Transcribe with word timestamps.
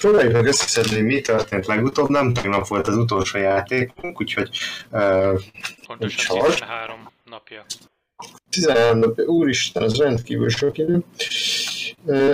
próbáljuk 0.00 0.32
meg 0.32 0.46
összeszedni, 0.46 1.00
mi 1.00 1.20
történt 1.20 1.66
legutóbb, 1.66 2.08
nem 2.08 2.32
tegnap 2.32 2.66
volt 2.66 2.88
az 2.88 2.96
utolsó 2.96 3.38
játékunk, 3.38 4.20
úgyhogy 4.20 4.58
uh, 4.90 5.40
Pontosan 5.86 6.38
13 6.38 7.10
napja. 7.24 7.64
13 8.50 8.98
napja, 8.98 9.24
úristen, 9.24 9.82
az 9.82 9.96
rendkívül 9.96 10.48
sok 10.48 10.78
idő. 10.78 11.04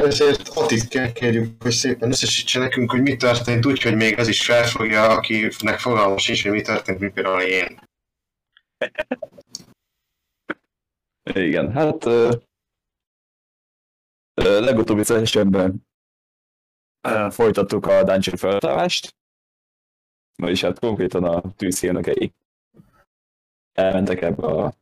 Ezért 0.05 0.49
Atit 0.49 0.89
kell 0.89 1.13
kérjük, 1.13 1.63
hogy 1.63 1.73
szépen 1.73 2.11
összesítse 2.11 2.59
nekünk, 2.59 2.91
hogy 2.91 3.03
mi 3.03 3.17
történt, 3.17 3.67
úgyhogy 3.67 3.95
még 3.95 4.19
az 4.19 4.29
is 4.29 4.45
felfogja, 4.45 5.09
akinek 5.09 5.79
fogalmas 5.79 6.23
sincs, 6.23 6.43
hogy 6.43 6.53
mi 6.53 6.63
történt, 6.63 6.99
mint 6.99 7.13
például 7.13 7.41
én. 7.41 7.81
Igen, 11.25 11.73
hát 11.73 12.05
uh, 12.05 12.33
legutóbbi 14.35 15.01
uh, 15.01 15.69
folytattuk 17.31 17.87
a 17.87 18.05
dungeon 18.05 18.37
feltárást, 18.37 19.17
vagyis 20.37 20.61
hát 20.61 20.79
konkrétan 20.79 21.25
a 21.25 21.55
tűzhírnökei 21.57 22.33
elmentek 23.73 24.23
ebbe 24.23 24.47
a 24.47 24.75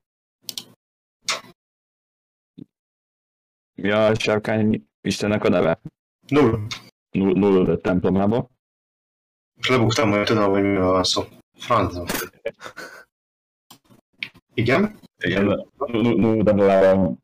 mi 3.75 3.91
a 3.91 4.15
sárkány 4.15 4.89
istennek 5.01 5.45
a 5.45 5.49
neve? 5.49 5.81
Null. 6.29 6.67
Null, 7.11 7.33
null 7.33 7.77
templomába. 7.77 8.51
És 9.55 9.69
lebuktam, 9.69 10.11
hogy 10.11 10.25
tudom, 10.25 10.51
hogy 10.51 10.63
mi 10.63 10.77
van 10.77 11.05
szó. 11.05 11.23
Francom. 11.53 12.07
Igen? 14.55 14.99
Igen, 15.17 15.45
null 15.77 16.45
templomába 16.45 17.15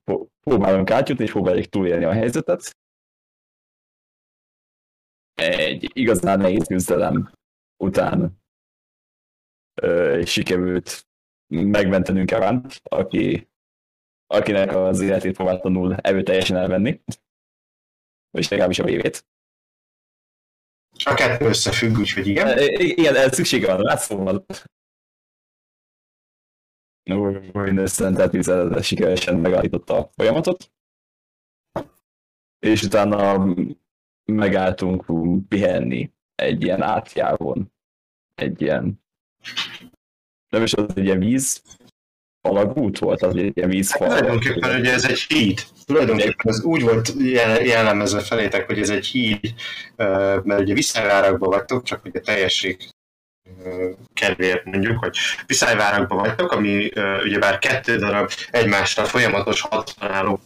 próbálunk 0.40 0.90
átjutni, 0.90 1.24
és 1.24 1.30
próbáljuk 1.30 1.66
túlélni 1.66 2.04
a 2.04 2.12
helyzetet. 2.12 2.76
Egy 5.40 5.90
igazán 5.92 6.38
nehéz 6.38 6.66
küzdelem 6.66 7.32
után 7.76 8.42
ö, 9.74 10.22
sikerült 10.24 11.08
megmentenünk 11.46 12.30
Evánt, 12.30 12.80
aki 12.82 13.50
akinek 14.26 14.76
az 14.76 15.00
életét 15.00 15.34
próbált 15.34 15.62
tanul 15.62 15.94
erőteljesen 15.94 16.56
elvenni. 16.56 17.02
Vagy 18.30 18.46
legalábbis 18.50 18.78
a 18.78 18.84
vévét. 18.84 19.26
A 21.04 21.14
kettő 21.14 21.44
összefügg, 21.44 21.98
úgyhogy 21.98 22.26
igen. 22.26 22.46
E, 22.46 22.64
igen, 22.78 23.14
ez 23.14 23.34
szüksége 23.34 23.66
van 23.66 23.82
rá, 23.82 23.96
szóval. 23.96 24.46
Mindössze, 27.52 28.12
tehát 28.12 28.84
sikeresen 28.84 29.38
megállította 29.38 29.96
a 29.96 30.10
folyamatot. 30.14 30.72
És 32.58 32.82
utána 32.82 33.54
megálltunk 34.32 35.04
pihenni 35.48 36.10
egy 36.34 36.62
ilyen 36.62 36.82
átjávon. 36.82 37.72
Egy 38.34 38.62
ilyen 38.62 39.02
nem 40.48 40.62
is 40.62 40.72
az 40.72 40.92
egy 40.94 41.04
ilyen 41.04 41.18
víz, 41.18 41.62
alagút 42.40 42.98
volt, 42.98 43.22
az 43.22 43.36
egy 43.36 43.56
ilyen 43.56 43.68
vízfal. 43.68 44.08
Hát, 44.08 44.18
tulajdonképpen 44.18 44.80
ugye 44.80 44.92
ez 44.92 45.04
egy 45.04 45.18
híd. 45.18 45.62
Tulajdonképpen 45.84 46.52
ez 46.52 46.62
úgy 46.62 46.82
volt 46.82 47.12
jellemezve 47.62 48.20
felétek, 48.20 48.66
hogy 48.66 48.78
ez 48.78 48.90
egy 48.90 49.06
híd, 49.06 49.54
mert 50.42 50.60
ugye 50.60 50.74
viszályvárakban 50.74 51.48
vagytok, 51.48 51.82
csak 51.82 52.02
hogy 52.02 52.16
a 52.16 52.20
teljesség 52.20 52.88
kedvéért 54.14 54.64
mondjuk, 54.64 54.98
hogy 54.98 55.16
viszályvárakban 55.46 56.18
vagytok, 56.18 56.52
ami 56.52 56.90
ugyebár 57.22 57.58
kettő 57.58 57.96
darab 57.96 58.30
egymással 58.50 59.04
folyamatos 59.04 59.60
határoló 59.60 60.40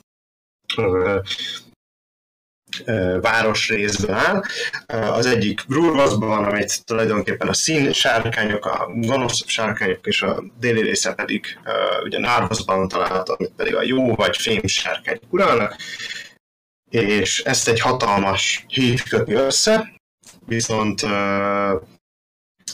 városrészből 3.21 4.15
áll. 4.15 4.43
Az 5.11 5.27
egyik 5.27 5.65
Grurvaszban 5.69 6.29
van, 6.29 6.45
amit 6.45 6.85
tulajdonképpen 6.85 7.49
a 7.49 7.55
szín 7.55 7.93
sárkányok, 7.93 8.67
a 8.67 8.91
gonosz 8.95 9.47
sárkányok, 9.47 10.07
és 10.07 10.23
a 10.23 10.45
déli 10.59 10.83
része 10.83 11.15
pedig 11.15 11.59
ugye 12.05 12.19
Nárvaszban 12.19 12.89
található, 12.89 13.35
amit 13.39 13.53
pedig 13.57 13.75
a 13.75 13.83
jó 13.83 14.15
vagy 14.15 14.37
fém 14.37 14.67
sárkányok 14.67 15.33
uralnak. 15.33 15.77
És 16.91 17.41
ezt 17.41 17.69
egy 17.69 17.81
hatalmas 17.81 18.65
híd 18.69 19.03
köti 19.03 19.33
össze, 19.33 19.93
viszont 20.47 21.01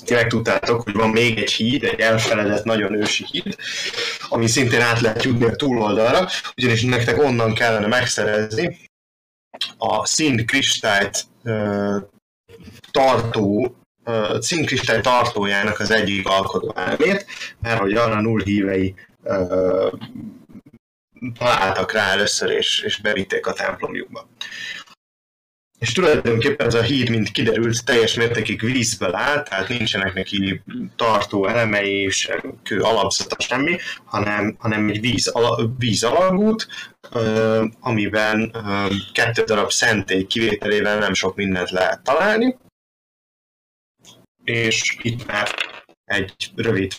ti 0.04 0.14
megtudtátok, 0.14 0.82
hogy 0.82 0.94
van 0.94 1.10
még 1.10 1.38
egy 1.38 1.52
híd, 1.52 1.84
egy 1.84 2.00
elfeledett, 2.00 2.64
nagyon 2.64 2.94
ősi 2.94 3.24
híd, 3.30 3.56
ami 4.28 4.46
szintén 4.46 4.80
át 4.80 5.00
lehet 5.00 5.22
jutni 5.22 5.44
a 5.44 5.56
túloldalra, 5.56 6.28
ugyanis 6.56 6.82
nektek 6.82 7.22
onnan 7.22 7.54
kellene 7.54 7.86
megszerezni 7.86 8.89
a 9.78 10.06
színkristályt 10.06 11.26
tartó 12.90 13.74
színkristály 14.38 15.00
tartójának 15.00 15.78
az 15.78 15.90
egyik 15.90 16.28
alkotó 16.28 16.74
elmét, 16.76 17.26
mert 17.60 17.80
hogy 17.80 17.94
arra 17.94 18.20
null 18.20 18.42
hívei 18.44 18.94
találtak 21.38 21.92
rá 21.92 22.10
először, 22.10 22.50
és, 22.50 22.80
és 22.80 23.00
bevitték 23.00 23.46
a 23.46 23.52
templomjukba. 23.52 24.28
És 25.80 25.92
tulajdonképpen 25.92 26.66
ez 26.66 26.74
a 26.74 26.82
híd, 26.82 27.10
mint 27.10 27.30
kiderült, 27.30 27.84
teljes 27.84 28.14
mértékig 28.14 28.62
vízből 28.62 29.14
áll, 29.14 29.42
tehát 29.42 29.68
nincsenek 29.68 30.14
neki 30.14 30.62
tartó 30.96 31.46
elemei, 31.46 32.10
se 32.10 32.42
kő 32.62 32.80
alapzata, 32.80 33.36
semmi, 33.38 33.76
hanem, 34.04 34.56
hanem 34.58 34.88
egy 34.88 35.00
víz, 35.00 35.26
ala, 35.26 35.70
víz 35.78 36.04
alagút, 36.04 36.68
amiben 37.80 38.56
kettő 39.12 39.42
darab 39.42 39.70
szentély 39.70 40.26
kivételével 40.26 40.98
nem 40.98 41.14
sok 41.14 41.36
mindent 41.36 41.70
lehet 41.70 42.02
találni, 42.02 42.56
és 44.44 44.96
itt 45.02 45.26
már 45.26 45.48
egy 46.04 46.50
rövid 46.56 46.92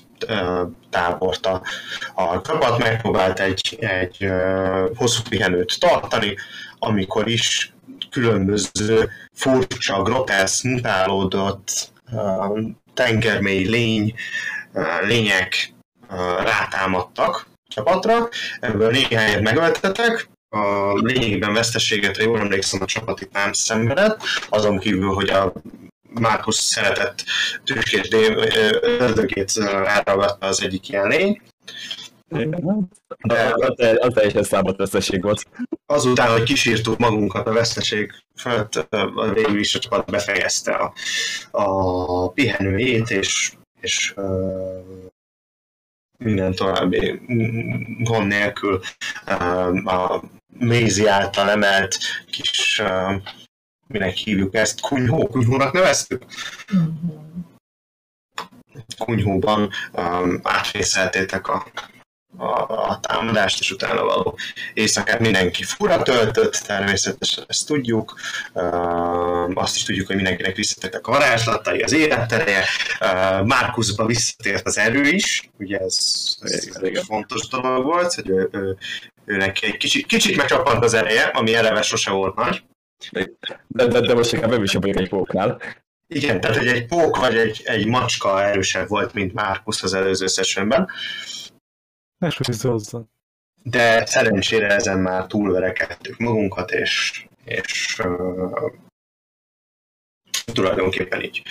tábort 0.89 1.45
a, 1.45 1.61
a 2.15 2.41
csapat 2.41 2.77
megpróbált 2.77 3.39
egy, 3.39 3.77
egy 3.79 4.31
hosszú 4.95 5.21
pihenőt 5.29 5.79
tartani, 5.79 6.35
amikor 6.79 7.27
is 7.27 7.70
különböző 8.11 9.09
furcsa, 9.33 10.01
grotesz, 10.01 10.61
mutálódott 10.63 11.91
tengermély 12.93 13.65
lény, 13.67 14.13
lények 15.01 15.73
rátámadtak 16.43 17.47
csapatra, 17.67 18.29
ebből 18.59 18.91
néhányat 18.91 19.41
megöltetek, 19.41 20.29
a 20.49 20.93
lényegben 20.93 21.53
veszteséget, 21.53 22.17
ha 22.17 22.23
jól 22.23 22.39
emlékszem, 22.39 22.81
a 22.81 22.85
csapat 22.85 23.21
itt 23.21 23.31
nem 23.31 23.53
szenvedett, 23.53 24.21
azon 24.49 24.79
kívül, 24.79 25.13
hogy 25.13 25.29
a 25.29 25.53
Márkusz 26.19 26.61
szeretett 26.61 27.23
tüskés 27.63 28.07
ördögét 28.81 29.51
elragadta 29.57 30.47
az 30.47 30.61
egyik 30.61 30.89
ilyen 30.89 31.07
lény. 31.07 31.41
De 33.21 33.53
az 33.99 34.13
teljesen 34.13 34.43
számot 34.43 34.77
veszteség 34.77 35.21
volt. 35.21 35.43
Azután, 35.85 36.31
hogy 36.31 36.43
kísírtuk 36.43 36.97
magunkat 36.97 37.47
a 37.47 37.53
veszteség 37.53 38.11
fölött, 38.35 38.87
végül 39.33 39.59
is 39.59 39.75
a 39.75 39.79
csapat 39.79 40.11
befejezte 40.11 40.71
a, 40.71 40.93
a 41.51 42.29
pihenőjét, 42.29 43.09
és, 43.09 43.53
és 43.81 44.13
minden 46.17 46.53
további 46.53 47.21
gond 48.03 48.27
nélkül 48.27 48.79
a 49.85 50.23
Mézi 50.57 51.07
által 51.07 51.49
emelt 51.49 51.97
kis, 52.29 52.81
minek 53.87 54.13
hívjuk 54.13 54.55
ezt, 54.55 54.81
kunyhó, 54.81 55.27
kunyhónak 55.27 55.71
neveztük? 55.71 56.25
Kunyhóban 58.97 59.69
um, 59.93 60.39
átfészeltétek 60.43 61.47
a 61.47 61.65
a, 62.37 62.45
a 62.89 62.99
támadást, 63.01 63.59
és 63.59 63.71
utána 63.71 64.03
való 64.03 64.37
éjszakát 64.73 65.19
mindenki 65.19 65.63
fura 65.63 66.01
töltött, 66.01 66.53
természetesen 66.53 67.43
ezt 67.47 67.67
tudjuk. 67.67 68.19
Uh, 68.53 69.51
azt 69.53 69.75
is 69.75 69.83
tudjuk, 69.83 70.07
hogy 70.07 70.15
mindenkinek 70.15 70.55
visszatértek 70.55 71.07
a 71.07 71.11
varázslatai, 71.11 71.81
az 71.81 71.91
életereje. 71.93 72.63
Uh, 72.99 73.45
Márkuszba 73.45 74.05
visszatért 74.05 74.67
az 74.67 74.77
erő 74.77 75.01
is, 75.01 75.49
ugye 75.57 75.77
ez, 75.77 75.97
egy 76.81 77.01
fontos 77.05 77.47
dolog 77.47 77.83
volt, 77.83 78.13
hogy 78.13 78.29
ő, 78.29 78.49
ő, 78.51 78.77
őnek 79.25 79.61
egy 79.61 79.77
kicsit, 79.77 80.05
kicsit 80.05 80.35
megcsapant 80.35 80.83
az 80.83 80.93
ereje, 80.93 81.23
ami 81.23 81.55
eleve 81.55 81.81
sose 81.81 82.11
volt 82.11 82.35
nagy. 82.35 82.63
De, 83.11 83.27
de, 83.67 83.99
de 83.99 84.13
most 84.13 84.33
inkább 84.33 84.63
is 84.63 84.73
egy 84.73 85.09
póknál. 85.09 85.61
Igen, 86.07 86.41
tehát 86.41 86.57
hogy 86.57 86.67
egy 86.67 86.85
pók 86.85 87.17
vagy 87.17 87.37
egy, 87.37 87.61
egy 87.63 87.85
macska 87.85 88.43
erősebb 88.43 88.87
volt, 88.87 89.13
mint 89.13 89.33
Márkusz 89.33 89.83
az 89.83 89.93
előző 89.93 90.27
sessionben. 90.27 90.89
Ne 92.21 92.29
hozzá. 92.61 92.99
De 93.63 94.05
szerencsére 94.05 94.67
ezen 94.67 94.99
már 94.99 95.27
túlverekedtük 95.27 96.17
magunkat, 96.17 96.71
és, 96.71 97.25
és 97.45 97.99
uh, 98.03 98.71
tulajdonképpen 100.53 101.23
így, 101.23 101.43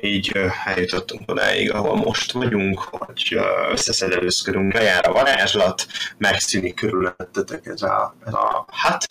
így 0.00 0.32
uh, 0.36 0.68
eljutottunk 0.68 1.30
odáig, 1.30 1.72
ahol 1.72 1.96
most 1.96 2.32
vagyunk, 2.32 2.78
hogy 2.78 3.34
uh, 3.36 3.70
összeszedelőzködünk, 3.70 4.72
lejár 4.72 5.08
a 5.08 5.12
varázslat, 5.12 5.86
megszűnik 6.16 6.74
körülöttetek 6.74 7.66
ez 7.66 7.82
a, 7.82 8.16
ez 8.26 8.32
a 8.32 8.66
hát, 8.72 9.06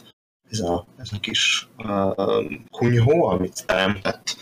ez 0.49 0.59
a, 0.59 0.87
ez 0.97 1.09
a 1.13 1.19
kis 1.19 1.67
uh, 1.77 2.53
kunyhó, 2.69 3.25
amit 3.25 3.65
teremtett 3.65 4.37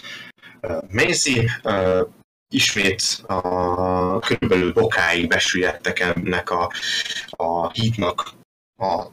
uh, 0.62 0.92
Maisie, 0.92 1.60
uh, 1.64 2.08
ismét 2.56 3.24
a 3.28 4.20
körülbelül 4.20 4.74
bokáig 4.74 5.28
besüllyedtek 5.28 6.00
ennek 6.00 6.50
a, 6.50 6.72
a 7.30 7.72
hídnak 7.72 8.34
a 8.78 9.04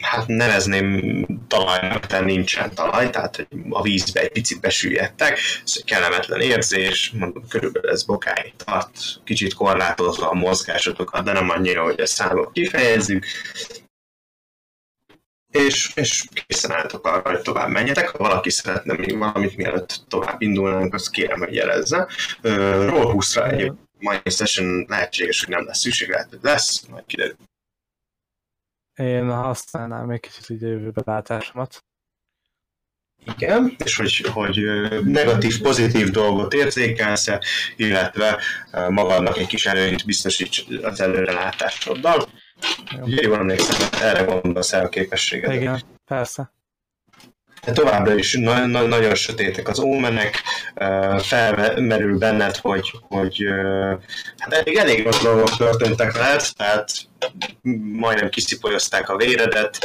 hát 0.00 0.26
nevezném 0.26 1.26
talajnak, 1.48 2.06
de 2.06 2.20
nincsen 2.20 2.74
talaj, 2.74 3.10
tehát 3.10 3.48
a 3.70 3.82
vízbe 3.82 4.20
egy 4.20 4.32
picit 4.32 4.60
besüllyedtek, 4.60 5.38
ez 5.64 5.72
egy 5.76 5.84
kellemetlen 5.84 6.40
érzés, 6.40 7.12
mondom, 7.18 7.48
körülbelül 7.48 7.90
ez 7.90 8.04
bokáig 8.04 8.52
tart, 8.64 8.90
kicsit 9.24 9.54
korlátozva 9.54 10.30
a 10.30 10.34
mozgásotokat, 10.34 11.24
de 11.24 11.32
nem 11.32 11.50
annyira, 11.50 11.82
hogy 11.82 12.00
ezt 12.00 12.14
számok 12.14 12.52
kifejezzük, 12.52 13.26
és, 15.50 15.92
és 15.94 16.24
készen 16.46 16.72
álltok 16.72 17.06
arra, 17.06 17.30
hogy 17.30 17.40
tovább 17.40 17.68
menjetek. 17.68 18.08
Ha 18.08 18.18
valaki 18.18 18.50
szeretne 18.50 18.94
még 18.94 19.18
valamit, 19.18 19.56
mielőtt 19.56 20.00
tovább 20.08 20.42
indulnánk, 20.42 20.94
azt 20.94 21.10
kérem, 21.10 21.38
hogy 21.38 21.54
jelezze. 21.54 22.08
Roll 22.42 23.12
20-ra 23.14 23.52
egy 23.52 23.72
mai 23.98 24.20
session 24.24 24.84
lehetséges, 24.88 25.44
hogy 25.44 25.54
nem 25.54 25.64
lesz 25.66 25.78
szükség, 25.78 26.08
lehet, 26.08 26.28
hogy 26.30 26.38
lesz, 26.42 26.86
majd 26.86 27.06
kiderül. 27.06 27.36
Én 28.94 29.30
használnám 29.30 30.10
egy 30.10 30.20
kicsit 30.20 30.48
így 30.48 30.64
a 30.64 30.68
jövőbe 30.68 31.02
látásomat. 31.04 31.84
Igen, 33.36 33.76
és 33.84 33.96
hogy, 33.96 34.24
hogy 34.32 34.58
negatív, 35.04 35.60
pozitív 35.60 36.08
dolgot 36.08 36.52
érzékelsz 36.52 37.28
illetve 37.76 38.42
magadnak 38.88 39.38
egy 39.38 39.46
kis 39.46 39.66
előnyt 39.66 40.04
biztosíts 40.04 40.64
az 40.82 41.00
előrelátásoddal. 41.00 42.28
Jó. 42.98 43.04
Jól 43.06 43.38
emlékszem, 43.38 43.88
erre 44.02 44.22
gondolsz 44.22 44.72
el 44.72 44.84
a 44.84 44.88
képességet. 44.88 45.52
Igen, 45.52 45.80
persze. 46.04 46.52
De 47.64 47.72
továbbra 47.72 48.14
is 48.14 48.34
na- 48.34 48.66
na- 48.66 48.86
nagyon 48.86 49.14
sötétek 49.14 49.68
az 49.68 49.78
ómenek, 49.78 50.42
felmerül 51.18 52.18
benned, 52.18 52.56
hogy, 52.56 52.90
hogy 53.08 53.44
hát 54.38 54.52
elég, 54.52 54.76
elég 54.76 55.04
rossz 55.04 55.22
dolgok 55.22 55.56
történtek 55.56 56.12
veled, 56.12 56.42
tehát 56.56 56.90
majdnem 57.92 58.28
kiszipolyozták 58.28 59.08
a 59.08 59.16
véredet, 59.16 59.78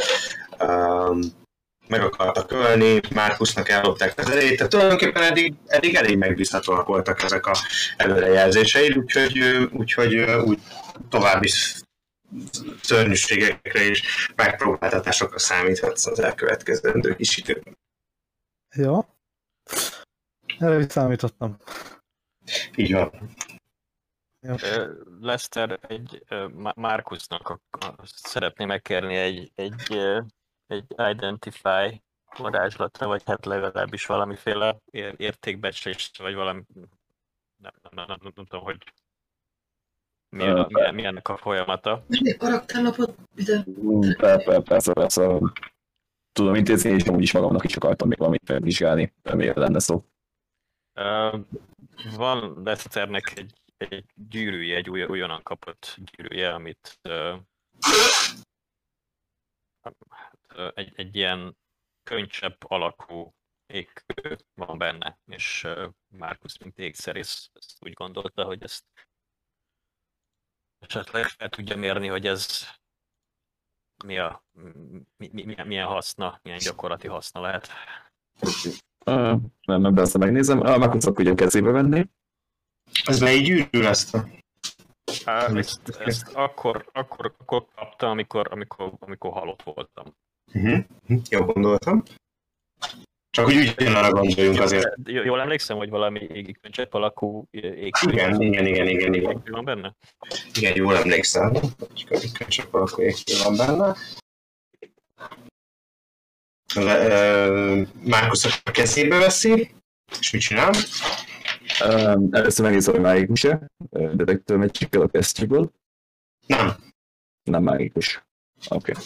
meg 1.88 2.02
akartak 2.02 2.52
ölni, 2.52 3.02
Márkusznak 3.14 3.70
ellopták 3.70 4.20
az 4.20 4.30
erejét, 4.30 4.58
tehát 4.58 4.72
tulajdonképpen 4.72 5.24
eddig, 5.24 5.54
eddig 5.68 5.96
elég 5.96 6.18
megbízhatóak 6.18 6.88
voltak 6.88 7.24
ezek 7.24 7.46
a 7.46 7.56
előrejelzéseid, 7.98 8.98
úgyhogy, 8.98 9.40
úgyhogy 9.72 10.16
úgy 10.46 10.60
további 11.10 11.50
szörnyűségekre 12.82 13.80
és 13.80 14.32
megpróbáltatásokra 14.36 15.40
számíthatsz 15.40 16.06
az 16.06 16.20
elkövetkezendő 16.20 17.16
kis 17.16 17.38
időben. 17.38 17.78
Jó. 18.76 19.06
Erre 20.60 20.80
is 20.80 20.92
számítottam. 20.92 21.58
Így 22.76 22.94
van. 22.94 23.36
Jó. 24.40 24.56
Lester 25.20 25.80
egy 25.88 26.24
Markusnak 26.76 27.60
szeretné 28.06 28.66
megkérni 28.66 29.16
egy, 29.16 29.52
egy, 29.56 29.98
egy 30.68 30.86
Identify 30.98 32.04
varázslatra, 32.38 33.08
vagy 33.08 33.24
hát 33.26 33.46
legalábbis 33.46 34.06
valamiféle 34.06 34.78
értékbecslést, 35.18 36.18
vagy 36.18 36.34
valami 36.34 36.64
nem, 37.58 37.74
nem, 37.82 37.92
nem, 37.96 38.06
nem, 38.08 38.18
nem 38.22 38.46
tudom, 38.46 38.64
hogy 38.64 38.84
mi, 40.30 40.44
a, 40.44 40.68
mi, 40.70 40.92
mi 40.92 41.06
ennek 41.06 41.28
a 41.28 41.38
folyamata. 41.38 42.04
Egy 42.10 42.38
karakternapot? 42.38 43.16
Persze, 44.18 44.62
persze, 44.62 44.94
persze. 44.94 45.40
Tudom 46.32 46.56
intézni, 46.56 46.90
és 46.90 47.08
úgyis 47.08 47.32
magamnak 47.32 47.64
is 47.64 47.76
akartam 47.76 48.08
még 48.08 48.18
valamit 48.18 48.50
megvizsgálni, 48.50 49.14
remélem 49.24 49.58
lenne 49.58 49.80
szó. 49.80 50.06
Uh, 51.00 51.40
van 52.16 52.62
Lesternek 52.64 53.34
egy, 53.38 53.54
egy 53.78 54.06
gyűrűje, 54.30 54.76
egy 54.76 54.90
új, 54.90 55.04
újonnan 55.04 55.44
kapott 55.44 55.98
gyűrűje, 55.98 56.54
amit 56.54 57.00
uh, 57.04 57.40
egy, 60.74 60.94
egy 60.96 61.16
ilyen 61.16 61.58
könycsepp 62.04 62.64
alakú 62.68 63.34
égkő 63.66 64.38
van 64.54 64.78
benne, 64.78 65.20
és 65.26 65.64
uh, 65.64 65.94
Markus, 66.08 66.58
mint 66.58 66.80
égszerész, 66.80 67.50
ezt 67.54 67.78
úgy 67.80 67.94
gondolta, 67.94 68.44
hogy 68.44 68.64
ezt 68.64 68.84
esetleg 70.88 71.26
fel 71.26 71.50
tudja 71.50 71.76
mérni, 71.76 72.08
hogy 72.08 72.28
ez 72.28 72.66
mi 74.06 74.18
a, 74.18 74.44
mi, 75.18 75.30
mi, 75.32 75.56
milyen 75.66 75.88
haszna, 75.88 76.40
milyen 76.44 76.60
gyakorlati 76.60 77.08
haszna 77.08 77.42
lehet. 77.42 77.70
Uh, 79.06 79.42
nem, 79.66 79.82
nem, 79.82 79.94
persze 79.94 80.18
megnézem. 80.18 80.60
Uh, 80.60 80.78
Markus 80.78 81.04
tudja 81.04 81.36
kezébe 81.36 81.72
venni. 81.72 82.10
Ez 83.06 83.20
melyik 83.20 83.46
gyűrű 83.46 83.82
lesz? 83.82 84.14
Uh, 84.14 85.58
ezt, 85.58 85.90
ezt 85.90 86.34
akkor, 86.34 86.90
akkor, 86.94 87.36
akkor 87.38 87.66
kaptam, 87.76 88.10
amikor, 88.10 88.48
amikor, 88.52 88.94
amikor 89.00 89.32
halott 89.32 89.64
voltam. 89.64 90.16
Uh-huh. 90.54 90.86
Jó 91.30 91.46
gondoltam. 91.46 92.04
Csak 93.36 93.48
úgy 93.48 93.76
ugyanarra 93.80 94.10
gondoljunk 94.10 94.60
azért. 94.60 94.94
Jól 95.04 95.42
emlékszem, 95.42 95.78
hogy 95.78 95.90
valami 95.90 96.28
égikköncsepp 96.34 96.94
alakú 96.94 97.48
ég. 97.52 97.94
Igen, 98.08 98.42
igen, 98.42 98.66
igen, 98.66 98.88
igen, 98.88 99.14
igen. 99.14 99.44
van 99.52 99.66
benne? 99.66 99.96
Igen, 100.54 100.76
jól 100.76 100.98
emlékszem. 100.98 101.54
Égikköncsepp 102.10 102.74
alakú 102.74 103.02
ég 103.02 103.16
van 103.44 103.56
benne. 103.56 103.96
Márkusz 108.04 108.46
a 108.64 108.72
kezébe 108.72 109.18
veszi, 109.18 109.76
és 110.20 110.32
mit 110.32 110.42
csinál? 110.42 110.72
Um, 111.86 112.28
először 112.32 112.66
megnézem, 112.66 112.94
hogy 112.94 113.04
mágikus-e. 113.04 113.68
Detektől 114.14 114.58
megy 114.58 114.88
a 114.92 115.08
kesztyűből. 115.08 115.72
Nem. 116.48 116.76
Nem 117.44 117.64
mágikus. 117.64 118.26
Oké. 118.70 118.92
Okay 118.92 119.04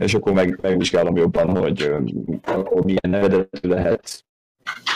és 0.00 0.14
akkor 0.14 0.32
meg, 0.32 0.58
megvizsgálom 0.62 1.16
jobban, 1.16 1.56
hogy 1.56 1.92
akkor 2.42 2.84
milyen 2.84 3.14
eredetű 3.14 3.68
lehet, 3.68 4.24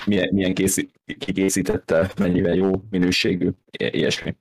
milyen, 0.07 0.35
milyen 0.35 0.55
készít, 0.55 1.01
kikészítette, 1.19 2.13
mennyivel 2.19 2.55
jó 2.55 2.71
minőségű, 2.91 3.51
ilyesmi. 3.71 4.37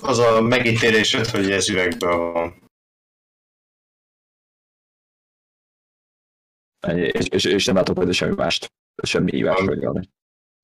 Az 0.00 0.18
a 0.18 0.40
megítélésed, 0.40 1.26
hogy 1.26 1.50
ez 1.50 1.68
üvegben 1.68 2.18
van. 2.18 2.68
És, 7.12 7.26
és, 7.28 7.44
és 7.44 7.64
nem 7.64 7.74
látok 7.74 7.96
hogy 7.96 8.14
semmi 8.14 8.34
mást, 8.34 8.72
semmi 9.02 9.30
hívás 9.30 9.60
vagy 9.60 9.78
valami. 9.78 10.08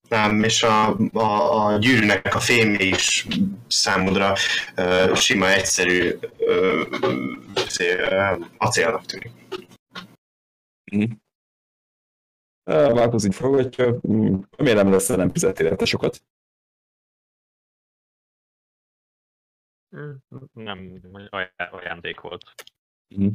Nem, 0.09 0.43
és 0.43 0.63
a, 0.63 0.97
a, 1.13 1.65
a 1.67 1.79
gyűrűnek 1.79 2.35
a 2.35 2.41
fémje 2.41 2.85
is 2.85 3.27
számodra 3.69 4.33
uh, 4.77 5.15
sima, 5.15 5.49
egyszerű 5.49 6.11
uh, 6.39 6.87
uh, 7.01 8.47
acélnak 8.59 9.05
tűnik. 9.05 9.33
Mm. 10.97 11.05
Márkusz 12.65 13.25
így 13.25 13.35
fogadja, 13.35 14.01
miért 14.59 14.77
nem 14.77 14.91
lesz, 14.91 15.09
nem 15.09 15.31
fizeti 15.33 15.65
érte 15.65 15.85
sokat? 15.85 16.23
Nem, 20.53 21.01
ajándék 21.71 22.21
volt. 22.21 22.55
Mm. 23.21 23.29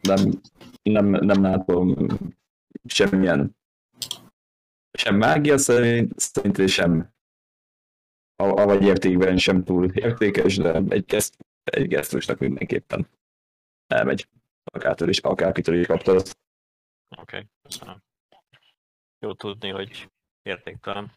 Nem, 0.00 0.40
nem, 0.82 1.06
nem 1.06 1.42
látom 1.42 2.08
semmilyen 2.84 3.56
sem 4.98 5.16
mágia 5.16 5.58
szerint, 5.58 6.18
szerint 6.18 6.68
sem 6.68 7.12
avagy 8.36 8.82
értékben 8.82 9.38
sem 9.38 9.64
túl 9.64 9.90
értékes, 9.92 10.56
de 10.56 10.74
egy, 10.74 11.04
geszt, 11.04 11.36
egy 11.64 11.88
gesztusnak 11.88 12.38
mindenképpen 12.38 13.08
elmegy. 13.86 14.28
Akártól 14.64 15.08
is, 15.08 15.18
akárkitől 15.18 15.80
is 15.80 15.86
kaptad. 15.86 16.16
Oké, 16.16 17.36
okay, 17.36 17.48
köszönöm. 17.62 18.02
Jó 19.18 19.34
tudni, 19.34 19.70
hogy 19.70 20.10
értéktelen. 20.42 21.12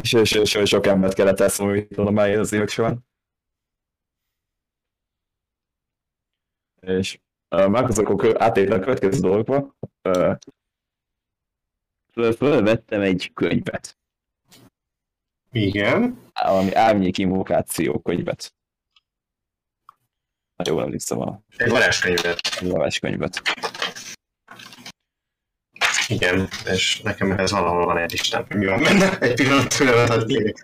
És, 0.00 0.12
és, 0.12 0.32
és, 0.32 0.54
és 0.54 0.68
sok 0.68 0.86
embert 0.86 1.14
kellett 1.14 1.40
elszomorítani 1.40 2.10
már 2.10 2.30
az 2.30 2.52
évek 2.52 2.68
során. 2.68 3.06
És 6.80 7.20
már 7.48 7.84
akkor 7.84 8.42
átértem 8.42 8.80
a 8.80 8.82
következő 8.82 9.20
dolgokba. 9.20 9.76
Fölvettem 12.12 13.00
egy 13.00 13.30
könyvet. 13.34 13.98
Igen. 15.52 16.22
Valami 16.42 16.74
árnyék 16.74 17.18
invokáció 17.18 18.00
könyvet. 18.00 18.54
Nagyon 20.56 20.74
jól 20.74 20.84
emlékszem 20.84 21.20
a... 21.20 21.40
Egy 21.56 21.70
varázskönyvet. 21.70 22.40
Egy 22.60 22.68
varázskönyvet. 22.68 23.42
Igen, 26.08 26.48
és 26.64 27.00
nekem 27.00 27.30
ez 27.30 27.50
valahol 27.50 27.84
van 27.84 27.98
egy 27.98 28.12
isten, 28.12 28.46
mi 28.48 28.66
van 28.66 28.82
benne, 28.82 29.18
egy 29.18 29.34
pillanat 29.34 29.74
kérek. 30.26 30.56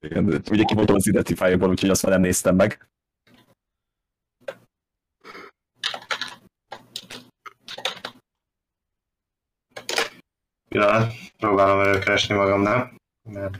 Igen, 0.00 0.42
ugye 0.50 0.64
kimondtam 0.64 0.96
az 0.96 1.06
Identify-ból, 1.06 1.68
úgyhogy 1.68 1.90
azt 1.90 2.02
már 2.02 2.12
nem 2.12 2.20
néztem 2.20 2.54
meg. 2.54 2.88
Pillanat, 10.74 11.12
próbálom 11.36 11.80
előkeresni 11.80 12.34
magamnál. 12.34 12.92
Mert... 13.22 13.58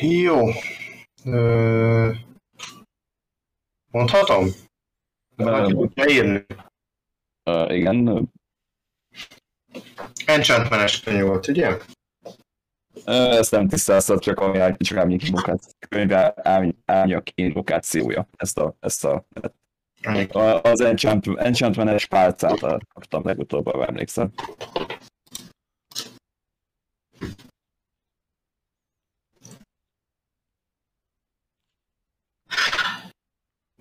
Jó. 0.00 0.48
Ö... 1.24 2.12
Mondhatom? 3.90 4.46
Valaki 5.36 5.72
tudja 5.72 6.08
írni? 6.08 6.46
Uh, 7.44 7.76
igen, 7.76 8.30
Enchantmenes 10.26 11.00
könyv 11.00 11.26
volt, 11.26 11.48
ugye? 11.48 11.76
Ezt 13.04 13.50
nem 13.50 13.68
tisztáztad, 13.68 14.20
csak 14.20 14.40
ami 14.40 14.76
csak 14.76 14.98
árnyék 14.98 15.22
könyve 15.88 16.34
árny- 16.36 16.76
árnyak 16.84 17.26
invokációja. 17.34 18.28
Ezt 18.36 18.58
a, 18.58 18.76
ezt 18.80 19.04
a, 19.04 19.26
az 20.62 20.80
enchant, 20.80 21.26
enchantmenes 21.36 22.06
pálcát 22.06 22.58
kaptam 22.94 23.24
legutóbb, 23.24 23.68
ha 23.68 23.86
emlékszem. 23.86 24.32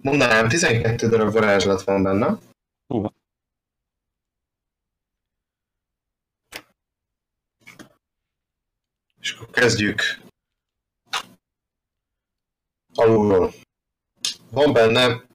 Mondanám, 0.02 0.48
12 0.48 1.08
darab 1.08 1.34
varázslat 1.34 1.84
van 1.84 2.04
benne. 2.04 2.38
Hú. 2.88 3.06
És 9.24 9.32
akkor 9.32 9.50
kezdjük 9.50 10.02
alulról. 12.96 13.54
Van 14.52 14.74
benne 14.74 15.26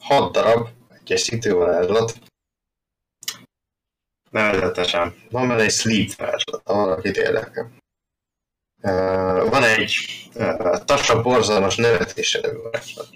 6 0.00 0.32
darab 0.32 0.68
egyes 0.88 1.20
szintű 1.20 1.52
varázslat. 1.52 2.18
Nevezetesen. 4.30 5.14
Van 5.30 5.48
benne 5.48 5.62
egy 5.62 5.70
sleep 5.70 6.12
varázslat, 6.12 6.66
ha 6.66 6.74
valakit 6.74 7.16
érdekel. 7.16 7.64
Uh, 8.82 9.50
van 9.50 9.62
egy 9.62 9.96
uh, 10.34 10.84
tasa 10.84 11.22
borzalmas 11.22 11.76
nevetésre 11.76 12.40
nevű 12.40 12.56
varázslat. 12.56 13.08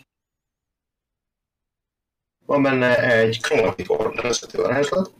Van 2.46 2.62
benne 2.62 3.02
egy 3.02 3.40
chromatic 3.40 3.90
orb 3.90 4.14
nevezetű 4.14 4.58
varázslat. 4.58 5.12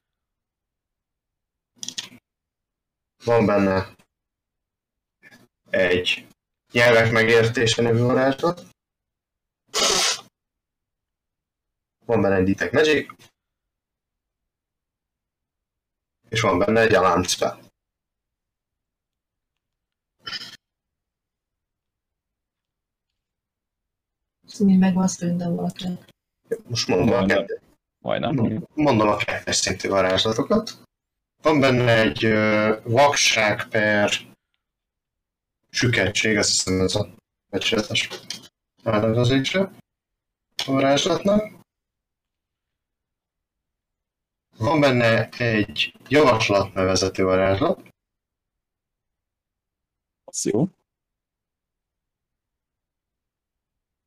Van 3.24 3.46
benne 3.46 3.98
egy 5.70 6.26
nyelvek 6.72 7.12
megértése 7.12 7.82
nevű 7.82 7.98
varázslat. 7.98 8.62
Van 12.04 12.22
benne 12.22 12.34
egy 12.34 12.44
detect 12.44 12.72
magic. 12.72 13.12
És 16.28 16.40
van 16.40 16.58
benne 16.58 16.80
egy 16.80 16.94
alarm 16.94 17.22
spell. 17.22 17.58
Szóval 24.46 24.76
megvan 24.76 25.08
valakinek. 25.36 26.08
Most 26.68 26.88
mondom 26.88 27.08
a, 27.08 27.12
Majdnem. 27.12 27.38
kettő, 27.38 27.60
Majdnem. 27.98 28.64
mondom 28.74 29.08
a 29.08 29.16
kettes 29.16 29.56
szintű 29.56 29.88
varázslatokat. 29.88 30.82
Van 31.42 31.60
benne 31.60 31.98
egy 32.00 32.24
uh, 32.24 32.82
vakság 32.84 33.68
per 33.68 34.29
süketség, 35.70 36.36
azt 36.36 36.50
hiszem 36.50 36.80
ez 36.80 36.94
a 36.94 37.14
becsületes 37.50 38.08
a 40.64 40.72
varázslatnak. 40.72 41.58
Van 44.56 44.80
benne 44.80 45.28
egy 45.28 45.94
javaslat 46.08 46.74
nevezetű 46.74 47.22
varázslat, 47.22 47.90
Az 50.30 50.44
jó. 50.44 50.68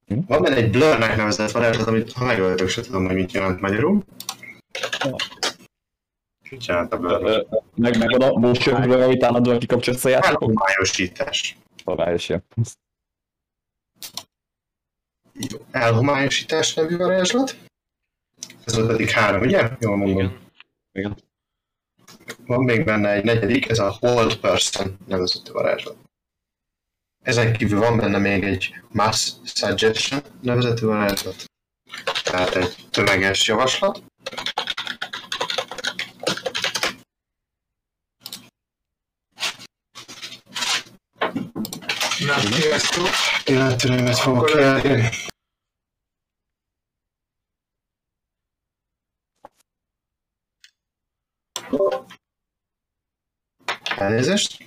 Van 0.06 0.42
benne 0.42 0.56
egy 0.56 0.72
blurnek 0.72 1.16
nevezett 1.16 1.52
varázslat, 1.52 1.88
amit 1.88 2.12
ha 2.12 2.26
megöltök, 2.26 2.70
se 2.70 2.82
tudom, 2.82 3.06
hogy 3.06 3.16
mit 3.16 3.32
jelent 3.32 3.62
magyarul. 3.62 4.04
Jelent 6.60 6.94
a? 6.94 6.98
Ö, 7.02 7.42
Meg, 7.76 7.98
meg 7.98 8.22
a 8.22 8.38
motion 8.40 8.82
blur, 8.82 9.02
amit 9.02 9.24
állandóan 9.24 9.60
kikapcsolsz 9.60 10.06
a 10.06 10.10
játékot? 10.10 10.42
Elhomályosítás. 10.42 11.58
Találja. 11.84 12.44
Jó. 15.34 15.58
Elhomályosítás 15.72 16.74
nevű 16.74 16.98
varázslat. 16.98 17.56
Ez 18.66 18.76
volt 18.76 18.88
pedig 18.88 19.10
három, 19.10 19.42
ugye? 19.42 19.70
Jól 19.80 19.96
mondom. 19.98 20.18
Igen. 20.18 20.38
Igen. 20.92 21.18
Van 22.46 22.64
még 22.64 22.86
benne 22.86 23.10
egy 23.12 23.24
negyedik, 23.24 23.70
ez 23.70 23.80
a 23.80 23.98
Hold 24.00 24.36
Person 24.36 24.98
nevezetű 25.08 25.52
varázslat. 25.52 25.96
Ezen 27.24 27.54
kívül 27.54 27.80
van 27.80 27.98
benne 27.98 28.18
még 28.18 28.44
egy 28.44 28.76
Mass 28.92 29.32
Suggestion 29.46 30.22
nevezetű 30.42 30.86
varázslat. 30.86 31.44
Tehát 32.24 32.56
egy 32.56 32.76
tömeges 32.92 33.48
javaslat. 33.48 34.04
Sziasztok! 42.52 43.08
Élettörőmet 43.46 44.18
fogok 44.18 44.46
kérni. 44.46 45.10
Elnézést. 53.98 54.64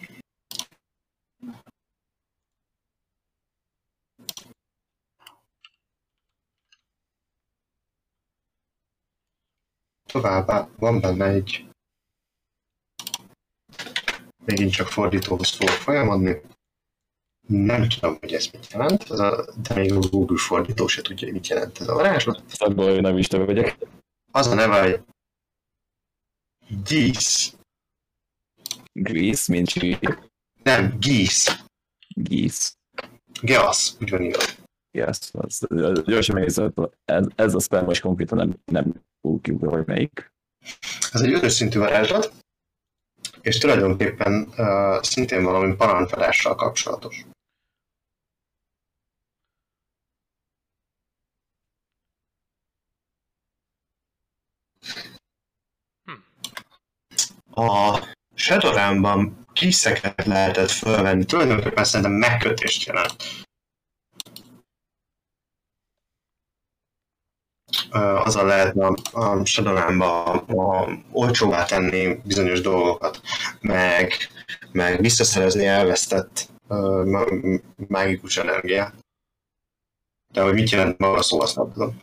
Továbbá 10.04 10.68
van 10.76 11.00
benne 11.00 11.25
egy 11.25 11.68
megint 14.45 14.73
csak 14.73 14.88
fordítóhoz 14.88 15.50
fogok 15.50 15.75
folyamodni. 15.75 16.40
Nem 17.47 17.88
tudom, 17.88 18.17
hogy 18.21 18.33
ez 18.33 18.49
mit 18.53 18.71
jelent, 18.73 19.03
ez 19.11 19.19
a, 19.19 19.45
de 19.69 19.75
még 19.75 19.93
a 19.93 19.99
Google 19.99 20.38
fordító 20.38 20.87
se 20.87 21.03
tudja, 21.03 21.26
hogy 21.26 21.37
mit 21.37 21.49
jelent 21.49 21.81
ez 21.81 21.88
a 21.88 21.95
varázslat. 21.95 22.43
Én 22.76 23.00
nem 23.00 23.19
is 23.19 23.26
te 23.26 23.38
vagyok. 23.38 23.76
Az 24.33 24.47
a 24.47 24.55
neve, 24.55 24.81
hogy 24.81 25.00
Geese. 26.88 27.50
Grease, 28.93 29.53
mint 29.53 29.69
csíri. 29.69 29.99
Nem, 30.62 30.97
Geese. 31.00 31.65
Geese. 32.15 32.71
Geasz, 33.41 33.97
úgy 34.00 34.11
van 34.11 34.23
írva. 34.23 34.43
Yes, 34.91 35.19
az, 35.33 35.67
gyorsan 36.05 36.35
megnézem, 36.35 36.73
ez, 37.05 37.26
ez 37.35 37.55
a 37.55 37.61
spell 37.61 37.83
most 37.83 38.00
konkrétan 38.00 38.38
nem, 38.38 38.57
nem 38.65 39.03
úgy 39.21 39.53
hogy 39.61 39.87
melyik. 39.87 40.33
Ez 41.12 41.21
egy 41.21 41.33
ötös 41.33 41.53
szintű 41.53 41.79
varázslat, 41.79 42.33
és 43.41 43.59
tulajdonképpen 43.59 44.49
uh, 44.57 45.03
szintén 45.03 45.43
valami 45.43 45.75
parancsfelással 45.75 46.55
kapcsolatos. 46.55 47.26
A 57.59 57.99
Shadowrun-ban 58.35 59.47
kiszeket 59.53 60.25
lehetett 60.25 60.71
fölvenni, 60.71 61.25
tulajdonképpen 61.25 61.85
szerintem 61.85 62.13
megkötést 62.13 62.87
jelent. 62.87 63.25
Azzal 68.25 68.47
lehetne 68.47 68.87
a, 69.13 69.45
Shadowrun-ba 69.45 70.45
olcsóvá 71.13 71.65
tenni 71.65 72.15
bizonyos 72.25 72.61
dolgokat, 72.61 73.21
meg, 73.61 74.13
meg 74.73 75.01
visszaszerezni 75.01 75.67
elvesztett 75.67 76.51
mágikus 77.89 78.37
energiát. 78.37 78.95
De 80.33 80.43
hogy 80.43 80.55
mit 80.55 80.71
jelent 80.71 80.99
maga 80.99 81.23
szó, 81.23 81.41
azt 81.41 81.57
nem 81.57 81.73
tudom. 81.73 82.01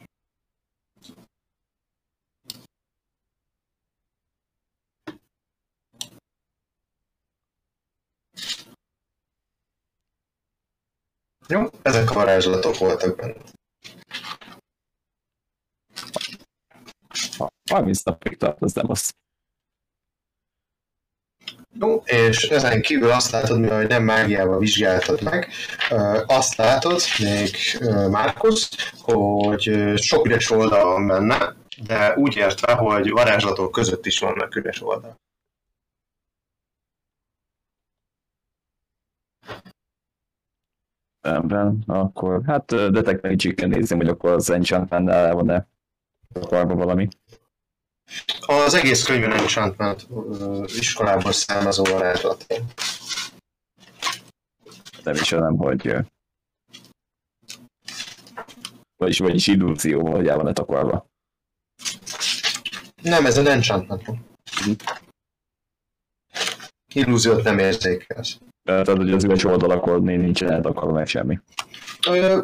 Jó, 11.48 11.64
ezek 11.82 12.12
a 12.12 12.14
varázslatok 12.14 12.78
voltak 12.78 13.16
benne. 13.16 13.34
30 17.70 18.04
napig 18.04 18.38
tart, 18.38 18.62
az 18.62 18.74
nem 18.74 18.86
az. 18.90 19.14
Jó, 21.80 22.04
és 22.06 22.44
ezen 22.44 22.82
kívül 22.82 23.12
azt 23.12 23.32
látod, 23.32 23.60
mivel 23.60 23.84
nem 23.84 24.04
mágiával 24.04 24.60
vizsgáltad 24.60 25.22
meg, 25.22 25.52
azt 26.26 26.56
látod, 26.56 27.02
még 27.20 27.56
Márkusz, 28.10 28.92
hogy 29.02 29.94
sok 29.96 30.26
üres 30.26 30.50
oldal 30.52 30.86
van 30.86 31.08
benne, 31.08 31.56
de 31.88 32.14
úgy 32.16 32.36
értve, 32.36 32.74
hogy 32.74 33.10
varázslatok 33.10 33.72
között 33.72 34.06
is 34.06 34.20
vannak 34.20 34.56
üres 34.56 34.82
oldal. 34.82 35.22
Rendben, 41.24 41.84
akkor 41.88 42.42
hát 42.46 42.66
Detect 42.66 43.22
Magic-kel 43.22 43.68
nézzük, 43.68 43.98
hogy 43.98 44.08
akkor 44.08 44.32
az 44.32 44.50
Enchantment-nál 44.50 45.26
el 45.26 45.34
van-e 45.34 45.68
akarva 46.34 46.76
valami. 46.76 47.08
Az 48.46 48.74
egész 48.74 49.04
könyvön 49.04 49.32
Enchantment 49.32 50.08
iskolából 50.66 51.32
származó 51.32 51.84
varázslat. 51.84 52.46
Nem 55.04 55.16
is 55.16 55.30
nem, 55.30 55.58
hogy 55.58 55.96
vagyis, 58.96 59.20
vagyis 59.20 59.48
illúzió, 59.48 60.16
el 60.16 60.38
van-e 60.38 60.54
takarva. 60.54 61.06
Nem, 63.02 63.26
ez 63.26 63.38
egy 63.38 63.48
enchantment. 63.48 64.04
Illúziót 66.94 67.44
nem 67.44 67.60
érzékelsz. 67.60 68.38
Tehát, 68.64 68.88
hogy 68.88 69.12
az 69.12 69.24
üres 69.24 69.44
oldalakon 69.44 70.04
nincsen 70.04 70.52
eltakarva 70.52 70.92
meg 70.92 71.08
semmi. 71.08 71.40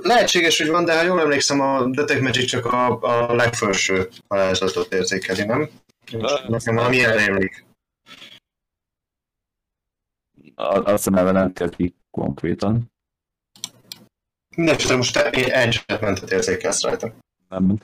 Lehetséges, 0.01 0.57
hogy 0.57 0.67
van, 0.69 0.85
de 0.85 0.97
ha 0.97 1.03
jól 1.03 1.19
emlékszem, 1.19 1.59
a 1.61 1.85
Detect 1.89 2.21
Magic 2.21 2.45
csak 2.49 2.65
a, 2.65 2.99
a 3.01 3.35
legfelső 3.35 4.09
varázslatot 4.27 4.93
érzékeli, 4.93 5.43
nem? 5.45 5.69
Nekem 6.47 6.75
valami 6.75 6.95
ilyen 6.95 7.17
rémlik. 7.17 7.65
A- 10.55 10.63
Azt 10.63 10.89
hiszem, 10.95 11.13
ebben 11.15 11.33
nem 11.33 11.53
tért 11.53 11.75
ki 11.75 11.95
konkrétan. 12.11 12.91
Mindenesetre 14.55 14.95
most 14.95 15.13
te 15.13 15.29
enchantmentet 15.53 16.31
érzékelsz 16.31 16.83
rajta. 16.83 17.13
Nem. 17.49 17.77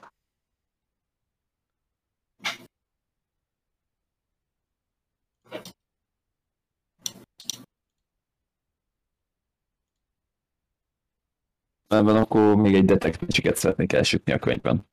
Ebben 11.95 12.15
akkor 12.15 12.55
még 12.55 12.75
egy 12.75 12.85
magic 13.19 13.57
szeretnék 13.57 13.93
elsütni 13.93 14.33
a 14.33 14.39
könyvben. 14.39 14.87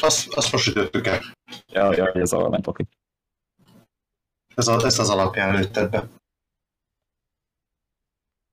Azt, 0.00 0.34
azt 0.34 0.52
most 0.52 0.66
ütöttük 0.66 1.06
el. 1.06 1.20
Ja, 1.66 1.94
ja, 1.94 2.12
ez 2.12 2.32
arra 2.32 2.48
ment, 2.48 2.66
oké. 2.66 2.84
Ez 4.54 4.68
a, 4.68 4.84
ezt 4.84 4.98
az 4.98 5.10
alapján 5.10 5.56
lőtted 5.56 5.90
be. 5.90 6.08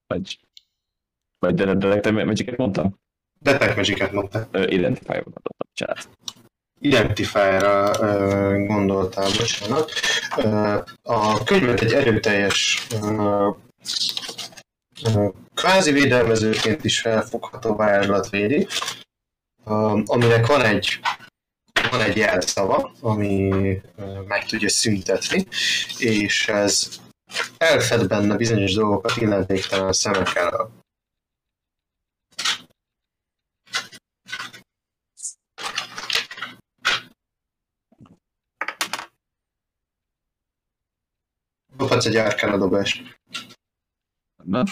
Vagy, 0.08 0.40
vagy 1.40 1.56
de, 1.56 1.66
de, 1.66 1.88
detect 1.88 2.26
magic 2.26 2.58
mondtam? 2.58 3.00
Detect 3.40 3.76
Magic-et 3.76 4.12
mondta. 4.12 4.48
Ö, 4.52 4.68
Identify-ot 4.68 5.24
mondtam, 5.24 5.56
bocsánat. 5.58 6.10
Identify-ra 6.80 7.92
ö, 8.00 8.66
gondoltál, 8.66 9.30
bocsánat. 9.38 9.92
Ö, 10.38 10.80
a 11.02 11.44
könyvet 11.44 11.82
egy 11.82 11.94
erőteljes 11.94 12.88
ö, 13.02 13.50
kvázi 15.54 15.92
védelmezőként 15.92 16.84
is 16.84 17.00
felfogható 17.02 17.76
varázslat 17.76 18.30
védi, 18.30 18.68
ö, 19.66 20.02
aminek 20.06 20.46
van 20.46 20.62
egy 20.62 21.00
van 21.92 22.02
egy 22.02 22.18
jelszava, 22.18 22.92
ami 23.02 23.52
meg 24.28 24.46
tudja 24.46 24.70
szüntetni, 24.70 25.46
és 25.98 26.48
ez 26.48 27.00
elfed 27.58 28.08
benne 28.08 28.36
bizonyos 28.36 28.74
dolgokat 28.74 29.18
illetéktelen 29.18 29.94
szemekkel. 29.94 30.70
Dobhatsz 41.76 42.06
egy 42.06 42.16
árkána 42.16 42.58
dobást. 42.58 43.20
Na? 44.44 44.64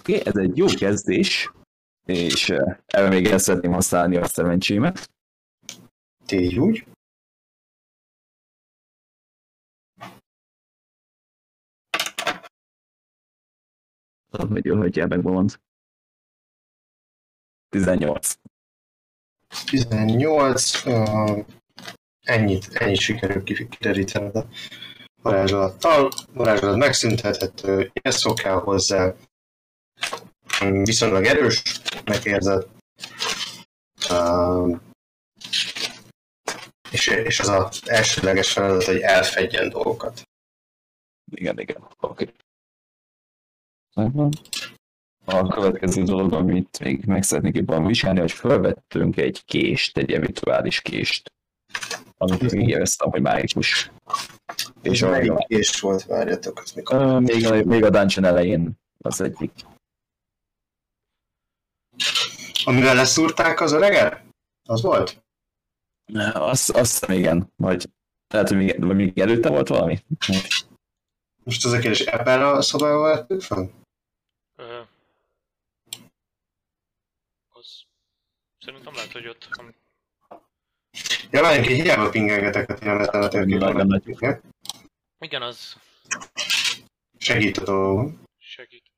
Oké, 0.00 0.18
okay, 0.18 0.26
ez 0.26 0.36
egy 0.36 0.56
jó 0.56 0.66
kezdés, 0.66 1.52
és 2.06 2.48
uh, 2.48 2.76
ebben 2.86 3.08
még 3.08 3.26
el 3.26 3.38
szeretném 3.38 3.72
használni 3.72 4.16
a 4.16 4.26
szerencsémet. 4.26 5.10
Tégy 6.26 6.58
úgy. 6.58 6.86
Hogy 14.30 14.64
jó, 14.64 14.76
hogy 14.76 15.04
meg 15.08 15.22
mond. 15.22 15.60
18. 17.68 18.34
18. 19.64 20.84
Uh, 20.84 21.46
ennyit, 22.20 22.74
ennyit 22.74 23.00
sikerül 23.00 23.42
kiderítened 23.42 24.36
a 24.36 24.46
varázslattal. 25.22 26.10
Varázslat 26.32 26.76
megszüntethető, 26.76 27.90
ez 27.92 28.22
kell 28.34 28.60
hozzá. 28.60 29.14
Mm, 30.64 30.82
Viszonylag 30.82 31.24
erősnek 31.24 32.24
érzed. 32.24 32.66
Uh, 34.10 34.78
és, 36.90 37.06
és 37.06 37.40
az 37.40 37.48
az 37.48 37.82
elsődleges 37.84 38.52
feladat, 38.52 38.84
hogy 38.84 39.00
elfedjen 39.00 39.68
dolgokat. 39.68 40.22
Igen, 41.30 41.58
igen. 41.58 41.86
Oké. 42.00 42.32
Okay. 43.94 44.28
A 45.24 45.48
következő 45.48 46.02
dolog, 46.02 46.32
amit 46.32 46.78
még 46.78 47.04
meg 47.04 47.22
szeretnék 47.22 47.56
jobban 47.56 47.86
vizsgálni, 47.86 48.20
hogy 48.20 48.32
felvettünk 48.32 49.16
egy 49.16 49.44
kést, 49.44 49.96
egy 49.96 50.08
ilyen 50.08 50.22
rituális 50.22 50.80
kést, 50.80 51.32
amit 52.16 52.52
még 52.52 52.68
éreztem, 52.68 53.10
hogy 53.10 53.20
mágikus. 53.20 53.90
És 54.82 55.02
a, 55.02 55.10
melyik 55.10 55.32
és 55.46 55.80
volt, 55.80 56.04
várjatok, 56.04 56.58
az 56.58 56.72
mikor? 56.72 57.20
Még, 57.20 57.46
a, 57.46 57.64
még 57.64 57.84
a 57.84 57.90
dungeon 57.90 58.24
elején 58.24 58.72
az 58.98 59.20
egyik. 59.20 59.52
Amivel 62.70 62.94
leszúrták 62.94 63.60
az 63.60 63.72
öreget? 63.72 64.24
Az 64.68 64.82
volt? 64.82 65.22
Azt, 66.32 66.70
azt 66.70 67.08
igen, 67.08 67.52
vagy 67.56 67.88
lehet, 68.28 68.48
hogy 68.48 68.56
még, 68.56 68.84
vagy 68.84 68.96
még 68.96 69.18
előtte 69.18 69.48
volt 69.48 69.68
valami. 69.68 69.98
Most 71.44 71.64
az 71.64 71.72
a 71.72 71.78
kérdés, 71.78 72.00
ebben 72.00 72.42
a 72.42 72.62
szobában 72.62 73.02
vettük 73.02 73.40
fel? 73.40 73.70
Ö, 74.56 74.80
az... 77.48 77.82
Szerintem 78.58 78.94
lehet, 78.94 79.12
hogy 79.12 79.28
ott... 79.28 79.48
Ja, 81.30 81.42
várjunk, 81.42 81.68
én 81.68 81.82
hiába 81.82 82.08
pingelgetek 82.08 82.68
a 82.70 82.74
tényleg 82.74 83.14
a 83.14 83.28
térképen. 83.28 84.42
Igen, 85.18 85.42
az 85.42 85.76
Segít 87.18 87.56
a 87.56 87.64
dolgom. 87.64 88.22
segít. 88.38 88.89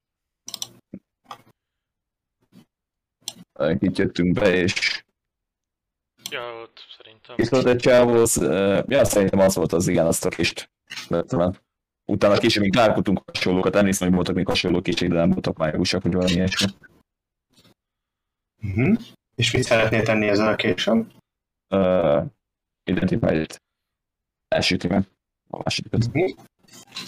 Itt 3.79 3.97
jöttünk 3.97 4.33
be, 4.33 4.55
és 4.55 5.05
Ja, 6.31 6.61
ott 6.63 6.85
szerintem. 6.97 7.37
itt 7.39 7.49
volt 7.49 7.67
egy 7.67 7.77
csávó, 7.77 8.13
az, 8.15 8.37
ja, 8.87 9.05
szerintem 9.05 9.39
az 9.39 9.55
volt 9.55 9.73
az, 9.73 9.89
igen, 9.89 10.07
azt 10.07 10.25
a 10.25 10.29
kist 10.29 10.71
vettem 11.09 11.41
el. 11.41 11.61
Utána 12.05 12.39
később 12.39 12.63
még 12.63 12.73
találkoztunk 12.73 13.23
hasonlókat, 13.33 13.77
emlékszem, 13.77 14.07
hogy 14.07 14.17
voltak 14.17 14.35
még 14.35 14.47
hasonló 14.47 14.81
később, 14.81 15.11
de 15.11 15.17
nem 15.17 15.31
voltak 15.31 15.57
mágusak, 15.57 16.03
hogy 16.03 16.13
valami 16.13 16.33
ilyesmi. 16.33 16.73
Uh-huh. 18.63 18.99
És 19.35 19.53
mit 19.53 19.63
szeretnél 19.63 20.03
tenni 20.03 20.29
ezzel 20.29 20.49
a 20.49 20.57
késem? 20.57 21.11
Uh. 21.75 22.27
Elsüti 24.49 24.87
meg 24.87 25.09
a 25.51 25.57
másodikat. 25.57 26.05
Uh-huh. 26.07 26.31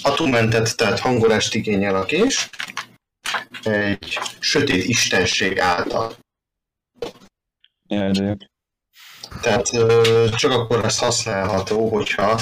Atumentet, 0.03 0.77
tehát 0.77 0.99
hangolást 0.99 1.55
igényel 1.55 1.97
a 1.97 2.05
kés. 2.05 2.51
Egy 3.63 4.19
sötét 4.39 4.85
istenség 4.85 5.59
által. 5.59 6.13
Jaj. 7.89 8.37
Tehát 9.43 9.69
csak 10.37 10.51
akkor 10.51 10.81
lesz 10.81 10.99
használható, 10.99 11.89
hogyha 11.89 12.41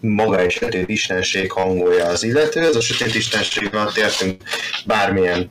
maga 0.00 0.38
egy 0.38 0.50
sötét 0.50 0.88
istenség 0.88 1.52
hangolja 1.52 2.06
az 2.06 2.22
illető. 2.22 2.60
Ez 2.60 2.76
a 2.76 2.80
sötét 2.80 3.14
istenség 3.14 3.74
alatt 3.74 3.96
értünk 3.96 4.42
bármilyen 4.86 5.50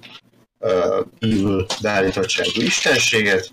evil 1.19 1.65
beállítottságú 1.81 2.61
istenséget. 2.61 3.49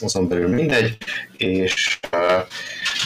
azon 0.00 0.28
belül 0.28 0.48
mindegy, 0.48 0.96
és 1.36 1.98
uh, 2.12 2.46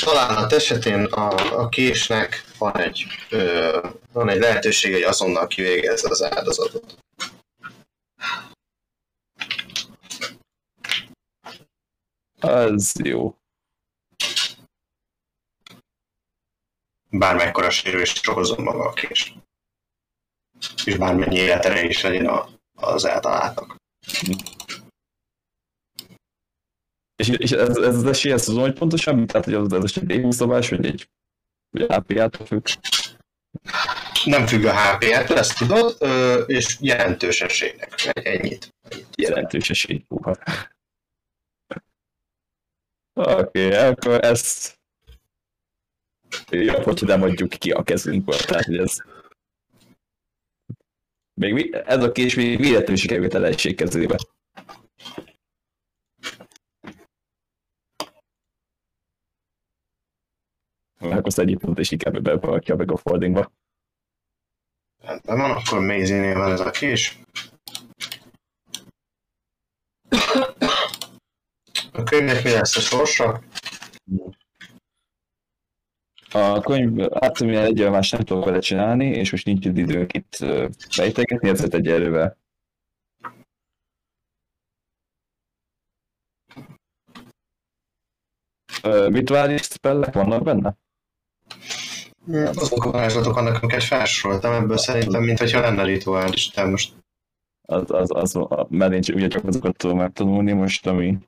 találat 0.01 0.53
esetén 0.53 1.05
a, 1.05 1.61
a 1.61 1.69
késnek 1.69 2.45
van 2.59 2.79
egy, 2.79 3.07
uh, 3.31 3.91
van 4.13 4.29
egy 4.29 4.39
lehetőség, 4.39 4.93
hogy 4.93 5.03
azonnal 5.03 5.47
kivégezze 5.47 6.09
az 6.09 6.23
áldozatot. 6.23 6.97
Az 12.43 12.95
jó. 13.05 13.37
Bármekkora 17.11 17.71
sérülést 17.71 18.29
okozom 18.29 18.63
maga 18.63 18.85
a 18.89 18.93
kés. 18.93 19.35
És 20.85 20.97
bármennyi 20.97 21.37
életere 21.37 21.85
is 21.85 22.03
legyen 22.03 22.27
a, 22.27 22.49
az 22.75 23.05
eltaláltak. 23.05 23.77
És, 27.17 27.29
és 27.29 27.51
ez, 27.51 27.77
ez 27.77 27.97
az 27.97 28.07
esély, 28.07 28.33
ez 28.33 28.45
tudom, 28.45 28.61
hogy 28.61 28.79
pontosan, 28.79 29.27
tehát 29.27 29.45
hogy 29.45 29.55
az, 29.55 29.73
ez 29.73 29.93
egy 29.95 30.11
éhúszabás, 30.11 30.69
vagy 30.69 30.87
egy 30.87 31.09
HP-ától 31.89 32.47
függ. 32.47 32.67
Nem 34.25 34.47
függ 34.47 34.65
a 34.65 34.75
HP-től, 34.75 35.39
ezt 35.39 35.59
tudod, 35.59 35.97
és 36.47 36.77
jelentős 36.81 37.41
esélynek. 37.41 38.11
Ennyit. 38.13 38.69
jelentős 39.17 39.71
esély. 39.71 40.05
Húha. 40.09 40.37
Oké, 43.15 43.67
okay, 43.67 43.89
akkor 43.89 44.25
ezt 44.25 44.81
jobb, 46.51 46.83
hogy 46.83 47.03
nem 47.07 47.23
adjuk 47.23 47.51
ki 47.51 47.71
a 47.71 47.83
kezünkből, 47.83 48.37
tehát 48.37 48.65
hogy 48.65 48.77
ez 48.77 48.97
még 51.35 51.53
mi, 51.53 51.75
ez 51.75 52.03
a 52.03 52.13
kés 52.13 52.35
még 52.35 52.59
véletlenül 52.59 52.97
sikerült 52.97 53.35
el 53.35 53.45
egység 53.45 53.77
kezébe. 53.77 54.17
Akkor 60.99 61.27
azt 61.27 61.39
egyik 61.39 61.59
pont 61.59 61.79
és 61.79 61.91
inkább 61.91 62.23
beparakja 62.23 62.77
meg 62.77 62.91
a 62.91 62.97
foldingba. 62.97 63.53
Rendben 64.99 65.39
van, 65.39 65.51
akkor 65.51 65.81
Maisie-nél 65.81 66.39
van 66.39 66.53
ez 66.53 66.61
a 66.61 66.71
kés. 66.71 67.19
A 71.93 72.03
könyvnek 72.03 72.45
mi 72.45 72.51
lesz 72.51 72.77
a 72.77 72.81
sorsa? 72.81 73.43
A 76.33 76.61
könyv, 76.61 77.09
hát 77.21 77.41
mivel 77.41 77.65
egyre 77.65 77.91
más 77.91 78.11
nem 78.11 78.21
tudok 78.21 78.45
vele 78.45 78.59
csinálni, 78.59 79.07
és 79.07 79.31
most 79.31 79.45
nincs 79.45 79.65
időnk 79.67 80.13
itt 80.15 80.37
fejtegetni, 80.89 81.49
ezért 81.49 81.75
egyelőre 81.75 82.37
Ö, 88.83 89.09
Rituális 89.09 89.63
spellek 89.63 90.15
vannak 90.15 90.43
benne? 90.43 90.77
Azok 92.49 92.85
a 92.85 92.91
varázslatok 92.91 93.37
annak, 93.37 93.63
amiket 93.63 93.83
felsoroltam, 93.83 94.53
ebből 94.53 94.77
szerintem, 94.77 95.23
mint 95.23 95.39
hogyha 95.39 95.61
lenne 95.61 95.83
rituális, 95.83 96.51
de 96.51 96.65
most 96.65 96.95
Az, 97.63 97.91
az, 97.91 98.09
az, 98.11 98.39
mert 98.69 98.93
én 98.93 99.01
csak- 99.01 99.17
ugye 99.17 99.29
csak 99.29 99.45
azokat 99.45 99.77
tudom 99.77 99.97
megtanulni 99.97 100.53
most, 100.53 100.87
ami 100.87 101.19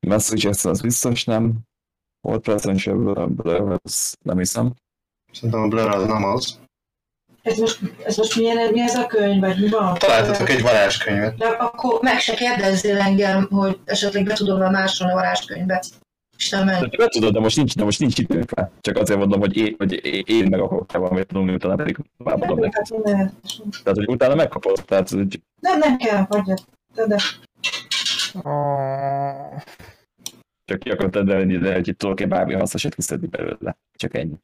Messages 0.00 0.64
az 0.64 0.80
biztos 0.80 1.24
nem. 1.24 1.52
Volt 2.20 2.42
presence 2.42 2.92
Blur, 2.92 3.78
az 3.82 4.16
nem 4.22 4.38
hiszem. 4.38 4.74
szerintem 5.32 5.60
a 5.62 5.68
Blur 5.68 5.88
az 5.94 6.06
nem 6.06 6.24
az. 6.24 6.58
Ez 7.42 7.58
most, 7.58 7.80
ez 8.04 8.16
most 8.16 8.36
milyen, 8.36 8.72
mi 8.72 8.80
ez 8.80 8.94
a 8.94 9.06
könyv, 9.06 9.40
vagy 9.40 9.60
mi 9.60 9.68
van? 9.68 9.94
Találtatok 9.98 10.48
egy 10.48 10.62
varázskönyvet. 10.62 11.36
De 11.36 11.46
akkor 11.46 12.00
meg 12.02 12.20
se 12.20 12.34
kérdezzél 12.34 12.98
engem, 12.98 13.46
hogy 13.50 13.78
esetleg 13.84 14.24
be 14.24 14.34
tudom-e 14.34 14.70
másolni 14.70 15.12
a 15.12 15.16
varázskönyvet. 15.16 15.86
Istenem, 16.38 16.88
Be 16.98 17.08
tudod, 17.08 17.32
de 17.32 17.40
most 17.40 17.56
nincs, 17.56 17.76
de 17.76 17.84
most 17.84 17.98
nincs 18.00 18.18
időnk 18.18 18.50
rá. 18.54 18.70
Csak 18.80 18.96
azért 18.96 19.18
mondom, 19.18 19.40
hogy 19.40 19.56
én, 19.56 19.74
hogy 19.78 20.04
én, 20.30 20.46
meg 20.50 20.60
akarok 20.60 20.86
te 20.86 20.98
valamit 20.98 21.26
tanulni, 21.26 21.54
utána 21.54 21.74
pedig 21.74 21.96
továbbadom 22.18 22.58
neked. 22.58 22.86
hát 22.90 23.02
nem, 23.04 23.32
Tehát, 23.82 23.98
hogy 23.98 24.08
utána 24.08 24.34
megkapod. 24.34 24.84
Tehát, 24.86 25.08
hogy 25.08 25.42
nem, 25.60 25.78
nem 25.78 25.96
kell, 25.96 26.26
hagyjad. 26.28 26.58
De, 26.94 27.06
de. 27.06 27.16
Oh, 28.42 29.62
csak 30.66 30.78
ki 30.78 30.90
akarod 30.90 31.10
tenni, 31.10 31.58
de 31.58 31.74
hogy 31.74 31.88
itt 31.88 31.98
tudok-e 31.98 32.26
bármi 32.26 32.54
hasznosat 32.54 32.94
kiszedni 32.94 33.26
belőle. 33.26 33.76
Csak 33.92 34.14
ennyi. 34.14 34.36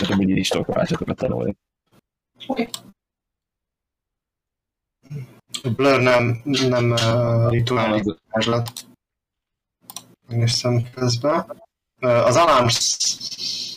Mert 0.00 0.10
amúgy 0.10 0.28
én 0.28 0.36
is 0.36 0.48
tudok 0.48 0.66
varázslatokat 0.66 1.16
tanulni. 1.16 1.56
Oké. 2.46 2.68
A 5.62 5.70
Blur 5.76 6.00
nem, 6.00 6.40
nem 6.44 6.90
uh, 6.90 7.50
rituális 7.50 8.02
varázslat. 8.28 8.70
Megnéztem 10.28 10.90
közben. 10.94 11.62
Uh, 12.00 12.26
az 12.26 12.36
Alarm 12.36 12.66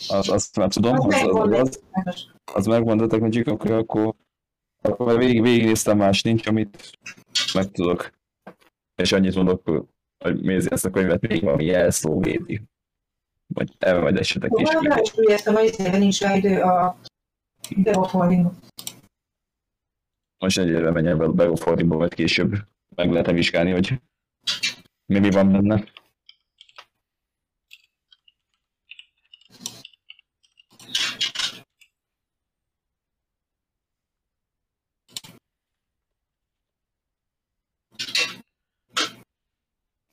Az, 0.08 0.28
azt 0.28 0.56
már 0.56 0.68
tudom, 0.68 1.00
az, 1.00 1.14
az, 1.14 1.50
az, 1.50 1.80
az, 2.54 2.66
az 2.68 3.08
de 3.08 3.18
Magic, 3.18 3.48
akkor, 3.48 3.70
akkor, 3.70 4.14
akkor 4.88 5.06
már 5.06 5.18
végig, 5.18 5.42
végignéztem, 5.42 5.96
más 5.96 6.22
nincs, 6.22 6.46
amit 6.46 6.98
meg 7.54 7.70
tudok. 7.70 8.10
És 8.94 9.12
annyit 9.12 9.34
mondok, 9.34 9.62
hogy 10.18 10.40
nézi 10.40 10.68
ezt 10.70 10.84
a 10.84 10.90
könyvet, 10.90 11.28
még 11.28 11.42
valami 11.42 11.64
jelszó 11.64 12.20
védi. 12.20 12.62
Vagy 13.46 13.72
el 13.78 14.00
majd 14.00 14.16
esetek 14.16 14.50
is. 14.54 14.68
Rá 14.68 15.00
is 15.00 15.12
ügyeztem, 15.16 15.56
a 15.56 15.60
izében 15.60 16.00
nincs 16.00 16.20
rá 16.20 16.36
idő 16.36 16.60
a 16.60 16.98
Devofolding. 17.76 18.50
Most 20.38 20.58
egyre 20.58 20.90
menjen 20.90 21.18
be 21.18 21.24
a 21.24 21.32
Begofordingba, 21.32 21.96
majd 21.96 22.14
később 22.14 22.54
meg 22.94 23.10
lehet 23.10 23.30
vizsgálni, 23.30 23.70
hogy 23.70 24.00
mi, 25.06 25.18
mi 25.18 25.30
van 25.30 25.52
benne. 25.52 25.84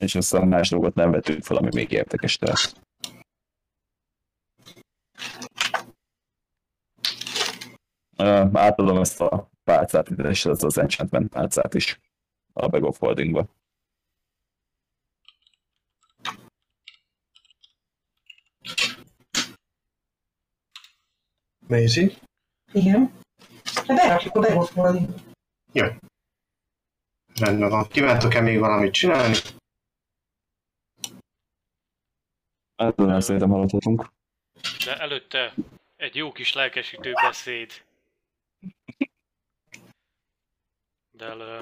És 0.03 0.15
aztán 0.15 0.47
más 0.47 0.69
dolgot 0.69 0.95
nem 0.95 1.11
vettünk 1.11 1.43
fel, 1.43 1.57
ami 1.57 1.69
még 1.73 1.91
érdekes. 1.91 2.39
Uh, 8.17 8.49
átadom 8.53 8.97
ezt 8.97 9.21
a 9.21 9.49
pálcát, 9.63 10.09
és 10.09 10.45
ez 10.45 10.63
az 10.63 10.77
enchantment 10.77 11.29
pálcát 11.29 11.73
is 11.73 11.99
a 12.53 12.67
Bag 12.67 12.83
of 12.83 12.99
Holdingba. 12.99 13.47
Maisie. 21.67 22.11
Igen. 22.71 23.11
Hát 23.63 23.85
berakjuk 23.85 24.35
a 24.35 24.39
Devofolding. 24.39 25.09
Rendben 27.35 27.69
van. 27.69 27.87
Kívántok-e 27.87 28.41
még 28.41 28.59
valamit 28.59 28.93
csinálni? 28.93 29.35
Hát 32.83 32.95
nem 32.95 33.19
szerintem 33.19 33.49
haladhatunk. 33.49 34.11
De 34.85 34.97
előtte 34.99 35.53
egy 35.95 36.15
jó 36.15 36.31
kis 36.31 36.53
lelkesítő 36.53 37.13
beszéd. 37.13 37.71
De 41.11 41.25
ö, 41.25 41.61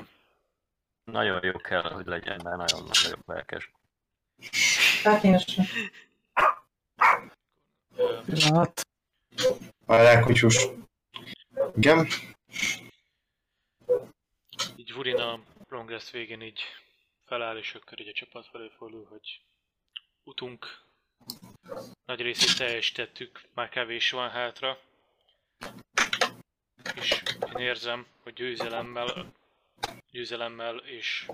Nagyon 1.04 1.44
jó 1.44 1.58
kell, 1.58 1.82
hogy 1.82 2.06
legyen, 2.06 2.40
mert 2.44 2.58
nagyon 2.58 2.84
nagyon 2.84 3.24
lelkes. 3.26 3.72
Hát 5.04 5.24
én 5.24 5.38
sem. 5.38 5.66
pillanat. 8.26 8.82
A 9.86 9.96
rákutyus. 9.96 10.68
Igen. 11.76 12.08
így 14.76 14.94
Vurin 14.94 15.18
a 15.18 15.40
long 15.70 15.90
rest 15.90 16.10
végén 16.10 16.42
így 16.42 16.62
feláll, 17.26 17.58
és 17.58 17.76
akkor 17.76 18.00
így 18.02 18.08
a 18.08 18.14
csapat 18.14 18.48
felé 18.48 18.72
fordul, 18.78 19.06
hogy 19.10 19.42
utunk 20.24 20.90
nagy 22.06 22.22
részét 22.22 22.58
teljesítettük, 22.58 23.42
már 23.54 23.70
kevés 23.70 24.12
van 24.12 24.30
hátra. 24.30 24.80
És 26.96 27.24
én 27.48 27.58
érzem, 27.58 28.08
hogy 28.24 28.34
győzelemmel, 28.34 29.34
győzelemmel 30.12 30.78
és 30.78 31.28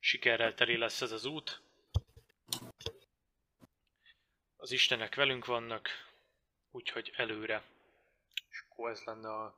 sikerrel 0.00 0.54
teli 0.54 0.76
lesz 0.76 1.00
ez 1.00 1.12
az 1.12 1.24
út. 1.24 1.60
Az 4.56 4.72
Istenek 4.72 5.14
velünk 5.14 5.46
vannak, 5.46 5.88
úgyhogy 6.70 7.12
előre. 7.16 7.62
És 8.50 8.64
akkor 8.68 8.90
ez 8.90 9.02
lenne 9.04 9.28
a 9.28 9.56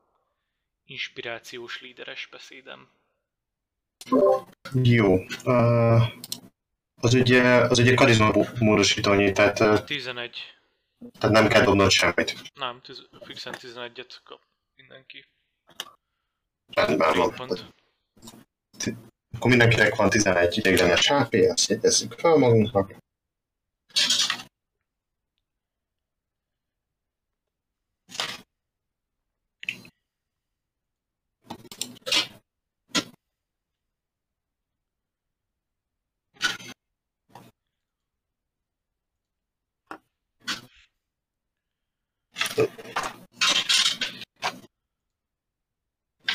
inspirációs 0.84 1.80
líderes 1.80 2.26
beszédem. 2.30 2.88
Jó. 4.82 5.14
Uh, 5.44 6.02
az 7.04 7.14
ugye, 7.14 7.42
az 7.42 7.78
ugye 7.78 7.94
karizma 7.94 8.32
módosítónyi, 8.58 9.32
tehát, 9.32 9.60
uh, 9.60 9.84
11. 9.84 10.36
tehát 11.18 11.36
nem 11.36 11.48
kell 11.48 11.64
dobnod 11.64 11.90
semmit. 11.90 12.34
Nem, 12.54 12.80
tiz, 12.82 13.08
fixen 13.20 13.54
11-et 13.58 14.16
kap 14.24 14.40
mindenki. 14.76 15.24
Rendben 16.74 17.16
van. 17.16 17.34
Pont. 17.34 17.64
Akkor 19.36 19.50
mindenkinek 19.50 19.94
van 19.94 20.10
11 20.10 20.58
ideiglenes 20.58 21.08
HP, 21.08 21.34
ezt 21.34 21.68
jegyezzük 21.68 22.12
fel 22.12 22.36
magunknak. 22.36 22.94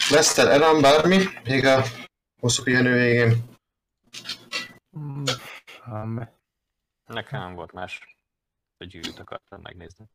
Leszter, 0.10 0.48
Elan, 0.48 0.82
bármi? 0.82 1.18
Még 1.44 1.66
a 1.66 1.84
hosszú 2.42 2.64
pihenő 2.64 2.94
végén. 2.94 3.44
Mm, 4.98 5.24
semmi. 5.66 6.24
Nekem 7.06 7.40
nem 7.40 7.54
volt 7.54 7.72
más. 7.72 8.18
A 8.78 8.84
gyűrűt 8.84 9.20
akartam 9.20 9.62
megnézni. 9.62 10.06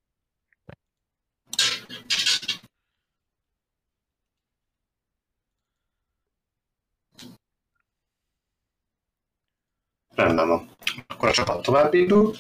Rendben 10.15 10.49
van. 10.49 10.71
Akkor 11.07 11.29
a 11.29 11.33
csapat 11.33 11.63
tovább 11.63 11.95
indul. 11.95 12.35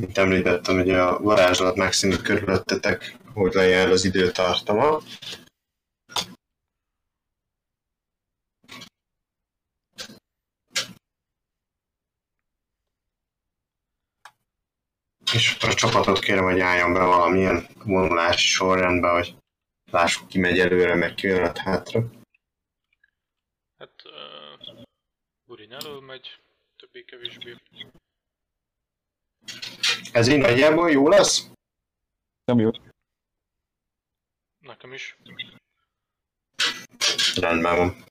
Mint 0.00 0.18
említettem, 0.18 0.78
ugye 0.78 1.02
a 1.02 1.18
varázslat 1.18 1.76
megszűnik 1.76 2.22
körülöttetek, 2.22 3.16
hogy 3.34 3.52
lejár 3.52 3.88
az 3.90 4.04
időtartama. 4.04 4.98
És 15.32 15.56
a 15.60 15.74
csapatot 15.74 16.18
kérem, 16.18 16.44
hogy 16.44 16.60
álljon 16.60 16.92
be 16.92 17.04
valamilyen 17.04 17.66
vonulási 17.84 18.46
sorrendbe, 18.46 19.08
hogy 19.08 19.34
lássuk 19.90 20.28
ki 20.28 20.38
megy 20.38 20.58
előre, 20.58 20.94
meg 20.94 21.14
ki 21.14 21.26
jön 21.26 21.56
hátra. 21.56 22.10
Hát 23.78 24.02
uh, 24.04 24.82
Burin 25.44 25.72
elől 25.72 26.00
megy, 26.00 26.42
többé-kevésbé. 26.76 27.56
Ez 30.12 30.28
így 30.28 30.38
nagyjából 30.38 30.90
jó 30.90 31.08
lesz? 31.08 31.46
Nem 32.44 32.58
jó. 32.58 32.70
Nekem 34.58 34.92
is. 34.92 35.16
Rendben 37.34 37.76
van. 37.76 38.04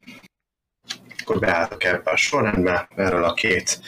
Akkor 1.19 1.39
beálltak 1.39 1.83
ebbe 1.83 2.11
a 2.11 2.15
sorrendbe, 2.15 2.87
erről 2.95 3.23
a 3.23 3.33
két 3.33 3.79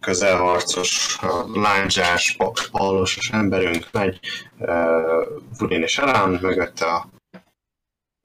közelharcos, 0.00 1.18
lányzsás, 1.54 2.36
pallosos 2.70 3.30
emberünk 3.30 3.90
megy, 3.92 4.20
uh, 4.58 5.26
Budin 5.58 5.82
és 5.82 5.98
Elán, 5.98 6.30
mögötte 6.30 6.86
a 6.86 7.08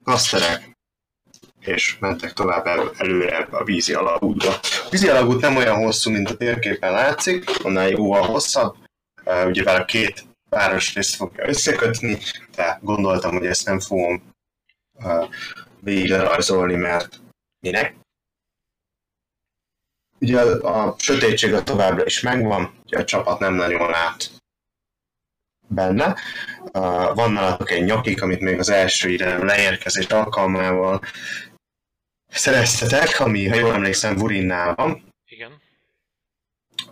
kaszterek, 0.04 0.77
és 1.68 1.98
mentek 1.98 2.32
tovább 2.32 2.66
el, 2.66 2.90
előre 2.96 3.48
a 3.50 3.64
vízi 3.64 3.94
alagútba. 3.94 4.54
A 4.84 4.88
vízi 4.90 5.08
alagút 5.08 5.40
nem 5.40 5.56
olyan 5.56 5.76
hosszú, 5.76 6.10
mint 6.10 6.30
a 6.30 6.36
térképen 6.36 6.92
látszik, 6.92 7.64
annál 7.64 7.88
jóval 7.88 8.22
hosszabb, 8.22 8.76
ugyebár 9.46 9.80
a 9.80 9.84
két 9.84 10.26
városrészt 10.48 11.14
fogja 11.14 11.48
összekötni, 11.48 12.18
de 12.54 12.78
gondoltam, 12.82 13.32
hogy 13.32 13.46
ezt 13.46 13.66
nem 13.66 13.80
fogom 13.80 14.22
uh, 14.92 15.28
végigrajzolni, 15.80 16.74
mert 16.74 17.20
minek? 17.60 17.96
Ugye 20.20 20.40
a, 20.40 20.86
a 20.86 20.94
sötétség 20.98 21.54
a 21.54 21.62
továbbra 21.62 22.04
is 22.04 22.20
megvan, 22.20 22.74
ugye 22.84 22.98
a 22.98 23.04
csapat 23.04 23.38
nem 23.38 23.54
nagyon 23.54 23.90
lát 23.90 24.30
benne. 25.68 26.16
Uh, 26.64 27.14
van 27.14 27.32
nálatok 27.32 27.70
egy 27.70 27.84
nyakik, 27.84 28.22
amit 28.22 28.40
még 28.40 28.58
az 28.58 28.68
első 28.68 29.08
ide 29.08 29.44
leérkezés 29.44 30.06
alkalmával 30.06 31.00
szereztetek, 32.28 33.20
ami, 33.20 33.48
ha 33.48 33.54
jól 33.56 33.72
emlékszem, 33.72 34.16
Vurinnál 34.16 34.74
van. 34.74 35.12
Igen. 35.26 35.60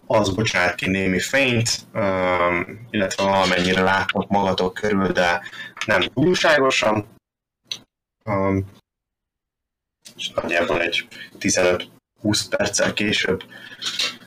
Az 0.07 0.35
bocsát 0.35 0.75
ki 0.75 0.89
némi 0.89 1.21
fényt, 1.21 1.71
um, 1.95 2.87
illetve 2.91 3.23
valamennyire 3.23 3.83
látok 3.83 4.29
magatok 4.29 4.75
körül, 4.75 5.13
de 5.13 5.43
nem 5.87 6.01
túlságosan. 6.01 7.09
Um, 8.25 8.71
és 10.17 10.31
nagyjából 10.31 10.81
egy 10.81 11.09
15 11.39 11.91
20 12.21 12.49
perccel 12.49 12.93
később, 12.93 13.45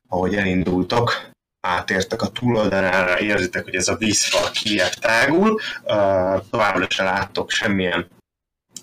ahogy 0.08 0.36
elindultok, 0.36 1.30
átértek 1.68 2.22
a 2.22 2.30
túloldalára, 2.30 3.20
érzitek, 3.20 3.64
hogy 3.64 3.76
ez 3.76 3.88
a 3.88 3.96
vízfal 3.96 4.52
kiebb 4.52 4.94
tágul, 4.94 5.52
uh, 5.84 6.50
továbbra 6.50 6.86
se 6.90 7.04
láttok 7.04 7.50
semmilyen 7.50 8.08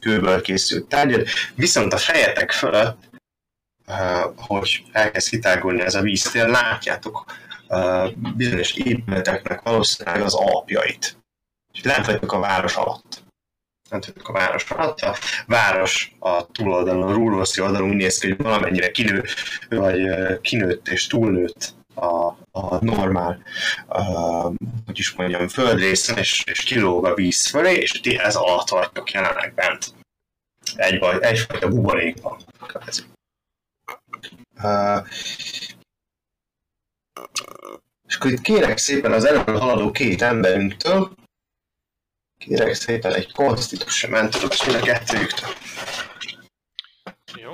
kőből 0.07 0.41
készült 0.41 0.89
tárgyat, 0.89 1.29
viszont 1.55 1.93
a 1.93 1.97
fejetek 1.97 2.51
fölött, 2.51 2.99
hogy 4.37 4.83
elkezd 4.93 5.29
kitágulni 5.29 5.81
ez 5.81 5.95
a 5.95 6.01
víztér, 6.01 6.49
látjátok 6.49 7.25
bizonyos 8.37 8.73
épületeknek 8.73 9.63
valószínűleg 9.63 10.23
az 10.23 10.35
alapjait. 10.35 11.19
Lent 11.83 12.07
vagytok 12.07 12.33
a 12.33 12.39
város 12.39 12.75
alatt 12.75 13.25
nem 13.91 14.01
tudjuk 14.01 14.29
a 14.29 14.33
város 14.33 14.71
alatt. 14.71 15.01
A 15.01 15.17
város 15.47 16.17
a 16.19 16.47
túloldalon, 16.47 17.09
a 17.09 17.13
rúlószi 17.13 17.61
oldalon 17.61 17.89
úgy 17.89 17.97
néz 17.97 18.19
ki, 18.19 18.29
hogy 18.29 18.43
valamennyire 18.43 18.91
kinő, 18.91 19.25
vagy 19.69 20.01
kinőtt 20.41 20.89
és 20.89 21.07
túlnőtt 21.07 21.75
a, 21.97 22.27
a 22.51 22.85
normál, 22.85 23.43
uh, 23.89 24.55
hogy 24.87 24.99
is 24.99 25.13
mondjam, 25.13 25.49
földrészen, 25.49 26.19
és, 26.19 26.45
és 26.47 26.63
kilóg 26.63 27.07
a 27.07 27.15
víz 27.15 27.47
fölé, 27.47 27.75
és 27.75 27.91
ti 27.91 28.19
ez 28.19 28.35
alatt 28.35 28.69
vagytok 28.69 29.11
jelenleg 29.11 29.55
bent. 29.55 29.95
Egy, 30.77 30.99
vagy, 30.99 31.23
egyfajta 31.23 31.69
buborékban. 31.69 32.41
Uh, 34.63 35.07
és 38.09 38.17
akkor 38.17 38.31
itt 38.31 38.41
kérek 38.41 38.79
szépen 38.79 39.13
az 39.13 39.25
elől 39.25 39.59
haladó 39.59 39.91
két 39.91 40.23
emberünktől, 40.23 41.15
Kérek 42.39 42.75
szépen 42.75 43.15
egy 43.15 43.33
konstitúsi 43.33 44.07
mentoros 44.07 44.65
mind 44.65 44.83
a 44.83 44.85
kettőjüktől. 44.85 45.51
Jó. 47.35 47.53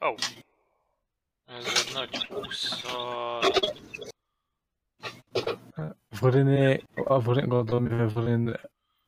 Ó. 0.00 0.06
Oh. 0.06 0.16
Ez 1.44 1.86
egy 1.86 1.92
nagy 1.94 2.24
20 2.24 2.82
Voriné, 6.20 6.82
a 6.94 7.20
Vorin, 7.20 7.48
gondolom, 7.48 7.82
mivel 7.82 8.08
Vorin 8.08 8.60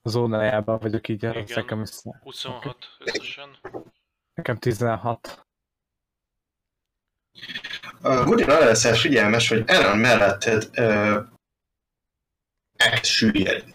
zónájában 0.02 0.78
vagyok 0.78 1.08
így, 1.08 1.22
Igen. 1.22 1.42
az 1.42 1.54
nekem 1.54 1.80
össze. 1.80 2.20
26 2.22 2.96
összesen. 2.98 3.58
Nekem 4.34 4.56
16. 4.58 5.46
Uh, 8.02 8.24
Gudin 8.24 8.50
arra 8.50 8.64
leszel 8.64 8.94
figyelmes, 8.94 9.48
hogy 9.48 9.64
Aaron 9.66 9.98
melletted 9.98 10.70
uh, 10.76 11.26
elkezd 12.76 13.04
süllyedni. 13.04 13.74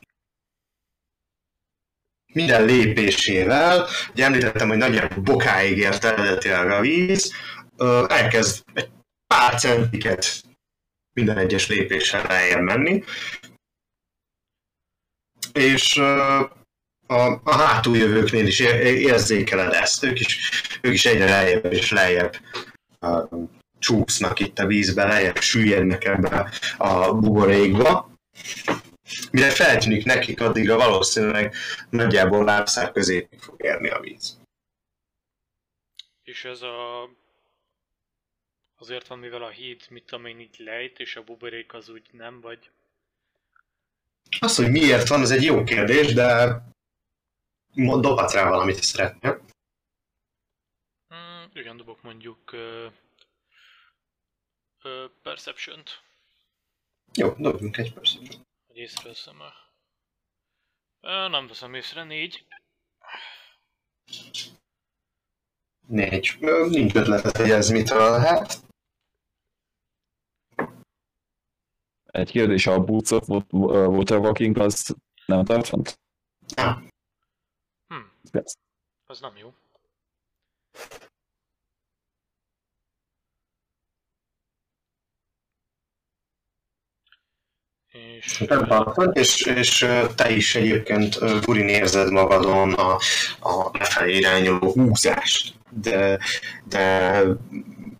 Minden 2.35 2.65
lépésével, 2.65 3.87
ugye 4.11 4.25
említettem, 4.25 4.67
hogy 4.67 4.77
nagyjából 4.77 5.23
bokáig 5.23 5.77
ért 5.77 6.03
eredetileg 6.03 6.69
a 6.69 6.81
víz, 6.81 7.33
elkezd 8.07 8.63
egy 8.73 8.89
pár 9.27 9.59
centiket 9.59 10.43
minden 11.13 11.37
egyes 11.37 11.67
lépéssel 11.67 12.25
lejjebb 12.27 12.61
menni, 12.61 13.03
és 15.53 15.97
a, 15.97 16.39
a 17.43 17.55
hátuljövőknél 17.55 18.47
is 18.47 18.59
ér- 18.59 18.99
érzékeled 18.99 19.73
ezt, 19.73 20.03
ők 20.03 20.19
is, 20.19 20.49
ők 20.81 20.93
is 20.93 21.05
egyre 21.05 21.25
lejjebb 21.25 21.73
és 21.73 21.91
lejjebb 21.91 22.35
uh, 23.01 23.47
csúsznak 23.79 24.39
itt 24.39 24.59
a 24.59 24.65
vízbe, 24.65 25.05
lejjebb 25.05 25.39
süllyednek 25.39 26.05
ebbe 26.05 26.51
a 26.77 27.13
buborékba. 27.13 28.09
Mire 29.31 29.49
feltűnik 29.49 30.05
nekik, 30.05 30.41
addigra 30.41 30.75
valószínűleg 30.75 31.55
nagyjából 31.89 32.43
lábszár 32.43 32.91
középig 32.91 33.39
fog 33.39 33.63
érni 33.63 33.89
a 33.89 33.99
víz. 33.99 34.39
És 36.23 36.45
ez 36.45 36.61
a... 36.61 37.09
Azért 38.77 39.07
van, 39.07 39.19
mivel 39.19 39.43
a 39.43 39.49
híd, 39.49 39.85
mit 39.89 40.03
tudom 40.03 40.25
én, 40.25 40.39
így 40.39 40.55
lejt, 40.57 40.99
és 40.99 41.15
a 41.15 41.23
buborék 41.23 41.73
az 41.73 41.89
úgy 41.89 42.07
nem, 42.11 42.41
vagy... 42.41 42.69
Az, 44.39 44.55
hogy 44.55 44.71
miért 44.71 45.07
van, 45.07 45.21
ez 45.21 45.31
egy 45.31 45.43
jó 45.43 45.63
kérdés, 45.63 46.13
de 46.13 46.61
dobhatsz 47.75 48.33
rá 48.33 48.49
valamit, 48.49 48.75
ha 48.75 48.81
szeretnél. 48.81 49.45
Mm, 51.15 51.43
igen, 51.53 51.77
dobok 51.77 52.01
mondjuk... 52.01 52.51
Uh, 52.53 52.91
Ö, 54.85 55.05
Perception-t, 55.21 56.01
Jó, 57.13 57.35
dobjunk 57.37 57.77
egy 57.77 57.93
percet. 57.93 58.39
Hogy 58.75 58.83
észreveszem. 58.83 59.41
Ö, 61.01 61.27
nem 61.27 61.47
veszem 61.47 61.73
észre, 61.73 62.03
négy. 62.03 62.47
Négy. 65.87 66.37
Ö, 66.41 66.67
Nincs 66.69 66.93
ötletet, 66.95 67.37
hogy 67.37 67.49
ez 67.49 67.69
mitől 67.69 68.09
lehet. 68.09 68.63
Egy 72.05 72.31
kérdés, 72.31 72.67
a 72.67 72.83
Boots 72.83 73.11
of 73.11 73.27
Wa- 73.29 73.45
Wa- 73.53 73.87
Water 73.87 74.17
Walking 74.17 74.57
az 74.57 74.95
nem 75.25 75.45
tart 75.45 75.67
fent? 75.67 75.99
Hm, 77.87 78.07
Ez- 78.31 78.53
az 79.05 79.19
nem 79.19 79.37
jó. 79.37 79.53
És... 87.95 88.37
Nem 88.37 88.65
tartod, 88.65 89.17
és, 89.17 89.41
és 89.41 89.81
ö, 89.81 90.05
te 90.15 90.29
is 90.29 90.55
egyébként 90.55 91.15
ö, 91.21 91.39
Burin 91.39 91.67
érzed 91.67 92.11
magadon 92.11 92.73
a, 92.73 92.93
a 93.39 93.69
lefelé 93.79 94.17
irányuló 94.17 94.71
húzást, 94.71 95.53
de, 95.69 96.19
de 96.63 96.79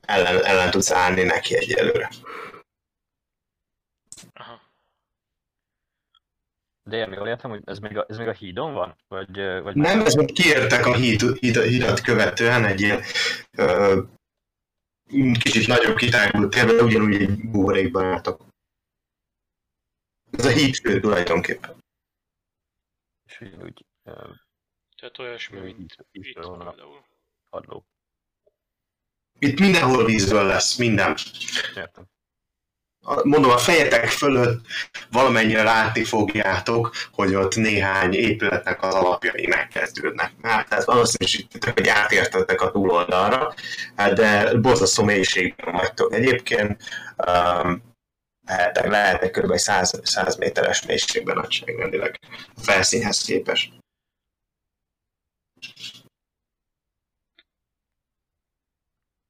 ellen, 0.02 0.44
ellen 0.46 0.72
tudsz 0.72 0.92
állni 0.92 1.24
neki 1.24 1.56
egyelőre. 1.56 2.10
Aha. 4.34 4.62
De 6.84 6.98
én 6.98 7.14
jól 7.14 7.28
értem, 7.28 7.50
hogy 7.50 7.62
ez 7.66 7.80
még 7.80 7.98
a, 7.98 8.06
ez 8.10 8.18
még 8.18 8.28
a 8.28 8.34
hídon 8.34 8.74
van? 8.74 8.96
Vagy, 9.08 9.36
vagy 9.64 9.76
Nem, 9.76 10.02
ez 10.02 10.14
még 10.14 10.34
kiértek 10.34 10.86
a 10.86 10.96
híd, 10.96 11.22
híd, 11.40 11.62
hídat 11.62 12.02
követően 12.02 12.66
egy 12.66 12.82
ilyen 12.82 13.02
ö, 13.58 14.00
kicsit 15.40 15.68
nagyobb 15.68 15.96
kitágult 15.96 16.50
térben, 16.50 16.86
ugyanúgy 16.86 17.16
egy 17.16 17.50
buborékban 17.50 18.06
álltak. 18.06 18.54
Ez 20.38 20.46
a 20.46 20.50
hídfő 20.50 21.00
tulajdonképpen. 21.00 21.84
És 23.26 23.40
ugyanúgy 23.42 23.86
ö, 24.04 24.12
Tehát 24.98 25.20
olyasmi, 25.20 25.60
mint 25.60 25.96
itt 26.12 26.34
például. 26.34 26.76
padló. 27.50 27.86
Itt 29.40 29.60
mindenhol 29.60 30.06
vízből 30.06 30.46
lesz, 30.46 30.76
minden. 30.76 31.16
Értem. 31.76 32.06
A- 33.08 33.28
mondom, 33.28 33.52
a 33.52 33.58
fejetek 33.58 34.08
fölött 34.10 34.66
valamennyire 35.12 35.64
látni 35.64 36.04
fogjátok, 36.04 36.92
hogy 37.12 37.36
ott 37.36 37.56
néhány 37.56 38.14
épületnek 38.14 38.84
az 38.84 38.94
alapjai 38.94 39.48
megkezdődnek. 39.48 40.34
Hát, 40.42 40.70
tehát 40.70 40.86
valószínűsítitek, 40.86 41.74
hogy 41.74 41.88
átértetek 41.88 42.62
a 42.62 42.72
túloldalra, 42.72 43.54
de 43.96 44.58
borzasztó 44.58 45.04
mélységben 45.04 45.74
vagytok. 45.76 46.14
Egyébként 46.14 46.84
um, 47.28 47.95
lehetek, 48.46 48.88
lehetek 48.88 49.32
kb. 49.32 49.56
100, 49.56 50.00
100 50.04 50.36
méteres 50.36 50.86
mélységben 50.86 51.36
nagyságrendileg 51.36 52.20
a 52.56 52.60
felszínhez 52.60 53.22
képest. 53.22 53.74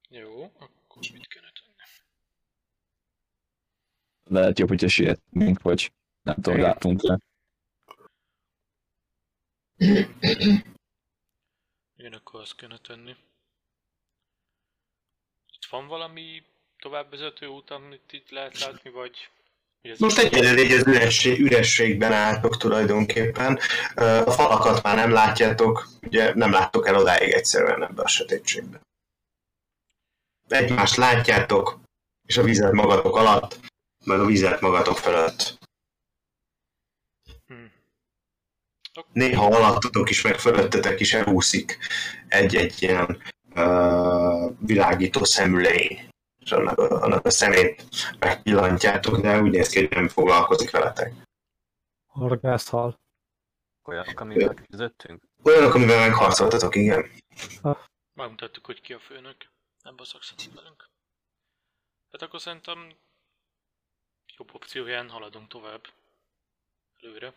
Jó, 0.08 0.42
akkor 0.44 1.02
mit 1.12 1.26
kéne 1.26 1.52
tenni? 1.52 1.74
Lehet 4.24 4.58
jobb, 4.58 4.68
hogyha 4.68 4.88
sietünk, 4.88 5.62
vagy 5.62 5.92
nem 6.22 6.34
tudom, 6.34 6.54
Igen. 6.58 6.68
látunk 6.68 7.02
le. 7.02 7.18
Igen, 11.96 12.12
akkor 12.12 12.40
azt 12.40 12.56
kéne 12.56 12.78
tenni. 12.78 13.16
Itt 15.52 15.64
van 15.70 15.86
valami 15.86 16.42
továbbvezető 16.86 17.46
út, 17.46 17.70
amit 17.70 18.12
itt 18.12 18.30
lehet 18.30 18.58
látni, 18.58 18.90
vagy... 18.90 19.30
Most 19.98 20.18
egyelőre 20.18 20.62
így 20.62 20.72
az 20.72 20.86
üresség, 20.86 21.40
ürességben 21.40 22.12
álltok 22.12 22.56
tulajdonképpen. 22.56 23.58
A 24.24 24.30
falakat 24.30 24.82
már 24.82 24.96
nem 24.96 25.10
látjátok, 25.10 25.88
ugye 26.02 26.34
nem 26.34 26.50
láttok 26.50 26.86
el 26.86 26.96
odáig 26.96 27.32
egyszerűen 27.32 27.82
ebbe 27.82 28.02
a 28.02 28.08
sötétségbe. 28.08 28.80
Egymást 30.48 30.96
látjátok, 30.96 31.78
és 32.26 32.36
a 32.36 32.42
vizet 32.42 32.72
magatok 32.72 33.16
alatt, 33.16 33.58
meg 34.04 34.20
a 34.20 34.26
vizet 34.26 34.60
magatok 34.60 34.98
fölött. 34.98 35.58
Hm. 37.46 37.54
Néha 39.12 39.46
alattotok 39.46 40.10
is, 40.10 40.22
meg 40.22 40.38
fölöttetek 40.38 41.00
is 41.00 41.14
elúszik 41.14 41.78
egy-egy 42.28 42.82
ilyen 42.82 43.22
uh, 43.54 44.52
világító 44.60 45.24
szemülény. 45.24 46.14
És 46.46 46.52
annak 46.52 46.78
a, 46.78 47.02
annak 47.02 47.24
a 47.24 47.30
szemét 47.30 47.84
megpillantjátok, 48.18 49.20
de 49.20 49.40
úgy 49.40 49.50
néz 49.50 49.68
ki, 49.68 49.78
hogy 49.78 49.90
nem 49.90 50.08
foglalkozik 50.08 50.70
veletek. 50.70 51.12
Horgászhal. 52.06 53.00
Olyanok, 53.82 54.20
amivel 54.20 54.54
küzdöttünk? 54.54 55.22
Olyanok, 55.42 55.74
amivel 55.74 56.08
megharcoltatok, 56.08 56.74
igen. 56.74 57.10
Megmutattuk, 58.12 58.66
hogy 58.66 58.80
ki 58.80 58.92
a 58.92 58.98
főnök. 58.98 59.36
Nem 59.82 59.96
baszakszott 59.96 60.54
velünk. 60.54 60.90
Hát 62.10 62.22
akkor 62.22 62.40
szerintem 62.40 62.96
jobb 64.36 64.54
opcióján 64.54 65.10
haladunk 65.10 65.48
tovább. 65.48 65.86
Előre. 67.00 67.34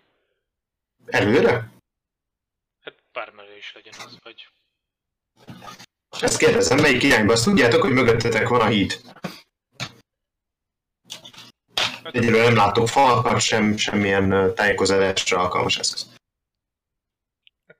Előre? 1.05 1.71
Hát 2.79 3.03
bármerre 3.11 3.57
is 3.57 3.73
legyen 3.73 3.93
az, 4.05 4.17
vagy... 4.23 4.49
Ezt 6.09 6.37
kérdezem, 6.37 6.79
melyik 6.79 7.03
irányba? 7.03 7.33
Azt 7.33 7.43
tudjátok, 7.43 7.81
hogy 7.81 7.91
mögöttetek 7.91 8.47
van 8.47 8.61
a 8.61 8.67
híd. 8.67 9.01
Egyelőre 12.03 12.43
nem 12.43 12.55
látok 12.55 12.87
falakat, 12.87 13.39
sem, 13.41 13.77
semmilyen 13.77 14.31
ö, 14.31 14.53
tájékozódásra 14.53 15.39
alkalmas 15.39 15.77
eszköz. 15.77 16.07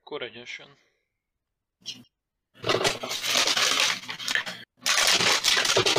akkor 0.10 0.22
egyenesen. 0.22 0.68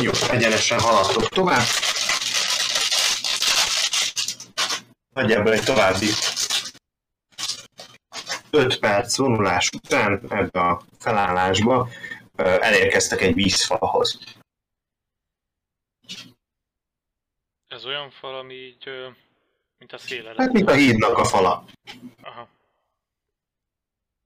Jó, 0.00 0.10
egyenesen 0.30 0.80
haladtok 0.80 1.28
tovább. 1.28 1.64
Nagyjából 5.14 5.52
egy 5.52 5.64
további 5.64 6.06
5 8.50 8.78
perc 8.78 9.16
vonulás 9.16 9.68
után 9.68 10.20
ebbe 10.28 10.60
a 10.60 10.82
felállásba 10.98 11.88
elérkeztek 12.46 13.20
egy 13.20 13.34
vízfalhoz. 13.34 14.18
Ez 17.68 17.84
olyan 17.84 18.10
fal, 18.10 18.38
ami 18.38 18.54
így... 18.54 18.90
Mint 19.78 19.92
a 19.92 19.98
széle 19.98 20.34
Hát 20.36 20.52
mint 20.52 20.68
a 20.70 20.74
hídnak 20.74 21.18
a 21.18 21.24
fala. 21.24 21.64
Aha. 22.22 22.48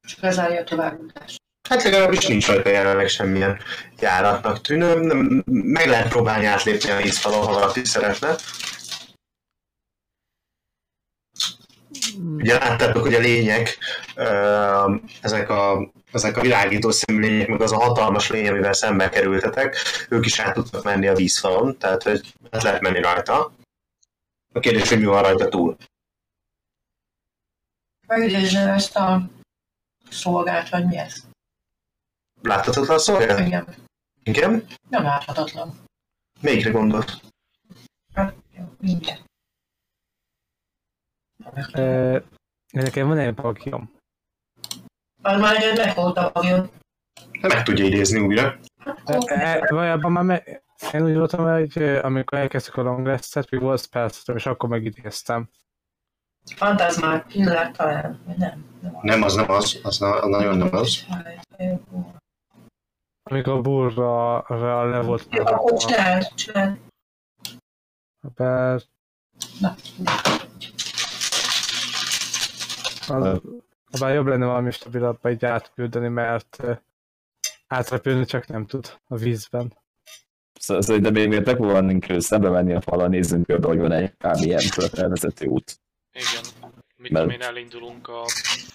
És 0.06 0.18
lezárja 0.20 0.60
a 0.60 0.64
továbbutást. 0.64 1.42
Hát 1.68 1.82
legalábbis 1.82 2.26
nincs 2.26 2.46
rajta 2.46 2.68
jelenleg 2.68 3.08
semmilyen 3.08 3.60
járatnak 3.98 4.60
tűnő. 4.60 4.94
Nem- 5.00 5.42
Meg 5.46 5.86
lehet 5.86 6.08
próbálni 6.08 6.44
átlépni 6.46 6.90
a 6.90 6.96
vízfalon, 7.02 7.46
ha 7.46 7.52
valaki 7.52 7.84
szeretne. 7.84 8.36
Ugye 12.18 12.58
láttátok, 12.58 13.02
hogy 13.02 13.14
a 13.14 13.18
lények, 13.18 13.78
ezek 15.20 15.48
a, 15.48 15.90
ezek 16.14 16.36
a 16.36 16.40
világító 16.40 16.90
szemlények, 16.90 17.48
meg 17.48 17.60
az 17.60 17.72
a 17.72 17.82
hatalmas 17.82 18.28
lény, 18.30 18.48
amivel 18.48 18.72
szembe 18.72 19.08
kerültetek, 19.08 19.76
ők 20.08 20.26
is 20.26 20.38
át 20.38 20.54
tudtak 20.54 20.84
menni 20.84 21.06
a 21.06 21.14
vízfalon, 21.14 21.78
tehát 21.78 22.02
hogy 22.02 22.34
hát 22.50 22.62
lehet 22.62 22.80
menni 22.80 23.00
rajta. 23.00 23.52
A 24.54 24.60
kérdés, 24.60 24.88
hogy 24.88 24.98
mi 24.98 25.04
van 25.04 25.22
rajta 25.22 25.48
túl. 25.48 25.76
Megidézném 28.06 28.68
ezt 28.68 28.96
a 28.96 29.28
szolgált, 30.10 30.68
vagy 30.68 30.86
mi 30.86 30.96
ez? 30.96 31.26
Láthatatlan 32.42 32.98
szolgál? 32.98 33.46
Igen, 33.46 33.74
Igen? 34.22 34.66
nem 34.88 35.02
láthatatlan. 35.02 35.84
Melyikre 36.40 36.70
gondolsz? 36.70 37.20
Hát, 38.14 38.34
mindjárt. 38.80 39.22
E, 41.72 42.22
nekem 42.72 43.06
van 43.06 43.18
egy 43.18 43.34
pakiom. 43.34 43.92
Az 45.26 45.40
már 45.40 45.62
egy 45.62 45.76
megfogta 45.76 46.26
a 46.26 46.30
pavion. 46.30 46.70
Meg 47.40 47.62
tudja 47.62 47.84
idézni 47.84 48.20
újra. 48.20 48.58
E, 49.26 49.66
valójában 49.68 50.12
már 50.12 50.24
me, 50.24 50.42
én 50.92 51.04
úgy 51.04 51.16
voltam, 51.16 51.44
hogy 51.44 51.78
ö, 51.78 52.02
amikor 52.02 52.38
elkezdtük 52.38 52.76
a 52.76 52.82
long 52.82 53.06
rest-et, 53.06 53.50
még 53.50 53.60
volt 53.60 53.86
percetem, 53.86 54.36
és 54.36 54.46
akkor 54.46 54.68
megidéztem. 54.68 55.48
Fantazmák, 56.56 57.26
killer 57.26 57.70
talán, 57.70 58.20
vagy 58.26 58.36
nem? 58.36 58.64
nem. 59.02 59.22
Az 59.22 59.34
nem 59.34 59.50
az, 59.50 59.80
az 59.82 59.98
na- 59.98 60.28
nagyon 60.28 60.56
nem 60.56 60.68
az. 60.74 61.06
Amikor 63.22 63.52
a 63.52 63.60
burra 63.60 64.44
le 64.90 65.00
volt 65.00 65.26
Jó, 65.30 65.44
akkor 65.44 65.78
csináld, 65.78 66.34
csináld. 66.34 66.78
Mert 68.36 68.88
Na, 69.60 69.74
az, 73.08 73.40
bár 73.98 74.14
jobb 74.14 74.26
lenne 74.26 74.46
valami 74.46 74.70
stabilabban 74.70 75.32
így 75.32 75.44
átküldeni, 75.44 76.08
mert 76.08 76.62
átrepülni 77.66 78.24
csak 78.24 78.46
nem 78.46 78.66
tud 78.66 78.98
a 79.06 79.16
vízben. 79.16 79.76
Sz- 80.60 80.82
Szerintem 80.82 81.12
még 81.12 81.28
miért 81.28 81.44
megpróbálnunk 81.46 82.06
szembe 82.18 82.50
menni 82.50 82.72
a 82.74 82.80
falon, 82.80 83.10
nézzünk 83.10 83.46
körbe, 83.46 83.66
hogy 83.66 83.78
van 83.78 83.92
egy 83.92 84.10
kb. 84.16 84.36
ilyen 84.44 84.60
felvezető 84.60 85.46
út. 85.46 85.80
Igen. 86.12 86.72
Mit 86.96 87.12
Mert- 87.12 87.30
én, 87.30 87.42
elindulunk 87.42 88.08
a 88.08 88.22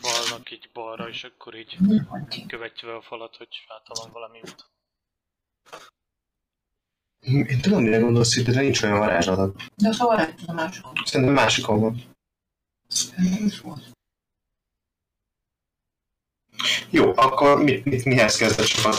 falnak 0.02 0.52
így 0.52 0.70
balra, 0.74 1.10
és 1.10 1.24
akkor 1.24 1.56
így 1.56 1.78
követjük 2.48 2.92
a 2.92 3.02
falat, 3.02 3.36
hogy 3.36 3.66
van 3.88 4.12
valami 4.12 4.40
út. 4.40 4.70
Én 7.20 7.62
tudom, 7.62 7.84
mire 7.84 8.00
gondolsz, 8.00 8.36
itt, 8.36 8.46
de 8.46 8.62
nincs 8.62 8.82
olyan 8.82 8.98
varázslatod. 8.98 9.56
De 9.76 9.92
szóval 9.92 10.16
lehet, 10.16 10.40
a 10.48 10.54
másikon. 10.54 10.92
Szerintem 11.06 11.36
másikon 11.36 11.80
van. 11.80 12.02
Nem 13.18 13.46
is 13.46 13.60
volt. 13.62 13.98
Jó, 16.90 17.14
akkor 17.16 17.64
mit, 17.64 17.86
mit, 17.86 18.06
mihez 18.06 18.38
kezd 18.38 18.60
a 18.60 18.64
csapat? 18.64 18.96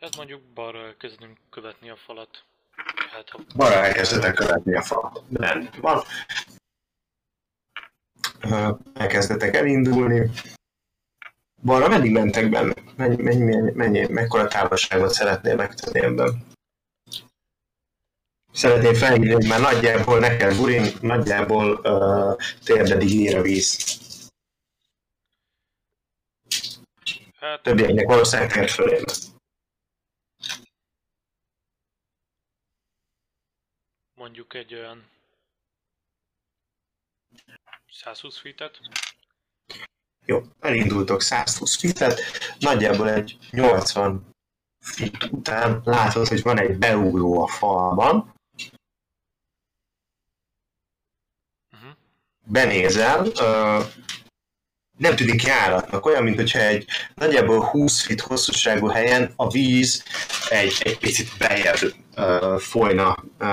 Hát 0.00 0.16
mondjuk 0.16 0.42
balra 0.54 0.78
elkezdünk 0.78 1.38
követni 1.50 1.90
a 1.90 1.96
falat. 1.96 2.44
Hát 3.12 3.28
ha 3.28 3.40
Balra 3.56 3.74
elkezdetek 3.74 4.34
követni 4.34 4.76
a 4.76 4.82
falat. 4.82 5.22
Rendben 5.32 5.80
van. 5.80 6.02
Elkezdetek 8.94 9.54
elindulni. 9.54 10.30
Balra 11.62 11.88
meddig 11.88 12.12
mentek 12.12 12.50
benne? 12.50 12.74
Mennyi, 12.96 13.22
mennyi, 13.22 13.44
mennyi, 13.44 13.72
mennyi 13.74 14.06
mekkora 14.08 14.48
távolságot 14.48 15.12
szeretnél 15.12 15.54
megtenni 15.54 16.00
ebben? 16.00 16.48
Szeretném 18.52 18.94
felhívni, 18.94 19.32
hogy 19.32 19.46
már 19.48 19.60
nagyjából 19.60 20.18
neked, 20.18 20.56
Burin, 20.56 20.92
nagyjából 21.00 21.80
uh, 21.82 22.36
térdedig 22.64 23.10
ír 23.10 23.36
a 23.36 23.42
víz. 23.42 23.98
Hát 27.40 27.62
Többieknek 27.62 28.06
valószínűleg 28.06 28.52
tért 28.52 28.70
fölé 28.70 28.98
lesz. 29.00 29.30
mondjuk 34.14 34.54
egy 34.54 34.74
olyan 34.74 35.10
120 37.90 38.38
feet-et. 38.38 38.80
Jó, 40.24 40.42
elindultok 40.58 41.20
120 41.22 41.76
feet 41.76 42.20
nagyjából 42.58 43.10
egy 43.10 43.38
80 43.50 44.34
feet 44.78 45.24
után 45.24 45.80
látod, 45.84 46.26
hogy 46.28 46.42
van 46.42 46.58
egy 46.58 46.78
beugró 46.78 47.42
a 47.42 47.46
falban, 47.46 48.34
Uh-huh. 51.72 51.92
benézel, 52.46 53.26
ö, 53.26 53.80
nem 55.00 55.16
tűnik 55.16 55.42
járatnak, 55.42 56.06
olyan, 56.06 56.22
mintha 56.22 56.58
egy 56.58 56.86
nagyjából 57.14 57.64
20 57.64 58.02
feet 58.02 58.20
hosszúságú 58.20 58.86
helyen 58.86 59.32
a 59.36 59.50
víz 59.50 60.04
egy, 60.48 60.76
egy 60.80 60.98
picit 60.98 61.28
bejebb 61.38 61.94
folyna, 62.58 63.24
ö, 63.38 63.46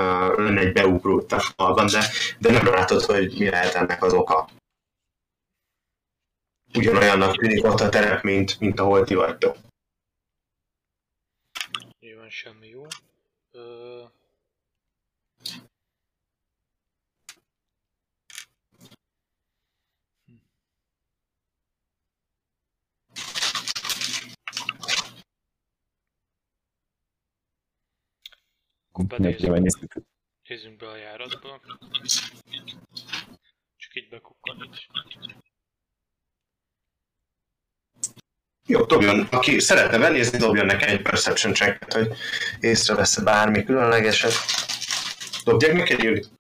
lenne 0.44 0.60
egy 0.60 0.72
beugró 0.72 1.26
falban, 1.56 1.88
de, 1.88 2.06
de 2.40 2.52
nem 2.52 2.66
látod, 2.66 3.02
hogy 3.02 3.36
mi 3.38 3.50
lehet 3.50 3.74
ennek 3.74 4.04
az 4.04 4.14
oka. 4.14 4.50
Ugyanolyannak 6.74 7.38
tűnik 7.38 7.64
ott 7.64 7.80
a 7.80 7.90
terep, 7.90 8.24
mint, 8.24 8.60
mint 8.60 8.80
ahol 8.80 9.04
ti 9.04 9.14
vagytok. 9.14 9.58
Nyilván 12.00 12.30
semmi 12.30 12.68
jó. 12.68 12.86
Ö... 13.52 14.04
Megnéztük. 28.98 29.94
Nézzünk 30.48 30.78
be 30.78 30.88
a 30.88 30.96
járatba. 30.96 31.62
Csak 33.76 33.96
így 33.96 34.10
bekukkan 34.10 34.64
itt. 34.64 34.88
Jó, 38.66 38.86
dobjon, 38.86 39.20
aki 39.32 39.60
szeretne 39.60 39.98
benézni, 39.98 40.38
dobjon 40.38 40.66
nekem 40.66 40.90
egy 40.90 41.02
perception 41.02 41.54
checket, 41.54 41.94
hogy 41.94 42.18
észrevesz 42.60 43.20
bármi 43.20 43.64
különlegeset. 43.64 44.34
Dobják 45.44 45.74
neki 45.74 45.94
egy 45.94 46.04
jövőt. 46.04 46.32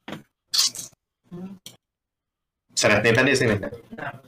Szeretnél 2.73 3.13
benézni 3.13 3.45
minden? 3.45 3.73
Nem. 3.95 4.21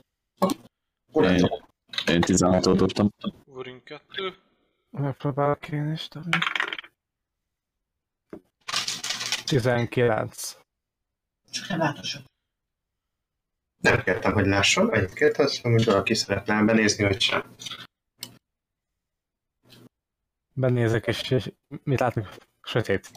Én-. 1.12 1.68
Én 2.06 2.22
16-ot 2.26 2.74
dobtam. 2.76 3.10
Urin 3.44 3.82
2. 3.84 4.34
Megpróbálok 4.90 5.68
én 5.68 5.92
is 5.92 6.08
dobni. 6.08 6.38
19. 9.50 10.56
Csak 11.50 11.68
nem 11.68 11.78
látosabb. 11.78 12.24
Nem 13.82 14.02
kértem, 14.02 14.32
hogy 14.32 14.46
lásson, 14.46 14.88
annyit 14.88 15.12
kértem, 15.12 15.46
hogy 15.62 15.84
valaki 15.84 16.14
szeretne 16.14 16.62
benézni, 16.62 17.04
vagy 17.04 17.20
sem. 17.20 17.54
Benézek, 20.52 21.06
és, 21.06 21.30
és 21.30 21.52
mit 21.82 22.00
látok? 22.00 22.28
Sötét. 22.62 23.10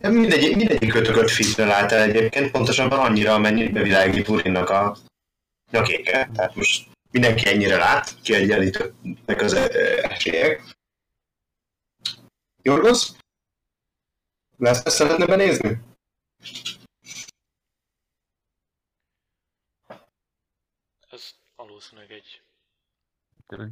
Mindegy, 0.00 0.56
mindegyik 0.56 0.92
kötökött 0.92 1.30
fitre 1.30 1.64
lát 1.64 1.92
el 1.92 2.02
egyébként, 2.02 2.50
pontosabban 2.50 2.98
annyira, 2.98 3.34
amennyit 3.34 3.72
bevilágít 3.72 4.28
Urinnak 4.28 4.70
a 4.70 4.96
nyakéke. 5.70 6.30
Tehát 6.34 6.54
most 6.54 6.90
mindenki 7.10 7.48
ennyire 7.48 7.76
lát, 7.76 8.20
kiegyenlítőnek 8.22 9.40
az 9.40 9.52
ö, 9.52 9.68
esélyek. 10.02 10.62
Jorgos? 12.62 13.10
Lesz 14.56 14.92
szeretne 14.92 15.26
benézni? 15.26 15.82
Ez 21.10 21.30
valószínűleg 21.56 22.10
egy... 22.10 22.42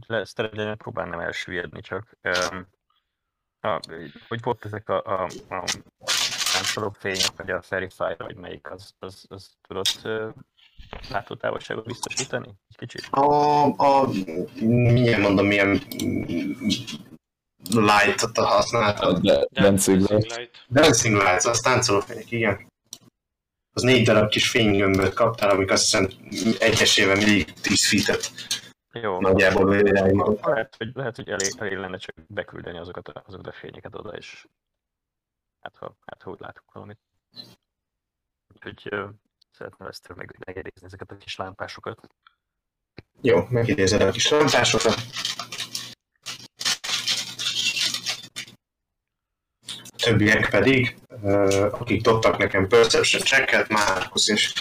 Lesz, 0.07 0.35
de 0.35 0.75
próbálnám 0.75 1.21
elsüllyedni 1.21 1.81
csak. 1.81 2.19
Um, 2.23 2.69
a, 3.61 3.81
hogy 4.29 4.43
volt 4.43 4.65
ezek 4.65 4.89
a, 4.89 5.03
a, 5.05 5.23
a 5.49 5.65
láncoló 6.55 6.91
fények, 6.99 7.37
vagy 7.37 7.51
a 7.51 7.63
Verify, 7.69 8.15
vagy 8.17 8.37
melyik, 8.37 8.71
az, 8.71 8.95
az, 8.99 9.27
az 9.29 9.57
tudott 9.69 10.01
uh, 10.05 10.35
látótávolságot 11.11 11.87
biztosítani? 11.87 12.49
Egy 12.69 12.77
kicsit? 12.77 13.07
A, 13.11 13.65
a 13.65 14.09
mindjárt 14.61 15.23
mondom, 15.23 15.47
milyen 15.47 15.81
light-ot 17.71 18.37
használtam. 18.37 19.23
De 19.23 19.47
Dancing 19.51 20.01
Light. 20.01 20.37
Light. 20.37 20.65
Dancing 20.69 21.17
Lights, 21.17 21.45
az 21.45 21.59
táncolófények, 21.59 22.31
igen. 22.31 22.71
Az 23.75 23.83
négy 23.83 24.05
darab 24.05 24.31
kis 24.31 24.51
fénygömböt 24.51 25.15
kaptál, 25.15 25.51
amik 25.51 25.71
azt 25.71 25.83
hiszem 25.83 26.09
egyesével 26.59 27.17
mindig 27.17 27.53
10 27.53 27.89
feet-et 27.89 28.33
Jó, 28.93 29.21
nagyjából 29.21 29.71
világított. 29.71 30.45
lehet, 30.45 30.75
hogy, 30.77 30.91
lehet, 30.95 31.17
hogy 31.17 31.29
elég, 31.29 31.55
elég 31.59 31.77
lenne 31.77 31.97
csak 31.97 32.15
beküldeni 32.29 32.79
azokat 32.79 33.09
a, 33.09 33.23
azokat 33.27 33.47
a 33.47 33.53
fényeket 33.53 33.95
oda, 33.95 34.11
és 34.11 34.47
hát 35.61 35.77
ha, 35.77 35.97
hát, 36.07 36.23
ha 36.23 36.31
úgy 36.31 36.41
látok 36.41 36.65
valamit. 36.73 36.99
Úgyhogy 38.55 38.89
uh, 38.91 39.09
szeretném 39.51 39.89
ezt 39.89 40.13
meg, 40.15 40.37
megidézni 40.47 40.87
ezeket 40.87 41.11
a 41.11 41.17
kis 41.17 41.37
lámpásokat. 41.37 42.01
Jó, 43.21 43.47
megidézed 43.49 44.01
a 44.01 44.11
kis 44.11 44.29
lámpásokat. 44.29 44.95
Többiek 50.03 50.51
pedig, 50.51 50.97
uh, 51.09 51.81
akik 51.81 52.03
dobtak 52.03 52.39
nekem 52.39 52.69
perception 52.69 53.23
checket, 53.23 53.69
Márkusz 53.69 54.29
és 54.29 54.53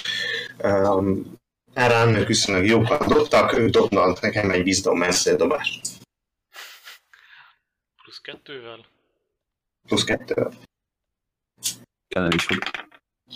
um, 0.63 1.39
Erán, 1.73 2.15
ők 2.15 2.27
viszonylag 2.27 2.65
jókat 2.65 3.07
dobtak, 3.07 3.57
ők 3.57 3.69
dobnak 3.69 4.19
nekem 4.19 4.49
egy 4.49 4.65
wisdom 4.65 5.03
dobást. 5.37 5.87
Plusz 8.03 8.19
kettővel. 8.21 8.85
Plusz 9.87 10.03
kettő. 10.03 10.47
Kellene 12.07 12.35
is, 12.35 12.45
hogy 12.45 12.59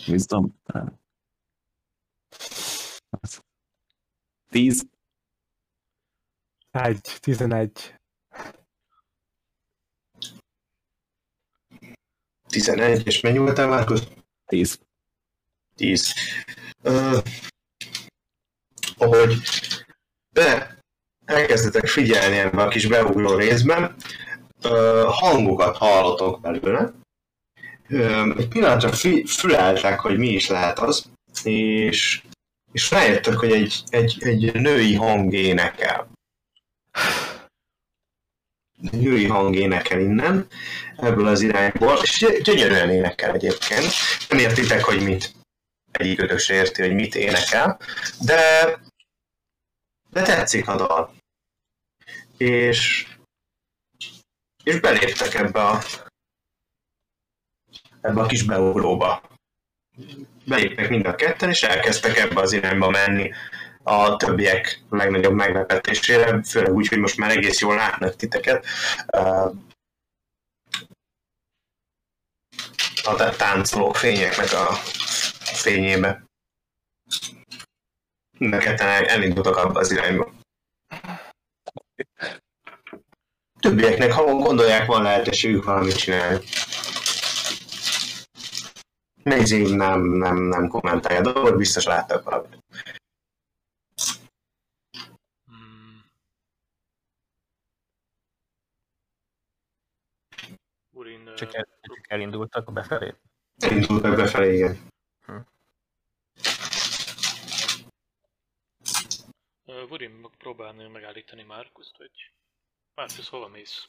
Wisdom? 0.06 0.54
10, 4.50 4.86
1, 6.70 7.00
11. 7.20 7.94
11, 12.56 13.06
és 13.06 13.20
mennyi 13.20 13.38
voltál 13.38 13.66
Márkusz? 13.66 14.02
10. 14.46 14.78
10. 15.74 16.12
Ö, 16.82 17.18
ahogy 18.98 19.36
be 20.32 20.78
elkezdetek 21.24 21.86
figyelni 21.86 22.36
ebbe 22.36 22.62
a 22.62 22.68
kis 22.68 22.86
beugró 22.86 23.34
részben, 23.34 23.94
ö, 24.62 25.04
hangokat 25.06 25.76
hallotok 25.76 26.40
belőle. 26.40 26.92
Ö, 27.88 28.32
egy 28.38 28.48
pillanatra 28.48 28.92
fi, 28.92 29.24
füleltek, 29.26 30.00
hogy 30.00 30.18
mi 30.18 30.28
is 30.28 30.48
lehet 30.48 30.78
az, 30.78 31.10
és, 31.44 32.22
és 32.72 32.90
rájöttek, 32.90 33.34
hogy 33.34 33.52
egy, 33.52 33.82
egy, 33.88 34.16
egy 34.20 34.54
női 34.54 34.94
hang 34.94 35.32
énekel. 35.32 36.08
Női 38.76 39.26
hang 39.26 39.56
énekel 39.56 40.00
innen, 40.00 40.46
ebből 40.96 41.26
az 41.26 41.40
irányból, 41.40 41.98
és 42.02 42.18
gy- 42.18 42.42
gyönyörűen 42.42 42.90
énekel 42.90 43.34
egyébként. 43.34 43.92
Nem 44.28 44.38
értitek, 44.38 44.84
hogy 44.84 45.02
mit. 45.02 45.34
Egyik 45.92 46.20
ötös 46.20 46.48
érti, 46.48 46.82
hogy 46.82 46.94
mit 46.94 47.14
énekel, 47.14 47.78
de, 48.20 48.78
de 50.10 50.22
tetszik 50.22 50.68
a 50.68 50.76
dal. 50.76 51.14
És, 52.36 53.06
és 54.64 54.80
beléptek 54.80 55.34
ebbe 55.34 55.64
a, 55.64 55.82
ebbe 58.00 58.20
a 58.20 58.26
kis 58.26 58.42
beugróba. 58.42 59.22
Beléptek 60.44 60.88
mind 60.88 61.06
a 61.06 61.14
ketten, 61.14 61.48
és 61.48 61.62
elkezdtek 61.62 62.16
ebbe 62.16 62.40
az 62.40 62.52
irányba 62.52 62.90
menni 62.90 63.32
a 63.88 64.16
többiek 64.16 64.82
legnagyobb 64.90 65.32
meglepetésére, 65.32 66.42
főleg 66.42 66.72
úgy, 66.72 66.88
hogy 66.88 66.98
most 66.98 67.16
már 67.16 67.30
egész 67.30 67.60
jól 67.60 67.74
látnak 67.74 68.16
titeket. 68.16 68.66
A 73.04 73.36
táncoló 73.36 73.92
fényeknek 73.92 74.52
a 74.52 74.72
fényébe. 75.44 76.24
Mind 78.38 78.52
a 78.52 78.58
ketten 78.58 78.88
el- 78.88 79.06
elindultak 79.06 79.56
abba 79.56 79.80
az 79.80 79.90
irányba. 79.90 80.32
Többieknek, 83.60 84.12
ha 84.12 84.24
gondolják, 84.24 84.86
van 84.86 85.02
lehetőségük 85.02 85.64
valamit 85.64 85.96
csinálni. 85.96 86.44
Nézzék, 89.22 89.74
nem, 89.74 90.00
nem, 90.00 90.36
nem 90.36 90.68
kommentálja 90.68 91.18
a 91.18 91.32
dolgot, 91.32 91.56
biztos 91.56 91.84
láttak 91.84 92.24
valamit. 92.24 92.64
Csak, 101.36 101.54
el, 101.54 101.66
csak 101.80 102.00
elindultak 102.08 102.72
befelé? 102.72 103.14
Elindultak 103.56 104.16
befelé, 104.16 104.54
igen. 104.54 104.86
Urin 109.90 110.10
meg 110.10 110.30
próbálni 110.38 110.88
megállítani 110.88 111.42
Márkuszt, 111.42 111.96
hogy... 111.96 112.10
Márkusz, 112.94 113.28
hova 113.28 113.48
mész? 113.48 113.88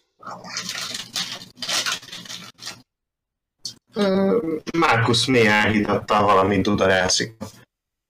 Márkusz 4.77 5.25
mély 5.25 5.47
elhítattal 5.47 6.23
valamint. 6.23 6.67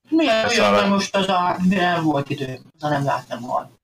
Milyen 0.10 0.48
olyan, 0.48 0.74
arra- 0.74 0.82
hogy 0.82 0.90
most 0.90 1.16
az 1.16 1.28
a... 1.28 1.58
Mire 1.68 1.92
nem 1.92 2.04
volt 2.04 2.30
idő, 2.30 2.60
ha 2.80 2.90
nem 2.90 3.04
láttam 3.04 3.42
volna. 3.42 3.77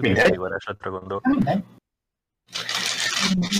Csak 0.00 0.08
Mindegy. 0.08 0.30
egy 0.32 0.38
varázslatra 0.38 0.90
gondol. 0.90 1.20
Mindegy. 1.22 1.64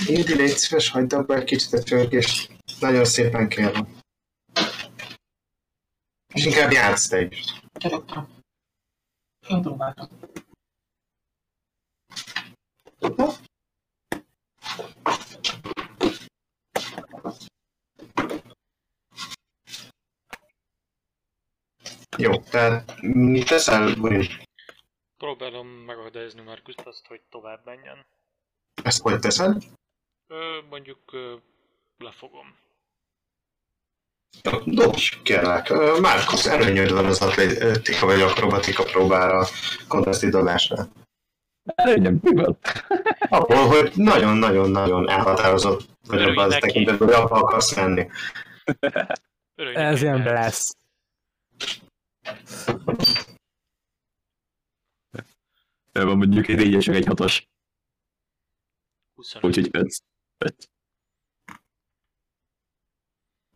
Édi, 0.07 0.35
légy 0.35 0.57
szíves, 0.57 0.89
hagyd 0.89 1.13
abba 1.13 1.35
egy 1.35 1.45
kicsit 1.45 1.73
a 1.73 1.83
csörgést. 1.83 2.53
Nagyon 2.81 3.05
szépen 3.05 3.49
kérem. 3.49 3.99
És 6.35 6.45
inkább 6.45 6.73
játsz 6.73 7.09
te 7.09 7.21
is. 7.21 7.63
Jó, 22.17 22.39
tehát 22.41 23.01
mit 23.01 23.49
teszel, 23.49 23.95
Burin? 23.95 24.49
Próbálom 25.21 25.67
megakadályozni 25.67 26.43
Márkuszt 26.43 26.87
azt, 26.87 27.07
hogy 27.07 27.21
tovább 27.31 27.61
menjen. 27.65 28.07
Ezt 28.83 29.03
hogy 29.03 29.19
teszed? 29.19 29.63
Ö, 30.27 30.59
mondjuk 30.71 31.13
ö, 31.13 31.35
lefogom. 31.99 32.57
Dobj, 34.65 35.01
kérlek. 35.23 35.69
Márkusz, 36.01 36.47
előnyöd 36.47 36.93
van 36.93 37.05
az 37.05 37.23
atlétika 37.23 38.07
vagy 38.07 38.21
akrobatika 38.21 38.85
próbára 38.85 39.39
a 39.39 39.47
konteszti 39.89 40.29
dobásnál. 40.29 40.93
Előnyem, 41.75 42.19
miből? 42.23 42.59
Abból, 43.29 43.67
hogy 43.67 43.93
nagyon-nagyon-nagyon 43.95 45.09
elhatározott 45.09 45.89
vagy 46.07 46.23
abban 46.23 46.47
az 46.47 46.57
tekintetben, 46.61 47.09
hogy 47.09 47.17
abba 47.17 47.37
akarsz 47.37 47.77
menni. 47.77 48.11
Örülj 49.55 49.75
Ez 49.75 50.03
ilyen 50.03 50.23
lesz. 50.23 50.77
Van 55.93 56.17
mondjuk 56.17 56.49
egy 56.49 56.57
négyes, 56.57 56.87
meg 56.87 56.97
egy 56.97 57.07
hatos. 57.07 57.49
25. 59.15 59.45
Úgyhogy 59.45 59.69
öt. 59.73 60.03
öt. 60.39 60.71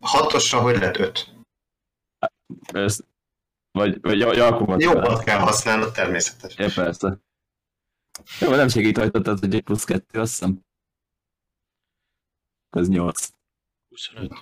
Hatosra 0.00 0.60
hogy 0.60 0.78
lett 0.78 0.96
öt? 0.96 1.34
Ez, 2.72 3.00
vagy, 3.70 4.00
vagy 4.00 4.18
ja, 4.18 4.34
ja, 4.34 4.46
akkor 4.46 4.66
van. 4.66 4.80
Jobbat 4.80 5.24
kell 5.24 5.38
használnod 5.38 5.92
természetesen. 5.92 6.68
Ja, 6.68 6.72
persze. 6.74 7.18
Jó, 8.40 8.50
nem 8.50 8.68
segít 8.68 8.98
rajta, 8.98 9.20
tehát 9.20 9.38
hogy 9.38 9.54
egy 9.54 9.62
plusz 9.62 9.84
kettő, 9.84 10.20
azt 10.20 10.32
hiszem. 10.32 10.60
Ez 12.70 12.88
nyolc. 12.88 13.28
25. 13.88 14.32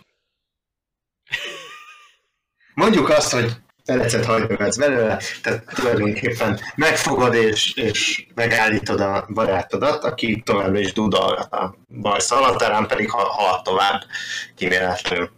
Mondjuk 2.75 3.09
azt, 3.09 3.33
hogy 3.33 3.63
pelecet 3.85 4.25
hajtogatsz 4.25 4.77
belőle, 4.77 5.21
tehát 5.43 5.65
tulajdonképpen 5.75 6.61
megfogod 6.75 7.35
és, 7.35 7.75
és 7.75 8.27
megállítod 8.35 9.01
a 9.01 9.27
barátodat, 9.35 10.05
aki 10.05 10.43
továbbra 10.45 10.79
is 10.79 10.93
dudalgat 10.93 11.53
a 11.53 11.77
bal 11.89 12.21
szalaterán, 12.21 12.87
pedig 12.87 13.11
ha- 13.11 13.33
halad 13.33 13.63
tovább 13.63 14.03
kiméletlenül. 14.55 15.31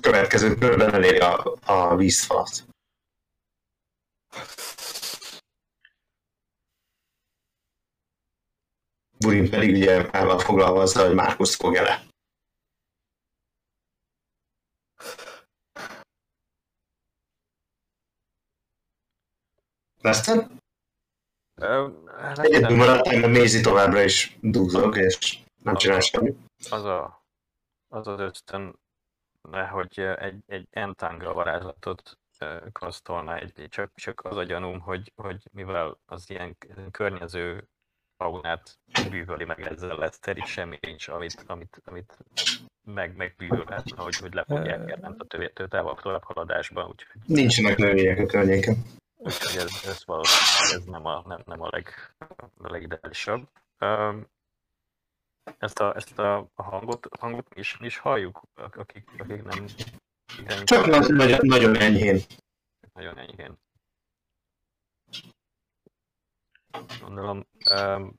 Következő 0.00 0.54
körben 0.54 0.94
eléri 0.94 1.18
a, 1.18 1.56
a 1.64 1.96
vízfalat. 1.96 2.64
Burin 9.18 9.50
pedig 9.50 9.74
ugye 9.74 10.10
el 10.10 10.26
van 10.26 10.38
foglalva 10.38 10.80
azzal, 10.80 11.06
hogy 11.06 11.14
Márkusz 11.14 11.56
fogja 11.56 11.82
le. 11.82 12.04
Leszted? 20.06 20.46
Ö, 21.60 21.88
hát 22.18 22.38
Egyedül 22.38 22.76
nem, 22.76 22.76
maradtál, 22.76 23.18
mert 23.20 23.32
Mézi 23.32 23.60
továbbra 23.60 24.02
is 24.02 24.38
dugzog, 24.40 24.96
és 24.96 25.38
nem 25.62 25.76
csinál 25.76 26.00
semmit. 26.00 26.36
az 26.70 26.84
a, 26.84 27.24
az 27.88 28.06
az 28.06 28.20
ösztön, 28.20 28.78
hogy 29.70 29.98
egy, 29.98 30.42
egy 30.46 30.66
entanga 30.70 31.32
varázslatot 31.32 32.18
ö, 32.38 32.56
kasztolna, 32.72 33.38
egy, 33.38 33.66
csak, 33.68 33.92
csak 33.94 34.24
az 34.24 34.36
a 34.36 34.42
gyanúm, 34.42 34.80
hogy, 34.80 35.12
hogy 35.16 35.42
mivel 35.52 35.98
az 36.06 36.30
ilyen 36.30 36.56
környező 36.90 37.68
faunát 38.16 38.78
bűvöli 39.10 39.44
meg 39.44 39.60
ezzel 39.60 39.96
Leszter, 39.96 40.36
itt 40.36 40.46
semmi 40.46 40.78
nincs, 40.80 41.08
amit, 41.08 41.44
amit, 41.46 41.82
amit 41.84 42.18
meg, 42.84 43.16
megbűvölhetne, 43.16 44.02
hogy, 44.02 44.16
hogy 44.16 44.34
lepogják 44.34 44.90
el, 44.90 44.98
nem 45.00 45.16
a 45.86 45.94
tovább 45.94 46.22
haladásban, 46.22 46.86
úgyhogy 46.86 47.20
Nincsenek 47.26 47.76
növények 47.76 48.18
a 48.18 48.26
környéken. 48.26 48.76
Úgyhogy 49.26 49.56
ez, 49.56 49.84
ez 49.84 50.04
valószínűleg 50.04 50.80
ez 50.80 50.84
nem 50.84 51.04
a, 51.06 51.22
nem, 51.26 51.42
nem 51.46 51.60
a, 51.60 51.68
leg, 51.70 52.14
a 52.58 52.70
legideálisabb. 52.70 53.48
Um, 53.80 54.26
ezt 55.58 55.78
a, 55.80 55.94
ezt 55.96 56.18
a 56.18 56.50
hangot, 56.54 57.06
hangot 57.18 57.54
mi 57.54 57.60
is, 57.60 57.76
mi 57.78 57.86
is 57.86 57.98
halljuk, 57.98 58.42
ak- 58.54 58.76
akik, 58.76 59.08
akik 59.18 59.42
nem 59.42 59.66
Csak 60.64 60.86
na- 60.86 60.98
nagyon, 61.08 61.38
nagyon 61.42 61.76
enyhén. 61.76 62.20
nagyon 62.92 63.18
enyhén. 63.18 63.58
Gondolom, 67.00 67.46
um, 67.70 68.14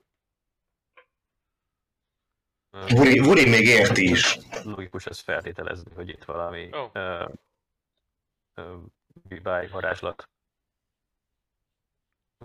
Vuri, 2.88 3.20
Vuri 3.20 3.49
még 3.49 3.66
érti 3.68 4.10
is. 4.10 4.38
logikus 4.64 5.05
ez 5.05 5.20
feltételezni, 5.20 5.93
hogy 5.93 6.10
itt 6.10 6.24
valami 6.24 6.70
Ó. 6.74 6.89
uh, 6.93 7.30
uh, 8.55 8.84
bibáj 9.24 9.68
varázslat 9.68 10.30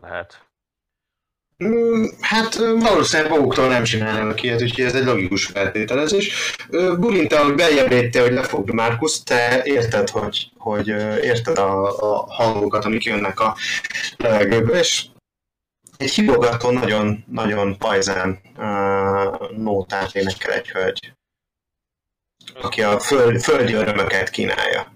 lehet. 0.01 0.47
Mm, 1.65 2.05
Hát 2.21 2.55
ö, 2.55 2.77
valószínűleg 2.79 3.31
maguktól 3.33 3.69
nem 3.69 3.85
csinálnak 3.85 4.43
ilyet, 4.43 4.63
úgyhogy 4.63 4.85
ez 4.85 4.95
egy 4.95 5.05
logikus 5.05 5.47
feltételezés. 5.47 6.55
Ö, 6.71 6.97
Bulint, 6.99 7.33
ahogy 7.33 7.55
beljebb 7.55 7.91
lépte, 7.91 8.21
hogy 8.21 8.33
lefogd 8.33 8.73
Márkusz, 8.73 9.23
te 9.23 9.63
érted, 9.65 10.09
hogy, 10.09 10.51
hogy 10.57 10.89
érted 11.23 11.59
a, 11.59 11.99
a 11.99 12.33
hangokat, 12.33 12.85
amik 12.85 13.05
jönnek 13.05 13.41
a 13.41 13.57
levegőből, 14.17 14.77
és 14.77 15.07
egy 15.97 16.11
hívogató, 16.11 16.71
nagyon, 16.71 17.25
nagyon 17.27 17.79
pajzán 17.79 18.41
uh, 18.57 19.51
nótát 19.51 20.15
énekel 20.15 20.53
egy 20.53 20.69
hölgy. 20.69 21.13
aki 22.55 22.83
a 22.83 23.01
föld, 23.01 23.41
földi 23.41 23.73
örömöket 23.73 24.31
kínálja. 24.31 24.93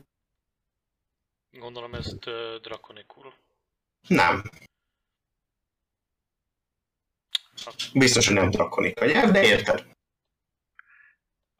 Gondolom 1.50 1.94
ezt 1.94 2.26
uh, 2.26 2.60
drakonikul. 2.62 3.34
Nem. 4.08 4.42
Biztos, 7.94 8.26
hogy 8.26 8.34
nem 8.34 8.50
drakonika 8.50 9.04
nyelv, 9.04 9.30
de 9.30 9.42
érted. 9.42 9.94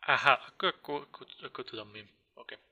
Aha, 0.00 0.30
akkor, 0.32 0.68
akkor, 0.68 1.00
akkor, 1.00 1.26
akkor 1.42 1.64
tudom 1.64 1.88
mi. 1.88 2.00
Oké. 2.34 2.54
Okay. 2.54 2.64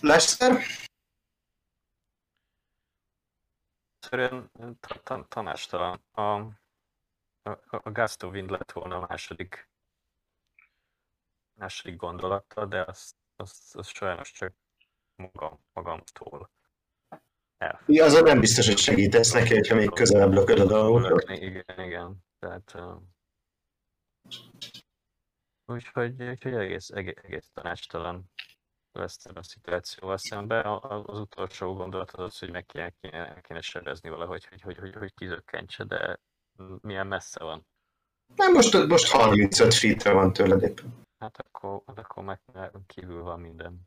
Lester? 0.00 0.62
Egyszerűen 3.96 4.50
ta- 4.80 5.02
ta- 5.02 5.28
tanástalan. 5.28 6.04
A, 6.10 6.30
a, 7.42 7.50
a 7.68 7.90
Gusto 7.90 8.28
Wind 8.28 8.50
lett 8.50 8.72
volna 8.72 8.96
a 8.96 9.06
második, 9.08 9.68
második 11.54 11.96
gondolata, 11.96 12.66
de 12.66 12.80
azt, 12.82 13.16
azt, 13.36 13.76
azt 13.76 13.94
sajnos 13.94 14.32
csak 14.32 14.54
magam, 15.16 15.64
magamtól 15.72 16.53
el. 17.58 17.80
Ja, 17.86 18.04
azon 18.04 18.22
nem 18.22 18.40
biztos, 18.40 18.66
hogy 18.66 18.78
segítesz 18.78 19.32
neki, 19.32 19.54
hogyha 19.54 19.74
még 19.74 19.90
közelebb 19.90 20.32
lököd 20.32 20.58
a. 20.72 20.98
Lökni, 21.00 21.36
Igen, 21.36 21.64
igen. 21.76 22.16
Tehát, 22.38 22.74
úgyhogy, 25.66 26.22
úgyhogy 26.22 26.54
egész, 26.54 26.90
egész, 26.90 27.14
egész 27.22 27.50
tanácstalan 27.54 28.30
lesz 28.92 29.26
a 29.34 29.42
szituációval 29.42 30.16
a- 30.62 31.04
Az 31.06 31.18
utolsó 31.20 31.74
gondolat 31.74 32.10
az 32.10 32.20
az, 32.24 32.38
hogy 32.38 32.50
meg 32.50 32.66
kéne, 32.66 32.92
kéne, 33.00 33.40
kéne 33.40 33.60
sebezni 33.60 34.08
valahogy, 34.08 34.46
hogy, 34.46 34.62
hogy, 34.62 34.78
hogy, 34.78 34.94
hogy 34.94 35.14
kizökkentse, 35.14 35.84
de 35.84 36.20
milyen 36.80 37.06
messze 37.06 37.44
van. 37.44 37.66
Nem, 38.36 38.52
most, 38.52 38.86
most 38.86 39.08
35 39.10 39.74
feetre 39.74 40.12
van 40.12 40.32
tőled 40.32 40.62
éppen. 40.62 41.02
Hát 41.18 41.38
akkor, 41.38 41.82
hát 41.86 41.98
akkor 41.98 42.24
meg 42.24 42.40
kívül 42.86 43.22
van 43.22 43.40
minden. 43.40 43.80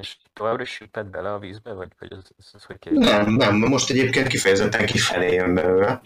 És 0.00 0.16
továbbra 0.32 0.62
is 0.62 0.70
süpped 0.70 1.06
bele 1.06 1.32
a 1.32 1.38
vízbe, 1.38 1.72
vagy, 1.72 1.92
vagy 1.98 2.12
az, 2.12 2.32
az, 2.38 2.50
az 2.54 2.64
hogy 2.64 2.78
képzel? 2.78 3.22
Nem, 3.22 3.34
nem, 3.34 3.56
most 3.56 3.90
egyébként 3.90 4.26
kifejezetten 4.26 4.86
kifelé 4.86 5.34
jön 5.34 5.54
belőle. 5.54 6.00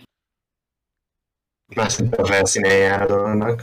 Szinte 1.77 2.23
a 2.23 2.27
felszínen 2.27 2.77
jár 2.77 3.03
a 3.03 3.07
dolognak. 3.07 3.63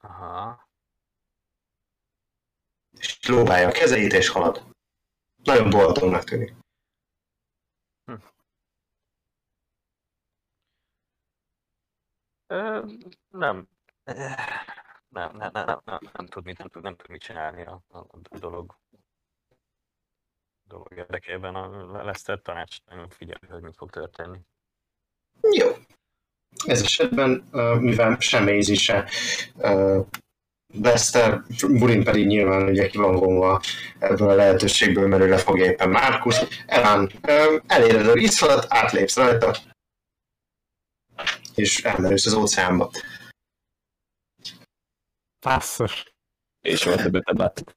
Aha. 0.00 0.68
És 2.98 3.18
lóbálja 3.28 3.68
a 3.68 3.72
kezeit 3.72 4.12
és 4.12 4.28
halad. 4.28 4.64
Nagyon 5.42 5.70
boldognak 5.70 6.24
tűnik. 6.24 6.54
Ö, 12.46 12.86
nem. 13.28 13.68
Nem, 15.14 15.36
nem, 15.36 15.50
nem, 15.52 15.64
nem, 15.66 15.80
nem, 15.84 15.98
nem 16.12 16.26
tud 16.26 16.44
nem 16.44 16.68
tud, 16.68 16.82
nem 16.82 16.96
tud 16.96 17.10
mit 17.10 17.22
csinálni 17.22 17.64
a, 17.64 17.82
a, 17.88 17.98
a 17.98 18.38
dolog. 18.38 18.78
dolog 20.68 20.92
érdekében 20.96 21.54
a 21.54 22.02
Lester 22.02 22.40
tanács 22.42 22.76
nagyon 22.84 23.08
figyelni, 23.08 23.46
hogy 23.48 23.62
mit 23.62 23.76
fog 23.76 23.90
történni. 23.90 24.40
Jó. 25.40 25.68
Ez 26.66 26.82
esetben, 26.82 27.30
mivel 27.80 28.16
sem 28.20 28.44
Maisie 28.44 28.76
se 28.76 29.08
Lester, 30.82 31.42
Burin 31.68 32.04
pedig 32.04 32.26
nyilván 32.26 32.68
ugye 32.68 32.86
ki 32.86 32.98
van 32.98 33.16
vonva 33.16 33.60
ebből 33.98 34.28
a 34.28 34.34
lehetőségből, 34.34 35.06
mert 35.06 35.22
ő 35.22 35.28
lefogja 35.28 35.64
éppen 35.64 35.90
Márkusz. 35.90 36.42
Elán, 36.66 37.10
eléred 37.66 38.08
a 38.08 38.12
vízfalat, 38.12 38.66
átlépsz 38.68 39.16
rajta, 39.16 39.56
és 41.54 41.84
elmerülsz 41.84 42.26
az 42.26 42.34
óceánba. 42.34 42.90
Passzos. 45.44 46.04
És 46.60 46.84
volt 46.84 47.02
többet 47.02 47.38
lát. 47.38 47.76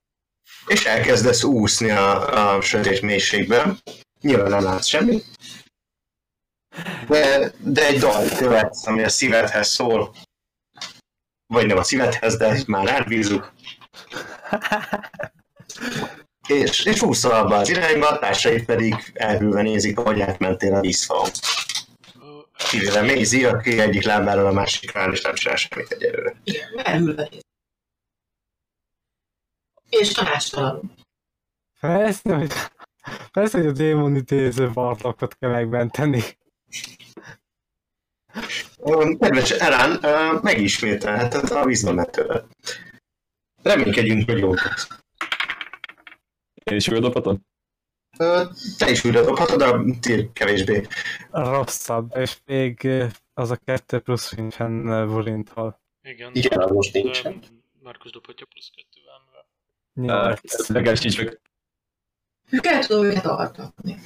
És 0.68 0.86
elkezdesz 0.86 1.44
úszni 1.44 1.90
a, 1.90 2.56
a 2.56 2.62
sötét 2.62 3.02
mélységben. 3.02 3.80
Nyilván 4.22 4.50
nem 4.50 4.64
látsz 4.64 4.86
semmit. 4.86 5.26
De, 7.08 7.52
de 7.60 7.86
egy 7.86 8.00
dal 8.00 8.28
követsz, 8.38 8.88
ami 8.88 9.04
a 9.04 9.10
szívedhez 9.10 9.68
szól. 9.68 10.16
Vagy 11.54 11.66
nem 11.66 11.78
a 11.78 11.84
szívedhez, 11.84 12.38
de 12.38 12.64
már 12.68 12.88
elbízunk. 12.88 13.52
És, 16.48 16.86
és 16.86 17.02
úszol 17.02 17.32
abba 17.32 17.56
az 17.58 17.70
irányba, 17.70 18.08
a 18.08 18.20
társait 18.20 18.66
pedig 18.66 19.12
elhűlve 19.14 19.62
nézik, 19.62 19.98
ahogy 19.98 20.22
átmentél 20.22 20.74
a 20.74 20.80
vízfalon. 20.80 21.30
Kivéve 22.70 23.02
Maisie, 23.02 23.50
aki 23.50 23.80
egyik 23.80 24.04
lábáról 24.04 24.46
a 24.46 24.52
másikra 24.52 25.02
áll, 25.02 25.12
és 25.12 25.22
nem 25.22 25.34
csinál 25.34 25.56
semmit 25.56 25.92
egyelőre. 25.92 26.42
Igen, 26.44 27.04
néz. 27.04 27.46
És 29.90 30.12
tanácstalanul. 30.12 30.82
Persze, 31.80 32.36
hogy, 32.36 32.52
persze, 33.32 33.58
hogy 33.58 33.68
a 33.68 33.72
démon 33.72 34.16
idéző 34.16 34.70
barlakot 34.72 35.38
kell 35.38 35.50
megmenteni. 35.52 36.22
Kedves 39.20 39.52
Elán, 39.52 40.04
ö, 40.04 40.40
megismételheted 40.42 41.52
a 41.52 41.66
vízbemetőt. 41.66 42.46
Reménykedjünk, 43.64 44.30
hogy 44.30 44.40
jó 44.40 44.56
tudsz. 44.56 44.88
Én 46.64 46.76
is 46.76 46.88
újra 46.88 47.02
dobhatom? 47.02 47.46
Te 48.78 48.90
is 48.90 49.04
újra 49.04 49.24
dobhatod, 49.24 49.62
a 49.62 49.84
ti 50.02 50.30
kevésbé. 50.34 50.88
Rosszabb, 51.32 52.16
és 52.16 52.38
még 52.46 52.88
az 53.34 53.52
a 53.52 53.56
kettő 53.56 54.00
plusz 54.00 54.32
nincsen 54.32 55.08
Burintól. 55.08 55.82
igen. 56.02 56.32
Igen, 56.34 56.60
az 56.60 56.72
most 56.72 56.92
de 56.94 57.00
nincsen. 57.00 57.44
Markus 57.84 58.12
dobhatja 58.12 58.46
plusz 58.46 58.70
kettővel, 58.76 59.07
nincs 59.98 61.18
meg. 61.18 61.40
Ők 62.50 62.66
el 62.66 62.86
tudom 62.86 63.06
őket 63.06 63.26
altatni. 63.26 64.00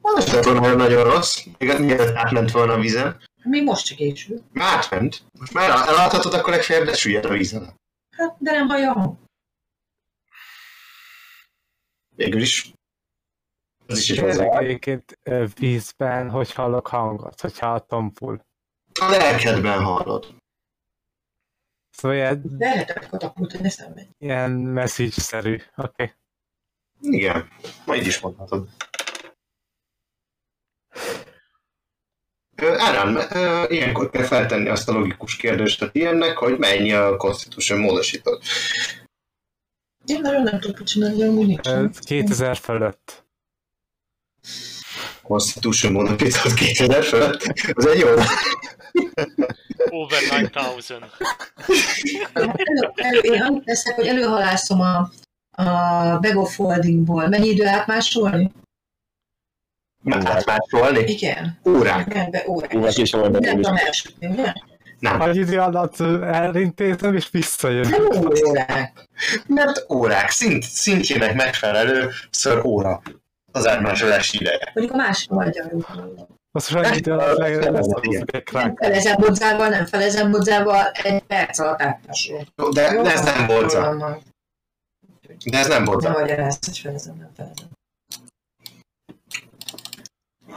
Az 0.00 0.32
lett 0.32 0.44
volna 0.44 0.74
nagyon 0.74 1.04
rossz, 1.04 1.44
még 1.58 1.78
mielőtt 1.78 2.14
átment 2.14 2.50
volna 2.50 2.72
a 2.72 2.78
vízen. 2.78 3.22
Még 3.42 3.62
most 3.62 3.86
csak 3.86 3.96
késő. 3.96 4.42
Már 4.52 4.76
átment. 4.76 5.22
Most 5.38 5.52
már 5.52 5.70
eladhatod, 5.70 6.34
akkor 6.34 6.52
legfeljebb 6.52 6.86
lesüllyed 6.86 7.24
a 7.24 7.28
vízen. 7.28 7.80
Hát, 8.10 8.36
de 8.38 8.50
nem 8.50 8.68
hallja 8.68 8.90
a 8.90 8.92
hang. 8.92 9.16
Végül 12.16 12.40
is. 12.40 12.72
Ez 13.86 13.98
is 13.98 14.10
egy 14.10 14.18
hozzá. 14.18 14.58
egyébként 14.58 15.18
vízben, 15.54 16.30
hogy 16.30 16.52
hallok 16.52 16.86
hangot, 16.86 17.40
hogyha 17.40 17.74
a 17.74 17.80
tompul. 17.80 18.40
A 19.00 19.08
lelkedben 19.10 19.82
hallod. 19.82 20.34
Szóval 21.96 22.16
ilyen, 22.16 22.42
De 22.44 22.68
lehet 22.68 23.08
katapultani, 23.08 23.64
ezt 23.64 23.78
nem 23.78 23.92
megy. 23.94 24.08
ilyen 24.18 24.50
message-szerű. 24.50 25.54
Oké. 25.54 25.62
Okay. 25.76 26.12
Igen, 27.00 27.48
majd 27.86 28.06
is 28.06 28.20
mondhatod. 28.20 28.68
Ö, 32.56 33.64
ilyenkor 33.68 34.10
kell 34.10 34.22
feltenni 34.24 34.68
azt 34.68 34.88
a 34.88 34.92
logikus 34.92 35.36
kérdést 35.36 35.82
a 35.82 35.88
ilyennek, 35.92 36.36
hogy 36.36 36.58
mennyi 36.58 36.92
a 36.92 37.16
Constitution 37.16 37.78
módosított. 37.78 38.42
Én 40.06 40.20
nagyon 40.20 40.42
nem 40.42 40.60
tudok 40.60 40.82
csinálni, 40.82 41.22
amúgy 41.22 41.46
nincs. 41.46 41.66
Eh, 41.66 41.90
2000 42.00 42.56
fölött. 42.56 43.24
Constitution 45.22 45.92
módosított 45.92 46.54
2000 46.54 47.04
fölött. 47.04 47.42
Az 47.72 47.86
egy 47.86 47.98
jó. 47.98 48.08
Over 49.90 50.18
9000. 50.18 51.10
Elő, 52.32 52.52
elő, 52.94 53.18
én 53.18 53.42
annyit 53.42 53.64
teszek, 53.64 53.94
hogy 53.94 54.06
előhalászom 54.06 54.80
a, 54.80 55.10
a 55.50 56.18
bag 56.18 56.36
of 56.36 56.56
holdingból. 56.56 57.28
Mennyi 57.28 57.48
idő 57.48 57.66
átmásolni? 57.66 58.52
Átmásolni? 60.10 60.98
Igen. 60.98 61.58
Órák. 61.68 62.06
Igen, 62.06 62.30
be 62.30 62.44
órák. 62.48 62.74
Órák 62.74 62.96
Nem 62.96 63.58
is. 63.58 63.64
tudom 63.66 63.76
elsütni, 63.76 64.26
ugye? 64.26 64.52
Nem, 64.98 65.20
Egy 65.20 65.36
idő 65.36 65.58
alatt 65.58 66.00
elintézem, 66.22 67.14
és 67.14 67.30
visszajön. 67.30 67.88
Nem 67.88 68.06
órák. 68.48 69.08
mert 69.46 69.84
órák 69.92 70.30
szint, 70.30 70.62
szintjének 70.62 71.34
megfelelő 71.34 72.10
ször 72.30 72.64
óra 72.64 73.02
az 73.52 73.66
átmásolási 73.66 74.38
ideje. 74.40 74.70
Mondjuk 74.74 74.96
a 74.96 75.02
másik 75.02 75.32
oldalra. 75.32 76.26
Nem, 76.70 76.84
egy 76.84 77.06
Nem 77.06 78.42
crack. 78.44 78.78
felezem 78.78 79.16
bodzával, 79.18 79.68
nem 79.68 79.86
felezem 79.86 80.30
bodzával, 80.30 80.90
egy 80.90 81.22
perc 81.22 81.58
alatt. 81.58 81.82
Jó, 82.56 82.68
De, 82.70 83.02
de 83.02 83.12
ez 83.12 83.24
nem 83.24 83.46
bolca. 83.46 84.20
De 85.44 85.58
ez 85.58 85.66
nem 85.66 85.76
Nem 85.76 85.84
bolca. 85.84 86.10
magyaráz, 86.10 86.58
hogy 86.66 86.78
felezem, 86.78 87.16
nem 87.16 87.30
felezem. 87.36 87.68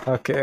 Oké. 0.06 0.34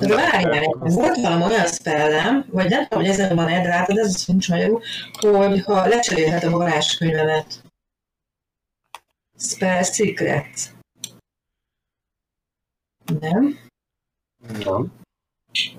De 0.00 0.14
várjál, 0.14 0.64
volt 0.78 1.16
valami 1.20 1.44
olyan 1.44 1.66
spellem, 1.66 2.44
vagy 2.50 2.68
nem 2.68 2.82
tudom, 2.82 3.04
hogy 3.04 3.12
ezen 3.12 3.34
van 3.36 3.48
Ed 3.48 3.64
rátad, 3.64 3.98
ez 3.98 4.06
az 4.06 4.24
nincs 4.26 4.48
magyarul, 4.48 4.82
hogy 5.20 5.62
ha 5.62 5.86
lecserélhetem 5.86 6.54
a 6.54 6.58
varázskönyvemet 6.58 7.62
Spell 9.38 9.82
Secret. 9.82 10.72
Nem. 13.20 13.58
Nem. 14.48 14.92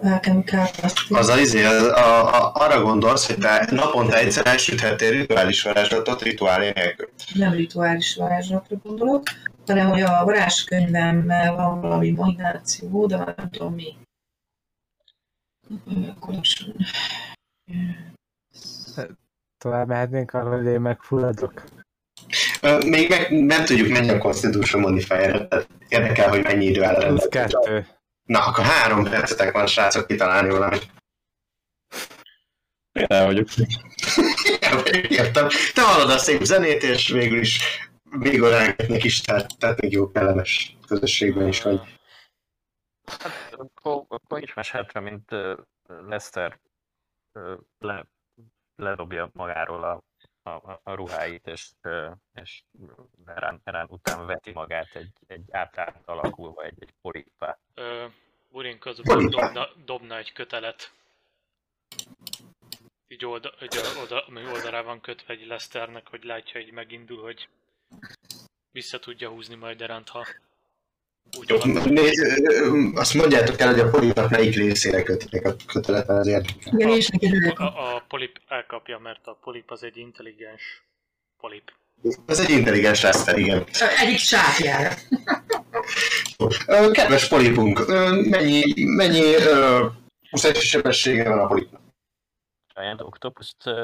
Alchemical 0.02 0.66
Casting. 0.68 1.20
Az 1.20 1.28
a, 1.28 1.40
izé, 1.40 1.64
az, 1.64 1.84
a, 1.84 2.36
a, 2.36 2.52
arra 2.54 2.82
gondolsz, 2.82 3.28
hogy 3.28 3.38
te 3.38 3.68
naponta 3.72 4.18
egyszer 4.18 4.48
elsüthettél 4.48 5.12
rituális 5.12 5.64
varázslatot 5.64 6.22
rituálé 6.22 6.72
nélkül. 6.76 7.10
Nem 7.34 7.52
rituális 7.52 8.16
varázslatra 8.16 8.76
gondolok, 8.84 9.24
hanem 9.66 9.90
hogy 9.90 10.02
a 10.02 10.24
varázskönyvemmel 10.24 11.56
van 11.56 11.82
valami 11.82 12.12
mahináció, 12.12 13.06
de 13.06 13.18
már 13.18 13.34
nem 13.38 13.50
tudom 13.50 13.74
mi. 13.74 13.96
Collection. 16.20 16.76
Tovább 19.58 19.88
mehetnénk 19.88 20.34
arra, 20.34 20.56
hogy 20.56 20.66
én 20.66 20.82
megfulladok. 20.82 21.64
Még 22.86 23.10
meg, 23.10 23.46
nem 23.46 23.66
tudjuk 23.66 23.90
mennyi 23.90 24.10
a 24.10 24.18
Constitution 24.18 24.82
modifier 24.82 25.48
tehát 25.48 25.68
érdekel, 25.88 26.30
hogy 26.30 26.44
mennyi 26.44 26.66
idő 26.66 26.84
áll 26.84 26.96
a 26.96 27.08
Plusz 27.08 27.22
rendelkezésre. 27.22 27.60
kettő. 27.60 27.88
Na, 28.24 28.46
akkor 28.46 28.64
három 28.64 29.04
percetek 29.04 29.54
van, 29.54 29.68
srácok, 29.68 30.08
kitalálni 30.08 30.50
valamit. 30.50 30.88
Én 32.92 33.06
el 33.08 33.26
vagyok. 33.26 33.48
Értem. 35.10 35.48
Te 35.74 35.82
hallod 35.82 36.10
a 36.10 36.18
szép 36.18 36.42
zenét, 36.42 36.84
és 36.84 37.10
végül 37.10 37.40
is 37.40 37.60
még 38.04 38.42
orángetnek 38.42 39.04
is, 39.04 39.22
tehát, 39.22 39.58
tehát 39.58 39.82
még 39.82 39.92
jó 39.92 40.12
kellemes 40.12 40.78
közösségben 40.88 41.48
is 41.48 41.62
vagy. 41.62 41.80
Hát, 43.06 43.54
akkor, 43.54 44.06
akkor 44.08 44.42
is 44.42 44.54
meséltre, 44.54 45.00
mint 45.00 45.32
ö, 45.32 45.56
Lester 46.08 46.60
ö, 47.32 47.56
le, 47.80 48.06
ledobja 48.76 49.30
magáról 49.34 49.84
a, 49.84 50.04
a, 50.44 50.50
a- 50.50 50.80
a 50.84 50.94
ruháit, 50.94 51.48
és, 51.48 51.70
és 52.34 52.64
erán, 53.26 53.62
erán 53.64 53.88
után 53.90 54.26
veti 54.26 54.52
magát 54.52 54.96
egy, 54.96 55.12
egy 55.28 55.52
átállt 55.52 56.08
alakulva, 56.08 56.64
egy, 56.64 56.76
egy 56.80 56.94
polipá. 57.02 57.58
Ö, 57.74 58.06
Urink 58.50 58.86
azután 58.86 59.30
dobna, 59.30 59.68
dobna 59.86 60.18
egy 60.18 60.32
kötelet. 60.32 60.92
Így 63.08 63.26
olda, 63.26 63.54
így 63.62 63.78
oda, 64.04 64.26
ami 64.26 64.46
oldalra 64.46 64.84
van 64.84 65.02
kötve 65.02 65.34
egy 65.34 65.46
Lesternek, 65.46 66.08
hogy 66.08 66.24
látja, 66.24 66.62
hogy 66.62 66.72
megindul, 66.72 67.22
hogy 67.22 67.50
vissza 68.72 69.00
tudja 69.00 69.30
húzni 69.30 69.56
majd 69.56 69.82
Eránt, 69.82 70.10
ha 70.10 70.26
úgy 71.40 71.50
Jó, 71.50 71.56
alakul. 71.60 71.92
né- 71.92 72.18
ö, 72.18 72.88
azt 72.96 73.14
mondjátok 73.14 73.60
el, 73.60 73.68
hogy 73.68 73.80
a 73.80 73.90
polipnak 73.90 74.30
melyik 74.30 74.56
részére 74.56 75.04
kötitek 75.04 75.46
a 75.46 75.56
kötelet, 75.68 76.08
mert 76.08 76.20
az 76.20 76.28
érdekel. 76.28 76.74
Igen, 76.78 76.90
és. 76.90 77.10
A, 77.56 77.64
a 77.64 78.06
polip 78.08 78.40
elkapja, 78.48 79.00
mert 79.04 79.28
a 79.28 79.38
polip 79.44 79.72
az 79.72 79.84
egy 79.84 79.98
intelligens 79.98 80.84
polip. 81.42 81.72
Ez 82.26 82.40
egy 82.40 82.50
intelligens 82.50 83.02
Lester, 83.02 83.38
igen. 83.38 83.64
Egyik 84.00 84.18
sátjára. 84.18 84.96
Ö, 86.68 86.92
Kedves 86.92 87.28
polipunk, 87.28 87.88
mennyi, 88.30 88.64
mennyi 88.86 89.34
úszási 90.32 90.66
sebessége 90.68 91.30
van 91.30 91.40
a 91.40 91.48
polipnak? 91.48 91.82
Giant 92.74 93.02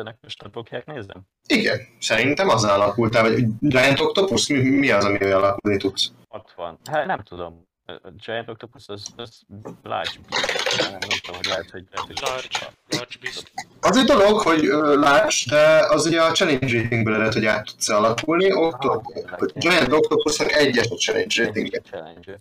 nek 0.03 0.17
most 0.21 0.41
nem 0.41 0.51
fogják 0.51 0.85
nézni? 0.85 1.13
Igen, 1.47 1.79
szerintem 1.99 2.49
azzal 2.49 2.81
alakultál, 2.81 3.23
vagy 3.23 3.43
Giant 3.59 3.99
Octopus, 3.99 4.47
mi, 4.47 4.69
mi 4.69 4.89
az, 4.91 5.05
amivel 5.05 5.37
alakulni 5.37 5.77
tudsz? 5.77 6.11
60. 6.29 6.79
Hát 6.91 7.05
nem 7.05 7.23
tudom. 7.23 7.67
A 7.85 8.09
Giant 8.25 8.49
Octopus 8.49 8.87
az, 8.87 9.13
az 9.15 9.41
large 9.83 10.19
beast. 10.29 10.81
Nem, 10.81 10.91
nem 10.91 10.99
tudom, 11.21 11.35
hogy 11.35 11.45
lehet, 11.45 11.69
hogy... 11.69 11.87
Lehet, 11.91 12.07
hogy 12.07 12.19
Large, 12.21 12.73
large 12.89 13.15
beast. 13.21 13.51
Az 13.81 13.97
egy 13.97 14.05
dolog, 14.05 14.39
hogy 14.41 14.61
láss, 14.99 15.45
de 15.45 15.85
az 15.89 16.05
ugye 16.05 16.21
a 16.21 16.31
challenge 16.31 16.81
ratingből 16.81 17.15
ered, 17.15 17.33
hogy 17.33 17.45
át 17.45 17.65
tudsz 17.65 17.89
alakulni. 17.89 18.53
Octo- 18.53 19.03
Ah, 19.31 19.47
Giant 19.53 19.91
Octopusnak 19.91 20.51
egyes 20.51 20.89
a 20.89 20.95
challenge 20.95 21.45
ratingje. 21.45 21.79
Challenge. 21.79 22.39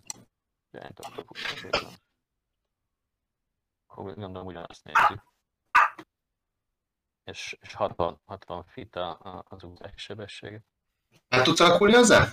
Giant 0.70 0.98
Octopus. 0.98 1.66
van. 1.70 1.92
Gondolom 4.14 4.46
ugyanazt 4.46 4.84
nézzük. 4.84 5.22
És, 7.28 7.56
és 7.60 7.74
60, 7.74 8.20
60 8.24 8.64
fit 8.64 8.96
a, 8.96 9.08
a, 9.08 9.44
az 9.48 9.62
útási 9.62 9.98
sebessége. 9.98 10.64
Át 11.28 11.44
tudsz 11.44 11.60
alakulni 11.60 11.94
hozzá? 11.94 12.28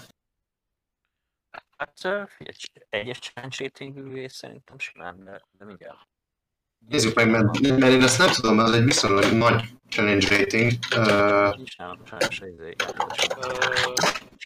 Hát 1.78 2.06
egyes 2.90 3.20
challenge 3.20 3.56
ratingű 3.60 4.28
szerintem 4.28 4.80
simán, 4.80 5.24
de, 5.24 5.42
de 5.52 5.66
mindjárt. 5.66 6.08
Nézzük 6.88 7.16
meg, 7.16 7.30
mert, 7.30 7.60
mert 7.60 7.92
én 7.94 8.02
ezt 8.02 8.18
nem 8.18 8.32
tudom, 8.32 8.60
az 8.60 8.72
egy 8.72 8.84
viszonylag 8.84 9.32
nagy 9.32 9.64
challenge 9.90 10.38
rating. 10.38 10.72
Nincs 11.56 11.78
nálam 11.78 12.06
sajnos 12.06 12.40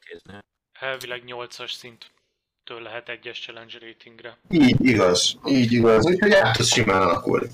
kéznél. 0.05 0.39
elvileg 0.71 1.23
8-as 1.25 1.71
szinttől 1.71 2.81
lehet 2.81 3.09
egyes 3.09 3.39
challenge 3.39 3.79
ratingre. 3.79 4.37
így 4.49 4.85
igaz, 4.85 5.39
így 5.45 5.71
igaz, 5.71 6.05
úgyhogy 6.05 6.31
át 6.31 6.57
tudsz 6.57 6.71
simán 6.71 7.01
alakulni. 7.01 7.49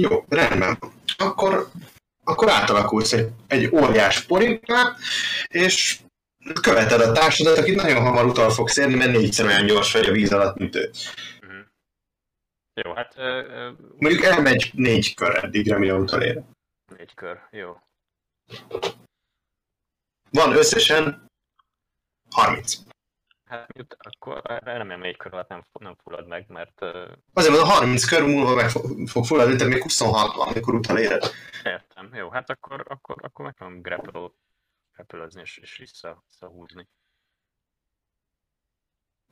Jó, 0.00 0.24
rendben. 0.28 0.78
Akkor, 1.16 1.68
akkor 2.24 2.50
átalakulsz 2.50 3.12
egy, 3.12 3.30
egy 3.46 3.74
óriás 3.74 4.24
poripá, 4.24 4.96
és 5.48 5.98
követed 6.60 7.00
a 7.00 7.12
társadat, 7.12 7.58
akit 7.58 7.74
nagyon 7.74 8.02
hamar 8.02 8.24
utal 8.24 8.50
fogsz 8.50 8.76
érni, 8.76 8.94
mert 8.94 9.12
négyszer 9.12 9.46
olyan 9.46 9.66
gyors 9.66 9.92
vagy 9.92 10.08
a 10.08 10.12
víz 10.12 10.32
alatt, 10.32 10.56
mint 10.58 10.74
ő. 10.76 10.90
Mhm. 11.40 11.60
Jó, 12.74 12.92
hát 12.94 13.12
ö, 13.16 13.22
ö, 13.22 13.70
Mondjuk 13.98 14.22
elmegy 14.24 14.70
négy 14.74 15.14
kör 15.14 15.44
eddigre, 15.44 15.78
mire 15.78 15.94
utolér. 15.94 16.42
négy 16.96 17.14
kör, 17.14 17.40
jó. 17.50 17.76
Van 20.30 20.56
összesen 20.56 21.26
30. 22.30 22.76
Hát 23.48 23.72
miut, 23.72 23.96
akkor 23.98 24.42
remélem 24.44 25.00
négy 25.00 25.16
kör 25.16 25.32
alatt 25.32 25.48
nem, 25.48 25.64
nem 25.80 25.94
fullad 25.94 26.26
meg, 26.26 26.48
mert 26.48 26.82
ö, 26.82 27.12
Azért 27.32 27.52
mondom, 27.52 27.70
30 27.70 28.04
kör 28.04 28.22
múlva 28.22 28.54
meg 28.54 28.70
fog, 28.70 29.24
fulladni, 29.24 29.56
tehát 29.56 29.72
még 29.72 29.82
26 29.82 30.34
van, 30.34 30.48
amikor 30.48 30.74
utoléred. 30.74 31.22
értem. 31.64 32.14
Jó, 32.14 32.30
hát 32.30 32.50
akkor, 32.50 32.84
akkor, 32.88 33.16
akkor 33.20 33.44
meg 33.44 33.54
tudom 33.54 33.82
grapple, 33.82 34.30
grapple 34.92 35.40
és, 35.40 35.56
és 35.56 35.76
vissza, 35.76 36.24
visszahúzni. 36.26 36.88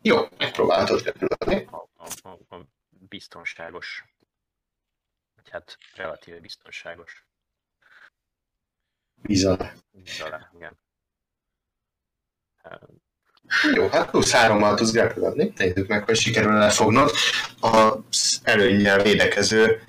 Jó, 0.02 0.16
megpróbálhatod 0.38 1.02
repülni. 1.02 1.64
A, 1.70 1.88
a, 1.94 2.28
a, 2.28 2.54
a 2.56 2.66
biztonságos, 2.88 4.04
vagy 5.34 5.50
hát 5.50 5.78
relatíve 5.94 6.40
biztonságos 6.40 7.26
víz 9.22 9.44
alá, 9.44 10.50
igen. 10.54 10.78
Ö, 12.62 12.76
Jó, 13.74 13.88
hát 13.88 14.10
plusz 14.10 14.32
hárommal 14.32 14.74
tudsz 14.74 14.92
grapplelni. 14.92 15.52
Nézzük 15.56 15.86
meg, 15.86 16.04
hogy 16.04 16.16
sikerül 16.16 16.52
lefognod. 16.52 17.10
Az 17.60 18.40
előnyel 18.42 19.02
védekező 19.02 19.82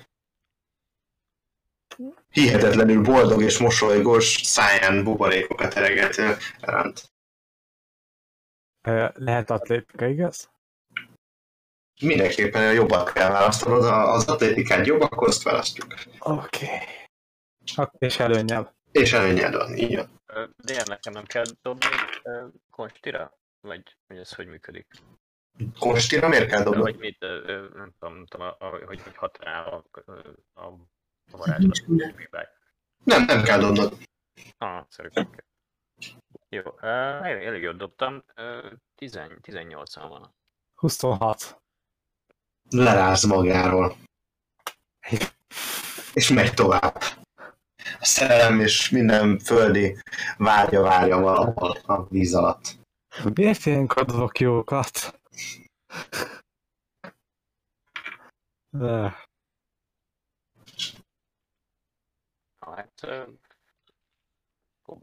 hihetetlenül 2.28 3.02
boldog 3.02 3.42
és 3.42 3.58
mosolygós 3.58 4.40
száján 4.42 5.04
buborékokat 5.04 5.74
eregető 5.74 6.36
ránt. 6.60 7.12
Lehet 9.14 9.50
atlétika, 9.50 10.06
igaz? 10.06 10.50
Mindenképpen 12.00 12.66
a 12.66 12.70
jobbat 12.70 13.12
kell 13.12 13.30
választanod, 13.30 13.84
az 13.84 14.28
atlétikát 14.28 14.86
jobb, 14.86 15.00
akkor 15.00 15.28
azt 15.28 15.42
választjuk. 15.42 15.94
Oké. 16.18 16.66
Okay. 17.76 17.98
És 17.98 18.18
előnyel. 18.18 18.76
És 18.92 19.12
előnyed 19.12 19.54
van, 19.54 19.76
így 19.76 19.96
van. 19.96 20.20
De 20.56 20.82
nekem 20.86 21.12
nem 21.12 21.24
kell 21.24 21.44
dobni 21.62 21.86
konstira? 22.70 23.37
Vagy, 23.60 23.96
vagy 24.06 24.18
ez 24.18 24.34
hogy 24.34 24.46
működik? 24.46 24.86
Konstira 25.78 26.28
miért 26.28 26.48
kell 26.48 26.58
De 26.58 26.64
dobnod? 26.64 26.82
hogy 26.82 26.96
mit, 26.98 27.20
nem 27.74 27.92
tudom, 27.98 28.14
nem 28.14 28.26
tudom 28.26 28.46
a, 28.46 28.56
a, 28.58 28.86
hogy, 28.86 29.02
hogy 29.02 29.16
hat 29.16 29.38
rá 29.38 29.62
a, 29.64 29.84
a, 30.52 30.62
a 31.30 31.36
varázslat. 31.36 31.86
Nem, 33.04 33.24
nem 33.24 33.42
kell 33.42 33.58
dobnod. 33.58 33.96
Ah, 34.58 34.84
szerintem. 34.88 35.30
Jó, 36.48 36.62
uh, 36.62 36.84
elég, 37.26 37.44
elég 37.46 37.62
jól 37.62 37.74
dobtam. 37.74 38.24
Uh, 38.36 38.72
10, 38.94 39.18
18-an 39.42 40.06
van. 40.08 40.34
26. 40.74 41.60
Leráz 42.70 43.22
magáról. 43.22 43.96
És 46.14 46.28
megy 46.28 46.54
tovább. 46.54 46.96
A 48.00 48.04
szerelem 48.04 48.60
és 48.60 48.90
minden 48.90 49.38
földi 49.38 49.96
vágya 50.36 50.82
várja 50.82 51.18
valahol 51.18 51.70
a 51.86 52.08
víz 52.08 52.34
alatt. 52.34 52.77
Miért 53.24 53.66
ilyenkor 53.66 54.04
dobok 54.04 54.38
jókat? 54.38 55.20
Ha, 62.58 62.74
hát 62.74 63.06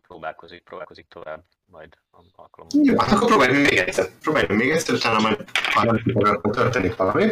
próbálkozik, 0.02 0.64
próbálkozik 0.64 1.08
tovább, 1.08 1.44
majd 1.66 1.98
alkalommal. 2.36 2.86
Jó, 2.86 3.00
hát 3.00 3.12
akkor 3.12 3.28
próbálj 3.28 3.62
még 3.62 3.78
egyszer. 3.78 4.10
Próbálj 4.22 4.46
még 4.56 4.70
egyszer, 4.70 4.96
utána 4.96 5.20
majd 5.20 5.52
történik 6.52 6.96
valami. 6.96 7.32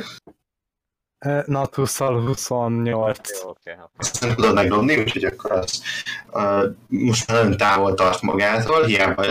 Natusszal 1.45 2.21
28. 2.25 3.41
Jó, 3.41 3.49
oké. 3.49 3.71
Okay. 3.71 3.85
Azt 3.97 4.21
nem 4.21 4.35
tudod 4.35 4.53
megdobni, 4.53 4.97
úgyhogy 4.97 5.23
akkor 5.23 5.51
az 5.51 5.83
uh, 6.31 6.63
most 6.87 7.27
már 7.27 7.41
nagyon 7.41 7.57
távol 7.57 7.93
tart 7.93 8.21
magától, 8.21 8.83
hiába 8.83 9.25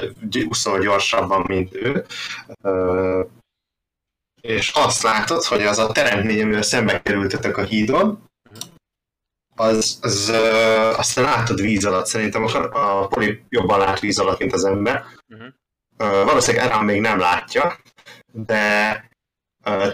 úszol 0.48 0.78
gyorsabban, 0.78 1.44
mint 1.48 1.74
ő. 1.74 2.04
Uh, 2.62 3.26
és 4.40 4.70
azt 4.74 5.02
látod, 5.02 5.44
hogy 5.44 5.62
az 5.62 5.78
a 5.78 5.92
teremtmény, 5.92 6.42
amivel 6.42 6.62
szembe 6.62 7.02
kerültetek 7.02 7.56
a 7.56 7.62
hídon, 7.62 8.30
az, 9.56 9.98
az 10.02 10.28
uh, 10.28 10.98
aztán 10.98 11.24
látod 11.24 11.60
víz 11.60 11.84
alatt. 11.84 12.06
Szerintem 12.06 12.44
a, 12.44 13.00
a 13.00 13.06
poli 13.06 13.44
jobban 13.48 13.78
lát 13.78 14.00
víz 14.00 14.18
alatt, 14.18 14.38
mint 14.38 14.52
az 14.52 14.64
ember. 14.64 15.04
Mhm. 15.26 15.42
Uh, 15.98 16.24
valószínűleg 16.24 16.66
Erán 16.66 16.84
még 16.84 17.00
nem 17.00 17.18
látja, 17.18 17.76
de 18.32 19.10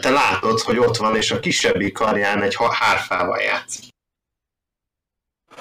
te 0.01 0.11
látod, 0.11 0.61
hogy 0.61 0.79
ott 0.79 0.97
van, 0.97 1.17
és 1.17 1.31
a 1.31 1.41
kisebbik 1.41 1.93
karján 1.93 2.43
egy 2.43 2.57
hárfával 2.71 3.41
játszik. 3.41 3.89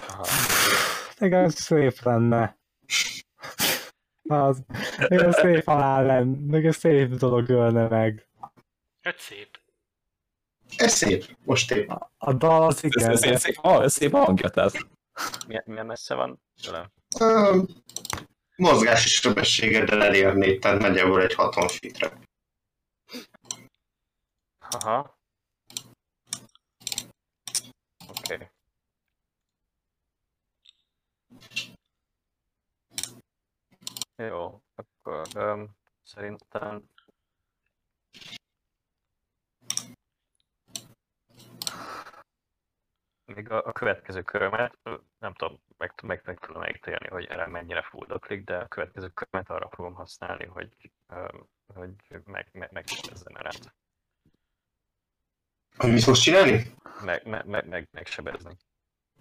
Aha. 0.08 0.26
Nekem 1.18 1.50
szép 1.50 2.02
lenne. 2.02 2.58
Az, 4.30 4.64
nekem 4.98 5.32
szép 5.32 5.64
halál 5.66 6.06
lenne, 6.06 6.38
nekem 6.48 6.72
szép 6.72 7.10
dolog 7.10 7.50
ölne 7.50 7.88
meg. 7.88 8.28
Hát 9.02 9.20
szép. 9.20 9.60
Ez 10.76 10.94
szép, 10.94 11.38
most 11.44 11.72
épp. 11.72 11.90
A, 11.90 12.12
a 12.18 12.34
dal 12.34 12.64
az 12.64 12.76
Ez, 12.76 12.84
igen, 12.84 13.10
ez, 13.10 13.24
ez, 13.24 13.42
szép, 13.42 13.58
ah, 13.62 13.84
ez 13.84 13.94
szép 13.94 14.12
hangja, 14.12 14.50
tehát. 14.50 14.88
Milyen, 15.48 15.64
milyen 15.66 15.86
messze 15.86 16.14
van 16.14 16.42
tőlem? 16.62 16.92
Uh, 17.20 17.68
mozgási 18.56 19.10
sebességeddel 19.10 20.04
elérnéd, 20.04 20.60
tehát 20.60 20.80
nagyjából 20.80 21.22
egy 21.22 21.34
60 21.34 21.68
fitre. 21.68 22.12
Aha. 24.72 25.18
Oké. 28.10 28.34
Okay. 28.34 28.50
Jó, 34.16 34.62
akkor 34.76 35.28
um, 35.36 35.76
szerintem 36.04 36.90
még 43.26 43.52
a, 43.52 43.66
a 43.66 43.72
következő 43.72 44.22
körömet, 44.22 44.78
ö, 44.84 44.98
nem 45.20 45.34
tudom, 45.34 45.60
meg, 45.78 45.94
meg, 46.04 46.22
meg 46.26 46.40
tudom 46.40 46.62
megítélni, 46.62 47.08
hogy 47.08 47.26
erre 47.26 47.48
mennyire 47.48 47.82
fuldoklik, 47.82 48.44
de 48.44 48.58
a 48.58 48.68
következő 48.68 49.10
körömet 49.10 49.50
arra 49.50 49.70
fogom 49.70 49.94
használni, 49.94 50.46
hogy, 50.46 50.92
um, 51.08 51.50
hogy 51.74 51.96
meg, 52.26 52.50
meg, 52.52 52.72
megsebezzem 52.72 53.36
erre. 53.36 53.50
Hogy 55.78 55.92
mit 55.92 56.04
fogsz 56.04 56.20
csinálni? 56.20 56.74
Meg, 57.06 57.28
meg, 57.28 57.46
meg, 57.46 57.68
meg, 57.68 57.88
megsebezni. 57.92 58.58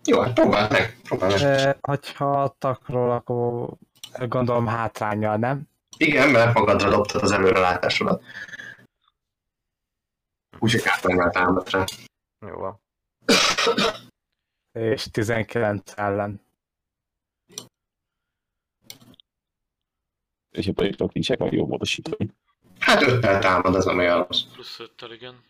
Jó, 0.04 0.20
hát 0.20 0.32
próbáld 0.32 0.70
meg. 0.70 1.00
Próbáld 1.02 1.32
meg. 1.32 1.42
e, 1.42 1.78
hogyha 1.80 2.54
takról, 2.58 3.10
akkor 3.10 3.68
gondolom 4.28 4.66
hátrányjal, 4.66 5.36
nem? 5.36 5.68
Igen, 5.96 6.30
mert 6.30 6.54
magadra 6.54 6.90
dobtad 6.90 7.22
az 7.22 7.30
előrelátásodat. 7.30 8.22
Úgyhogy 10.58 10.84
hátránynál 10.84 11.30
támadt 11.30 11.70
rá. 11.70 11.84
Jó 12.46 12.56
van. 12.56 12.80
És 14.72 15.06
19 15.10 15.92
ellen. 15.96 16.40
És 20.50 20.66
a 20.66 20.72
politikok 20.72 21.12
nincsenek 21.12 21.40
meg 21.42 21.52
jó 21.52 21.66
módosítói. 21.66 22.26
Hát 22.78 23.02
öttel 23.02 23.40
támad, 23.40 23.74
az 23.74 23.86
olyan 23.86 24.26
rossz. 24.26 24.42
Plusz 24.52 24.80
öttel, 24.80 25.12
igen. 25.12 25.44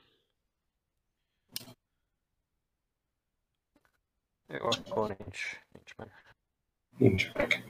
Jó, 4.48 4.66
akkor 4.66 5.16
nincs, 5.18 5.60
nincs 5.72 5.94
meg. 5.96 6.08
Nincs 6.98 7.32
meg. 7.32 7.64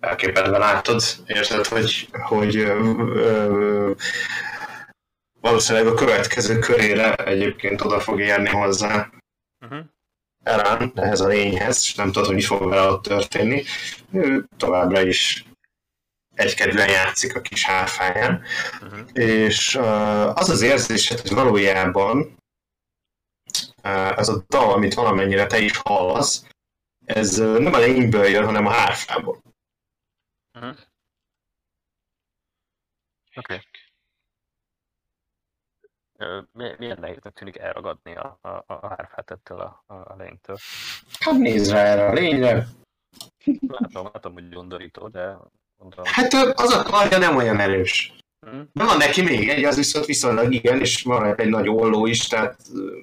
Elképedve 0.00 0.58
látod, 0.58 1.02
érzed, 1.26 1.66
hogy, 1.66 2.08
hogy 2.12 2.56
ö, 2.56 2.92
ö, 3.14 3.92
valószínűleg 5.40 5.86
a 5.86 5.94
következő 5.94 6.58
körére 6.58 7.14
egyébként 7.14 7.80
oda 7.80 8.00
fog 8.00 8.20
érni 8.20 8.48
hozzá 8.48 9.10
Uh-huh. 9.60 9.84
Erán, 10.42 10.92
ehhez 10.94 11.20
a 11.20 11.26
lényhez, 11.26 11.78
és 11.82 11.94
nem 11.94 12.06
tudod, 12.12 12.26
hogy 12.26 12.34
mi 12.34 12.42
fog 12.42 12.68
vele 12.68 12.88
ott 12.88 13.02
történni. 13.02 13.62
Ő 14.12 14.44
továbbra 14.56 15.00
is 15.02 15.44
egykedvűen 16.34 16.88
játszik 16.90 17.36
a 17.36 17.40
kis 17.40 17.64
hárfáján, 17.64 18.42
Uh-huh. 18.82 19.00
és 19.12 19.74
uh, 19.74 20.38
az 20.38 20.48
az 20.48 20.62
érzésed, 20.62 21.20
hogy 21.20 21.30
valójában 21.30 22.36
ez 24.16 24.28
a 24.28 24.44
dal, 24.48 24.72
amit 24.72 24.94
valamennyire 24.94 25.46
te 25.46 25.58
is 25.58 25.76
hallasz, 25.76 26.46
ez 27.04 27.36
nem 27.36 27.72
a 27.72 27.78
lényből 27.78 28.24
jön, 28.24 28.44
hanem 28.44 28.66
a 28.66 28.70
hárfából. 28.70 29.42
Uh-huh. 30.54 30.76
Oké. 33.34 33.60
Ö, 36.18 36.40
mi- 36.52 36.74
Milyen 36.78 36.98
nehéznek 37.00 37.32
tűnik 37.32 37.56
elragadni 37.58 38.16
a, 38.16 38.38
a, 38.40 38.48
a 38.66 38.88
hárfát 38.88 39.30
ettől 39.30 39.60
a, 39.60 39.84
a, 39.86 40.14
lénytől? 40.16 40.56
Hát 41.20 41.34
nézd 41.34 41.70
rá 41.70 41.78
erre 41.78 42.06
a 42.08 42.12
lényre. 42.12 42.66
Látom, 43.66 44.08
látom, 44.12 44.32
hogy 44.32 44.56
undorító, 44.56 45.08
de 45.08 45.36
mondom. 45.76 46.04
Hát 46.04 46.32
az 46.32 46.72
a 46.72 46.82
karja 46.82 47.18
nem 47.18 47.36
olyan 47.36 47.60
erős. 47.60 48.12
Mhm. 48.46 48.60
De 48.72 48.84
van 48.84 48.96
neki 48.96 49.22
még 49.22 49.48
egy, 49.48 49.64
az 49.64 49.76
viszont 49.76 50.06
viszonylag 50.06 50.52
igen, 50.52 50.80
és 50.80 51.02
van 51.02 51.34
egy 51.40 51.48
nagy 51.48 51.68
olló 51.68 52.06
is, 52.06 52.26
tehát 52.26 52.60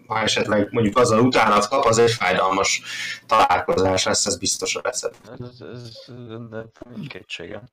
ha 0.07 0.19
esetleg 0.19 0.67
mondjuk 0.71 0.97
azzal 0.97 1.19
utánat 1.19 1.67
kap, 1.67 1.85
az 1.85 1.97
egy 1.97 2.11
fájdalmas 2.11 2.81
találkozás 3.25 4.03
lesz, 4.03 4.25
ez 4.25 4.37
biztos 4.37 4.75
a 4.75 4.81
veszed. 4.81 5.15
Ez, 5.39 5.39
ez, 5.39 5.61
ez, 5.61 7.07
kétségem. 7.07 7.63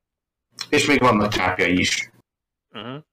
És 0.69 0.85
még 0.85 0.99
vannak 0.99 1.31
csápjai 1.31 1.79
is. 1.79 2.11
Uh-huh. 2.71 3.03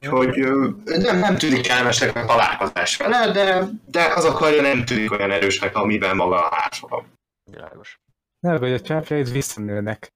Úgyhogy 0.00 0.40
ö, 0.40 0.68
nem, 0.84 1.18
nem 1.18 1.36
tűnik 1.36 1.66
kellemesnek 1.66 2.16
a 2.16 2.24
találkozás 2.24 2.96
vele, 2.96 3.32
de, 3.32 3.68
de 3.86 4.12
az 4.14 4.24
a 4.24 4.32
karja 4.32 4.62
nem 4.62 4.84
tűnik 4.84 5.12
olyan 5.12 5.30
erősnek, 5.30 5.76
amiben 5.76 6.16
maga 6.16 6.48
a 6.48 6.54
hárfa 6.54 6.86
van. 6.86 7.18
Világos. 7.44 8.00
Nem, 8.40 8.58
hogy 8.58 8.72
a 8.72 8.80
csápjaid 8.80 9.32
visszanőnek. 9.32 10.12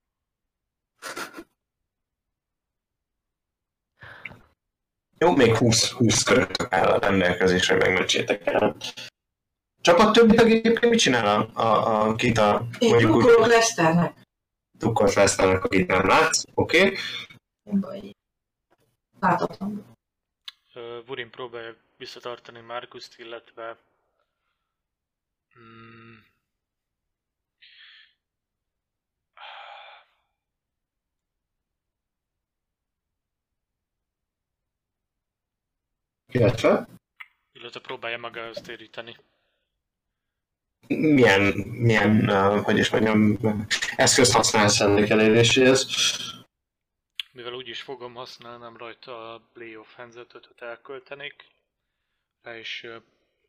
Jó, 5.23 5.37
még 5.37 5.57
20, 5.57 5.91
20 5.91 6.23
köröttök 6.23 6.73
áll 6.73 6.91
a 6.91 6.99
rendelkezésre, 6.99 7.77
megmentsétek 7.77 8.47
el. 8.47 8.77
Csapat 9.81 10.12
többi 10.12 10.35
tag 10.35 10.47
egyébként 10.47 10.91
mit 10.91 10.99
csinál 10.99 11.27
a, 11.27 11.61
a, 11.61 12.09
a 12.09 12.14
kit 12.14 12.39
a 12.39 12.66
Én 12.79 12.89
mondjuk 12.89 13.11
drukkolok 13.11 13.47
Leszternek. 13.47 14.14
Tukkort 14.79 15.14
Leszternek, 15.14 15.64
akit 15.64 15.87
nem 15.87 16.07
látsz, 16.07 16.43
oké? 16.55 16.81
Okay. 16.81 16.97
Nem 17.62 17.81
baj. 17.81 18.14
Láthatom. 19.20 19.85
Ö, 20.75 20.99
Vurin 21.07 21.31
próbálja 21.31 21.77
visszatartani 21.97 22.61
Markuszt, 22.61 23.18
illetve... 23.18 23.77
Mm, 25.59 26.14
Illetve 36.33 36.87
illetve 37.62 37.80
próbálja 37.80 38.18
magához 38.18 38.61
téríteni. 38.61 39.16
milyen, 40.87 41.43
milyen 41.57 42.28
uh, 42.28 42.64
hogy 42.64 42.78
is 42.78 42.91
mondjam, 42.91 43.39
eszközt 43.97 44.33
használsz 44.33 44.80
ennek 44.80 45.11
eléréséhez? 45.11 45.87
Mivel 47.33 47.53
úgyis 47.53 47.83
fogom 47.83 48.14
használnám 48.14 48.76
rajta 48.76 49.35
a 49.35 49.41
Play 49.53 49.76
of 49.76 49.95
hands 49.95 50.16
öt 50.16 50.55
elköltenék, 50.59 51.35
rá 52.43 52.53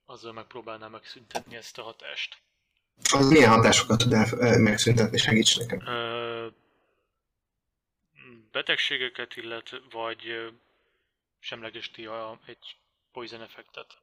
azzal 0.05 0.33
megpróbálnám 0.33 0.91
megszüntetni 0.91 1.55
ezt 1.55 1.77
a 1.77 1.83
hatást. 1.83 2.37
Az 3.11 3.29
milyen 3.29 3.49
hatásokat 3.49 3.97
tud 3.97 4.13
el, 4.13 4.59
megszüntetni, 4.59 5.17
segíts 5.17 5.57
nekem. 5.57 5.87
Ö, 5.87 6.47
betegségeket 8.51 9.35
illet, 9.35 9.81
vagy 9.91 10.51
semlegesíti 11.43 12.05
a, 12.05 12.39
egy 12.45 12.77
poison 13.11 13.41
effektet. 13.41 14.01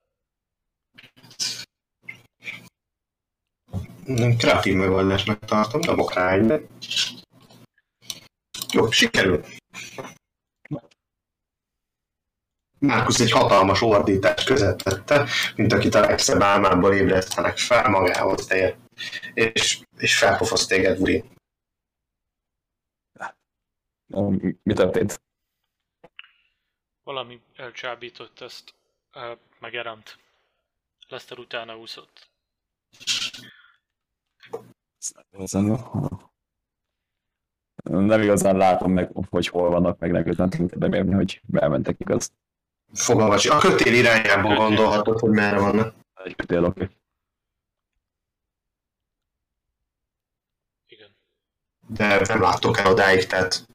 Mm, 4.11 4.37
Kreatív 4.37 4.75
megoldásnak 4.75 5.45
tartom, 5.45 5.81
dobok 5.81 6.15
rá 6.15 6.33
egybe. 6.33 6.61
Jó, 8.73 8.91
sikerül. 8.91 9.45
Márkusz 12.79 13.21
egy 13.21 13.31
hatalmas 13.31 13.83
ordítás 13.83 14.45
közepette, 14.45 15.29
mint 15.57 15.73
akit 15.73 15.95
a 15.95 16.01
legszebb 16.01 16.41
álmából 16.41 16.95
ébresztenek 16.95 17.59
fel, 17.59 17.89
magához 17.89 18.47
tér. 18.47 18.77
És, 19.35 19.81
és 19.97 20.19
felpofoz 20.19 20.67
téged, 20.67 21.01
Uri. 21.01 21.25
Mi 24.63 24.75
történt? 24.75 25.21
Valami 27.03 27.41
elcsábított 27.55 28.41
ezt 28.41 28.75
Ö, 29.13 29.33
meg 29.59 29.75
Erant. 29.75 30.19
Lester 31.09 31.39
utána 31.39 31.77
úszott. 31.77 32.31
Nem 37.83 38.23
igazán 38.23 38.57
látom 38.57 38.93
meg, 38.93 39.11
hogy 39.29 39.47
hol 39.47 39.71
vannak, 39.71 39.99
meg 39.99 40.11
nem 40.11 40.21
igazán 40.21 40.51
tudom 40.51 40.79
bemérni, 40.79 41.15
hogy 41.15 41.43
elmentek 41.53 42.01
igaz. 42.01 42.33
Fogalma. 42.93 43.35
A 43.35 43.59
kötél 43.59 43.95
irányából 43.95 44.55
gondolhatod, 44.55 45.19
hogy 45.19 45.31
merre 45.31 45.59
vannak. 45.59 45.95
Egy 46.15 46.37
kötél, 46.37 46.65
oké. 46.65 46.89
Igen. 50.87 51.17
De 51.89 52.21
nem 52.29 52.41
láttok 52.41 52.79
el 52.79 52.87
odáig, 52.87 53.27
tehát 53.27 53.67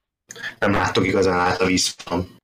nem 0.59 0.71
láttok 0.71 1.05
igazán 1.05 1.39
át 1.39 1.61
a 1.61 1.65
vízfalon. 1.65 2.37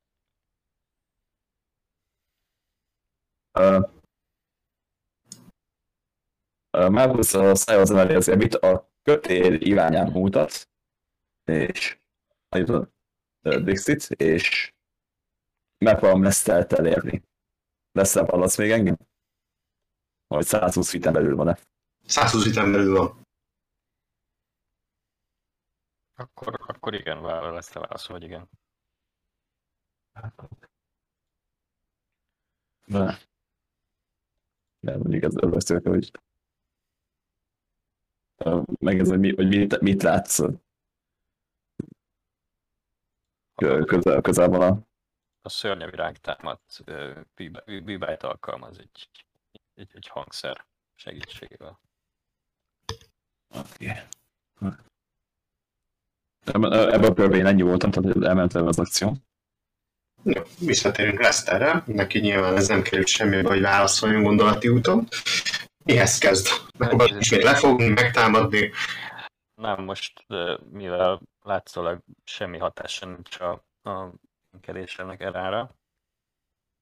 Ö, 3.52 3.80
ö, 6.78 6.90
Marcus 6.90 7.34
a 7.34 7.56
szájhoz 7.56 7.92
emeli 7.92 8.16
az 8.16 8.28
ebit, 8.28 8.56
a 8.56 8.90
kötél 9.02 9.54
irányán 9.54 10.12
mutat, 10.12 10.70
és 11.44 12.00
állítod 12.50 12.92
Dixit, 13.42 14.10
és 14.10 14.74
megpróbálom 15.78 16.24
Lesztert 16.24 16.74
elérni. 16.74 17.24
Leszter 17.92 18.30
hallasz 18.30 18.58
még 18.58 18.72
engem? 18.72 18.98
Vagy 20.28 20.46
120 20.46 20.90
feet 20.90 21.14
belül 21.14 21.36
van-e? 21.36 21.60
120 22.06 22.46
ütem 22.46 22.72
belül 22.72 22.98
van. 22.98 23.26
Akkor, 26.16 26.60
akkor 26.68 26.94
igen, 26.94 27.22
vállal 27.22 27.58
ezt 27.58 27.76
a 27.76 27.80
válaszol, 27.80 28.16
hogy 28.16 28.24
igen. 28.24 28.50
De. 32.86 33.31
De 34.84 34.98
mondjuk 34.98 35.24
ez 35.24 35.36
örvesztők, 35.36 35.88
hogy 35.88 36.12
meg 38.80 39.00
ez, 39.00 39.10
hogy, 39.10 39.20
mi, 39.20 39.36
hogy 39.36 39.48
mit, 39.48 39.80
mit 39.80 40.02
látsz 40.02 40.40
Kö- 43.56 43.86
közel, 43.86 44.22
közel 44.22 44.50
van 44.50 44.62
a 44.62 44.88
A 45.42 45.50
szörnyev 45.50 45.90
ránk 45.90 46.18
támadt 46.18 46.84
bíbájt 47.66 48.24
alkalmaz 48.24 48.80
egy, 48.80 49.10
egy, 49.74 49.90
egy 49.94 50.08
hangszer 50.08 50.66
segítségével. 50.94 51.80
Oké. 53.48 53.92
Ebben 56.46 56.74
ebben 56.74 57.12
a 57.12 57.14
körben 57.14 57.40
én 57.40 57.46
ennyi 57.46 57.62
voltam, 57.62 57.92
tehát 57.92 58.24
elmentem 58.24 58.68
az 58.68 58.80
akció. 58.80 59.16
Jó, 60.24 60.42
visszatérünk 60.60 61.20
Lesterre. 61.20 61.84
Neki 61.86 62.20
nyilván 62.20 62.56
ez 62.56 62.68
nem 62.68 62.82
került 62.82 63.08
semmibe, 63.08 63.50
hogy 63.50 63.62
válaszoljon 63.62 64.24
gondolati 64.24 64.68
úton. 64.68 65.08
Mihez 65.84 66.18
kezd? 66.18 66.48
Megpróbál 66.78 67.18
ismét 67.18 67.44
lefogni, 67.44 67.88
megtámadni. 67.88 68.72
Nem, 69.62 69.84
most 69.84 70.26
mivel 70.72 71.22
látszólag 71.42 72.04
semmi 72.24 72.58
hatása 72.58 73.06
nincs 73.06 73.40
a, 73.40 73.66
a 73.82 74.14
kerésemnek 74.62 75.22
erára, 75.22 75.76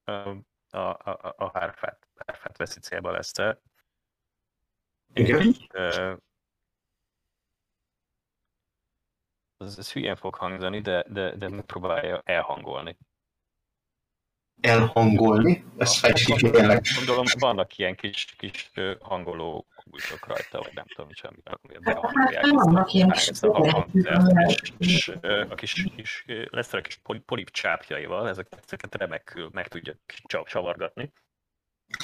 a, 0.03 0.11
a, 0.69 0.79
a, 0.79 1.33
a 1.37 1.49
hárfát, 1.53 2.07
hárfát 2.25 2.57
veszi 2.57 2.79
célba 2.79 3.11
Lester. 3.11 3.59
Igen. 5.13 5.41
És, 5.41 5.57
ez, 9.57 9.77
ez 9.77 9.91
hülyén 9.91 10.15
fog 10.15 10.35
hangzani, 10.35 10.81
de, 10.81 11.03
de, 11.07 11.35
de 11.35 11.49
megpróbálja 11.49 12.21
elhangolni. 12.25 12.97
Elhangolni. 14.61 15.65
Ezt 15.77 15.95
fejtsd 15.97 16.25
ki 16.25 16.33
kérlek. 16.33 16.85
Gondolom, 16.95 17.25
vannak 17.39 17.77
ilyen 17.77 17.95
kis, 17.95 18.25
kis 18.37 18.71
hangoló 18.99 19.65
kulcsok 19.75 20.27
rajta, 20.27 20.61
vagy 20.61 20.73
nem 20.73 20.85
tudom, 20.95 21.11
semmi, 21.11 21.37
amivel 21.43 21.81
behangolják 21.93 22.45
Hát, 22.45 22.51
vannak 22.53 22.93
ilyen 22.93 23.09
kis 23.09 23.27
ezt 23.27 23.43
a 23.43 23.87
és, 25.59 25.87
kis, 25.95 26.25
lesz 26.49 26.73
a 26.73 26.81
kis 26.81 26.95
poli- 27.03 27.19
polip 27.25 27.49
csápjaival, 27.49 28.29
ezeket, 28.29 28.61
ezeket 28.65 28.95
remekül 28.95 29.49
meg 29.53 29.67
tudja 29.67 29.93
csav- 30.27 30.47
csavargatni, 30.47 31.11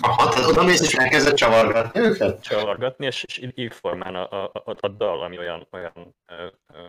Aha, 0.02 0.30
tehát 0.30 0.50
oda 0.50 0.64
mész 0.64 0.82
és 0.82 0.94
elkezded 0.94 1.34
csavargatni 1.34 2.00
őket? 2.00 2.44
csavargatni, 2.44 3.06
és, 3.06 3.24
és 3.24 3.50
így 3.56 3.74
formán 3.74 4.16
a, 4.16 4.44
a, 4.44 4.52
a, 4.54 4.76
a 4.80 4.88
dal, 4.88 5.22
ami 5.24 5.38
olyan, 5.38 5.68
olyan 5.72 6.16
ö, 6.26 6.48
ö, 6.74 6.88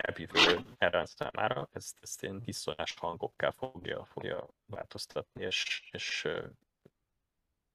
elbívő 0.00 0.64
Eren 0.78 1.06
számára, 1.06 1.68
ezt, 1.72 1.96
ezt 2.00 2.22
ilyen 2.22 2.40
diszonás 2.40 2.94
hangokká 2.98 3.50
fogja, 3.50 4.04
fogja 4.04 4.48
változtatni, 4.66 5.44
és, 5.44 5.88
és 5.90 6.28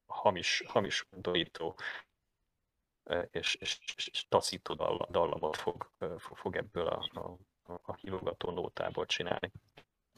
hamis, 0.05 0.63
hamis 0.67 1.05
undorító 1.09 1.76
és, 3.32 3.55
és, 3.55 3.80
és, 3.95 4.26
taszító 4.30 4.73
dalla- 4.73 5.11
dallamot 5.11 5.57
fog, 5.57 5.91
fog, 6.17 6.55
ebből 6.55 6.88
a, 6.88 7.09
a, 7.13 7.38
a 7.82 7.95
hívogató 7.95 8.51
nótából 8.51 9.05
csinálni. 9.05 9.51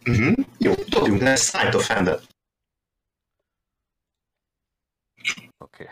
Uh-huh. 0.05 0.45
Jó, 0.57 0.73
dobjunk 0.73 1.21
le 1.21 1.35
Sight 1.35 1.73
of. 1.73 1.89
Oké. 5.57 5.89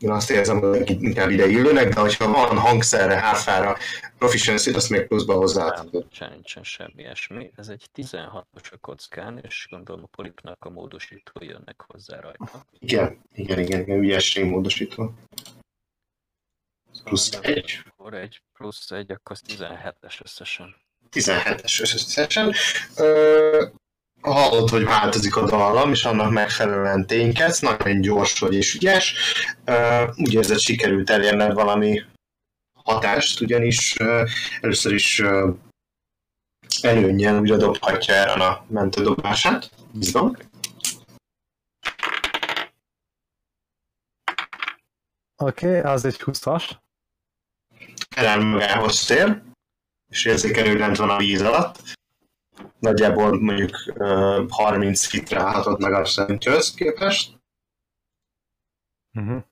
Én 0.00 0.10
azt 0.10 0.30
érzem, 0.30 0.60
hogy 0.60 1.02
inkább 1.02 1.30
ide 1.30 1.46
illőnek, 1.46 1.94
de 1.94 2.00
hogyha 2.00 2.30
van 2.30 2.58
hangszerre, 2.58 3.14
háfára, 3.14 3.76
proficiency 4.18 4.70
azt 4.70 4.90
még 4.90 5.06
pluszba 5.06 5.34
hozzá. 5.34 5.84
Nincsen, 6.30 6.62
semmi 6.62 6.92
ilyesmi. 6.96 7.50
Ez 7.56 7.68
egy 7.68 7.88
16-os 7.94 8.70
a 8.70 8.76
kockán, 8.80 9.38
és 9.42 9.66
gondolom 9.70 10.02
a 10.04 10.16
polipnak 10.16 10.64
a 10.64 10.70
módosító 10.70 11.44
jönnek 11.44 11.84
hozzá 11.86 12.20
rajta. 12.20 12.64
Igen, 12.78 13.20
igen, 13.34 13.58
igen, 13.58 13.80
igen, 13.80 13.98
ügyesség 13.98 14.44
módosítva. 14.44 15.12
Plusz 17.04 17.38
egy. 17.40 17.82
Akkor 17.90 18.14
egy 18.14 18.42
plusz 18.52 18.90
egy, 18.90 19.10
akkor 19.10 19.36
az 19.42 19.42
17-es 19.58 20.20
összesen. 20.22 20.74
17-es 21.12 21.80
összesen. 21.80 22.54
Ö, 22.96 23.66
hallod, 24.20 24.68
hogy 24.68 24.84
változik 24.84 25.36
a 25.36 25.44
dallam, 25.44 25.90
és 25.90 26.04
annak 26.04 26.30
megfelelően 26.30 27.06
ténykedsz, 27.06 27.60
nagyon 27.60 28.00
gyors 28.00 28.38
vagy 28.38 28.54
és 28.54 28.74
ügyes. 28.74 29.14
Úgy 30.16 30.32
érzed, 30.32 30.58
sikerült 30.58 31.10
elérned 31.10 31.52
valami 31.52 32.02
hatást, 32.84 33.40
ugyanis 33.40 33.96
először 34.60 34.92
is 34.92 35.22
előnyel 36.82 37.38
újra 37.38 37.56
dobhatja 37.56 38.14
erre 38.14 38.44
a 38.44 38.64
mentődobását. 38.68 39.70
Bizony. 39.92 40.36
Oké, 45.36 45.78
okay, 45.78 45.92
az 45.92 46.04
egy 46.04 46.20
20-as. 46.24 46.70
Ellen 48.16 48.42
magához 48.42 49.04
tér, 49.04 49.42
és 50.08 50.24
érzékelő, 50.24 50.78
lent 50.78 50.96
van 50.96 51.10
a 51.10 51.16
víz 51.16 51.42
alatt. 51.42 51.98
Nagyjából 52.78 53.40
mondjuk 53.40 53.70
ö, 53.94 54.44
30 54.48 55.06
fitre 55.06 55.40
állhatott 55.40 55.78
meg 55.78 55.92
a 55.92 56.04
szentőhöz 56.04 56.74
képest, 56.74 57.38
Uh-huh. 59.18 59.42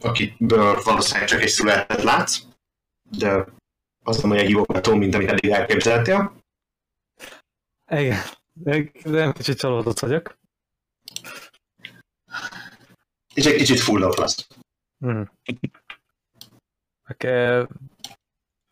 akiből 0.00 0.82
valószínűleg 0.82 1.28
csak 1.28 1.40
egy 1.40 1.48
születet 1.48 2.02
látsz, 2.02 2.38
de 3.10 3.44
az 4.04 4.22
nem 4.22 4.30
olyan 4.30 4.46
hívogató, 4.46 4.94
mint 4.94 5.14
amit 5.14 5.28
eddig 5.28 5.50
elképzeltél. 5.50 6.42
Igen, 7.90 8.22
de 9.04 9.18
nem 9.18 9.32
kicsit 9.32 9.58
csalódott 9.58 9.98
vagyok. 9.98 10.38
És 13.34 13.44
egy 13.44 13.56
kicsit 13.56 13.78
full 13.78 14.14
lesz. 14.16 14.48
Uh-huh. 14.98 15.28
Oké, 17.10 17.66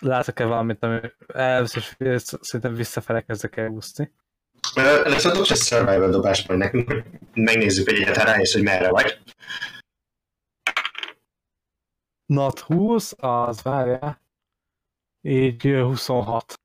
látok-e 0.02 0.44
valamit, 0.44 0.82
ami 0.82 1.00
először 1.26 1.82
szerintem 2.40 2.74
visszafele 2.74 3.20
kezdek 3.20 3.56
el 3.56 3.68
úszni. 3.68 4.12
Először 4.74 5.32
dobsz 5.32 5.50
egy 5.50 5.56
survival 5.56 6.10
dobást 6.10 6.48
majd 6.48 6.60
nekünk, 6.60 7.04
megnézzük, 7.34 7.88
hogy 7.88 7.98
egyáltalán 7.98 8.32
rájössz, 8.32 8.52
hogy 8.52 8.62
merre 8.62 8.90
vagy. 8.90 9.18
Not 12.26 12.58
20, 12.58 13.14
az 13.16 13.62
várja. 13.62 14.20
Így 15.20 15.66
ö, 15.66 15.82
26. 15.82 16.60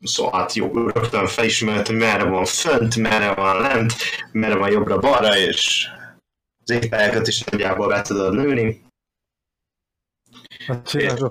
Szóval 0.00 0.40
hát 0.40 0.54
jó, 0.54 0.88
rögtön 0.88 1.26
felismert, 1.26 1.88
merre 1.88 2.24
van 2.24 2.44
fönt, 2.44 2.96
merre 2.96 3.34
van 3.34 3.60
lent, 3.60 3.92
merre 4.32 4.56
van 4.56 4.70
jobbra-balra, 4.70 5.36
és 5.36 5.88
az 6.64 6.70
ételeket 6.70 7.26
is 7.26 7.44
nagyjából 7.44 7.88
be 7.88 8.02
tudod 8.02 8.34
lőni. 8.34 8.85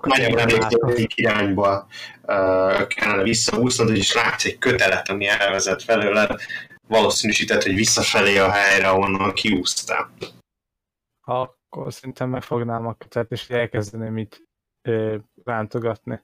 Nagyon 0.02 0.90
egyik 0.90 1.18
irányba 1.18 1.88
uh, 2.22 2.88
kellene 2.88 3.24
visszaúsznod, 3.24 3.96
és 3.96 4.14
látsz 4.14 4.46
egy 4.46 4.58
kötelet, 4.58 5.10
ami 5.10 5.28
elvezet 5.28 5.84
felőled, 5.84 6.40
valószínűsített, 6.88 7.64
hogy 7.64 7.76
visszafelé 7.76 8.38
a 8.38 8.52
helyre, 8.52 8.90
ahonnan 8.90 9.34
kiúztál. 9.34 10.12
Akkor 11.22 11.94
szerintem 11.94 12.30
megfognám 12.30 12.88
a 12.88 12.94
kötet, 12.94 13.32
és 13.32 13.50
elkezdeném 13.50 14.18
így 14.18 14.48
ö, 14.82 15.18
rántogatni. 15.44 16.24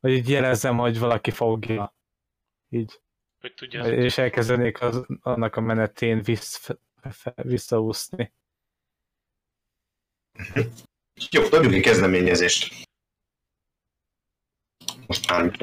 Vagy 0.00 0.12
így 0.12 0.28
jelezzem, 0.28 0.76
hogy 0.76 0.98
valaki 0.98 1.30
fogja. 1.30 1.94
Így. 2.68 3.00
Hogy 3.40 3.54
tudja, 3.54 3.84
És 3.84 4.18
elkezdenék 4.18 4.80
az, 4.82 5.06
annak 5.20 5.56
a 5.56 5.60
menetén 5.60 6.22
vissz, 6.22 6.68
visszaúszni. 7.34 8.32
Jó, 11.30 11.48
dobjuk 11.48 11.72
egy 11.72 11.82
kezdeményezést. 11.82 12.74
Most 15.06 15.30
már 15.30 15.58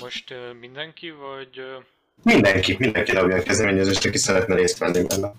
most 0.00 0.30
ö, 0.30 0.52
mindenki, 0.52 1.10
vagy... 1.10 1.58
ö, 1.58 1.78
Mindenki, 2.22 2.76
mindenki 2.78 3.12
dobja 3.12 3.36
a 3.36 3.42
kezdeményezést, 3.42 4.04
aki 4.04 4.18
szeretne 4.18 4.54
részt 4.54 4.78
venni 4.78 5.06
benne. 5.06 5.32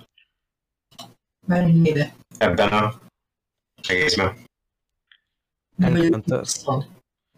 Mennyire? 1.48 2.16
Ebben 2.38 2.74
a 2.74 3.02
egészben. 3.88 4.46
Nem 5.76 5.92
vagyok 5.92 6.04
Encounter. 6.14 6.40
viszont. 6.40 6.88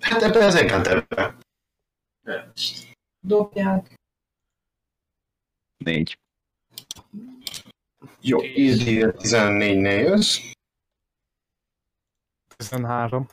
Hát 0.01 0.21
ebben 0.21 0.41
az 0.41 0.55
encounterben. 0.55 1.39
Dobják. 3.19 3.93
Négy. 5.77 6.19
Jó, 8.21 8.43
írdíj 8.43 9.03
14-nél 9.03 10.03
jössz. 10.07 10.39
13. 12.57 13.27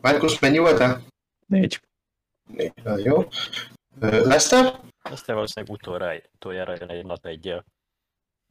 Márkusz, 0.00 0.40
mennyi 0.40 0.58
voltál? 0.58 1.02
Négy. 1.46 1.80
Négy, 2.46 2.72
jó. 3.04 3.28
Ö, 4.00 4.26
Lester? 4.26 4.80
Aztán 5.02 5.34
valószínűleg 5.34 5.74
utoljára, 5.74 6.22
utoljára 6.34 6.76
jön 6.78 6.90
egy 6.90 7.06
nap 7.06 7.26
egyel. 7.26 7.64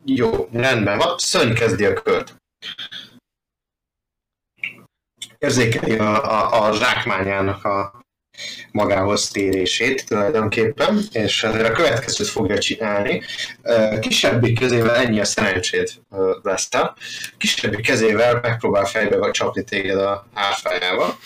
Jó, 0.05 0.47
rendben 0.51 0.97
van. 0.97 1.17
Szörny 1.17 1.53
kezdi 1.53 1.85
a 1.85 2.01
kört. 2.01 2.35
Érzékeli 5.37 5.97
a, 5.97 6.23
a, 6.23 6.67
a 6.67 6.73
zsákmányának 6.73 7.63
a 7.63 8.05
magához 8.71 9.27
térését 9.27 10.05
tulajdonképpen, 10.05 10.99
és 11.11 11.43
ezért 11.43 11.69
a 11.69 11.71
következőt 11.71 12.27
fogja 12.27 12.57
csinálni. 12.57 13.21
Kisebbik 13.99 14.59
kezével 14.59 14.95
ennyi 14.95 15.19
a 15.19 15.25
szerencsét 15.25 16.01
Lester. 16.41 16.93
Kisebbik 17.37 17.85
kezével 17.85 18.39
megpróbál 18.39 18.85
fejbe 18.85 19.17
vagy 19.17 19.31
csapni 19.31 19.63
téged 19.63 19.97
a 19.97 20.27
hárfájával. 20.33 21.17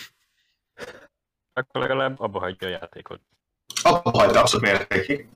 Akkor 1.52 1.80
legalább 1.80 2.20
abba 2.20 2.38
hagyja 2.38 2.68
a 2.68 2.70
játékot. 2.70 3.20
Abba 3.82 4.10
hagyta 4.10 4.40
abszolút 4.40 4.66
mértékig. 4.66 5.26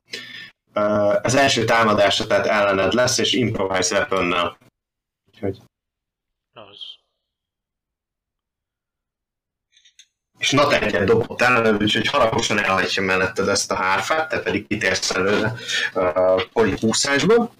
Az 1.23 1.35
első 1.35 1.65
támadása 1.65 2.27
tehát 2.27 2.47
ellened 2.47 2.93
lesz, 2.93 3.19
és 3.19 3.33
improvise 3.33 3.97
weaponnel. 3.97 4.59
Úgyhogy 5.27 5.59
Az. 6.53 6.96
És 10.47 10.53
not 10.53 10.73
egyet 10.73 11.05
dobott 11.05 11.43
ellenőr, 11.43 11.83
úgyhogy 11.83 12.07
haragosan 12.07 12.59
elhagyja 12.59 13.03
melletted 13.03 13.49
ezt 13.49 13.71
a 13.71 13.75
hárfát, 13.75 14.29
te 14.29 14.41
pedig 14.41 14.67
kitérsz 14.67 15.11
előre 15.11 15.55
a 15.93 16.49
polipúszásba. 16.53 17.53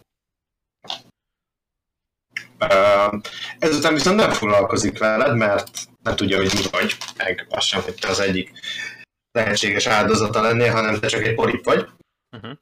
Uh, 2.61 3.21
ezután 3.59 3.95
viszont 3.95 4.17
nem 4.17 4.31
foglalkozik 4.31 4.99
veled, 4.99 5.37
mert 5.37 5.71
nem 6.03 6.17
tudja, 6.17 6.37
hogy 6.37 6.53
mi 6.55 6.63
vagy, 6.71 6.97
meg 7.17 7.47
azt 7.51 7.67
sem, 7.67 7.83
hogy 7.83 7.95
te 7.95 8.09
az 8.09 8.21
egyik 8.21 8.51
lehetséges 9.33 9.87
áldozata 9.87 10.41
lennél, 10.41 10.73
hanem 10.73 11.01
te 11.01 11.07
csak 11.07 11.23
egy 11.23 11.35
polip 11.35 11.65
vagy. 11.65 11.87
Uh-huh. 12.31 12.59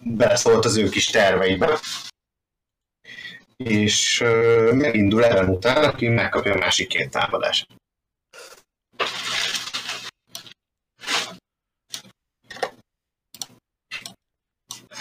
Beleszólt 0.00 0.64
az 0.64 0.76
ő 0.76 0.88
kis 0.88 1.06
terveibe. 1.06 1.78
És 3.56 4.20
uh, 4.20 4.72
megindul 4.72 5.24
ellen 5.24 5.48
után, 5.48 5.84
aki 5.84 6.08
megkapja 6.08 6.52
a 6.52 6.58
másik 6.58 6.88
két 6.88 7.10
támadást. 7.10 7.66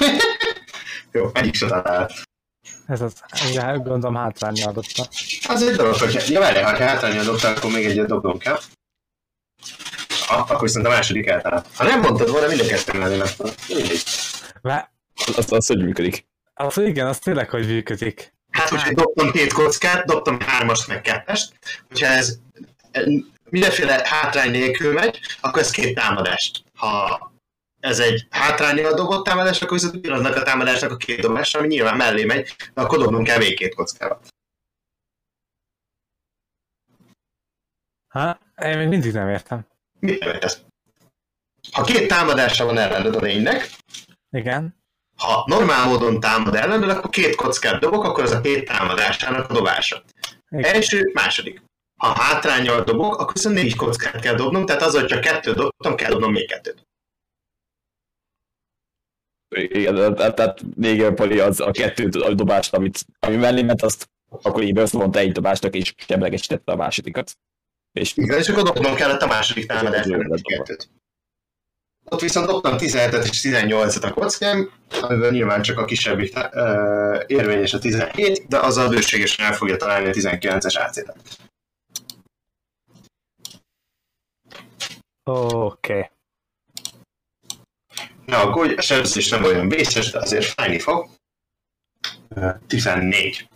Jó, 1.12 1.30
egyik 1.34 1.54
se 1.56 1.68
talált. 1.68 2.14
Ez 2.88 3.02
az, 3.02 3.14
ugye 3.50 3.62
gondolom 3.62 4.16
hátrányra 4.16 4.70
adotta. 4.70 5.08
Az 5.48 5.62
egy 5.64 5.76
dolog, 5.76 5.96
hogy 5.96 6.24
ja, 6.30 6.40
várjál, 6.40 6.76
ha 6.78 6.84
hátrányra 6.84 7.24
dobtál, 7.24 7.56
akkor 7.56 7.72
még 7.72 7.86
egyet 7.86 8.08
dobnom 8.08 8.38
kell. 8.38 8.60
Ah, 10.28 10.40
akkor 10.40 10.62
viszont 10.62 10.86
a 10.86 10.90
második 10.90 11.28
eltalált. 11.28 11.68
Ha 11.76 11.84
nem 11.84 12.00
mondtad 12.00 12.30
volna, 12.30 12.48
mind 12.48 12.60
a 12.60 12.66
kettő 12.66 13.00
lenni. 13.00 13.22
Mindegy. 13.68 14.04
Mert 14.62 14.90
Az, 15.38 15.52
az, 15.52 15.68
hogy 15.68 15.84
működik. 15.84 16.26
az 16.54 16.78
igen, 16.78 17.08
az 17.08 17.20
tényleg, 17.20 17.50
hogy 17.50 17.66
működik. 17.68 18.34
Hát, 18.52 18.70
hogyha 18.70 18.94
dobtam 18.94 19.32
két 19.32 19.54
kockát, 19.54 20.06
dobtam 20.06 20.40
hármast 20.40 20.88
meg 20.88 21.02
kettest, 21.02 21.54
hogyha 21.88 22.06
ez 22.08 22.38
mindenféle 23.50 24.02
hátrány 24.04 24.52
nélkül 24.52 24.94
megy, 24.94 25.20
akkor 25.42 25.62
ez 25.62 25.72
két 25.72 25.96
támadást. 25.96 26.64
Ha 26.76 27.31
ez 27.82 28.00
egy 28.00 28.28
hátrányjal 28.30 28.94
dobott 28.94 29.26
támadás, 29.26 29.62
akkor 29.62 29.80
viszont 29.80 29.96
ugyanaznak 29.96 30.36
a 30.36 30.44
támadásnak 30.44 30.92
a 30.92 30.98
két 30.98 31.22
dobása, 31.22 31.60
ami 31.60 31.68
nyilván 31.68 31.98
mellé 31.98 32.26
megy, 32.26 32.56
de 32.74 32.82
akkor 32.82 32.98
dobnom 32.98 33.24
kell 33.24 33.38
még 33.38 33.56
két 33.56 33.76
kockával. 33.76 34.20
Ha? 38.08 38.40
Én 38.64 38.78
még 38.78 38.88
mindig 38.88 39.14
nem 39.14 39.30
értem. 39.30 39.68
Mit 40.00 40.24
értesz? 40.24 40.62
Ha 41.72 41.84
két 41.84 42.08
támadása 42.08 42.66
van 42.66 42.78
ellened 42.78 43.16
a 43.16 43.20
lénynek, 43.20 43.70
Igen. 44.30 44.76
ha 45.18 45.44
normál 45.48 45.88
módon 45.88 46.20
támad 46.20 46.56
ellened, 46.56 46.90
akkor 46.90 47.10
két 47.10 47.36
kockát 47.36 47.80
dobok, 47.80 48.04
akkor 48.04 48.24
az 48.24 48.32
a 48.32 48.42
két 48.42 48.66
támadásának 48.66 49.50
a 49.50 49.54
dobása. 49.54 50.04
Igen. 50.50 50.76
Első, 50.76 51.12
második. 51.14 51.62
Ha 51.98 52.14
hátrányjal 52.22 52.84
dobok, 52.84 53.18
akkor 53.18 53.34
viszont 53.34 53.56
négy 53.56 53.76
kockát 53.76 54.22
kell 54.22 54.36
dobnom, 54.36 54.66
tehát 54.66 54.82
az, 54.82 54.94
hogy 54.94 55.06
csak 55.06 55.22
kettőt 55.22 55.56
dobtam, 55.56 55.96
kell 55.96 56.12
dobnom 56.12 56.32
még 56.32 56.48
kettőt. 56.48 56.90
Igen, 59.56 59.96
tehát- 59.96 60.36
tehát 60.36 60.62
még 60.76 61.10
Pali 61.14 61.40
az 61.40 61.60
a 61.60 61.72
kettő 61.72 62.20
a 62.20 62.34
dobást, 62.34 62.74
amit, 62.74 63.06
ami 63.20 63.36
mellé 63.36 63.62
ment, 63.62 63.82
azt 63.82 64.10
akkor 64.42 64.64
így 64.64 64.94
mondta 64.94 65.20
egy 65.20 65.32
dobásnak, 65.32 65.76
és 65.76 65.94
semlegesítette 65.98 66.72
a 66.72 66.76
másodikat. 66.76 67.38
És 67.92 68.18
Igen, 68.18 68.38
és 68.38 68.50
akkor 68.50 68.64
dobnom 68.64 68.96
kellett 68.96 69.22
a 69.22 69.28
második 69.28 69.72
a 69.72 69.84
lett 69.84 70.42
kettőt. 70.42 70.90
Ott 72.10 72.22
viszont 72.22 72.48
dobtam 72.48 72.76
17-et 72.78 73.24
és 73.24 73.42
18-et 73.44 74.04
a 74.04 74.14
kockám, 74.14 74.72
amivel 75.02 75.32
nyilván 75.32 75.62
csak 75.62 75.78
a 75.78 75.86
kisebbik 75.86 76.36
uh, 76.36 77.24
érvényes 77.28 77.74
a 77.74 77.80
17, 77.80 78.48
de 78.48 78.58
azzal 78.60 78.90
bőségesen 78.90 79.46
el 79.46 79.54
fogja 79.54 79.76
találni 79.78 80.08
a 80.08 80.12
19-es 80.12 80.88
AC-t. 80.88 81.14
Oké. 85.24 85.94
Okay. 85.94 86.10
Na, 88.32 88.42
akkor 88.42 88.74
a 88.78 88.82
sebzés 88.82 89.30
nem 89.30 89.44
olyan 89.44 89.70
vészes, 89.70 90.12
de 90.12 90.20
azért 90.20 90.46
fájni 90.46 90.80
fog. 90.80 91.10
Ö, 92.28 92.52
14. 92.68 93.50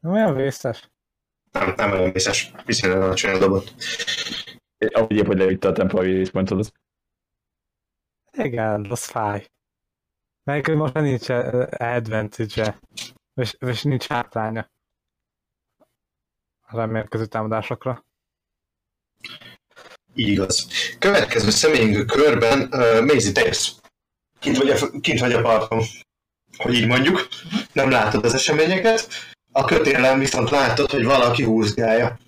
Nem 0.00 0.12
olyan 0.12 0.34
vészes. 0.34 0.90
Nem, 1.52 1.74
nem 1.76 1.90
olyan 1.90 2.12
vészes, 2.12 2.52
viszonylag 2.64 3.02
alacsonyan 3.02 3.38
dobott. 3.38 3.74
ahogy 4.78 5.16
épp, 5.16 5.26
hogy 5.26 5.38
leütte 5.38 5.68
a 5.68 5.72
temporary 5.72 6.18
response 6.18 6.54
az 6.54 6.72
Igen, 8.32 8.90
az 8.90 9.04
fáj. 9.04 9.50
Meg 10.42 10.66
hogy 10.66 10.76
most 10.76 10.92
már 10.92 11.02
nincs 11.02 11.28
advantage-e. 11.78 12.78
És, 13.34 13.56
és 13.58 13.82
nincs 13.82 14.06
hátránya. 14.06 14.70
A 16.60 16.76
remélkező 16.76 17.26
támadásokra. 17.26 18.04
Így 20.14 20.28
igaz. 20.28 20.68
Következő 21.00 21.50
személyünk 21.50 22.06
körben, 22.06 22.60
uh, 22.60 23.04
Maisie, 23.04 23.44
jössz. 23.44 23.70
Kint 24.38 24.56
vagy, 24.56 24.70
a, 24.70 25.00
kint 25.00 25.20
vagy 25.20 25.32
a 25.32 25.42
parton. 25.42 25.84
Hogy 26.56 26.74
így 26.74 26.86
mondjuk. 26.86 27.28
Nem 27.72 27.90
látod 27.90 28.24
az 28.24 28.34
eseményeket. 28.34 29.08
A 29.52 29.64
kötélen 29.64 30.18
viszont 30.18 30.50
látod, 30.50 30.90
hogy 30.90 31.04
valaki 31.04 31.44
húzgálja. 31.44 32.18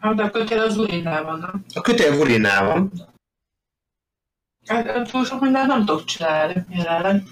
Hát 0.00 0.14
de 0.14 0.22
a 0.22 0.30
kötél 0.30 0.60
az 0.60 0.76
urinál 0.76 1.22
van, 1.22 1.38
nem? 1.38 1.64
A 1.74 1.80
kötél 1.80 2.16
vulinál 2.16 2.64
van. 2.64 2.92
Hát 4.66 5.10
túl 5.10 5.24
sok 5.24 5.40
mindent 5.40 5.66
nem 5.66 5.84
tudok 5.84 6.04
csinálni 6.04 6.66
jelenleg. 6.68 7.22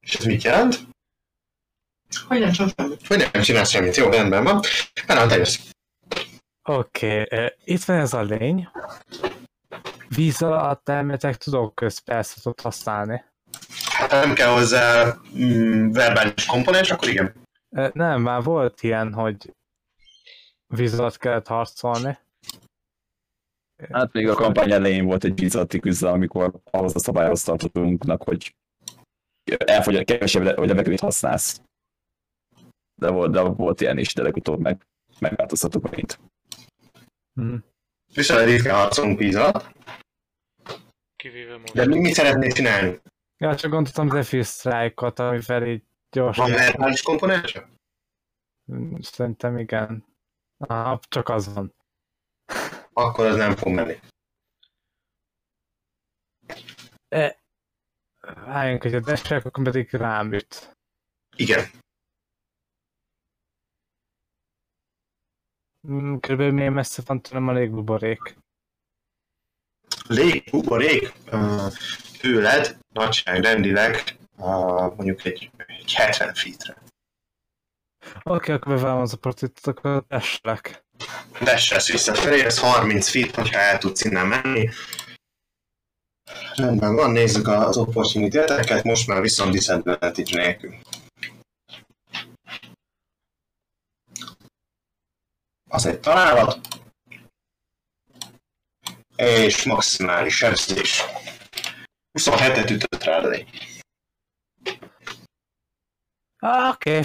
És 0.00 0.14
ez 0.14 0.24
mit 0.24 0.42
jelent? 0.42 0.80
Hogy 2.28 2.40
nem 2.40 2.52
csak 2.52 2.68
semmit. 2.76 3.06
Hogy 3.06 3.28
nem 3.32 3.42
csinálsz 3.42 3.70
semmit. 3.70 3.96
Jó, 3.96 4.08
rendben 4.08 4.44
van. 4.44 4.60
Hát, 5.06 5.28
te 5.28 5.36
jössz. 5.36 5.58
Oké, 6.68 7.22
okay. 7.22 7.48
itt 7.64 7.84
van 7.84 7.96
ez 7.96 8.12
a 8.12 8.22
lény. 8.22 8.68
Víz 10.08 10.42
alatt 10.42 10.88
elméletek 10.88 11.36
tudok 11.36 11.74
közperszot 11.74 12.60
használni. 12.60 13.24
Hát 13.88 14.12
ha 14.12 14.18
nem 14.18 14.34
kell 14.34 14.52
hozzá 14.52 15.14
mm, 15.38 15.90
verbális 15.90 16.46
komponens, 16.46 16.90
akkor 16.90 17.08
igen. 17.08 17.34
Nem, 17.92 18.22
már 18.22 18.42
volt 18.42 18.82
ilyen, 18.82 19.12
hogy 19.12 19.54
víz 20.66 20.98
alatt 20.98 21.16
kellett 21.16 21.46
harcolni. 21.46 22.18
Hát 23.92 24.12
még 24.12 24.28
a 24.28 24.34
kampány 24.34 24.72
elején 24.72 25.04
volt 25.04 25.24
egy 25.24 25.34
bizatti 25.34 25.78
küzdelem, 25.78 26.14
amikor 26.14 26.52
ahhoz 26.70 26.94
a 26.94 26.98
szabályhoz 26.98 27.42
tartottunknak, 27.42 28.22
hogy 28.22 28.54
elfogy, 29.56 30.04
kevesebb 30.04 30.42
le- 30.42 30.54
hogy 30.54 30.68
levegőt 30.68 31.00
használsz. 31.00 31.60
De 33.00 33.10
volt, 33.10 33.32
de 33.32 33.40
volt 33.40 33.80
ilyen 33.80 33.98
is, 33.98 34.14
de 34.14 34.22
legutóbb 34.22 34.60
meg 34.60 34.86
megváltoztatok 35.18 35.82
megint. 35.82 36.18
Hm. 37.36 37.56
Viszonylag 38.14 38.48
ritkán 38.48 38.74
harcolunk 38.74 39.18
víz 39.18 39.34
alatt. 39.34 39.74
Kivéve 41.16 41.56
most. 41.56 41.74
De 41.74 41.86
mi 41.86 41.98
mit 41.98 42.14
szeretnél 42.14 42.52
csinálni? 42.52 43.00
Ja, 43.38 43.56
csak 43.56 43.70
gondoltam 43.70 44.10
Zephyr 44.10 44.44
Strike-ot, 44.44 45.18
amivel 45.18 45.66
így 45.66 45.82
gyorsan. 46.10 46.44
Van 46.44 46.54
verbális 46.54 47.02
komponense? 47.02 47.68
Szerintem 49.00 49.58
igen. 49.58 50.04
Ah, 50.56 51.00
csak 51.08 51.28
az 51.28 51.54
van. 51.54 51.74
Akkor 52.92 53.26
az 53.26 53.36
nem 53.36 53.56
fog 53.56 53.72
menni. 53.72 53.98
E, 57.08 57.38
Álljunk, 58.46 58.82
hogy 58.82 58.94
a 58.94 59.00
desek, 59.00 59.44
akkor 59.44 59.64
pedig 59.64 59.90
rám 59.90 60.32
üt. 60.32 60.76
Igen. 61.36 61.70
Körülbelül 66.20 66.52
milyen 66.52 66.72
messze 66.72 67.02
van 67.06 67.20
tőlem 67.20 67.48
a 67.48 67.52
légbuborék. 67.52 68.36
Lég, 70.08 70.50
buborék, 70.50 71.12
uh, 71.32 71.72
tőled 72.20 72.78
nagyságrendileg 72.92 74.16
uh, 74.36 74.94
mondjuk 74.96 75.24
egy, 75.24 75.50
egy 75.66 75.92
70 75.94 76.34
feetre. 76.34 76.76
Oké, 78.22 78.52
akkor 78.52 78.74
bevállalom 78.74 79.02
az 79.02 79.12
opportunitot, 79.14 79.66
akkor 79.66 80.04
eslek. 80.08 80.84
Desselsz 81.40 81.90
visszafelé, 81.90 82.44
ez 82.44 82.58
30 82.58 83.08
feet, 83.08 83.34
hogyha 83.34 83.58
el 83.58 83.78
tudsz 83.78 84.04
innen 84.04 84.26
menni. 84.26 84.68
Rendben 86.54 86.94
van, 86.94 87.10
nézzük 87.10 87.48
az 87.48 87.76
opportunity 87.76 88.38
most 88.82 89.06
már 89.06 89.20
viszont 89.20 89.52
disadvantage 89.52 90.36
nélkül. 90.42 90.74
Az 95.68 95.86
egy 95.86 96.00
találat. 96.00 96.68
És 99.16 99.64
maximális 99.64 100.36
sebzés. 100.36 101.02
27-et 102.18 102.70
ütött. 102.70 103.04
Ah, 106.38 106.68
Oké. 106.74 107.00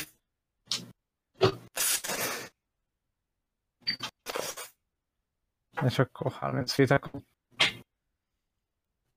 És 5.85 5.99
akkor 5.99 6.31
30 6.31 6.73
feet, 6.73 6.91
akkor... 6.91 7.21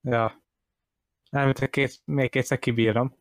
Ja. 0.00 0.42
Nem, 1.30 1.52
két, 1.52 2.00
még 2.04 2.30
kétszer 2.30 2.58
kibírom. 2.58 3.16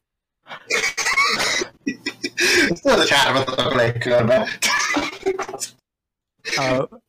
Tudod, 2.68 2.98
hogy 2.98 3.10
hármat 3.10 3.48
adok 3.48 3.72
a 3.72 3.76
legkörbe. 3.76 4.48
Uh, 6.58 7.00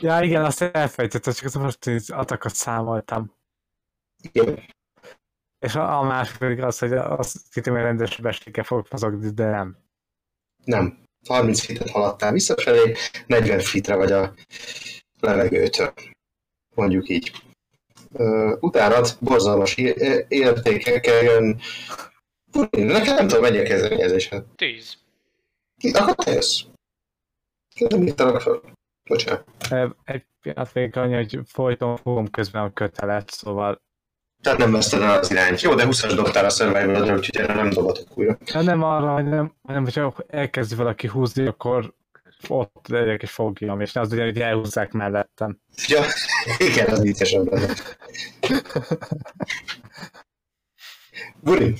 ja, 0.00 0.20
igen, 0.20 0.44
azt 0.44 0.62
elfejtettem, 0.62 1.32
csak 1.32 1.44
az 1.44 1.56
opportunity 1.56 2.12
attackot 2.12 2.54
számoltam. 2.54 3.32
Igen. 4.32 4.62
És 5.58 5.74
a, 5.74 5.98
a 5.98 6.02
másik 6.02 6.36
pedig 6.36 6.62
az, 6.62 6.78
hogy 6.78 6.92
azt 6.92 7.54
hittem, 7.54 7.74
hogy 7.74 7.82
rendes 7.82 8.10
sebességgel 8.10 8.64
fogok 8.64 8.90
mozogni, 8.90 9.30
de 9.30 9.50
nem. 9.50 9.76
Nem. 10.64 11.02
30 11.26 11.60
feet 11.60 11.90
haladtál 11.90 12.32
visszafelé, 12.32 12.94
40 13.26 13.60
feetre 13.60 13.94
vagy 13.94 14.12
a 14.12 14.34
levegőtől. 15.20 15.92
Mondjuk 16.74 17.08
így. 17.08 17.32
Utánad 18.60 19.16
borzalmas 19.20 19.76
értékekkel 20.28 21.22
jön. 21.22 21.60
Nekem 22.70 23.14
nem 23.14 23.26
tudom, 23.28 23.42
mennyi 23.42 23.58
a 23.58 23.62
kezdeményezésed. 23.62 24.44
10. 24.56 24.96
Akkor 25.92 26.24
te 26.24 26.32
jössz. 26.32 26.62
Nem 27.74 28.02
írtalak 28.02 28.40
fel. 28.40 28.60
Bocsánat. 29.08 29.44
Egy 30.04 30.24
pillanat 30.40 30.74
még 30.74 30.96
annyi, 30.96 31.14
hogy 31.14 31.38
folyton 31.46 31.96
fogom 31.96 32.30
közben 32.30 32.62
a 32.62 32.72
kötelet, 32.72 33.30
szóval 33.30 33.82
Tehát 34.42 34.58
nem 34.58 34.72
veszted 34.72 35.02
el 35.02 35.18
az 35.18 35.30
irányt. 35.30 35.60
Jó, 35.60 35.74
de 35.74 35.84
20-as 35.86 36.12
dobtál 36.16 36.44
a 36.44 36.50
survival 36.50 37.16
úgyhogy 37.16 37.36
erre 37.36 37.54
nem 37.54 37.70
dobatok 37.70 38.18
újra. 38.18 38.38
Ja, 38.44 38.62
nem 38.62 38.82
arra, 38.82 39.12
hogy 39.14 39.24
nem, 39.28 39.54
hanem 39.62 39.82
hogyha 39.82 40.14
elkezdi 40.26 40.74
valaki 40.74 41.06
húzni, 41.06 41.46
akkor 41.46 41.94
ott 42.48 42.88
legyek 42.88 43.22
és 43.22 43.30
fogjam, 43.30 43.80
és 43.80 43.92
ne 43.92 44.00
az 44.00 44.10
legyen, 44.10 44.24
hogy 44.24 44.40
elhúzzák 44.40 44.92
mellettem. 44.92 45.60
Ja, 45.86 46.02
igen, 46.58 46.88
az 46.88 47.00
viccesebb 47.00 47.52
lenne. 47.52 47.74
Buri, 51.42 51.74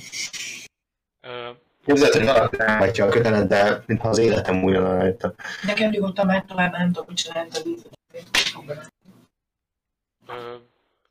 Ö, 1.21 1.49
képzeld, 1.85 2.13
hogy 2.13 2.57
ráhatja 2.57 3.05
a 3.05 3.09
kötelet, 3.09 3.47
de 3.47 3.83
mintha 3.85 4.09
az 4.09 4.17
életem 4.17 4.63
újra 4.63 4.97
rajta. 4.97 5.35
Nekem 5.63 5.89
nyugodtan 5.89 6.25
megy 6.25 6.45
tovább, 6.45 6.71
nem 6.71 6.91
tudok 6.91 7.07
mit 7.07 7.17
csinálni, 7.17 7.49
de 7.49 7.61
vízet. 7.63 7.93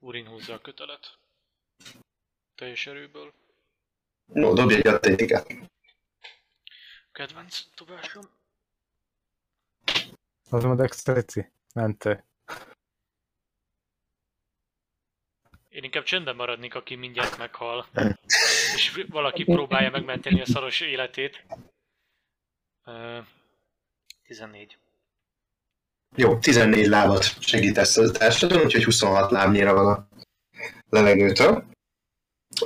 Urin 0.00 0.26
húzza 0.26 0.54
a 0.54 0.58
kötelet. 0.58 1.18
Teljes 2.54 2.86
erőből. 2.86 3.32
No, 4.32 4.54
dobj 4.54 4.74
egy 4.74 4.86
atlétikát. 4.86 5.46
Kedvenc 7.12 7.60
dobásom. 7.76 8.22
Az 10.50 10.64
a 10.64 10.74
dexterity? 10.74 11.40
Mentő. 11.74 12.24
Én 15.74 15.84
inkább 15.84 16.04
csendben 16.04 16.36
maradnék, 16.36 16.74
aki 16.74 16.94
mindjárt 16.94 17.38
meghal. 17.38 17.86
És 18.76 19.04
valaki 19.08 19.44
próbálja 19.44 19.90
megmenteni 19.90 20.40
a 20.40 20.46
szaros 20.46 20.80
életét. 20.80 21.44
Ö, 22.84 23.18
14. 24.22 24.78
Jó, 26.16 26.38
14 26.38 26.86
lábat 26.86 27.42
segítesz 27.42 27.96
a 27.96 28.10
társadon, 28.10 28.62
úgyhogy 28.62 28.84
26 28.84 29.30
lábnyira 29.30 29.74
van 29.74 29.86
a 29.86 30.08
levegőtől. 30.88 31.64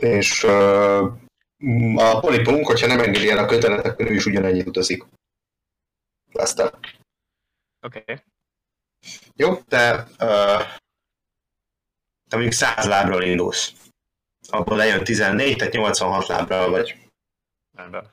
És 0.01 0.43
uh, 0.43 1.03
a 1.97 2.21
polipunk, 2.21 2.67
hogyha 2.67 2.87
nem 2.87 3.01
engedi 3.01 3.31
el 3.31 3.39
a 3.39 3.47
kötelet, 3.47 3.87
akkor 3.87 4.11
ő 4.11 4.15
is 4.15 4.27
ugyanennyit 4.27 4.67
utazik. 4.67 5.05
Aztán. 6.33 6.79
Oké. 7.81 7.99
Okay. 8.01 8.17
Jó, 9.35 9.57
te, 9.57 10.09
uh, 10.21 10.63
te 12.29 12.37
mondjuk 12.37 12.53
100 12.53 12.87
lábról 12.87 13.23
indulsz. 13.23 13.73
Abból 14.49 14.77
lejön 14.77 15.05
14, 15.05 15.57
tehát 15.57 15.73
86 15.73 16.27
lábral 16.27 16.71
vagy. 16.71 17.11
Rendben. 17.77 18.11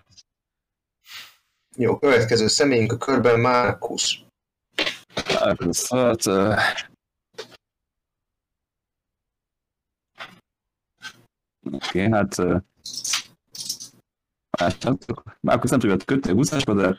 Jó, 1.78 1.98
következő 2.00 2.48
személyünk 2.48 2.92
a 2.92 2.98
körben 2.98 3.40
Markus. 3.40 4.24
Markus, 5.40 5.90
hát... 5.90 6.26
Uh... 6.26 6.60
Oké, 11.72 12.06
okay, 12.06 12.12
hát... 12.12 12.38
Uh... 12.38 12.62
Más 14.58 14.78
nem 14.78 14.98
tudok. 14.98 15.38
Markus 15.40 15.70
nem 15.70 15.80
tudja 15.80 15.98
kötni 16.06 16.32
a 16.32 16.34
húzásba, 16.34 16.74
de... 16.74 16.98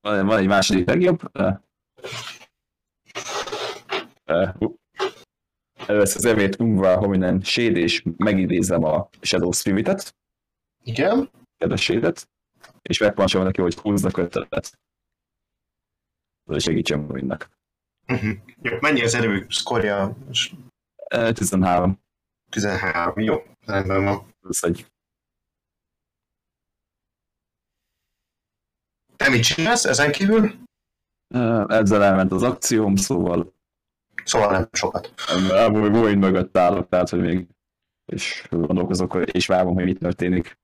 Van, 0.00 0.26
van 0.26 0.38
egy 0.38 0.46
második 0.46 0.86
legjobb. 0.86 1.38
Uh, 1.38 1.56
uh. 4.26 4.80
Először 5.86 6.16
az 6.16 6.24
evét 6.24 6.60
Umva 6.60 6.96
Hominen 6.98 7.40
Shade, 7.40 7.78
és 7.78 8.02
megidézem 8.16 8.84
a 8.84 9.08
Shadow 9.20 9.52
Spiritet, 9.52 10.16
Igen? 10.82 11.30
kedvességet, 11.56 12.28
és 12.82 12.98
megpancsolom 12.98 13.46
neki, 13.46 13.60
hogy 13.60 13.74
húzza 13.74 14.10
kötelet. 14.10 14.78
Ez 16.50 16.62
segítsen 16.62 16.98
mindnek. 16.98 17.48
Uh-huh. 18.08 18.32
Jó, 18.62 18.76
mennyi 18.80 19.02
az 19.02 19.14
erő 19.14 19.46
szkorja? 19.48 20.16
13. 21.08 22.00
13. 22.50 23.20
Jó, 23.20 23.42
rendben 23.66 24.04
van. 24.04 24.34
Ez 24.48 24.58
egy 24.62 24.86
Te 29.16 29.28
mit 29.28 29.42
csinálsz 29.42 29.84
ezen 29.84 30.12
kívül? 30.12 30.52
Ezzel 31.66 32.02
elment 32.02 32.32
az 32.32 32.42
akcióm, 32.42 32.96
szóval 32.96 33.52
Szóval 34.24 34.50
nem 34.50 34.68
sokat. 34.72 35.12
Void 35.70 36.18
mögött 36.18 36.56
állok, 36.56 36.88
tehát 36.88 37.08
hogy 37.08 37.20
még 37.20 37.46
és 38.06 38.46
gondolkozok, 38.50 39.18
és 39.24 39.46
várom, 39.46 39.74
hogy 39.74 39.84
mi 39.84 39.92
történik. 39.92 40.58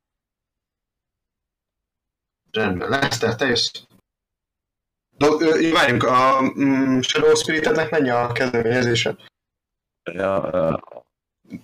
Rendben, 2.51 2.89
Lester, 2.89 3.37
te 3.37 3.47
jössz. 3.47 3.71
Do, 5.17 5.41
ö, 5.41 5.73
várjunk, 5.73 6.03
a 6.03 6.41
mm, 6.61 7.01
Shadow 7.01 7.35
Spiritednek 7.35 7.91
mennyi 7.91 8.11
a 8.11 8.33
kezdeményezése? 8.33 9.17
Ja, 10.13 10.51
ö, 10.53 10.77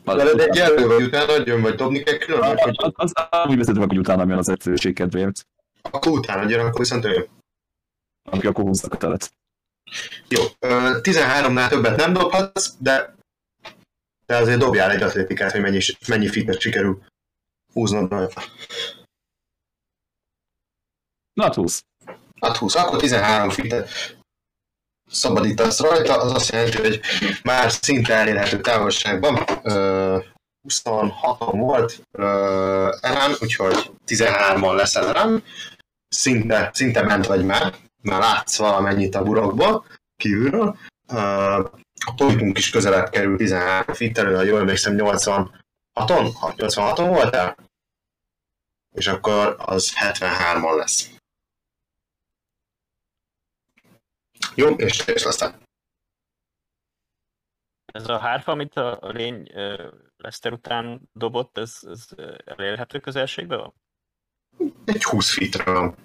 Veled 0.05 0.41
egy 0.41 0.55
jelő 0.55 0.87
vagy 0.87 1.03
utána 1.03 1.33
adjon, 1.33 1.61
vagy 1.61 1.75
dobni 1.75 2.03
kell 2.03 2.17
külön? 2.17 2.43
az, 2.43 2.63
Vagy, 2.65 2.75
az, 2.77 2.93
az, 2.95 3.13
az, 3.31 3.49
úgy 3.49 3.57
vezetve, 3.57 3.85
hogy 3.87 3.99
utána 3.99 4.25
jön 4.29 4.39
az 4.39 4.49
egyszerűség 4.49 4.95
kedvéért, 4.95 5.47
akkor 5.83 6.13
utána 6.13 6.43
adjon, 6.43 6.67
akkor 6.67 6.79
viszont 6.79 7.05
ő 7.05 7.13
jön. 7.13 7.29
aki 8.23 8.47
akkor 8.47 8.65
húzza 8.65 8.89
a 8.91 8.97
telet. 8.97 9.33
Jó, 10.29 10.43
ö, 10.59 10.99
13-nál 11.03 11.69
többet 11.69 11.97
nem 11.97 12.13
dobhatsz, 12.13 12.75
de, 12.79 13.15
de 14.27 14.37
azért 14.37 14.59
dobjál 14.59 14.91
egy 14.91 15.03
atlétikát, 15.03 15.53
hogy 15.53 15.61
mennyi, 15.61 15.81
mennyi 16.09 16.29
fitet 16.29 16.61
sikerül 16.61 17.03
húznod 17.73 18.11
rajta. 18.11 18.43
Na, 21.33 21.43
hát 21.43 21.55
húz. 21.55 21.83
Hát 22.41 22.57
20, 22.57 22.75
akkor 22.75 23.01
13 23.01 23.51
fitet 23.51 23.91
szabadítasz 25.11 25.81
rajta, 25.81 26.21
az 26.21 26.33
azt 26.33 26.53
jelenti, 26.53 26.79
hogy 26.79 27.01
már 27.43 27.71
szinte 27.71 28.15
elérhető 28.15 28.61
távolságban 28.61 29.45
ö, 29.63 30.19
26-on 30.69 31.55
volt 31.57 32.03
Ellen, 33.01 33.35
úgyhogy 33.41 33.91
13-on 34.07 34.75
lesz 34.75 34.95
Ellen. 34.95 35.45
Szinte, 36.09 36.71
szinte 36.73 37.03
ment 37.03 37.27
vagy 37.27 37.45
már, 37.45 37.75
már 38.05 38.21
látsz 38.21 38.59
valamennyit 38.59 39.15
a 39.15 39.23
burokból 39.23 39.87
kívülről. 40.17 40.77
A 42.07 42.15
politikunk 42.17 42.59
is 42.59 42.71
közelebb 42.71 43.11
kerül 43.11 43.37
13 43.37 43.95
fittelő, 43.95 44.35
ha 44.35 44.43
jól 44.43 44.61
emlékszem 44.61 44.95
86-on, 44.97 45.51
86-on 45.95 47.07
voltál? 47.09 47.57
És 48.93 49.07
akkor 49.07 49.57
az 49.59 49.93
73-on 50.01 50.77
lesz. 50.77 51.11
Jó, 54.55 54.69
és 54.69 55.07
és 55.07 55.25
aztán. 55.25 55.63
Ez 57.85 58.09
a 58.09 58.19
hárfa, 58.19 58.53
amit 58.53 58.77
a 58.77 58.99
lény 59.01 59.51
ö, 59.53 59.89
Lester 60.17 60.53
után 60.53 61.09
dobott, 61.13 61.59
ez, 61.59 61.79
ez 61.83 62.09
elérhető 62.45 63.01
közelségben 63.01 63.59
van? 63.59 63.75
Egy 64.85 65.03
20 65.03 65.35
feetre 65.35 65.73
van. 65.73 65.97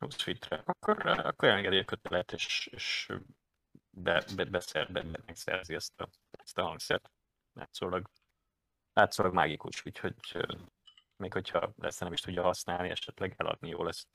20 0.00 0.22
feetre. 0.22 0.62
Akkor, 0.64 1.06
ö, 1.06 1.10
akkor 1.10 1.48
a 1.48 1.84
kötelet, 1.84 2.32
és, 2.32 2.68
és 2.72 3.12
be, 3.90 4.24
be, 4.36 4.44
beszer, 4.44 4.92
be, 4.92 5.02
be, 5.02 5.18
megszerzi 5.26 5.74
ezt 5.74 6.00
a, 6.00 6.08
ezt 6.30 6.58
a 6.58 6.62
hangszert. 6.62 7.10
Látszólag, 7.52 8.10
látszólag 8.92 9.34
mágikus, 9.34 9.86
úgyhogy 9.86 10.14
ö, 10.34 10.42
még 11.16 11.32
hogyha 11.32 11.72
Lester 11.76 12.02
nem 12.02 12.12
is 12.12 12.20
tudja 12.20 12.42
használni, 12.42 12.88
esetleg 12.88 13.34
eladni 13.36 13.68
jó 13.68 13.82
lesz. 13.82 14.06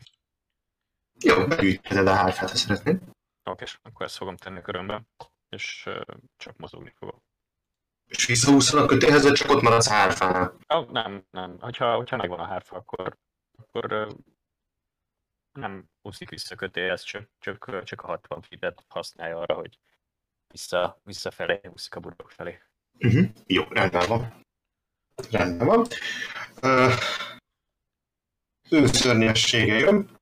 Jó, 1.23 1.47
begyűjtheted 1.47 2.07
a 2.07 2.13
hárfát, 2.13 2.49
ha 2.49 2.55
szeretnéd. 2.55 3.01
Oké, 3.43 3.63
és 3.63 3.79
akkor 3.81 4.05
ezt 4.05 4.15
fogom 4.15 4.37
tenni 4.37 4.57
a 4.57 4.61
körömbe, 4.61 5.03
és 5.49 5.85
ö, 5.85 6.01
csak 6.37 6.57
mozogni 6.57 6.93
fogok. 6.95 7.23
És 8.05 8.25
visszahúzol 8.25 8.81
a 8.81 8.85
kötéhez, 8.85 9.23
vagy 9.23 9.33
csak 9.33 9.49
ott 9.49 9.61
maradsz 9.61 9.89
a 9.89 9.93
hárfánál. 9.93 10.57
Oh, 10.67 10.89
nem, 10.89 11.25
nem. 11.31 11.59
Hogyha, 11.59 11.95
hogyha 11.95 12.17
megvan 12.17 12.39
a 12.39 12.45
hárfa, 12.45 12.75
akkor, 12.75 13.17
akkor 13.57 14.07
nem 15.55 15.89
úszik 16.01 16.29
vissza 16.29 16.53
a 16.53 16.57
kötéhez, 16.57 17.01
csak, 17.01 17.29
csak, 17.39 17.83
csak 17.83 18.01
a 18.01 18.07
60 18.07 18.41
feet 18.41 18.85
használja 18.87 19.37
arra, 19.37 19.53
hogy 19.53 19.79
vissza, 20.47 20.99
visszafelé 21.03 21.59
úszik 21.73 21.95
a 21.95 21.99
burok 21.99 22.31
felé. 22.31 22.59
Uh-huh. 22.99 23.29
Jó, 23.45 23.63
rendben 23.63 24.07
van. 24.07 24.41
Rendben 25.31 25.67
van. 25.67 25.85
Uh, 26.61 26.93
ő 28.69 28.85
szörnyessége 28.85 29.77
jön. 29.77 30.17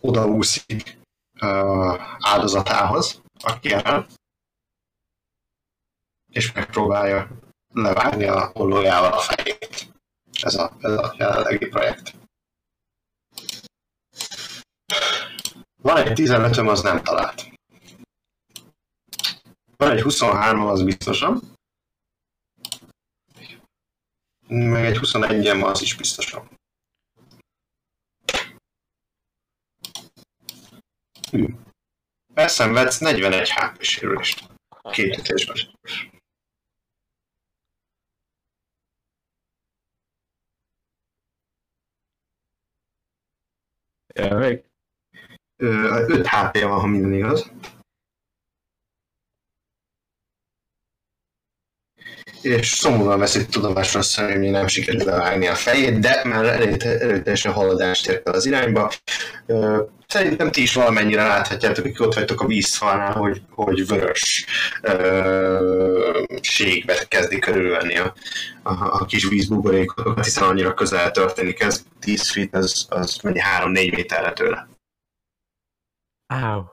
Odaúszik 0.00 0.98
uh, 1.40 2.00
áldozatához, 2.18 3.22
aki 3.42 3.72
el, 3.72 4.06
és 6.32 6.52
megpróbálja 6.52 7.38
levágni 7.72 8.24
a 8.24 8.46
hollójával 8.46 9.12
a 9.12 9.18
fejét. 9.18 9.92
Ez 10.42 10.54
a, 10.54 10.76
ez 10.80 10.92
a 10.92 11.14
jelenlegi 11.18 11.66
projekt. 11.66 12.23
Van 15.84 15.96
egy 15.96 16.14
15 16.14 16.56
az 16.56 16.82
nem 16.82 17.02
talált. 17.02 17.48
Van 19.76 19.90
egy 19.90 20.02
23 20.02 20.66
az 20.66 20.82
biztosan. 20.82 21.56
Meg 24.48 24.84
egy 24.84 24.98
21 24.98 25.46
az 25.46 25.82
is 25.82 25.96
biztosan. 25.96 26.48
Hű. 31.30 31.46
Elszenvedsz 32.34 32.98
41 32.98 33.50
HP 33.50 33.82
sérülést. 33.82 34.48
Két 34.90 35.16
ütésben. 35.16 35.56
Még? 44.14 44.72
5 45.56 46.26
HP 46.26 46.60
van, 46.60 46.80
ha 46.80 46.86
minden 46.86 47.12
igaz. 47.12 47.50
És 52.40 52.68
szomorúan 52.68 53.18
veszik 53.18 53.46
tudomásra 53.46 54.00
hogy 54.16 54.50
nem 54.50 54.66
sikerült 54.66 55.04
levágni 55.04 55.46
a 55.46 55.54
fejét, 55.54 55.98
de 55.98 56.20
már 56.24 56.44
erőteljesen 56.44 57.52
haladást 57.52 58.08
ért 58.08 58.28
el 58.28 58.34
az 58.34 58.46
irányba. 58.46 58.92
Szerintem 60.06 60.50
ti 60.50 60.62
is 60.62 60.74
valamennyire 60.74 61.26
láthatjátok, 61.26 61.84
hogy 61.84 62.06
ott 62.06 62.14
vagytok 62.14 62.40
a 62.40 62.46
vízfalnál, 62.46 63.12
hogy, 63.12 63.42
hogy 63.50 63.86
vörös 63.86 64.44
ségbe 66.40 66.94
kezdi 67.08 67.38
körülvenni 67.38 67.98
a, 67.98 68.14
a, 68.62 68.72
a 68.72 69.04
kis 69.04 69.28
vízbuborékokat, 69.28 70.24
hiszen 70.24 70.44
annyira 70.44 70.74
közel 70.74 71.10
történni 71.10 71.52
kezd. 71.52 71.86
10 72.00 72.30
feet, 72.30 72.54
az, 72.54 72.86
az 72.88 73.18
mennyi 73.22 73.40
3-4 73.60 73.94
méterre 73.94 74.32
tőle. 74.32 74.68
Áú. 76.34 76.72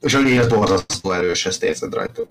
És 0.00 0.14
a 0.14 0.18
az 0.18 0.48
borzasztó 0.48 1.12
erős, 1.12 1.46
ezt 1.46 1.62
érzed 1.62 1.94
rajta. 1.94 2.22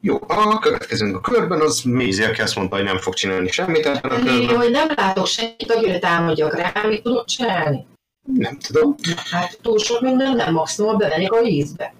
Jó, 0.00 0.18
a 0.28 0.58
következőnk 0.58 1.16
a 1.16 1.20
körben, 1.20 1.60
az 1.60 1.82
Mézi, 1.82 2.24
aki 2.24 2.40
azt 2.40 2.54
mondta, 2.56 2.76
hogy 2.76 2.84
nem 2.84 2.98
fog 2.98 3.14
csinálni 3.14 3.50
semmit 3.50 3.86
ebben 3.86 4.10
a 4.10 4.14
Én, 4.14 4.24
körben. 4.24 4.56
hogy 4.56 4.70
nem 4.70 4.88
látok 4.96 5.26
senkit, 5.26 5.70
akire 5.70 5.98
támadjak 5.98 6.54
rá, 6.54 6.82
mit 6.86 7.02
tudok 7.02 7.24
csinálni? 7.24 7.86
Nem 8.26 8.58
tudom. 8.58 8.94
Hát 9.30 9.58
túl 9.60 9.78
sok 9.78 10.00
minden 10.00 10.36
nem, 10.36 10.52
maximum 10.52 10.98
bevenik 10.98 11.32
a 11.32 11.42
vízbe. 11.42 11.94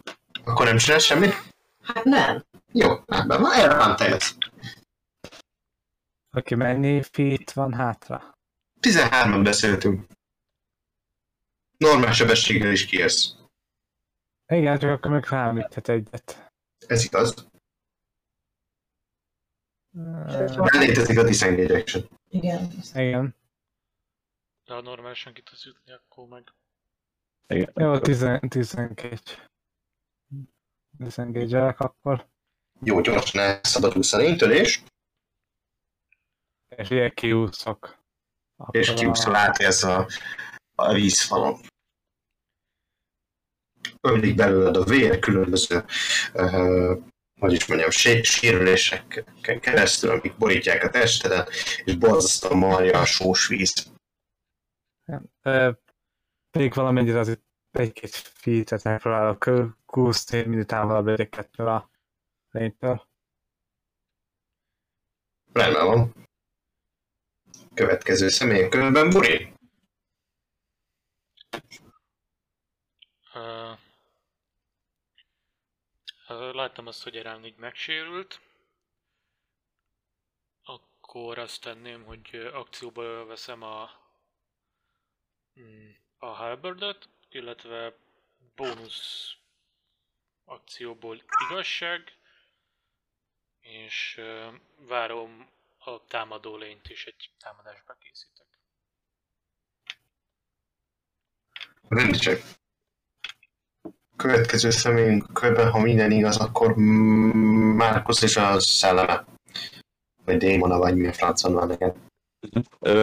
Akkor 0.44 0.66
nem 0.66 0.76
csinál 0.76 0.98
semmit? 0.98 1.34
Hát 1.82 2.04
nem. 2.04 2.44
Jó, 2.72 2.88
rendben 3.06 3.40
van, 3.40 3.52
erre 3.52 3.76
van 3.76 3.96
te 3.96 4.18
Aki 6.30 6.54
mennyi 6.54 7.02
feet 7.10 7.52
van 7.52 7.72
hátra? 7.72 8.34
13-at 8.80 9.40
beszéltünk. 9.42 10.06
Normál 11.84 12.12
sebességgel 12.12 12.72
is 12.72 12.86
kiérsz. 12.86 13.34
Igen, 14.46 14.78
csak 14.78 14.90
akkor 14.90 15.10
meg 15.10 15.24
rámíthet 15.24 15.88
egyet. 15.88 16.52
Ez 16.86 17.04
igaz. 17.04 17.48
De 19.90 20.78
létezik 20.78 21.18
a 21.18 21.22
disengage 21.22 21.78
action. 21.78 22.08
Igen. 22.28 22.70
Igen. 22.94 23.36
De 24.64 24.74
ha 24.74 24.80
normálisan 24.80 25.32
ki 25.32 25.42
tudsz 25.42 25.64
jutni, 25.64 25.92
akkor 25.92 26.28
meg... 26.28 26.52
Igen. 27.46 27.72
Jó, 27.74 27.98
12. 27.98 29.18
Disengage-elek 30.90 31.80
akkor. 31.80 32.28
Jó, 32.82 33.00
gyorsan 33.00 33.40
elszabadulsz 33.40 34.12
a 34.12 34.16
lénytől, 34.16 34.52
És 34.52 34.82
ilyen 36.90 37.14
kiúszok. 37.14 37.98
és 38.70 38.94
kiúszol 38.94 39.34
átérsz 39.36 39.82
a, 39.82 40.06
a 40.74 40.92
vízfalon. 40.92 41.60
Ömlik 44.00 44.34
belőled 44.34 44.76
a 44.76 44.84
vér, 44.84 45.18
különböző 45.18 45.84
uh, 46.34 47.02
hogy 47.40 47.52
is 47.52 47.66
mondjam, 47.66 47.90
sé- 47.90 48.24
sérüléseken 48.24 49.60
keresztül, 49.60 50.10
amik 50.10 50.36
borítják 50.36 50.84
a 50.84 50.90
testedet, 50.90 51.50
és 51.84 51.96
borzasztóan 51.96 52.58
marja 52.58 53.00
a 53.00 53.04
sós 53.04 53.46
víz. 53.46 53.92
Még 56.50 56.74
valamennyire 56.74 57.18
azért 57.18 57.42
egy-két 57.70 58.14
feet-et 58.14 58.82
megpróbálok 58.82 59.50
kúszni, 59.86 60.42
minél 60.42 60.64
távolabb 60.64 61.06
legyek 61.06 61.36
ettől 61.36 61.68
a 61.68 61.90
lénytől. 62.50 63.08
Rendben 65.52 65.86
van. 65.86 66.28
Következő 67.74 68.28
személy 68.28 68.62
a 68.62 68.68
körben 68.68 69.10
Buri. 69.10 69.52
Uh, 73.34 73.78
láttam 76.30 76.86
azt, 76.86 77.02
hogy 77.02 77.16
Erán 77.16 77.44
így 77.44 77.56
megsérült. 77.56 78.40
Akkor 80.62 81.38
azt 81.38 81.62
tenném, 81.62 82.04
hogy 82.04 82.50
akcióba 82.52 83.24
veszem 83.24 83.62
a, 83.62 83.90
mm, 85.60 85.90
a 86.18 86.26
halberdet, 86.26 87.08
illetve 87.28 87.96
bónusz 88.54 89.34
akcióból 90.44 91.22
igazság, 91.48 92.18
és 93.60 94.20
várom 94.76 95.50
a 95.78 96.04
támadó 96.04 96.56
lényt 96.56 96.88
is 96.88 97.06
egy 97.06 97.30
támadásba 97.38 97.94
készítek. 97.94 98.46
Rendítsek. 101.88 102.59
Következő 104.20 104.70
személyünk 104.70 105.32
körben, 105.32 105.70
ha 105.70 105.80
minden 105.80 106.10
igaz, 106.10 106.36
akkor 106.36 106.74
Márkusz 107.76 108.22
és 108.22 108.36
a 108.36 108.60
szelleme. 108.60 109.24
Vagy 110.24 110.36
démona, 110.36 110.78
vagy 110.78 110.96
mi 110.96 111.06
a 111.06 111.12
francon 111.12 111.52
van 111.52 111.66
neked. 111.66 111.96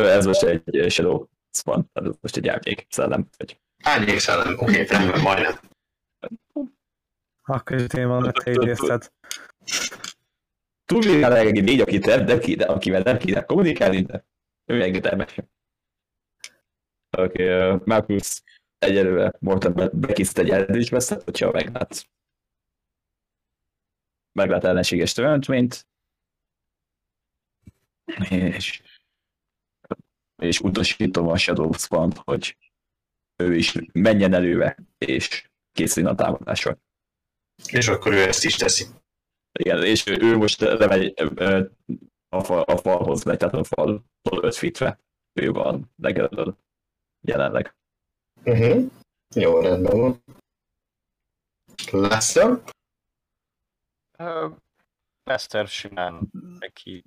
Ez 0.06 0.26
most 0.26 0.44
egy 0.44 0.92
Shadow 0.92 1.26
tehát 1.64 2.10
ez 2.10 2.16
most 2.22 2.38
egy 2.38 2.48
árnyék 2.48 2.86
szellem. 2.90 3.28
Vagy 3.38 3.60
Árnyék 3.84 4.20
szellem, 4.20 4.56
oké, 4.60 4.82
rendben, 4.82 5.22
majdnem. 5.22 5.60
Akkor 7.44 7.82
itt 7.82 7.94
én 7.94 8.08
vannak 8.08 8.44
te 8.44 8.52
idézted. 8.52 9.12
túlvégál 10.86 11.36
egy 11.38 11.64
négy, 11.64 11.80
akit 11.80 12.06
nem, 12.06 12.24
nem 12.24 12.40
kéne, 12.40 12.66
akivel 12.66 13.02
nem 13.02 13.18
kéne 13.18 13.46
kommunikálni, 13.46 14.02
de 14.02 14.26
ő 14.66 14.82
engedelmes. 14.82 15.36
Oké, 17.18 17.64
okay, 17.64 17.80
Marcus 17.86 18.42
egyelőre 18.78 19.34
Morton 19.40 19.90
bekiszt 19.94 20.38
egy 20.38 20.50
elődés 20.50 20.90
veszett, 20.90 21.24
hogyha 21.24 21.52
meglát. 21.52 22.10
Meglát 24.32 24.64
ellenséges 24.64 25.14
teremtményt. 25.14 25.88
És, 28.30 28.82
és 30.36 30.60
utasítom 30.60 31.28
a 31.28 31.38
Shadow 31.38 31.74
spawn 31.74 32.12
hogy 32.24 32.58
ő 33.36 33.56
is 33.56 33.74
menjen 33.92 34.34
előre, 34.34 34.78
és 34.98 35.50
készüljön 35.72 36.12
a 36.12 36.16
támadásra. 36.16 36.78
És 37.72 37.88
akkor 37.88 38.14
ő 38.14 38.22
ezt 38.22 38.44
is 38.44 38.56
teszi. 38.56 38.86
Igen, 39.60 39.84
és 39.84 40.06
ő, 40.06 40.38
most 40.38 40.60
lemegy 40.60 41.14
a, 42.30 42.44
fal, 42.44 42.62
a 42.62 42.78
falhoz 42.78 43.24
megy, 43.24 43.38
tehát 43.38 43.54
a 43.54 43.64
faltól 43.64 44.44
5 44.44 44.56
fitre. 44.56 45.00
Ő 45.34 45.52
van 45.52 45.92
legelől 45.96 46.58
jelenleg. 47.28 47.76
Uh-huh. 48.48 48.92
Jó, 49.36 49.60
rendben 49.60 50.00
van. 50.00 50.24
Leszem? 51.92 52.64
Ö, 54.18 54.50
Lester 55.24 55.68
simán 55.68 56.30
neki 56.60 57.04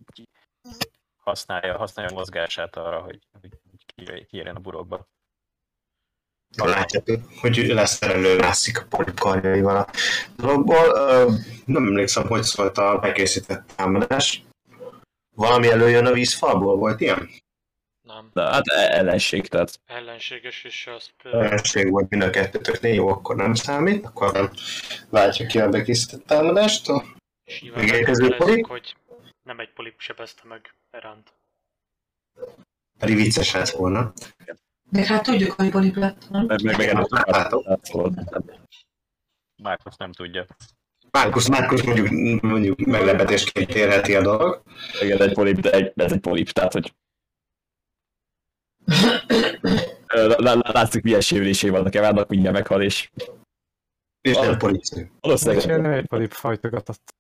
használja, 1.17 1.77
használja 1.77 2.11
a 2.11 2.15
mozgását 2.15 2.77
arra, 2.77 3.01
hogy, 3.01 3.27
hogy 3.41 3.51
ki- 3.87 4.25
kiérjen 4.27 4.57
a 4.57 4.61
burokba. 4.61 5.09
Látjátok, 6.57 7.21
hogy 7.41 7.57
lesz 7.57 8.03
elővászik 8.03 8.81
a 8.81 8.87
polipkarjaival 8.87 9.77
a 9.77 9.91
dologból. 10.37 10.93
Nem 11.65 11.87
emlékszem, 11.87 12.27
hogy 12.27 12.43
szólt 12.43 12.79
a 12.79 12.99
bekészített 12.99 13.73
támadás. 13.77 14.45
Valami 15.37 15.69
előjön 15.69 16.07
a 16.07 16.13
vízfalból, 16.13 16.77
volt 16.77 17.01
ilyen? 17.01 17.31
Nem. 18.15 18.31
De 18.33 18.43
hát 18.43 18.67
e- 18.67 18.99
ellenség, 18.99 19.47
tehát 19.47 19.81
Ellenséges, 19.87 20.65
és 20.65 20.87
azt 20.87 21.13
Ellenség 21.23 21.91
volt 21.91 22.11
mind 22.11 22.23
a 22.23 22.31
kettőtöknél, 22.31 22.95
jó, 22.95 23.09
akkor 23.09 23.37
nem 23.37 23.55
számít. 23.55 24.07
Akkor 24.07 24.33
nem 24.33 24.51
váltja 25.09 25.47
ki 25.47 25.61
a 25.61 25.69
bekészített 25.69 26.27
támadást. 26.27 26.87
Megérkező 27.75 28.37
polip? 28.37 28.67
hogy 28.67 28.97
nem 29.43 29.61
egy 29.61 29.73
polip 29.73 29.95
sebezte 30.01 30.43
meg 30.45 30.75
Eránt. 30.91 31.33
pedig 32.99 33.17
vicces 33.17 33.53
lett 33.53 33.69
volna. 33.69 34.13
Meg 34.91 35.05
hát 35.05 35.23
tudjuk, 35.23 35.53
hogy 35.53 35.71
polip 35.71 35.97
lett, 35.97 36.29
nem? 36.31 36.45
meg, 36.47 36.63
meg, 36.63 36.77
meg 36.77 37.07
Látom. 37.11 37.65
Márkusz 39.63 39.97
nem 39.97 40.13
tudja. 40.13 40.47
Márkusz, 41.11 41.49
Márkusz 41.49 41.83
mondjuk, 41.83 42.41
mondjuk 42.41 42.79
meglepetésként 42.79 43.75
érheti 43.75 44.15
a 44.15 44.23
dolog. 44.23 44.63
Igen, 45.01 45.23
egy 45.23 45.33
polip, 45.33 45.61
de 45.61 45.71
egy, 45.71 45.93
ez 45.97 46.13
egy 46.13 46.21
polip, 46.21 46.51
tehát 46.51 46.73
hogy 46.73 46.93
látszik 50.73 51.03
milyen 51.03 51.21
sérülései 51.21 51.71
vannak 51.71 51.95
Evának, 51.95 52.29
mindjárt 52.29 52.57
meghal, 52.57 52.83
és 52.83 53.11
És 54.21 54.37
nem 54.37 54.49
Ah. 54.51 54.57
policia. 54.57 55.03
És 55.03 55.09
valószínűleg 55.21 55.81
nem 55.81 55.93
egy 55.93 56.07
polip 56.07 56.33
fajtogatott. 56.33 57.15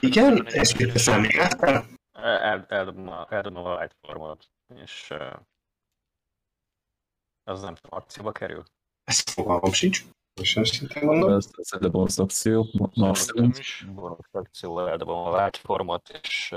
Igen, 0.00 0.46
és 0.46 0.76
mit 0.76 0.92
teszem 0.92 1.20
még 1.20 1.38
át 1.38 1.56
kell? 1.60 1.82
El, 2.12 2.66
eldobom, 2.68 3.08
a, 3.08 3.26
light 3.80 3.96
formot, 4.00 4.50
és 4.74 5.14
az 7.44 7.62
nem 7.62 7.74
tudom, 7.74 7.98
akcióba 7.98 8.32
kerül. 8.32 8.64
Ezt 9.04 9.30
fogalmam 9.30 9.72
sincs. 9.72 10.04
Most 10.34 10.50
sem 10.50 10.64
szintén 10.64 11.04
mondom. 11.04 11.32
ez, 11.32 11.50
ez 11.56 11.72
a 11.72 11.88
bonus 11.88 12.18
is. 13.58 13.86
Bonus 13.94 14.26
akcióval 14.30 14.88
eldobom 14.88 15.26
a 15.26 15.42
light 15.42 15.56
formot, 15.56 16.08
és 16.22 16.54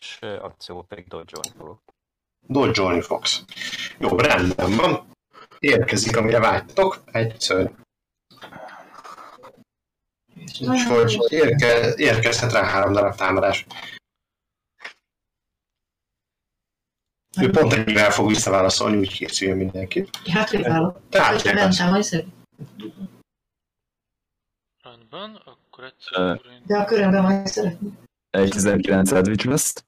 és 0.00 0.18
akcióba 0.20 0.82
pedig 0.82 1.06
dodge 1.06 1.36
fogok. 1.56 1.82
Dodge-olni 2.40 3.00
fogsz. 3.00 3.44
Jó, 3.98 4.18
rendben 4.18 4.76
van. 4.76 5.10
Érkezik, 5.58 6.16
amire 6.16 6.38
vágytok. 6.38 7.02
Egy 7.12 7.40
szörny. 7.40 7.72
Úgyhogy 10.60 11.18
érke, 11.28 11.94
érkezhet 11.94 12.52
rá 12.52 12.64
három 12.64 12.92
darab 12.92 13.14
támadás. 13.14 13.66
Ő 17.40 17.50
pont 17.50 17.72
ennyivel 17.72 18.10
fog 18.10 18.28
visszaválaszolni, 18.28 18.96
úgy 18.96 19.12
készüljön 19.12 19.56
mindenki. 19.56 20.08
Hátrébb 20.32 20.64
állok. 20.64 21.00
Tehát. 21.08 21.42
Rendben, 24.82 25.34
akkor 25.34 25.84
egyszer 25.84 26.40
De 26.66 26.76
a 26.76 26.84
körömben 26.84 27.22
majd 27.22 27.46
szeretném. 27.46 28.05
Egy 28.36 28.50
19 28.50 29.12
Eldritch 29.12 29.46
Blast. 29.46 29.86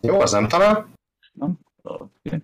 Jó, 0.00 0.20
az 0.20 0.32
nem 0.32 0.48
talál. 0.48 0.92
Oké. 1.82 2.42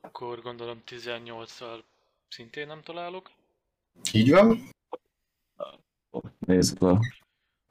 akkor 0.00 0.42
gondolom 0.42 0.82
18-szal 0.86 1.82
szintén 2.28 2.66
nem 2.66 2.82
találok. 2.82 3.30
Így 4.12 4.30
van. 4.30 4.70
Nézzük 6.38 6.82
a 6.82 6.98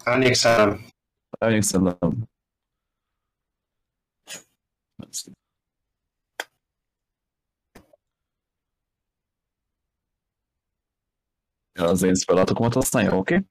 Árnyékszellem. 0.03 0.85
elnyékszellem. 1.39 1.97
Ja, 11.73 11.83
az 11.83 12.01
én 12.01 12.15
spellatokomat 12.15 12.73
használja, 12.73 13.17
oké? 13.17 13.35
Okay. 13.35 13.47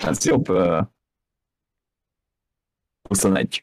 Ez 0.00 0.24
jobb. 0.24 0.48
Uh, 0.48 0.86
21. 3.08 3.62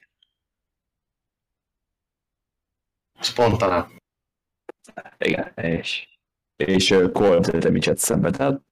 Ez 3.20 3.34
pont 3.34 3.58
talán. 3.58 4.02
Igen, 5.18 5.54
és, 5.56 6.18
és 6.56 6.90
uh, 6.90 7.12
cold 7.12 7.48
damage-et 7.48 7.98
szenvedel. 7.98 8.66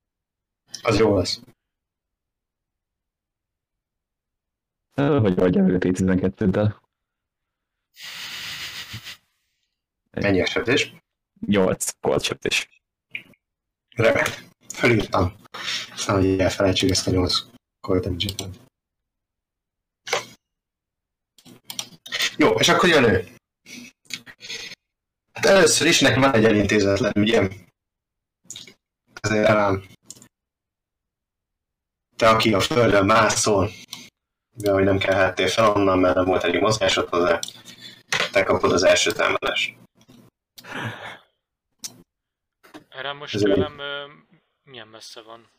Az 0.81 0.97
jó 0.99 1.17
lesz. 1.17 1.41
Uh, 4.97 5.19
hogy 5.19 5.35
vagy 5.35 5.57
a 5.57 5.61
P12-del. 5.61 6.75
Mennyi 10.11 10.41
a 10.41 10.45
sebzés? 10.45 10.93
8 11.47 11.91
cold 11.99 12.23
sebzés. 12.23 12.81
Remek. 13.95 14.27
Felírtam. 14.67 15.35
Aztán, 15.91 16.15
hogy 16.15 16.39
elfelejtsük 16.39 16.89
ezt 16.89 17.07
a 17.07 17.11
nyolc 17.85 18.03
koldemdzsit. 18.03 18.43
Jó, 22.37 22.49
és 22.49 22.69
akkor 22.69 22.89
jön 22.89 23.03
ő. 23.03 23.27
Hát 25.33 25.45
először 25.45 25.87
is 25.87 25.99
nekem 25.99 26.21
van 26.21 26.33
egy 26.33 26.45
elintézetlen 26.45 27.13
ügyem. 27.15 27.49
Ezért 29.21 29.47
elám. 29.47 29.85
Te, 32.15 32.29
aki 32.29 32.53
a 32.53 32.59
földön 32.59 33.05
mászol, 33.05 33.71
de 34.55 34.71
hogy 34.71 34.83
nem 34.83 34.97
kelhettél 34.97 35.47
fel 35.47 35.69
onnan, 35.69 35.99
mert 35.99 36.15
nem 36.15 36.25
volt 36.25 36.43
elég 36.43 36.61
mozgásod 36.61 37.09
hozzá, 37.09 37.39
te 38.31 38.43
kapod 38.43 38.71
az 38.71 38.83
első 38.83 39.11
támadást. 39.11 39.75
Erre 42.89 43.13
most 43.13 43.35
Ez 43.35 43.41
tőlem 43.41 43.81
milyen 44.63 44.87
messze 44.87 45.21
van? 45.21 45.49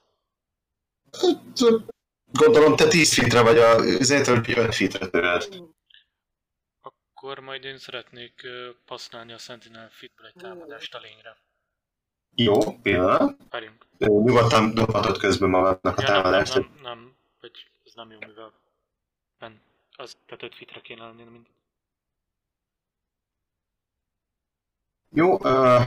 Gondolom, 2.32 2.77
te 2.77 2.89
10 2.89 3.15
fitre 3.15 3.43
vagy 3.43 3.59
a 3.59 3.85
üzétől, 3.85 4.35
hogy 4.44 4.59
5 4.59 4.74
fitre 4.74 5.07
tőled. 5.09 5.48
Akkor 6.81 7.39
majd 7.39 7.65
én 7.65 7.78
szeretnék 7.78 8.47
használni 8.86 9.32
a 9.32 9.39
Sentinel 9.39 9.90
Fitből 9.90 10.27
egy 10.27 10.35
támadást 10.43 10.94
a 10.94 10.98
lényre. 10.98 11.36
Jó, 12.35 12.81
pillanat. 12.82 13.36
Várjunk. 13.51 13.86
Nyugodtan 13.98 14.74
dobhatod 14.74 15.19
közben 15.19 15.48
magadnak 15.48 15.98
a 15.98 16.03
Ja, 16.03 16.07
nem, 16.09 16.15
nem, 16.15 16.23
támadást. 16.23 16.55
nem, 16.55 16.78
nem, 16.82 17.16
vagy 17.40 17.70
ez 17.85 17.93
nem 17.94 18.11
jó, 18.11 18.19
mivel 18.27 18.53
ben, 19.39 19.61
az, 19.97 20.16
tehát 20.27 20.43
5 20.43 20.55
fitre 20.55 20.81
kéne 20.81 21.05
lenni, 21.05 21.23
mint 21.23 21.48
Jó, 25.11 25.39
uh, 25.39 25.82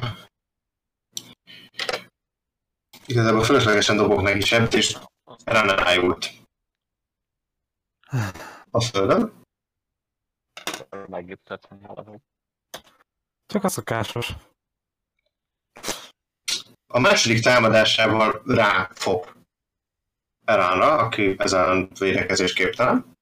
igazából 3.05 3.43
fölöslegesen 3.43 3.97
dobok 3.97 4.21
neki 4.21 4.39
sebt, 4.39 4.73
és 5.45 5.53
ránájult. 5.53 6.29
A 8.71 8.81
földön. 8.81 9.43
Megjuttatni 11.07 11.77
valahogy. 11.81 12.19
Csak 13.45 13.63
a 13.63 13.69
szokásos. 13.69 14.33
A 16.87 16.99
második 16.99 17.41
támadásával 17.41 18.41
ráfog 18.45 19.37
Eránra, 20.45 20.97
aki 20.97 21.35
ezen 21.37 21.89
védekezés 21.99 22.53
képtelen. 22.53 23.17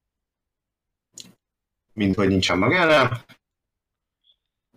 Mint 1.92 2.14
hogy 2.14 2.28
nincsen 2.28 2.58
magára. 2.58 3.24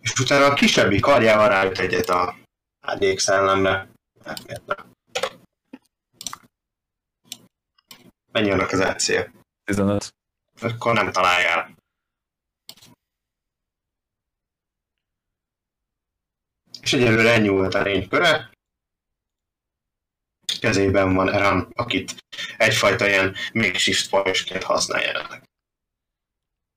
És 0.02 0.20
utána 0.20 0.46
a 0.46 0.54
kisebbi 0.54 1.00
karjával 1.00 1.48
ráüt 1.48 1.80
egyet 1.80 2.10
a 2.10 2.36
árnyék 2.80 3.20
szellemre. 3.20 3.92
Hát 4.24 4.46
miért 4.46 4.66
nem? 4.66 4.91
Mennyi 8.32 8.52
annak 8.52 8.72
az 8.72 8.80
EC? 8.80 9.06
15. 9.64 10.14
Akkor 10.62 10.94
nem 10.94 11.12
találjál. 11.12 11.76
És 16.82 16.94
egyelőre 16.94 17.34
ennyi 17.34 17.48
volt 17.48 17.74
a 17.74 17.82
lényköre. 17.82 18.50
Kezében 20.60 21.14
van 21.14 21.30
Eran, 21.30 21.72
akit 21.76 22.16
egyfajta 22.58 23.08
ilyen 23.08 23.36
makeshift 23.54 24.10
pajsként 24.10 24.64
használ 24.64 25.02
jelenleg. 25.02 25.44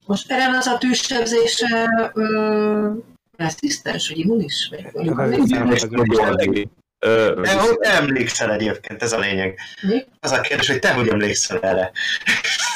Most 0.07 0.31
erre 0.31 0.57
az 0.57 0.67
a 0.67 0.79
tűzsebzése 0.79 2.11
ö, 2.15 2.97
reszisztens, 3.37 4.09
vagy 4.09 4.19
immunis? 4.19 4.69
Vagy, 4.71 4.93
vagy, 4.93 5.09
vagy, 5.15 6.69
Ö, 7.05 7.41
De 7.43 7.61
hogy 7.61 7.77
emlékszel 7.81 8.53
egyébként, 8.53 9.03
ez 9.03 9.13
a 9.13 9.19
lényeg. 9.19 9.59
Mi? 9.83 10.05
Az 10.21 10.31
a 10.33 10.41
kérdés, 10.41 10.69
hogy 10.69 10.79
te 10.79 10.93
hogy 10.93 11.09
emlékszel 11.09 11.59
erre. 11.61 11.93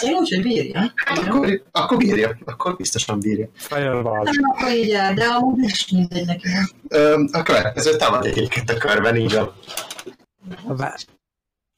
Én 0.00 0.12
úgy, 0.14 0.28
hogy 0.28 0.42
bírja. 0.42 0.92
Hát 0.94 1.18
akkor, 1.18 1.62
akkor 1.70 1.96
bírja, 1.96 2.38
akkor 2.44 2.76
biztosan 2.76 3.20
bírja. 3.20 3.48
Firewall. 3.54 4.22
Nem 4.22 4.34
akkor 4.52 4.72
így 4.72 4.90
el, 4.90 5.14
de 5.14 5.24
amúgy 5.24 5.64
is 5.64 5.90
mindegy 5.90 6.26
neki. 6.26 6.48
Ö, 6.88 7.24
a 7.32 7.42
következő 7.42 7.96
támad 7.96 8.26
egyébként 8.26 8.70
a 8.70 8.76
körben, 8.76 9.16
így 9.16 9.32
van. 9.34 9.54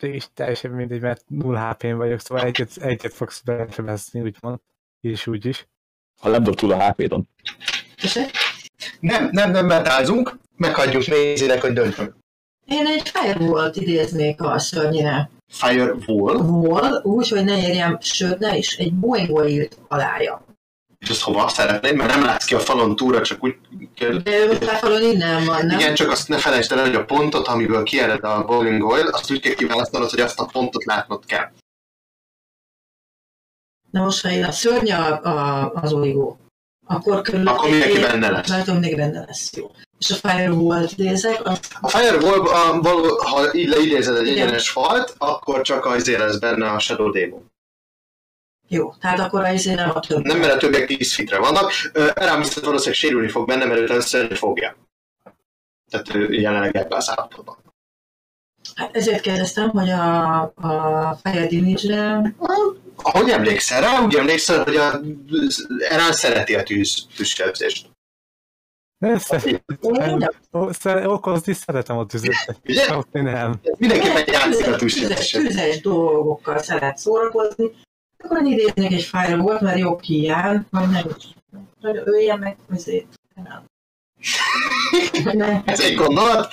És 0.00 0.24
teljesen 0.34 0.70
mindegy, 0.70 1.00
mert 1.00 1.24
0 1.26 1.70
HP-n 1.70 1.96
vagyok, 1.96 2.20
szóval 2.20 2.44
egyet, 2.44 2.70
egyet 2.80 3.14
fogsz 3.14 3.40
besebezni, 3.40 4.20
úgymond. 4.20 4.58
És 5.00 5.26
úgy 5.26 5.46
is. 5.46 5.66
ha 6.20 6.28
nem 6.28 6.42
dob 6.42 6.54
túl 6.54 6.72
a 6.72 6.90
HP-don. 6.90 7.28
Nem, 9.00 9.28
nem, 9.32 9.50
nem 9.50 9.66
mentázunk, 9.66 10.38
meghagyjuk 10.56 11.06
nézének, 11.06 11.60
hogy 11.60 11.72
döntsön. 11.72 12.18
Én 12.70 12.86
egy 12.86 13.08
firewall-t 13.08 13.76
idéznék 13.76 14.42
a 14.42 14.58
szörnyire. 14.58 15.30
Firewall, 15.48 16.36
Wall, 16.36 17.02
úgy, 17.02 17.28
hogy 17.28 17.44
ne 17.44 17.58
érjem, 17.58 17.98
sőt, 18.00 18.38
ne 18.38 18.56
is, 18.56 18.76
egy 18.76 18.94
Boeing 18.94 19.48
írt 19.48 19.76
alája. 19.88 20.44
és 20.98 21.10
azt 21.10 21.20
hova 21.20 21.48
szeretnéd, 21.48 21.94
mert 21.94 22.10
nem 22.14 22.24
látsz 22.24 22.44
ki 22.44 22.54
a 22.54 22.58
falon 22.58 22.96
túra, 22.96 23.22
csak 23.22 23.44
úgy 23.44 23.56
kell. 23.94 24.16
De 24.16 24.46
most 24.46 24.64
felfalon 24.64 25.02
innen 25.02 25.44
van, 25.44 25.66
nem? 25.66 25.78
Igen, 25.78 25.94
csak 25.94 26.10
azt 26.10 26.28
ne 26.28 26.38
felejtsd 26.38 26.72
el, 26.72 26.84
hogy 26.84 26.94
a 26.94 27.04
pontot, 27.04 27.46
amiből 27.48 27.82
kiered 27.82 28.24
a 28.24 28.44
bowling 28.44 28.82
oil, 28.82 29.06
azt 29.06 29.30
úgy 29.30 29.40
kell 29.40 29.54
kiválasztanod, 29.54 30.10
hogy 30.10 30.20
azt 30.20 30.40
a 30.40 30.48
pontot 30.52 30.84
látnod 30.84 31.24
kell. 31.26 31.50
Na 33.90 34.02
most, 34.02 34.22
ha 34.22 34.30
én 34.30 34.44
a 34.44 34.50
szörny 34.50 34.92
a, 34.92 35.22
a, 35.24 35.70
az 35.74 35.92
oligó, 35.92 36.38
akkor 36.86 37.22
körül... 37.22 37.48
Akkor 37.48 37.70
mindenki 37.70 38.00
benne 38.00 38.30
lesz. 38.30 38.48
Látom, 38.48 38.74
mindenki 38.74 38.96
benne 38.96 39.24
lesz, 39.26 39.56
jó. 39.56 39.70
És 40.00 40.10
a 40.10 40.28
firewall-t 40.28 40.92
idézek, 40.92 41.40
az 41.44 41.60
A 41.80 41.88
Firewall, 41.88 42.48
a, 42.48 42.80
való, 42.80 43.16
ha 43.16 43.54
így 43.54 43.68
leidézed 43.68 44.16
egy 44.16 44.26
Igen. 44.26 44.42
egyenes 44.46 44.70
falt, 44.70 45.14
akkor 45.18 45.60
csak 45.60 45.84
azért 45.84 46.18
lesz 46.18 46.38
benne 46.38 46.70
a 46.70 46.78
Shadow 46.78 47.10
Demon. 47.10 47.50
jó. 48.68 48.94
Tehát 49.00 49.18
akkor 49.18 49.44
az 49.44 49.64
nem 49.64 49.90
a 49.94 50.00
több. 50.00 50.24
Nem, 50.24 50.38
mert 50.38 50.52
a 50.52 50.56
többiek 50.56 50.86
10 50.86 51.14
fitre 51.14 51.38
vannak. 51.38 51.72
Erám 52.14 52.38
viszont 52.38 52.66
valószínűleg 52.66 52.98
sérülni 52.98 53.28
fog 53.28 53.46
benne, 53.46 53.64
mert 53.64 53.90
őt 54.14 54.38
fogja. 54.38 54.76
Tehát 55.90 56.14
ő 56.14 56.32
jelenleg 56.32 56.76
ebben 56.76 56.98
az 56.98 57.10
állapotban. 57.10 57.56
Hát 58.74 58.96
ezért 58.96 59.20
kérdeztem, 59.20 59.68
hogy 59.68 59.90
a, 59.90 60.40
a 60.42 61.18
Fire 61.22 61.46
Damage-re 61.46 62.34
Ahogy 63.02 63.30
emlékszel 63.30 63.80
rá, 63.80 64.00
úgy 64.00 64.14
emlékszel, 64.14 64.64
hogy 64.64 64.76
a 64.76 65.00
Erán 65.88 66.12
szereti 66.12 66.54
a 66.54 66.62
tűz, 66.62 67.06
tűzsebzést. 67.16 67.89
Minden- 69.00 70.34
Ó, 70.52 70.70
szere- 70.72 71.08
okozni 71.08 71.52
szeretem 71.52 71.98
a 71.98 72.06
tüzet. 72.06 72.60
Ugye? 72.64 72.86
Nem. 73.12 73.60
Mindenképpen 73.78 74.24
játszik 74.26 74.66
a 74.66 74.76
tüzes, 74.76 75.30
tüzes 75.30 75.80
dolgokkal 75.80 76.58
szeret 76.58 76.98
szórakozni, 76.98 77.70
akkor 78.18 78.38
én 78.46 78.52
idéznék 78.52 78.92
egy 78.92 79.02
firewall 79.02 79.58
mert 79.60 79.78
jobb 79.78 80.00
hiány, 80.02 80.66
vagy 80.70 80.88
nem 80.90 81.04
is. 81.18 81.24
Hogy 81.80 82.02
öljen 82.04 82.38
meg. 82.38 82.56
Nem. 85.32 85.62
Ez 85.64 85.80
egy 85.80 85.94
gondolat, 85.94 86.52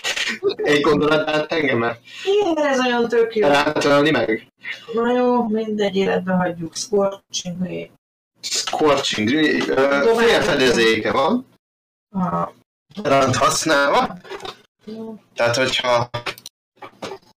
egy 0.55 0.81
gondolat 0.81 1.29
át 1.29 1.51
engem, 1.51 1.77
mert 1.77 1.99
Igen, 2.23 2.67
ez 2.67 2.79
olyan 2.79 3.07
tök 3.07 3.35
jó. 3.35 3.47
rátölni 3.47 4.11
meg. 4.11 4.47
Na 4.93 5.11
jó, 5.11 5.47
mindegy 5.47 5.95
életbe 5.95 6.33
hagyjuk. 6.33 6.75
Scorching 6.75 7.59
Ray. 7.59 7.91
Scorching, 8.41 9.29
ö, 9.69 10.13
fél 10.17 10.41
fedezéke 10.41 11.11
van, 11.11 11.45
A, 12.09 12.51
rand 13.03 13.35
használva, 13.35 14.17
tehát 15.33 15.55
hogyha 15.55 16.09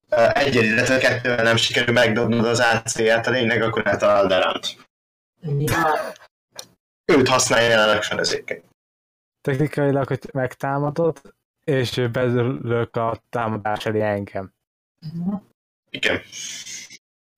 ö, 0.10 0.28
egy 0.34 0.56
illetve 0.56 0.98
kettővel 0.98 1.44
nem 1.44 1.56
sikerül 1.56 1.94
megdobnod 1.94 2.46
az 2.46 2.60
AC-ját 2.60 3.28
a 3.28 3.32
lénynek, 3.32 3.64
akkor 3.64 3.88
eltalálod 3.88 4.32
Eránt. 4.32 4.76
ja, 5.58 6.14
Őt 7.06 7.28
használja 7.28 7.70
jelenleg 7.70 8.04
fedezéken. 8.04 8.62
Technikailag, 9.42 10.08
hogy 10.08 10.30
megtámadod, 10.34 11.22
és 11.64 12.08
belülök 12.12 12.96
a 12.96 13.24
támadás 13.30 13.86
elé 13.86 14.02
engem. 14.02 14.54
Igen. 15.90 16.22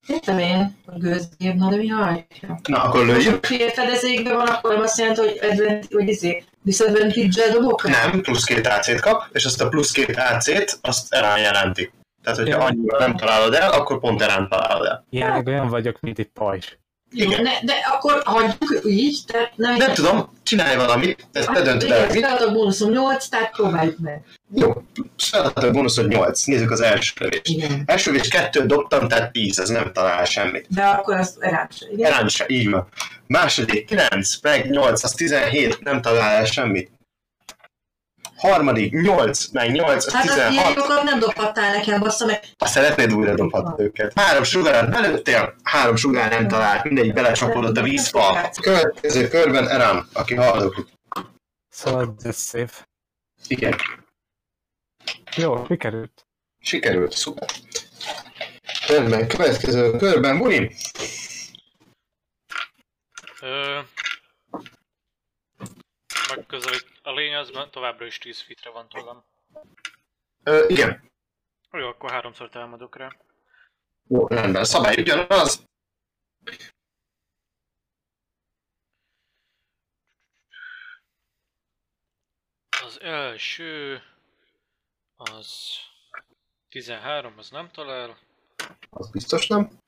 Értem 0.08 0.40
én, 0.40 0.76
hogy 0.86 1.02
gőzgép, 1.02 1.56
na 1.56 1.70
de 1.70 1.76
mi 1.76 1.88
hajtja? 1.88 2.60
Na, 2.68 2.84
akkor 2.84 3.06
lőjük. 3.06 3.46
Félfedezékben 3.46 4.36
van, 4.36 4.48
akkor 4.48 4.74
azt 4.76 4.98
jelenti, 4.98 5.20
hogy 5.22 5.38
advantage, 5.42 5.88
vagy 5.90 6.08
izé, 6.08 6.44
disadvantage-el 6.64 7.52
dobok? 7.52 7.84
Nem, 7.84 8.22
plusz 8.22 8.44
két 8.44 8.68
AC-t 8.68 9.00
kap, 9.00 9.24
és 9.32 9.46
azt 9.46 9.62
a 9.62 9.70
plusz 9.70 9.92
két 9.92 10.18
AC-t, 10.18 10.80
azt 10.82 11.14
Erán 11.14 11.40
jelenti. 11.40 11.92
Tehát, 12.24 12.40
hogyha 12.40 12.64
annyira 12.64 13.00
nem 13.00 13.16
találod 13.16 13.54
el, 13.54 13.72
akkor 13.72 14.00
pont 14.00 14.22
Erán 14.22 14.50
találod 14.50 14.86
el. 14.86 15.06
Ilyen 15.10 15.48
olyan 15.48 15.68
vagyok, 15.68 16.00
mint 16.00 16.20
egy 16.20 16.30
pajzs. 16.34 16.78
Igen. 17.14 17.42
Ne, 17.42 17.52
de 17.62 17.74
akkor 17.92 18.22
hagyjuk 18.26 18.82
így, 18.86 19.20
tehát 19.28 19.52
nem... 19.56 19.76
Nem 19.76 19.94
tudom, 19.94 20.30
csinálj 20.44 20.76
valamit, 20.76 21.28
ezt 21.32 21.52
te 21.52 21.62
döntöd 21.62 21.92
el, 21.92 22.10
Igen, 22.10 22.30
feladok 22.30 22.54
bónuszom 22.54 22.92
8, 22.92 23.28
tehát 23.28 23.52
próbáljuk 23.52 23.98
meg. 24.00 24.24
Jó, 24.56 24.84
feladatok 25.18 25.72
bónusz, 25.72 25.96
hogy 25.96 26.08
8. 26.08 26.44
Nézzük 26.44 26.72
az 26.72 26.82
első 26.82 27.14
lövést. 27.20 27.48
Igen. 27.48 27.84
Első 27.86 28.12
lövés 28.12 28.28
2 28.28 28.66
dobtam, 28.66 29.08
tehát 29.08 29.32
10, 29.32 29.60
ez 29.60 29.70
nem 29.70 29.92
talál 29.94 30.26
semmit. 30.26 30.66
De 30.70 30.84
akkor 30.84 31.16
az 31.16 31.36
erát 31.40 31.78
se, 31.78 31.86
igen? 31.92 32.12
Erán 32.12 32.28
se, 32.28 32.46
így 32.48 32.70
van. 32.70 32.88
Második 33.28 33.86
9, 33.86 34.42
meg 34.42 34.70
8, 34.70 35.04
az 35.04 35.12
17, 35.12 35.80
nem 35.80 36.02
talál 36.02 36.36
el 36.36 36.46
semmit. 36.46 36.92
Harmadik 38.42 38.92
8, 39.02 39.48
meg 39.52 39.72
8, 39.72 40.06
az 40.06 40.14
Hát 40.14 40.24
az 40.24 40.34
16. 40.34 40.52
ilyenjokat 40.54 41.04
nem 41.04 41.20
dobhattál 41.20 41.76
nekem, 41.76 42.00
bassza 42.00 42.26
meg. 42.26 42.44
Ha 42.58 42.66
szeretnéd, 42.66 43.14
újra 43.14 43.36
dobhatod 43.36 43.80
őket. 43.80 44.12
Három 44.20 44.44
sugárát 44.44 44.90
belőttél, 44.90 45.56
három 45.64 45.96
sugár 45.96 46.30
nem 46.30 46.48
talált, 46.48 46.84
mindegy 46.84 47.14
belecsapódott 47.14 47.78
a 47.78 47.82
vízba. 47.82 48.50
Következő 48.62 49.28
körben 49.28 49.68
Eram, 49.70 50.08
aki 50.14 50.36
hallok. 50.36 50.88
Szóval 51.70 52.16
ez 52.22 52.36
szép. 52.36 52.70
Igen, 53.48 53.76
Jó, 55.36 55.66
sikerült. 55.68 56.26
sikerült, 56.60 57.12
szuper. 57.12 57.50
Rendben, 58.88 59.28
következő 59.28 59.98
körben 59.98 60.38
Buni. 60.38 60.76
Ö, 63.42 63.80
megközelít. 66.36 66.91
A 67.02 67.12
lény 67.12 67.36
az 67.36 67.52
továbbra 67.72 68.06
is 68.06 68.18
10 68.18 68.40
fitre 68.42 68.70
van 68.70 68.90
tőlem. 68.90 69.24
Ö, 70.44 70.66
igen, 70.68 71.12
Jó, 71.72 71.88
akkor 71.88 72.12
háromszor 72.12 72.50
támadok 72.50 72.96
rá. 72.96 73.16
Jó, 74.08 74.28
rendben, 74.28 74.64
szabály 74.64 74.96
ugyanaz. 74.98 75.64
Az 82.84 83.02
első... 83.02 84.02
Az... 85.16 85.80
13, 86.70 87.38
az 87.38 87.50
nem 87.50 87.70
talál. 87.72 88.18
Az 88.90 89.12
biztos 89.12 89.48
nem. 89.48 89.80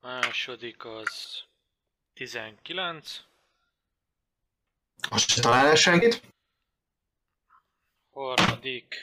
Második 0.00 0.84
az... 0.84 1.44
19. 2.14 3.24
Azt 5.10 5.28
se 5.28 5.40
talál 5.40 5.66
el 5.66 5.74
senkit. 5.74 6.22
Harmadik... 8.10 8.94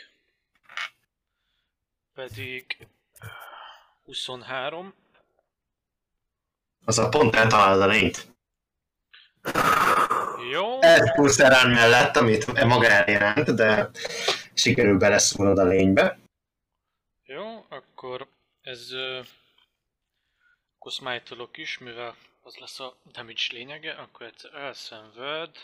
Pedig... 2.14 2.88
23. 4.04 4.94
Az 6.86 6.98
a 6.98 7.10
pont 7.10 7.36
eltalálod 7.36 7.82
a 7.82 7.88
lényt. 7.88 8.28
Jó. 10.52 10.82
Ez 10.82 11.14
plusz 11.14 11.40
erán 11.40 11.70
mellett, 11.70 12.16
amit 12.16 12.64
maga 12.64 12.88
elé 12.88 13.16
ránt, 13.16 13.56
de 13.56 13.90
sikerül 14.54 14.98
beleszúrod 14.98 15.58
a 15.58 15.64
lénybe. 15.64 16.20
Jó, 17.24 17.66
akkor 17.70 18.28
ez 18.62 18.92
ö, 18.92 19.22
Akkor 20.76 20.92
smite 20.92 21.36
is, 21.54 21.78
mivel 21.78 22.16
az 22.42 22.56
lesz 22.56 22.80
a 22.80 22.98
damage 23.12 23.42
lényege, 23.52 23.92
akkor 23.92 24.26
egyszer 24.26 24.54
elszenved. 24.54 25.58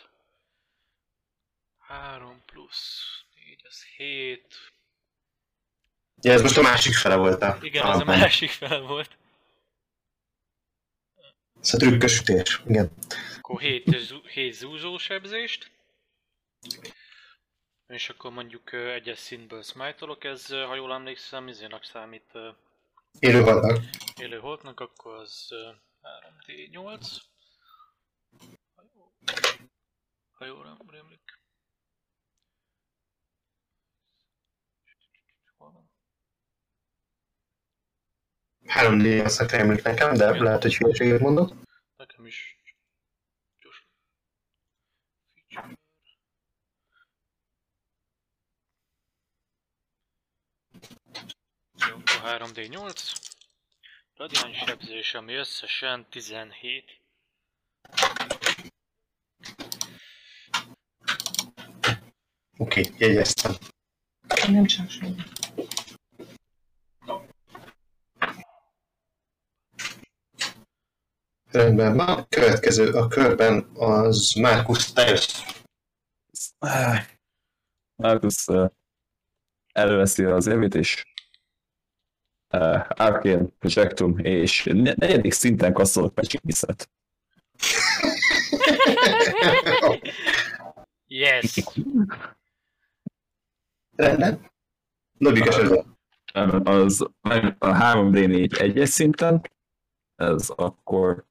3 1.88 2.42
plusz 2.46 3.04
4, 3.36 3.62
ez 3.64 3.84
7. 3.84 4.56
Ja, 6.22 6.32
ez 6.32 6.42
most 6.42 6.58
a 6.58 6.62
másik 6.62 6.94
fele 6.94 7.16
volt 7.16 7.42
a... 7.42 7.58
Igen, 7.62 7.86
ez 7.86 8.00
a 8.00 8.04
másik 8.04 8.50
fel 8.50 8.82
volt. 8.82 9.18
Ez 11.62 11.74
a 11.74 11.78
trükkös 11.78 12.20
ütés, 12.20 12.62
igen. 12.68 12.92
Akkor 13.38 13.60
7, 13.62 13.96
7 14.28 14.54
zúzó 14.54 14.98
sebzést. 14.98 15.72
És 17.88 18.10
akkor 18.10 18.32
mondjuk 18.32 18.74
egyes 18.74 19.20
szintből 19.20 19.64
smite 19.64 20.30
ez 20.30 20.48
ha 20.48 20.76
jól 20.76 20.94
emlékszem, 20.94 21.48
izének 21.48 21.84
számít 21.84 22.30
ö, 22.32 22.50
Élő 23.20 23.42
vannak. 23.44 23.84
élő 24.22 24.40
holtnak, 24.40 24.80
akkor 24.80 25.14
az 25.16 25.48
ö, 25.52 25.72
3D8. 26.48 27.08
Ha 28.76 28.84
jól- 28.94 29.14
Ha 30.32 30.46
jól 30.46 30.64
rám- 30.64 30.90
rémlik. 30.92 31.40
Hol 35.58 35.72
van? 35.72 35.90
3D 38.68 39.24
azt 39.24 39.52
emlék 39.52 39.84
nekem, 39.84 40.14
de 40.14 40.30
lehet, 40.30 40.62
hogy 40.62 40.78
hülyeséget 40.78 41.20
mondok. 41.20 41.54
Nekem 41.98 42.26
is. 42.26 42.58
Feature. 45.50 45.78
Jó, 51.90 51.96
akkor 51.96 52.52
3D8. 52.54 53.24
Radiáns 54.16 54.58
sebzés, 54.58 55.14
ami 55.14 55.34
összesen 55.34 56.06
17. 56.10 57.02
Oké, 62.58 62.82
okay, 62.82 62.94
jegyeztem. 62.98 63.52
Nem 64.48 64.66
csak 64.66 64.90
semmi. 64.90 65.24
Rendben 71.56 71.96
van. 71.96 72.08
A 72.08 72.26
következő 72.30 72.92
a 72.92 73.08
körben 73.08 73.70
az 73.74 74.34
Markus, 74.34 74.94
te 74.94 75.10
jössz. 75.10 75.42
Marcus 77.96 78.48
uh, 78.48 78.70
előveszi 79.74 80.24
az 80.24 80.48
évét, 80.48 80.76
és 80.76 81.04
uh, 82.54 82.86
Arcane 82.90 83.46
Projectum, 83.60 84.18
és 84.18 84.64
ne- 84.64 84.94
negyedik 84.96 85.32
szinten 85.32 85.74
kasszolok 85.74 86.14
pecsinyszet. 86.14 86.88
Yes! 91.08 91.64
Rendben. 93.96 94.52
Dobjuk 95.18 95.48
esetben. 95.48 95.98
Az 96.68 97.02
a 97.02 97.12
3D4 97.60 98.60
egyes 98.60 98.90
szinten, 98.90 99.42
ez 100.16 100.50
akkor 100.50 101.26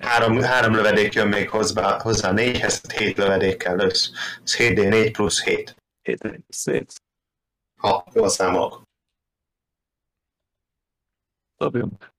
Három, 0.00 0.40
három 0.40 0.74
lövedék 0.74 1.12
jön 1.12 1.28
még 1.28 1.48
hozzá, 1.48 2.00
hozzá 2.00 2.32
négyhez, 2.32 2.92
hét 2.92 3.16
lövedékkel 3.16 3.76
lősz. 3.76 4.10
Ez 4.42 4.56
7D4 4.56 5.10
plusz 5.12 5.44
7. 5.44 5.76
7 6.02 6.44
szét. 6.48 6.92
Ha, 7.76 8.06
jól 8.14 8.28
számolok. 8.28 8.82
Dobjunk. 11.56 12.12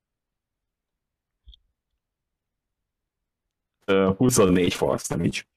Ö, 3.85 4.13
24 4.17 4.73
falsz, 4.73 5.07
nem 5.07 5.23
így. 5.23 5.47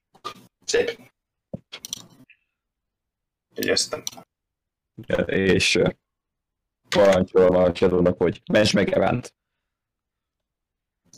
Szép. 0.65 1.13
Jegyeztem. 3.55 4.03
És 5.27 5.75
ö, 5.75 5.89
parancsolom 6.89 7.57
a 7.57 7.75
Shadownak, 7.75 8.19
hogy 8.19 8.43
menj 8.53 8.71
meg 8.73 8.89
Evánt. 8.93 9.35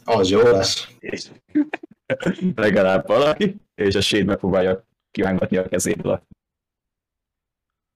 Az 0.06 0.28
jó 0.28 0.40
lesz. 0.40 0.88
És 0.98 1.30
legalább 2.54 3.06
valaki, 3.06 3.56
és 3.74 3.94
a 3.94 4.00
Shade 4.00 4.24
megpróbálja 4.24 4.86
kívángatni 5.10 5.56
a 5.56 5.68
kezéből 5.68 6.12
a 6.12 6.22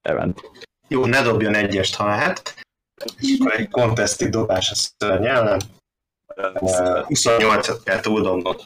Evánt. 0.01 0.41
Jó, 0.89 1.07
ne 1.07 1.23
dobjon 1.23 1.55
egyest, 1.55 1.95
ha 1.95 2.07
lehet. 2.07 2.62
És 3.16 3.37
akkor 3.39 3.53
egy 3.53 3.69
contesti 3.69 4.28
dobás 4.28 4.70
a 4.70 4.74
szörny 4.74 5.27
ellen. 5.27 5.61
Eh, 6.27 6.53
28-at 7.07 7.81
kell 7.85 8.01
túldobnod. 8.01 8.65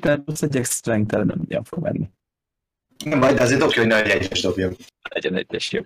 Tehát 0.00 0.28
az 0.28 0.42
egy 0.42 0.64
strength 0.64 1.16
nem 1.16 1.26
nagyon 1.26 1.64
fog 1.64 1.82
menni. 1.82 2.10
Nem 3.04 3.20
baj, 3.20 3.34
de 3.34 3.42
azért 3.42 3.60
dobja, 3.60 3.78
hogy 3.78 3.86
ne 3.86 4.04
egy 4.04 4.10
egyes 4.10 4.40
dobjon. 4.40 4.76
Legyen 5.10 5.34
egyes 5.34 5.72
jó. 5.72 5.82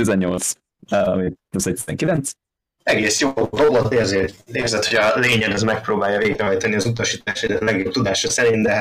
18, 0.00 0.52
ami 0.88 1.32
plusz 1.50 1.66
egy 1.66 1.74
19. 1.74 2.30
Egész 2.82 3.20
jó 3.20 3.32
dobott, 3.32 3.92
érzed, 3.92 4.34
érzed, 4.46 4.84
hogy 4.84 4.96
a 4.96 5.18
lényed 5.18 5.52
az 5.52 5.62
megpróbálja 5.62 6.18
végrehajtani 6.18 6.74
az 6.74 6.86
utasításaidat 6.86 7.60
a 7.60 7.64
legjobb 7.64 7.92
tudása 7.92 8.30
szerint, 8.30 8.66
de 8.66 8.74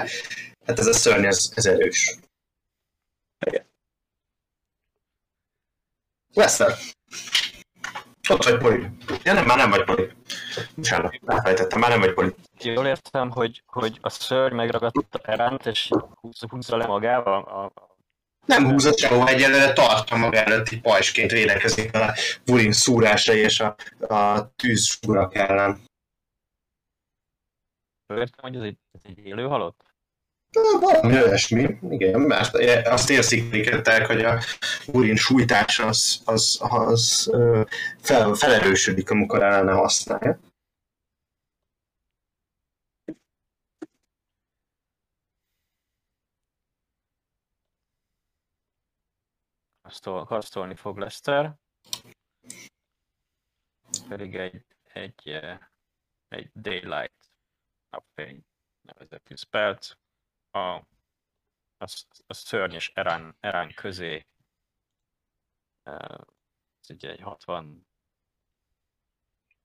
hát 0.66 0.80
ez 0.80 0.88
a 0.88 0.94
szörny, 0.94 1.26
ez, 1.26 1.52
ez 1.56 1.66
erős. 1.66 2.18
Igen. 3.46 3.66
Leszter. 6.34 6.74
Ott 8.30 8.44
vagy 8.44 8.58
Poli. 8.58 8.88
Ja 9.24 9.34
nem, 9.34 9.46
már 9.46 9.58
nem 9.58 9.70
vagy 9.70 9.84
Poli. 9.84 10.10
Bocsánat, 10.76 11.20
elfelejtettem, 11.26 11.80
már 11.80 11.90
nem 11.90 12.00
vagy 12.00 12.14
Poli. 12.14 12.36
Jól 12.60 12.88
értem, 12.88 13.30
hogy, 13.30 13.64
hogy 13.66 13.98
a 14.02 14.10
szörny 14.10 14.56
megragadta 14.56 15.20
Eránt, 15.24 15.66
és 15.66 15.90
húzza 16.50 16.78
le 16.78 16.86
magával 16.86 17.44
a, 17.44 17.64
a 17.82 17.89
Nem 18.50 18.72
húzott 18.72 18.98
sehova 18.98 19.28
egyelőre, 19.28 19.74
tartja 19.74 20.18
maga 20.18 20.44
előtt 20.44 20.70
egy 20.70 20.82
pajsként 20.82 21.32
védekezik 21.32 21.96
a 21.96 22.14
Vurin 22.46 22.72
szúrása 22.72 23.34
és 23.34 23.60
a, 23.60 23.76
a 24.00 24.52
tűzsugarak 24.56 25.36
ellen. 25.36 25.82
Értem, 28.08 28.52
hogy 28.52 28.56
ez 28.56 28.62
egy, 28.62 28.78
ez 28.92 29.02
egy 29.04 29.26
élő 29.26 29.44
halott? 29.44 29.84
Valami 30.80 31.22
olyasmi, 31.22 31.78
igen, 31.90 32.20
mert 32.20 32.56
azt 32.88 33.10
érzékeltek, 33.10 34.06
hogy 34.06 34.22
a 34.22 34.40
urin 34.88 35.16
sújtás 35.16 35.80
az, 35.80 36.22
az, 36.26 36.58
az 36.60 37.32
fel, 38.02 38.34
felerősödik, 38.34 39.10
amikor 39.10 39.44
ellene 39.44 39.72
használja. 39.72 40.40
Kasztol, 49.90 50.26
kasztolni 50.26 50.76
fog 50.76 50.98
Lester. 50.98 51.56
Pedig 54.08 54.36
egy, 54.36 54.66
egy, 54.84 55.30
eh, 55.30 55.60
egy 56.28 56.52
Daylight 56.54 57.32
napfény 57.90 58.46
nevezetű 58.82 59.36
spelt. 59.36 60.00
A, 60.52 60.60
a, 60.60 60.86
a 62.28 62.34
szörnyes 62.34 62.92
erán, 62.94 63.36
erán 63.40 63.74
közé 63.74 64.28
eh, 65.84 66.18
ez 66.80 66.90
ugye 66.90 67.10
egy 67.12 67.22
60 67.22 67.88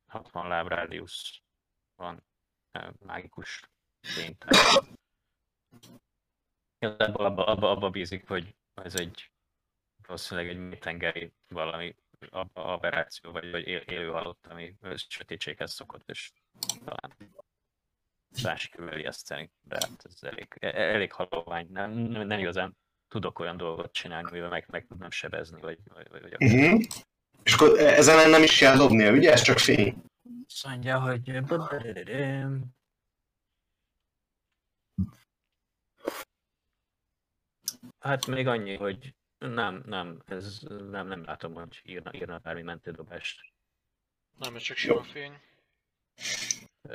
60 0.06 0.48
láb 0.48 0.68
rádiusz 0.68 1.40
van 1.94 2.26
eh, 2.70 2.92
mágikus 2.98 3.70
fényt. 4.00 4.44
Igazából 6.78 7.24
abba, 7.24 7.46
abba, 7.46 7.70
abba 7.70 7.90
bízik, 7.90 8.28
hogy 8.28 8.56
ez 8.74 8.94
egy 8.94 9.33
valószínűleg 10.06 10.50
egy 10.50 10.58
mélytengeri 10.58 11.32
valami 11.48 11.94
ab- 12.30 12.56
aberráció, 12.58 13.30
vagy, 13.30 13.50
vagy 13.50 13.66
él, 13.66 13.78
élő 13.78 14.10
halott, 14.10 14.46
ami 14.46 14.76
sötétséghez 15.08 15.72
szokott, 15.72 16.10
és 16.10 16.32
talán 16.84 17.16
talán 18.42 18.56
sikerül 18.56 18.98
ijeszteni, 18.98 19.50
de 19.60 19.78
hát 19.80 20.04
ez 20.04 20.22
elég, 20.22 20.56
e- 20.60 20.92
elég 20.94 21.12
halovány. 21.12 21.66
Nem, 21.70 21.90
nem, 21.90 22.26
nem 22.26 22.38
igazán 22.38 22.76
tudok 23.08 23.38
olyan 23.38 23.56
dolgot 23.56 23.92
csinálni, 23.92 24.30
mivel 24.30 24.48
meg, 24.48 24.66
meg 24.70 24.86
tudnám 24.86 25.10
sebezni, 25.10 25.60
vagy, 25.60 25.78
vagy, 25.84 26.08
vagy 26.10 26.32
akár. 26.32 26.48
Uh-huh. 26.50 26.82
És 27.42 27.54
akkor 27.54 27.78
ezen 27.78 28.18
ellen 28.18 28.30
nem 28.30 28.42
is 28.42 28.58
kell 28.58 28.76
dobnia, 28.76 29.12
ugye? 29.12 29.32
Ez 29.32 29.42
csak 29.42 29.58
fény. 29.58 30.02
Azt 30.46 30.66
mondja, 30.66 31.00
hogy... 31.00 31.42
Hát 37.98 38.26
még 38.26 38.46
annyi, 38.46 38.76
hogy 38.76 39.14
nem, 39.38 39.82
nem, 39.86 40.22
ez 40.26 40.58
nem, 40.90 41.06
nem 41.06 41.24
látom, 41.24 41.54
hogy 41.54 41.80
írna, 41.84 42.10
írna 42.14 42.38
bármi 42.38 42.62
mentődobást. 42.62 43.40
Nem, 44.38 44.54
ez 44.54 44.62
csak 44.62 44.76
sima 44.76 45.02
fény. 45.02 45.32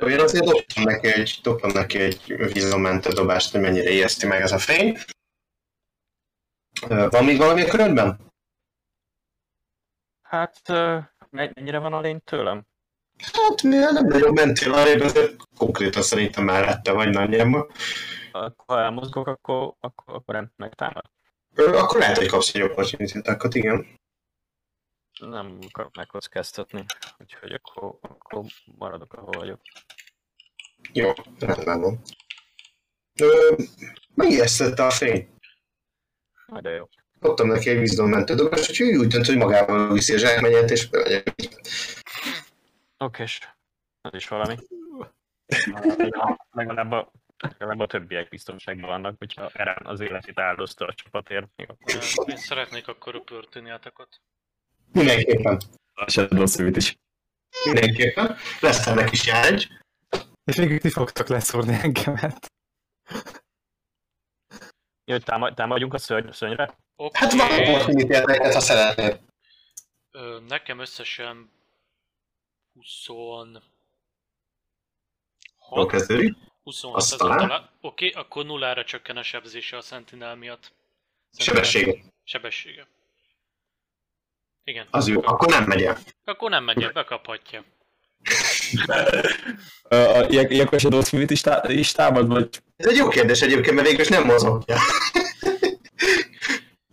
Én 0.00 0.20
azért 0.20 0.44
dobtam 0.44 0.84
neki 0.84 1.06
egy, 1.06 1.38
dobtam 1.42 1.70
neki 1.70 1.98
egy 2.00 2.36
vízommentő 2.52 3.10
dobást, 3.10 3.52
hogy 3.52 3.60
mennyire 3.60 3.90
ijeszti 3.90 4.26
meg 4.26 4.40
ez 4.40 4.52
a 4.52 4.58
fény. 4.58 4.98
Van 6.88 7.24
még 7.24 7.38
valami 7.38 7.62
a 7.62 7.68
körödben? 7.68 8.20
Hát, 10.22 10.60
mennyire 11.30 11.78
van 11.78 11.92
a 11.92 12.00
lény 12.00 12.20
tőlem? 12.24 12.66
Hát 13.18 13.62
mivel 13.62 13.92
nem 13.92 14.06
nagyon 14.06 14.32
mentél 14.32 14.72
arra, 14.72 15.04
azért 15.04 15.36
konkrétan 15.56 16.02
szerintem 16.02 16.44
mellette 16.44 16.92
vagy 16.92 17.08
nagyjából. 17.08 17.70
Akkor, 18.32 18.64
ha 18.66 18.80
elmozgok, 18.80 19.26
akkor, 19.26 19.74
akkor, 19.80 20.14
akkor 20.14 20.34
nem 20.34 20.52
megtámad. 20.56 21.04
Akkor 21.56 21.98
lehet, 21.98 22.16
hogy 22.16 22.26
kapsz 22.28 22.54
egy 22.54 22.62
opportunity 22.62 23.18
igen. 23.52 23.86
Nem 25.20 25.58
akarok 25.68 25.96
megkockáztatni, 25.96 26.84
úgyhogy 27.18 27.52
akkor, 27.52 27.98
akkor 28.00 28.44
maradok, 28.78 29.12
ahol 29.12 29.32
vagyok. 29.38 29.60
Jó, 30.92 31.12
rendben 31.38 31.80
van. 31.80 32.00
Ö, 33.20 33.56
Megijesztette 34.14 34.86
a 34.86 34.90
fény. 34.90 35.28
Majd 36.46 36.62
de 36.62 36.70
jó. 36.70 36.88
Adtam 37.20 37.48
neki 37.48 37.70
egy 37.70 37.78
vízdommentő 37.78 38.34
dobást, 38.34 38.70
úgyhogy 38.70 38.88
ő 38.88 38.98
úgy 38.98 39.06
dönt, 39.06 39.26
hogy 39.26 39.36
magával 39.36 39.92
viszi 39.92 40.14
a 40.14 40.18
zsákmányát, 40.18 40.70
és 40.70 40.88
Okés. 42.98 43.38
Ez 44.00 44.14
is 44.14 44.28
valami. 44.28 44.56
Legalább 46.50 46.92
a, 46.92 47.12
legalább 47.40 47.80
a 47.80 47.86
többiek 47.86 48.28
biztonságban 48.28 48.90
vannak, 48.90 49.14
hogyha 49.18 49.50
Eren 49.52 49.86
az 49.86 50.00
életét 50.00 50.38
áldozta 50.38 50.86
a 50.86 50.94
csapatért. 50.94 51.48
Én 52.26 52.36
szeretnék 52.36 52.88
akkor 52.88 53.16
opportunity 53.16 53.70
attackot. 53.70 54.20
mindenképpen. 54.92 55.60
A 55.94 56.10
Shadow 56.10 56.46
Suit 56.46 56.76
is. 56.76 56.98
Mindenképpen. 57.64 58.36
Lesz 58.60 58.86
ennek 58.86 59.12
is 59.12 59.26
jár 59.26 59.52
egy. 59.52 59.68
És 60.44 60.56
végül 60.56 60.78
ti 60.78 60.90
fogtok 60.90 61.28
leszúrni 61.28 61.78
engemet. 61.82 62.52
Jó, 65.04 65.16
hogy 65.16 65.24
támad, 65.24 65.54
támadjunk 65.54 65.94
a 65.94 65.98
szörny, 65.98 66.30
szörnyre? 66.30 66.78
Oké. 66.96 67.18
Hát 67.18 67.32
van 67.32 67.50
opportunity 67.50 68.14
attack 68.14 68.52
ha 68.52 68.60
szeretnéd. 68.60 69.20
Nekem 70.48 70.78
összesen 70.78 71.50
20... 72.72 73.06
Jól 75.70 75.86
kezdődik. 75.86 76.36
26 76.62 76.96
Azt 76.96 77.12
az 77.12 77.18
talán. 77.18 77.38
talán. 77.38 77.68
Oké, 77.80 78.10
akkor 78.10 78.44
nullára 78.44 78.84
csökken 78.84 79.16
a 79.16 79.22
sebzése 79.22 79.76
a 79.76 79.80
Sentinel 79.80 80.36
miatt. 80.36 80.72
Sebessége. 81.38 81.94
Sebessége. 82.24 82.86
Igen. 84.64 84.86
Az 84.90 85.08
jó. 85.08 85.20
Akkor 85.24 85.48
nem 85.48 85.64
megy 85.64 85.82
el. 85.82 85.98
Akkor 86.24 86.50
nem 86.50 86.64
megy, 86.64 86.82
el, 86.82 86.92
bekaphatja. 86.92 87.64
Ilyenkor 90.28 90.74
a 90.74 90.78
Shadow 90.78 91.02
Suit 91.02 91.30
is, 91.30 91.40
tá- 91.40 91.68
is 91.68 91.92
támad, 91.92 92.28
vagy 92.28 92.48
Ez 92.76 92.86
egy 92.86 92.96
jó 92.96 93.08
kérdés 93.08 93.40
egyébként, 93.40 93.74
mert 93.74 93.86
végül 93.86 94.02
is 94.02 94.08
nem 94.08 94.24
mozog 94.24 94.64
ki. 94.64 94.72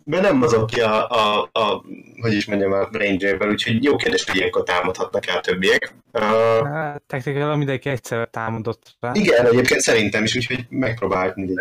Mert 0.10 0.24
nem 0.24 0.38
mozog 0.38 0.70
ki 0.70 0.82
a, 0.82 1.10
a, 1.10 1.50
a 1.52 1.84
hogy 2.22 2.34
is 2.34 2.46
mondjam, 2.46 2.72
a 2.72 2.90
range-ből, 2.92 3.50
úgyhogy 3.50 3.84
jó 3.84 3.96
kérdés, 3.96 4.24
hogy 4.24 4.36
ilyenkor 4.36 4.64
támadhatnak 4.64 5.28
el 5.28 5.42
többiek. 5.42 5.94
Uh, 6.12 6.68
Hát, 6.68 7.02
technikailag 7.02 7.58
mindenki 7.58 7.90
egyszer 7.90 8.30
támadott 8.30 8.96
rá. 9.00 9.12
igen, 9.14 9.46
egyébként 9.46 9.80
szerintem 9.82 10.24
is, 10.24 10.36
úgyhogy 10.36 10.66
megpróbáljuk 10.70 11.36
mindig. 11.36 11.58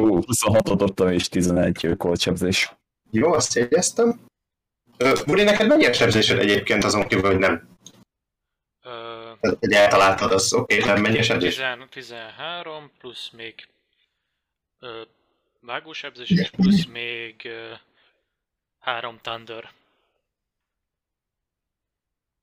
Ú, 0.00 0.20
26-ot 0.20 0.74
dobtam 0.76 1.08
és 1.08 1.28
11 1.28 1.88
kolcsebzés. 1.96 2.72
Jó, 3.10 3.32
azt 3.32 3.54
jegyeztem. 3.54 4.20
Uh, 5.04 5.24
Buri, 5.26 5.42
neked 5.42 5.66
mennyi 5.68 5.86
a 5.86 5.92
sebzésed 5.92 6.38
egyébként 6.38 6.84
azon 6.84 7.06
kívül, 7.06 7.30
hogy 7.30 7.38
nem? 7.38 7.68
Ö, 8.84 9.48
Hogy 9.60 9.72
eltaláltad, 9.72 10.32
az 10.32 10.52
oké, 10.52 10.78
okay, 10.78 10.92
nem 10.92 11.02
mennyi 11.02 11.18
a 11.18 11.22
sebzés? 11.22 11.54
10 11.54 11.64
13 11.90 12.90
plusz 12.98 13.30
még 13.36 13.54
ö, 14.80 15.00
vágósebzés 15.60 16.30
és 16.30 16.50
plusz 16.50 16.84
még 16.86 17.34
ö, 17.44 17.72
3 18.88 19.18
Thunder. 19.20 19.72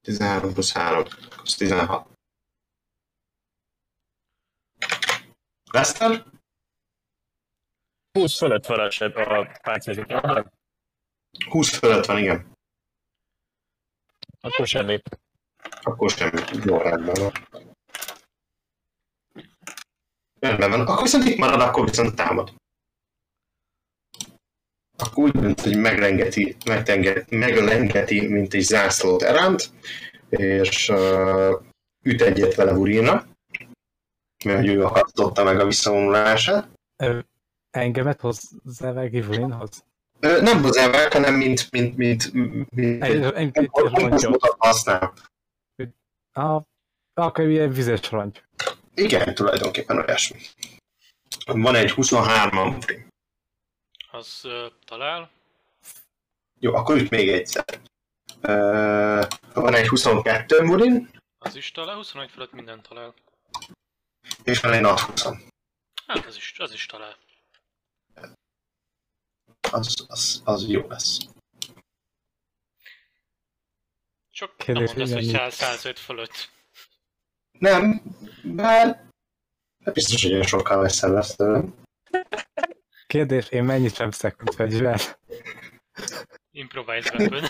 13 0.02 0.54
plusz 0.54 0.74
3, 0.74 1.04
az 1.44 1.56
16. 1.56 2.08
Leszter? 5.72 6.24
20 8.12 8.38
fölött 8.38 8.66
van 8.66 8.80
a, 8.80 8.90
seb- 8.90 9.18
a 9.18 9.60
páncélzat. 9.62 10.54
20 11.50 11.78
fölött 11.78 12.06
van, 12.06 12.18
igen. 12.18 12.54
Akkor 14.42 14.68
semmi. 14.68 15.02
Akkor 15.82 16.10
semmi. 16.10 16.42
Jó, 16.66 16.78
rendben 16.78 17.16
van. 17.16 17.32
Rendben 20.40 20.70
van. 20.70 20.82
Akkor 20.82 21.02
viszont 21.02 21.26
itt 21.26 21.38
marad, 21.38 21.62
akkor 21.62 21.86
viszont 21.86 22.16
támad. 22.16 22.65
Akkor 24.98 25.24
úgy 25.24 25.32
dönt, 25.32 25.62
hogy 25.62 25.78
meglengeti, 25.78 26.56
megtengeti, 26.66 27.36
meglengeti, 27.36 28.28
mint 28.28 28.54
egy 28.54 28.62
zászlót 28.62 29.22
eránt, 29.22 29.70
és 30.30 30.90
uh, 30.90 31.62
üt 32.04 32.22
egyet 32.22 32.56
vele 32.56 32.72
Urina, 32.72 33.26
mert 34.46 34.60
hogy 34.60 34.68
ő 34.68 34.84
akasztotta 34.84 35.44
meg 35.44 35.60
a 35.60 35.66
visszavonulását. 35.66 36.68
Engemet 37.72 38.22
hozzá 38.22 38.92
meg 38.92 39.14
Ivolinhoz? 39.14 39.84
Ö, 40.20 40.42
Nem 40.42 40.62
hozzá 40.62 41.10
hanem 41.12 41.34
mint, 41.34 41.72
mint, 41.72 41.98
mint, 41.98 42.34
mint 42.34 44.28
mutat 44.28 44.56
használ. 44.58 45.14
A, 46.34 46.62
akkor 47.14 47.46
ilyen 47.48 47.72
vizes 47.72 48.12
rongy. 48.12 48.44
Igen, 48.94 49.36
tulajdonképpen 49.36 49.98
olyasmi. 49.98 50.40
Van 51.46 51.76
egy 51.76 51.94
23-am. 51.96 53.02
Az 54.16 54.42
ö, 54.46 54.68
talál. 54.86 55.32
Jó, 56.60 56.74
akkor 56.74 56.96
üt 56.98 57.10
még 57.10 57.30
egyszer. 57.30 57.66
Ö, 58.42 59.26
van 59.54 59.74
egy 59.76 59.88
22 59.88 60.62
Murin, 60.64 61.10
Az 61.38 61.56
is 61.56 61.72
talál. 61.72 61.96
21 61.96 62.30
fölött 62.30 62.52
minden 62.52 62.82
talál. 62.82 63.14
és 64.44 64.60
van 64.60 64.74
egy 64.74 64.82
nat 64.82 65.00
20 65.00 65.24
Hát 66.08 66.26
az 66.26 66.36
is, 66.36 66.60
az 66.60 66.74
is 66.74 66.86
talál. 66.86 67.18
az, 69.72 70.06
az, 70.08 70.42
az 70.46 70.68
jó 70.68 70.88
lesz. 70.88 71.18
Csak 74.32 74.58
Kérdés, 74.58 74.88
nem 74.90 74.98
mondd 74.98 75.02
azt, 75.02 75.14
hogy 75.14 75.24
igen, 75.24 75.50
100, 75.52 75.54
105 75.56 76.00
fölött. 76.00 76.50
Nem, 77.60 78.02
bár 78.44 79.08
hát 79.86 79.94
biztos, 79.94 80.22
hogy 80.24 80.32
olyan 80.32 80.46
sokkal 80.46 80.82
messze 80.82 81.08
lesz 81.08 81.36
tőlem. 81.36 81.84
Kérdés, 83.16 83.50
én 83.50 83.64
mennyit 83.64 83.96
sebzek, 83.96 84.38
mint 84.38 84.56
fegyver? 84.56 85.02
Improvised 86.52 87.20
weapon. 87.20 87.44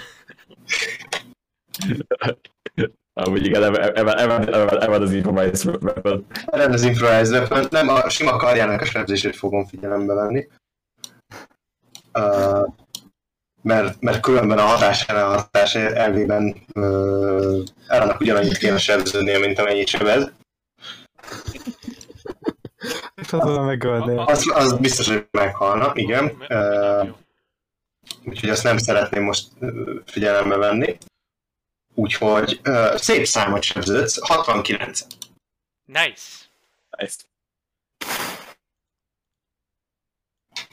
Amúgy 3.14 3.46
igen, 3.46 3.64
evad 3.64 3.98
evad- 3.98 4.20
evad- 4.20 4.54
evad- 4.54 4.84
evad 4.84 5.02
az 5.02 5.14
Improvise 5.14 5.70
Weapon. 5.70 6.26
Nem 6.52 6.72
az 6.72 6.84
improvise 6.84 7.32
weapon, 7.32 7.68
nem 7.70 7.90
a 7.90 8.10
sima 8.10 8.38
karjának 8.38 8.82
a 8.82 8.86
sebzését 8.86 9.36
fogom 9.36 9.66
figyelembe 9.66 10.14
venni. 10.14 10.48
Uh, 12.14 12.74
mert, 13.62 14.02
mert 14.02 14.20
különben 14.20 14.58
a 14.58 14.66
hatás 14.66 15.08
ellen 15.08 15.24
a 15.24 15.36
hatás 15.36 15.76
elvében 15.76 16.66
uh, 16.74 17.64
ellenek 17.88 18.20
ugyanannyit 18.20 18.58
kéne 18.58 18.78
sebződnie, 18.78 19.40
mint 19.40 19.60
amennyit 19.60 19.88
sebez. 19.88 20.32
És 23.22 23.34
azonnal 23.34 23.66
megölném. 23.66 24.18
Az, 24.18 24.52
az 24.54 24.78
biztos, 24.78 25.08
hogy 25.08 25.28
meghalna, 25.32 25.92
igen. 25.96 26.26
Uh, 26.50 27.16
úgyhogy 28.26 28.50
azt 28.50 28.64
nem 28.64 28.78
szeretném 28.78 29.24
most 29.24 29.48
figyelembe 30.06 30.56
venni. 30.58 30.98
Úgyhogy 31.94 32.60
uh, 32.66 32.96
szép 32.96 33.26
számot 33.26 33.64
sebződsz, 33.64 34.28
69. 34.28 35.02
Nice. 35.86 36.24
Nice. 36.98 37.18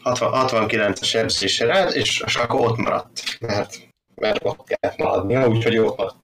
60, 0.03 0.69
69-es 0.69 1.05
sebzésre 1.05 1.67
rád, 1.67 1.97
és, 1.97 2.23
és 2.27 2.37
akkor 2.37 2.61
ott 2.61 2.77
maradt, 2.77 3.41
mert, 3.41 3.79
mert 4.15 4.45
ott 4.45 4.67
kellett 4.67 4.99
maradnia, 4.99 5.49
úgyhogy 5.49 5.73
jó 5.73 5.95
maradt. 5.97 6.22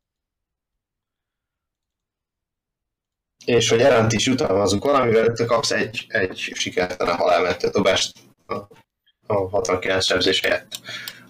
És 3.49 3.69
hogy 3.69 3.81
Erent 3.81 4.13
is 4.13 4.27
jutalmazunk 4.27 4.85
valamivel, 4.85 5.33
te 5.33 5.45
kapsz 5.45 5.71
egy, 5.71 6.07
egy 6.09 6.37
sikertelen 6.55 7.17
halálmentő 7.17 7.69
dobást 7.69 8.13
a, 8.47 8.55
a 9.27 9.49
69 9.49 10.05
sebzés 10.05 10.41
helyett. 10.41 10.81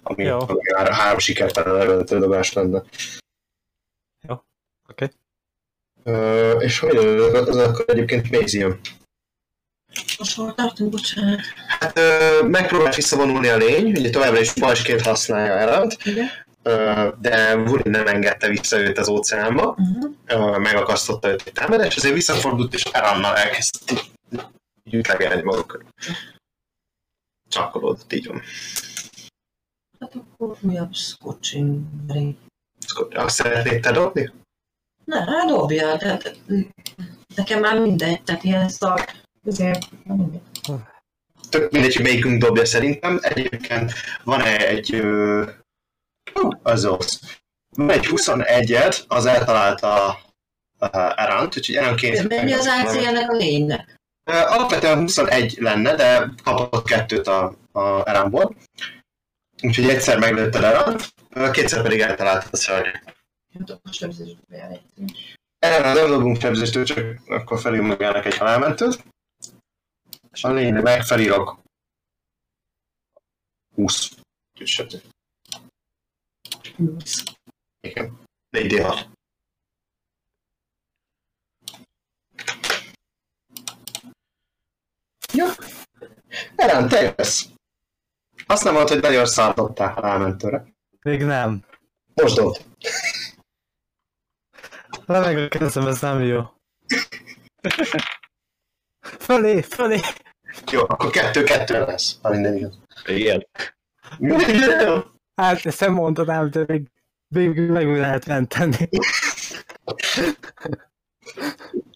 Ami, 0.03 0.23
Jó. 0.23 0.39
ami 0.39 0.59
már 0.75 0.91
három 0.93 1.19
sikertelen 1.19 1.81
elmentő 1.81 2.19
dobás 2.19 2.53
lenne. 2.53 2.83
Oké. 4.89 5.09
Ö, 6.03 6.51
és 6.59 6.79
hogy 6.79 6.97
az 6.97 7.55
akkor 7.55 7.85
egyébként 7.87 8.51
jön. 8.51 8.79
Most 10.17 10.35
hol 10.35 10.53
tartunk, 10.53 10.91
bocsánat. 10.91 11.39
Hát 11.79 11.97
ö, 11.97 12.41
megpróbált 12.43 12.95
visszavonulni 12.95 13.47
a 13.47 13.57
lény, 13.57 13.91
ugye 13.91 14.09
továbbra 14.09 14.39
is 14.39 14.53
pajsként 14.53 15.01
használja. 15.01 15.83
Ö, 16.05 16.21
de 17.19 17.55
Wuri 17.55 17.89
nem 17.89 18.07
engedte 18.07 18.47
vissza 18.47 18.79
őt 18.79 18.97
az 18.97 19.07
óceánba, 19.07 19.77
Uh-huh. 20.29 20.57
Megakasztotta 20.57 21.29
őt 21.29 21.43
egy 21.45 21.53
támadás, 21.53 21.95
ezért 21.95 22.13
visszafordult 22.13 22.73
és 22.73 22.83
Erannal 22.83 23.35
elkezdte 23.35 23.93
ütlegelni 24.91 25.41
maguk 25.41 25.67
körül. 25.67 25.87
Csapkolódott, 27.49 28.13
így 28.13 28.27
van. 28.27 28.41
Hát 29.99 30.15
akkor 30.15 30.57
újabb 30.61 30.93
scotching. 30.93 31.79
Azt 33.09 33.35
szeretnéd 33.35 33.81
te 33.81 33.91
dobni? 33.91 34.31
Ne, 35.05 35.23
hát 35.23 35.47
dobja, 35.47 35.97
tehát 35.97 36.39
nekem 37.35 37.59
már 37.59 37.79
mindegy, 37.79 38.23
tehát 38.23 38.43
ilyen 38.43 38.69
szar, 38.69 39.05
azért 39.45 39.85
mindegy. 40.03 40.41
Tök 41.49 41.71
mindegy, 41.71 41.95
hogy 41.95 42.03
melyikünk 42.03 42.41
dobja 42.41 42.65
szerintem. 42.65 43.19
Egyébként 43.21 43.93
van 44.23 44.41
egy... 44.41 44.93
Ö... 44.93 45.49
Az 46.63 46.85
az. 46.85 47.19
Van 47.69 47.91
egy 47.91 48.05
21-et, 48.09 49.07
az 49.07 49.25
eltalálta 49.25 50.19
uh, 50.79 51.21
Erant, 51.21 51.57
úgyhogy 51.57 51.75
Erantként... 51.75 52.27
Mennyi 52.27 52.53
az 52.53 52.67
AC 52.67 52.95
ennek 52.95 53.29
a 53.29 53.35
lénynek? 53.35 53.99
Ö, 54.23 54.33
Alapvetően 54.33 54.99
21 54.99 55.57
lenne, 55.59 55.95
de 55.95 56.33
kapott 56.43 56.85
kettőt 56.85 57.27
a, 57.27 57.55
a 57.71 58.09
Erantból. 58.09 58.55
Úgyhogy 59.61 59.89
egyszer 59.89 60.19
meglőtted 60.19 60.63
Erant, 60.63 61.13
kétszer 61.51 61.81
pedig 61.81 61.99
eltaláltad 61.99 62.49
a 62.51 62.57
szörnyet. 62.57 63.17
Hát 63.53 63.69
akkor 63.69 63.93
sebzésbe 63.93 64.41
beállítani. 64.47 65.13
Erre 65.59 65.93
nem 65.93 66.07
dobunk 66.07 66.41
sebzést, 66.41 66.83
csak 66.83 67.21
akkor 67.27 67.59
felül 67.59 67.85
magának 67.85 68.25
egy 68.25 68.37
halálmentőt. 68.37 69.03
A 70.41 70.49
lényeg 70.49 70.81
meg 70.81 71.03
felírok 71.03 71.59
20 73.75 74.11
sebzést. 74.63 75.07
Igen. 77.79 78.19
4D6. 78.57 79.05
Jó. 85.33 85.45
Eren, 86.55 86.87
te 86.87 87.01
jössz. 87.01 87.45
Azt 88.45 88.63
nem 88.63 88.73
mondta, 88.73 88.93
hogy 88.93 89.01
bejössz 89.01 89.33
szárdottál 89.33 89.93
halálmentőre. 89.93 90.65
Még 91.01 91.23
nem. 91.23 91.65
Most 92.13 92.35
dobd. 92.35 92.65
Le 95.05 95.19
meg 95.19 95.37
a 95.37 95.47
kezem, 95.47 95.87
ez 95.87 96.01
nem 96.01 96.21
jó. 96.21 96.41
Fölé, 99.01 99.61
fölé! 99.61 99.99
Jó, 100.71 100.81
akkor 100.81 101.09
kettő-kettő 101.09 101.79
lesz, 101.79 102.19
ha 102.21 102.29
minden 102.29 102.55
igaz. 102.55 102.79
Igen. 103.05 103.47
Hát 105.39 105.65
ezt 105.65 105.79
nem 105.79 105.93
mondhatám, 105.93 106.49
de 106.49 106.65
még 106.67 106.87
végül 107.27 107.71
meg 107.71 107.97
lehet 107.97 108.25
menteni. 108.25 108.89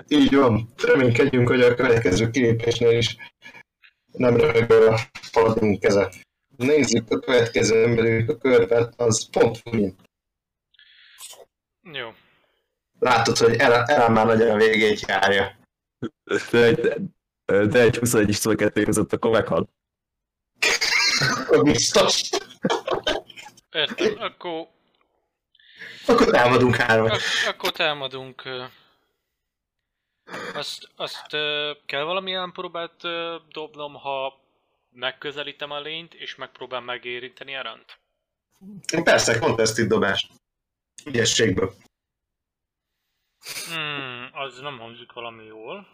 Így 0.08 0.36
van. 0.36 0.74
Reménykedjünk, 0.78 1.48
hogy 1.48 1.62
a 1.62 1.76
következő 1.76 2.30
kilépésnél 2.30 2.98
is 2.98 3.18
nem 4.12 4.38
röhög 4.38 4.72
a 4.72 5.00
paladin 5.32 5.80
keze. 5.80 6.12
Nézzük 6.58 7.12
a 7.12 7.20
következő 7.20 7.84
emberük 7.84 8.30
a 8.30 8.38
körben, 8.38 8.94
az 8.98 9.30
pont 9.30 9.72
mint. 9.72 10.00
Jó. 11.82 12.10
Látod, 13.00 13.38
hogy 13.38 13.56
Ellen, 13.56 13.90
Ellen 13.90 14.12
már 14.12 14.26
nagyon 14.26 14.50
a 14.50 14.58
végét 14.58 15.00
járja. 15.08 15.58
De 16.52 16.64
egy, 16.64 16.96
de 17.46 17.80
egy 17.82 17.98
21 17.98 18.30
és 18.30 18.36
22 18.36 18.84
között 18.84 19.14
akkor 19.14 19.32
meghal. 19.32 19.70
Biztos. 21.64 22.30
Értem, 23.74 24.16
akkor, 24.22 24.68
Akkor 26.08 26.28
támadunk 26.32 26.76
hármat. 26.76 27.12
ak- 27.12 27.48
akkor 27.48 27.72
támadunk. 27.72 28.44
Azt, 30.54 30.92
azt 30.96 31.28
kell 31.86 32.04
valamilyen 32.04 32.52
próbát 32.52 33.02
dobnom, 33.50 33.94
ha 33.94 34.42
megközelítem 34.90 35.72
a 35.72 35.80
lényt, 35.80 36.14
és 36.14 36.36
megpróbálom 36.36 36.86
megérinteni 36.86 37.56
Arant? 37.56 38.00
Persze, 39.04 39.40
contested 39.40 39.88
dobás. 39.88 40.30
Ügyességből. 41.06 41.74
Hmm, 43.74 44.30
az 44.34 44.60
nem 44.60 44.78
hangzik 44.80 45.12
valami 45.12 45.44
jól. 45.46 45.88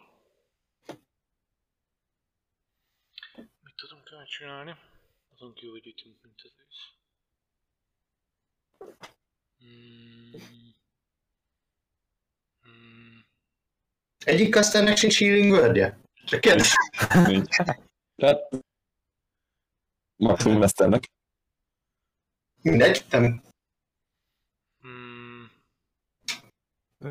Mit 3.61 3.75
tudunk 3.75 4.09
elcsinálni? 4.11 4.75
Azon 5.33 5.53
kívül, 5.53 5.71
hogy 5.71 5.87
ütünk, 5.87 6.21
mint 6.21 6.41
az 6.43 6.51
ősz. 6.67 6.98
Hmm. 12.61 13.25
Egyik 14.25 14.51
kaszternek 14.53 14.97
sincs 14.97 15.17
healing 15.19 15.51
word 15.51 15.95
Csak 16.25 16.39
kérdez. 16.39 16.73
Tehát 18.15 18.49
maximum 20.15 20.59
Leszternek. 20.59 21.03
Mindegy, 22.61 23.05
nem. 23.09 23.41
Hmm. 24.81 25.51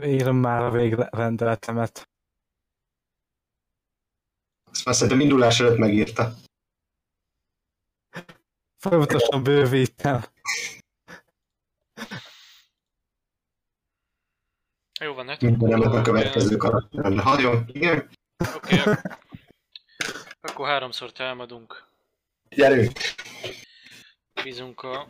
Írom 0.03 0.37
már 0.37 0.63
a 0.63 0.71
végrendeletemet. 0.71 2.09
Azt 4.71 4.85
már 4.85 4.95
szerintem 4.95 5.21
indulás 5.21 5.61
előtt 5.61 5.79
megírta. 5.79 6.35
Folyamatosan 8.77 9.43
bővítem. 9.43 10.25
Jó 15.01 15.15
van, 15.15 15.29
hát 15.29 15.41
Minden 15.41 15.79
nem 15.79 15.93
a 15.93 16.03
következő 16.03 16.57
karakterre. 16.57 17.23
Hagyom, 17.23 17.65
igen. 17.67 18.11
Oké, 18.55 18.81
okay. 18.81 18.95
akkor 20.41 20.67
háromszor 20.67 21.13
támadunk. 21.13 21.87
Gyerünk. 22.49 22.93
Bízunk 24.43 24.83
a 24.83 25.09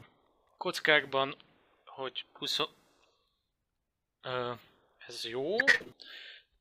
kockákban, 0.56 1.36
hogy 1.84 2.24
20... 2.32 2.58
Ö, 4.22 4.52
ez 5.06 5.24
jó, 5.24 5.56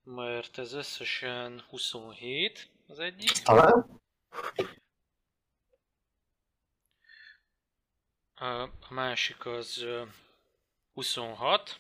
mert 0.04 0.58
ez 0.58 0.74
összesen 0.74 1.64
27 1.70 2.70
az 2.88 3.00
egyik. 3.00 3.32
Talán. 3.32 4.02
A 8.40 8.70
másik 8.90 9.46
az 9.46 9.82
ö, 9.82 10.04
26, 10.94 11.80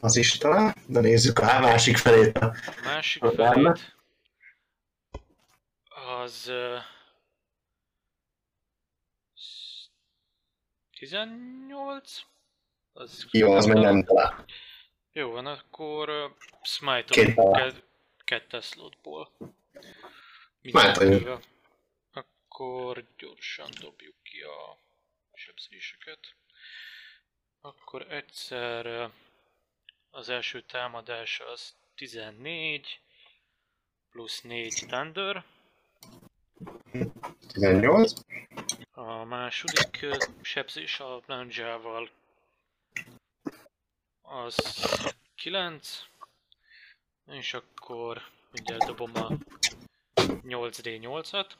Az 0.00 0.16
is 0.16 0.36
talán. 0.36 0.74
De 0.86 1.00
nézzük 1.00 1.38
a 1.38 1.58
másik 1.60 1.96
felét. 1.96 2.36
a 2.38 2.54
másik 2.84 3.22
A 3.22 3.30
felét 3.32 3.94
az 5.88 6.46
ö, 6.48 6.76
sz- 9.34 9.90
18? 10.98 12.20
Az 12.92 13.26
Jó, 13.30 13.52
az 13.52 13.66
meg 13.66 13.76
nem 13.78 14.04
talán. 14.04 14.44
Jó 15.12 15.30
van, 15.30 15.46
akkor 15.46 16.08
uh, 16.08 16.30
smite 16.62 17.04
Két 17.04 17.34
talál. 17.34 17.70
ke- 17.70 17.82
kettes 18.24 18.64
slotból. 18.66 19.32
Mindkettővel. 20.62 21.40
Akkor 22.12 23.04
gyorsan 23.18 23.68
dobjuk 23.80 24.14
ki 24.22 24.40
a 24.42 24.78
sebzéseket. 25.36 26.34
Akkor 27.60 28.12
egyszer 28.12 29.10
az 30.10 30.28
első 30.28 30.62
támadás 30.62 31.40
az 31.40 31.74
14 31.94 33.00
plusz 34.10 34.40
4 34.40 34.72
Thunder. 34.86 35.44
18. 37.48 38.12
A 38.90 39.24
második 39.24 40.06
sebzés 40.42 41.00
a 41.00 41.22
lándzsával 41.26 42.10
az 44.22 44.56
9, 45.34 46.06
és 47.26 47.54
akkor 47.54 48.22
mindjárt 48.50 48.84
dobom 48.86 49.12
a 49.14 49.32
8D8-at. 50.24 51.50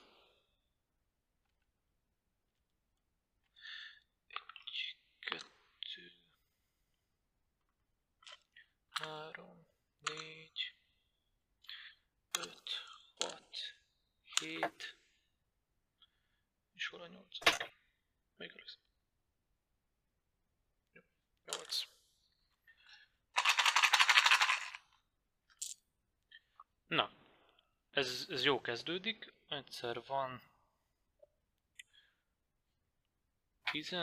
3, 8.99 9.67
4, 9.99 10.77
5, 12.39 12.63
6, 13.19 13.43
7, 14.41 14.99
és 16.73 16.89
hol 16.89 17.01
a 17.01 17.07
8? 17.07 17.39
Még 18.37 18.51
először. 18.55 18.81
8. 21.45 21.87
Na, 26.87 27.11
ez, 27.91 28.27
ez 28.29 28.45
jó 28.45 28.61
kezdődik. 28.61 29.33
Egyszer 29.49 30.05
van 30.05 30.43
10, 33.71 33.97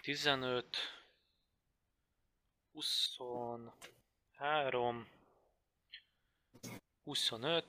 15, 0.00 0.76
20, 2.72 3.16
23, 4.38 5.06
25, 7.04 7.64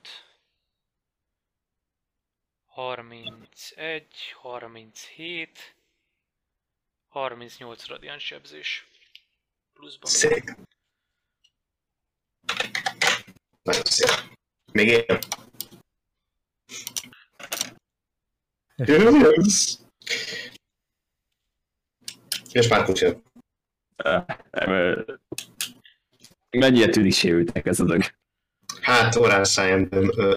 31, 2.67 4.33
37, 4.41 5.75
38 7.09 7.87
radiáns 7.87 8.23
sebzés. 8.23 8.87
Pluszban. 9.73 10.11
Szép. 10.11 10.43
Nagyon 13.61 13.83
szép. 13.83 14.37
Még 14.71 14.87
él. 14.87 15.19
Yes. 18.75 19.77
És 22.51 22.67
már 22.67 22.85
kutyő. 22.85 23.23
Mennyire 26.57 26.89
tűnik 26.89 27.13
sérültek 27.13 27.65
ez 27.65 27.79
a 27.79 27.83
dolog? 27.83 28.03
Hát 28.81 29.15
órán 29.15 29.43
száján 29.43 29.87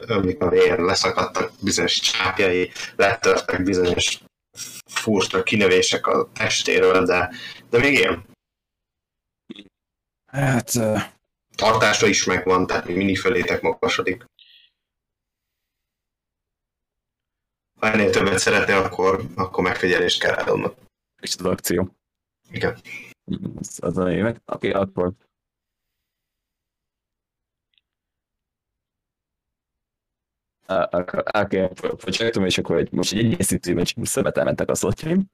ömlik 0.07 0.41
a 0.41 0.49
vér, 0.49 0.79
leszakadtak 0.79 1.53
bizonyos 1.63 2.01
csápjai, 2.01 2.71
letörtek 2.97 3.63
bizonyos 3.63 4.21
furcsa 4.85 5.43
kinövések 5.43 6.07
a 6.07 6.31
testéről, 6.33 7.05
de, 7.05 7.31
de 7.71 7.79
még 7.79 7.95
él. 7.95 8.25
Hát, 10.27 10.75
ö, 10.75 10.97
Tartása 11.57 12.07
is 12.07 12.25
megvan, 12.25 12.67
tehát 12.67 12.87
mindig 12.87 13.19
fölétek 13.19 13.63
magasodik. 13.63 14.25
Ha 17.81 17.93
ennél 17.93 18.11
többet 18.11 18.39
szeretnél, 18.39 18.77
akkor, 18.77 19.25
akkor 19.35 19.65
megfigyelést 19.65 20.21
kell 20.21 20.35
eladnod. 20.35 20.75
és 21.21 21.35
az 21.39 21.45
akció. 21.45 21.97
Igen. 22.51 22.81
Az, 23.59 23.79
az 23.83 23.99
a 23.99 24.05
lényeg. 24.05 24.41
Oké, 24.47 24.71
akkor 24.71 25.13
Akkor 30.91 31.23
el 31.25 31.47
kell 31.47 31.75
folytatom, 31.75 32.45
és 32.45 32.59
akkor 32.59 32.77
egy, 32.77 32.93
most 32.93 33.13
egy 33.13 33.33
egészítő 33.33 33.75
meccs 33.75 33.95
szemet 34.03 34.37
elmentek 34.37 34.69
a 34.69 34.75
szlotjaim. 34.75 35.27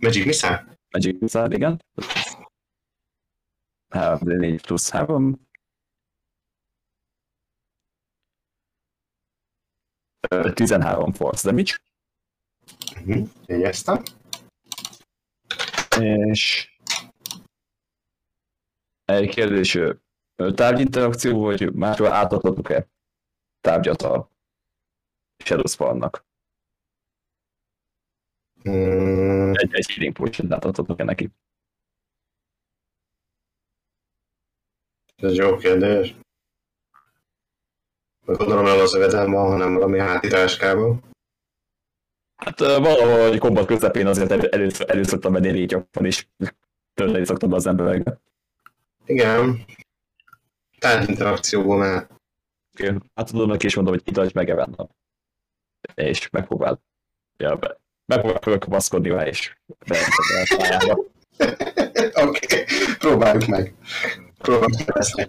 Magic 0.00 0.24
Missile? 0.24 0.78
Magic 0.90 1.20
Missile, 1.20 1.54
igen. 1.54 1.82
Hát, 3.88 4.20
4 4.20 4.60
plusz 4.60 4.90
3. 4.90 5.48
Ö, 10.30 10.52
13 10.52 11.12
force 11.12 11.48
damage, 11.48 11.80
Uh-huh. 12.96 13.28
Jegyeztem. 13.46 14.02
és 16.00 16.70
egy 19.04 19.28
kérdés, 19.28 19.78
tárgyinterakció, 20.50 21.40
vagy 21.40 21.72
másról 21.74 22.12
átadhatok-e 22.12 22.86
tárgyat 23.60 24.02
a 24.02 24.30
Shadow 25.44 25.66
Spawnnak? 25.66 26.24
Mm, 28.68 29.52
Egy, 29.54 29.74
egy 29.74 29.90
healing 29.90 30.14
potion 30.14 30.52
átadhatok-e 30.52 31.04
neki? 31.04 31.30
ez 35.22 35.36
jó 35.36 35.56
kérdés. 35.56 36.14
Gondolom 38.24 38.64
nem 38.64 38.78
az 38.78 38.94
övedem 38.94 39.30
van, 39.30 39.46
hanem 39.50 39.74
valami 39.74 39.98
hátitáskában. 39.98 41.02
Hát 42.36 42.58
valahogy 42.58 43.38
kombat 43.38 43.66
közepén 43.66 44.06
azért 44.06 44.30
elő, 44.30 44.48
elő, 44.48 44.68
elő 44.86 45.02
szoktam 45.02 45.32
menni 45.32 45.50
légyakban, 45.50 46.04
és 46.06 46.26
tölteni 46.94 47.24
szoktam 47.24 47.52
az 47.52 47.66
emberekbe. 47.66 48.20
Igen. 49.04 49.64
Már. 50.82 52.06
Oké, 52.72 52.94
Hát 53.14 53.26
tudom 53.26 53.48
neki 53.48 53.66
is 53.66 53.74
mondom, 53.74 53.94
hogy 53.94 54.02
itt 54.04 54.32
meg 54.32 54.46
vennem. 54.46 54.88
És 55.94 56.30
megpróbál. 56.30 56.82
Ja, 57.36 57.56
be, 57.56 57.80
megpróbál 58.06 58.40
fölkapaszkodni 58.40 59.08
vele, 59.08 59.26
és. 59.26 59.56
Oké, 62.12 62.44
okay. 62.44 62.64
próbáljuk 62.98 63.46
meg. 63.46 63.74
Próbáljuk 64.38 64.94
meg. 65.14 65.28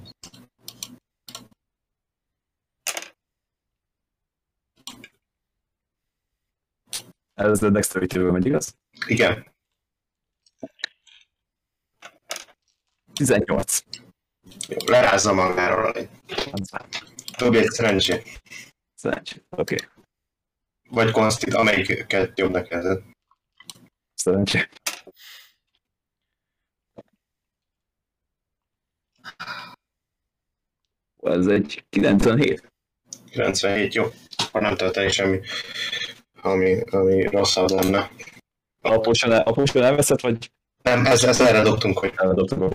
Ez 7.33 7.63
a 7.63 7.69
dexterity-ből 7.69 8.31
megy, 8.31 8.45
igaz? 8.45 8.77
Igen. 9.07 9.51
18. 13.13 13.83
Lerázza 14.85 15.33
magáról 15.33 15.91
egy 15.93 16.09
szerencsé. 17.69 18.21
Szerencsé. 18.95 19.41
Oké, 19.49 19.75
okay. 19.75 19.87
Vagy 20.89 21.11
konstit, 21.11 21.53
amelyiket 21.53 22.37
jobb 22.37 22.51
neked. 22.51 23.01
szerencsé. 24.13 24.67
Ez 31.21 31.47
egy 31.47 31.85
97. 31.89 32.71
97, 33.29 33.93
jó. 33.93 34.03
Akkor 34.35 34.61
nem 34.61 34.75
történik 34.75 35.11
semmi, 35.11 35.39
ami, 36.41 36.81
ami 36.81 37.23
rosszabb 37.23 37.69
lenne. 37.69 38.11
A 38.81 38.99
potion, 38.99 39.31
a 39.31 39.51
potion 39.51 39.83
elveszett, 39.83 40.21
vagy 40.21 40.51
Nem, 40.83 41.05
ez, 41.05 41.23
ez 41.23 41.41
erre 41.41 41.61
dobtunk, 41.61 41.99
hogy 41.99 42.13
eladottuk? 42.15 42.73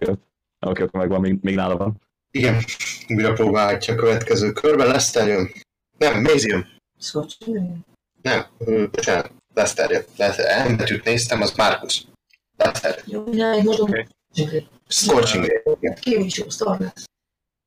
Oké, 0.61 0.71
okay. 0.71 0.85
akkor 0.87 1.01
megvan, 1.01 1.21
még, 1.21 1.39
még 1.41 1.55
nála 1.55 1.77
van. 1.77 2.01
igen, 2.31 2.63
újra 3.09 3.33
próbálhatja 3.33 3.95
a 3.95 3.97
következő 3.97 4.53
körben. 4.53 4.87
Leszter 4.87 5.29
jön. 5.29 5.51
Nem, 5.99 6.21
Mézi 6.21 6.49
jön. 6.49 6.67
Szocsin? 6.99 7.85
Nem, 8.23 8.47
bocsánat, 8.91 9.33
Leszter 9.55 9.91
jön. 9.91 10.05
Leszter. 10.17 10.47
Elmetűt 10.47 11.05
néztem, 11.05 11.41
az 11.41 11.55
Markus. 11.57 12.07
Leszter. 12.57 13.03
Jó, 13.05 13.25
ne, 13.25 13.63
most. 13.63 14.09
Scorching 14.89 15.45
Ray. 15.45 16.25
Is 16.25 16.39
jó 16.39 16.49
szar 16.49 16.81
lesz. 16.81 17.05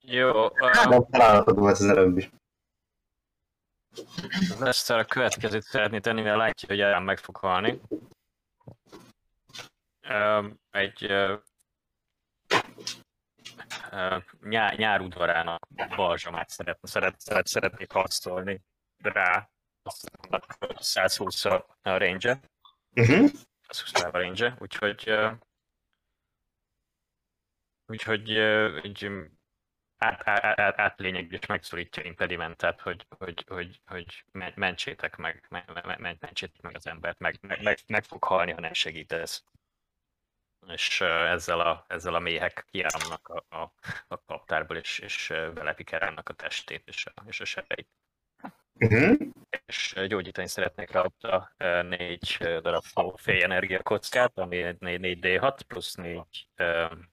Jó, 0.01 0.31
Nem 0.89 1.05
találhatod 1.09 1.57
volt 1.57 1.77
az 1.77 1.85
előbb 1.85 2.18
is. 2.18 2.30
Lester 4.59 4.97
a 4.99 5.05
következőt 5.05 5.63
szeretné 5.63 5.99
tenni, 5.99 6.22
mert 6.22 6.38
látja, 6.38 6.68
hogy 6.68 6.81
Aaron 6.81 7.03
meg 7.03 7.18
fog 7.18 7.35
halni. 7.35 7.81
Öm, 10.01 10.59
Egy 10.72 11.03
ö, 11.03 11.34
nyár, 14.41 14.77
nyárudvarának 14.77 15.68
balzsamát 15.95 16.49
szeret, 16.49 16.80
szeret, 16.81 17.19
szeret, 17.19 17.47
szeretnék 17.47 17.91
harcolni 17.91 18.61
rá. 18.97 19.49
Aztán 19.84 20.41
120 20.80 21.45
a 21.45 21.65
range 21.81 22.39
Uh-huh. 22.95 23.30
120 23.69 24.03
a 24.03 24.11
range 24.11 24.55
úgyhogy 24.59 25.03
ö, 25.05 25.31
úgyhogy 27.85 28.31
ö, 28.31 28.80
így, 28.84 29.09
át, 29.97 30.27
át, 30.27 30.59
át, 30.59 30.80
át 30.80 30.99
lényeg, 30.99 31.31
és 31.31 31.45
megszorítja 31.45 32.03
impedimentet, 32.03 32.81
hogy, 32.81 33.05
hogy, 33.18 33.43
hogy, 33.47 33.81
hogy 33.85 34.26
men- 34.31 34.53
mentsétek 34.55 35.15
meg, 35.15 35.45
men- 35.49 35.65
men- 35.73 35.99
men- 36.01 36.18
mentsétek 36.19 36.61
meg 36.61 36.76
az 36.76 36.88
embert, 36.88 37.19
meg, 37.19 37.38
meg, 37.41 37.61
meg, 37.63 37.77
meg 37.88 38.03
fog 38.03 38.23
halni, 38.23 38.51
ha 38.51 38.59
nem 38.59 38.73
segítesz. 38.73 39.43
És 40.67 41.01
ezzel 41.01 41.59
a, 41.59 41.85
ezzel 41.88 42.15
a 42.15 42.19
méhek 42.19 42.65
kiállnak 42.71 43.27
a, 43.27 43.55
a, 43.55 43.73
a 44.07 44.21
kaptárból, 44.25 44.77
és, 44.77 44.99
és 44.99 45.27
belepik 45.53 45.91
Erának 45.91 46.29
a 46.29 46.33
testét 46.33 46.88
és 46.88 47.05
a, 47.05 47.23
és 47.27 47.39
a 47.39 47.45
sebeit. 47.45 47.88
Uh-huh. 48.73 49.19
És 49.65 49.93
uh, 49.95 50.05
gyógyítani 50.05 50.47
szeretnék 50.47 50.91
rajta 50.91 51.51
uh, 51.59 51.83
négy 51.83 52.38
darab 52.39 52.83
fél 53.15 53.43
energia 53.43 53.83
kockát, 53.83 54.38
ami 54.38 54.57
egy 54.57 54.79
4, 54.79 55.19
4D6 55.21 55.59
plusz 55.67 55.95
4 55.95 56.47
um, 56.57 57.09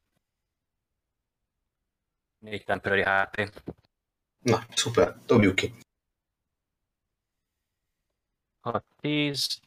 4 2.38 2.64
temporary 2.64 3.02
HP. 3.02 3.62
Na, 4.38 4.66
szuper, 4.74 5.16
dobjuk 5.26 5.54
ki. 5.54 5.74
6, 8.60 8.84
10, 9.00 9.60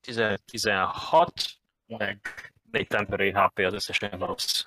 15, 0.00 0.44
16, 0.44 1.32
meg 1.86 2.20
4 2.70 2.86
temporary 2.86 3.32
HP 3.32 3.58
az 3.58 3.72
összes 3.72 4.02
olyan 4.02 4.26
rossz. 4.26 4.64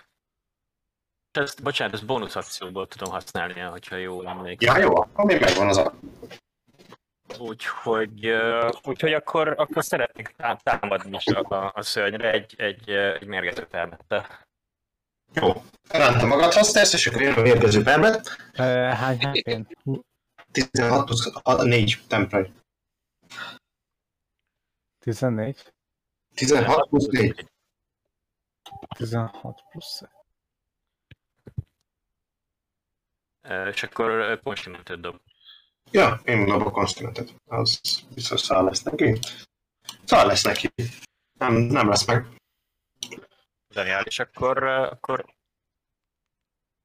Ezt, 1.31 1.63
bocsánat, 1.63 1.93
ezt 1.93 2.05
bónusz 2.05 2.35
akcióból 2.35 2.87
tudom 2.87 3.11
használni, 3.11 3.59
hogyha 3.59 3.95
jól 3.95 4.27
emlékszem. 4.27 4.75
Ja, 4.75 4.81
jó, 4.81 4.95
akkor 4.95 5.25
még 5.25 5.39
megvan 5.39 5.67
az 5.67 5.77
a... 5.77 5.93
Úgyhogy, 7.39 8.31
úgyhogy 8.83 9.13
akkor, 9.13 9.53
akkor 9.57 9.83
szeretnék 9.83 10.27
tá- 10.27 10.63
támadni 10.63 11.17
is 11.17 11.25
a, 11.25 11.71
a, 11.75 11.81
szörnyre 11.81 12.31
egy, 12.31 12.53
egy, 12.57 12.89
egy 12.89 13.25
mérgető 13.25 13.65
permettel. 13.65 14.47
Jó. 15.33 15.63
Ránta 15.89 16.25
magad 16.25 16.53
használsz, 16.53 16.93
és 16.93 17.07
akkor 17.07 17.21
jön 17.21 17.33
a 17.33 17.41
mérgező 17.41 17.83
permet. 17.83 18.29
Ö, 18.53 18.61
Hány 18.93 19.17
HP-n? 19.17 19.61
16 20.51 21.05
plusz 21.05 21.31
4 21.63 22.03
temporary. 22.07 22.51
14? 24.99 25.73
16 26.35 26.89
plusz 26.89 27.07
4. 27.07 27.50
16 28.97 29.63
plusz. 29.69 30.01
És 33.73 33.83
akkor 33.83 34.39
konstimentet 34.43 34.99
dob. 34.99 35.21
Ja, 35.91 36.21
én 36.25 36.45
dobok 36.45 36.73
konstimentet. 36.73 37.35
Az 37.45 37.81
biztos 38.13 38.41
száll 38.41 38.63
lesz 38.63 38.83
neki. 38.83 39.19
Szóval 40.03 40.25
lesz 40.25 40.43
neki. 40.43 40.69
Nem, 41.39 41.53
nem 41.53 41.87
lesz 41.87 42.05
meg. 42.05 42.25
Zseniális, 43.73 44.19
akkor, 44.19 44.63
akkor 44.63 45.25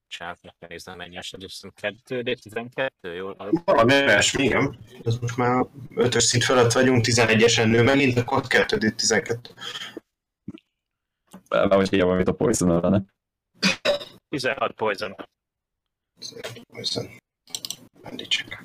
Csinálok, 0.09 0.39
meg 0.43 0.55
kell 0.59 0.69
néznem 0.69 0.97
mennyi 0.97 1.17
eset, 1.17 1.43
azt 1.43 1.53
hiszem 1.53 1.73
2 1.75 2.23
d 2.23 2.41
12, 2.41 3.15
jól? 3.15 3.53
Valami 3.65 3.93
olyasmi, 3.93 4.45
igen. 4.45 4.79
Ez 5.05 5.19
most 5.19 5.37
már 5.37 5.67
5-ös 5.95 6.21
szint 6.21 6.45
fölött 6.45 6.73
vagyunk, 6.73 7.05
11-esen 7.09 7.71
nő 7.71 7.83
megint, 7.83 8.17
akkor 8.17 8.47
2 8.47 8.91
12 8.91 9.41
Most 11.49 11.93
így 11.93 12.01
amit 12.01 12.29
a 12.29 12.33
poison 12.33 12.81
lenne. 12.81 13.03
16 14.29 14.73
poison. 14.73 15.15
Poison. 16.73 17.07
Bandicek. 18.03 18.65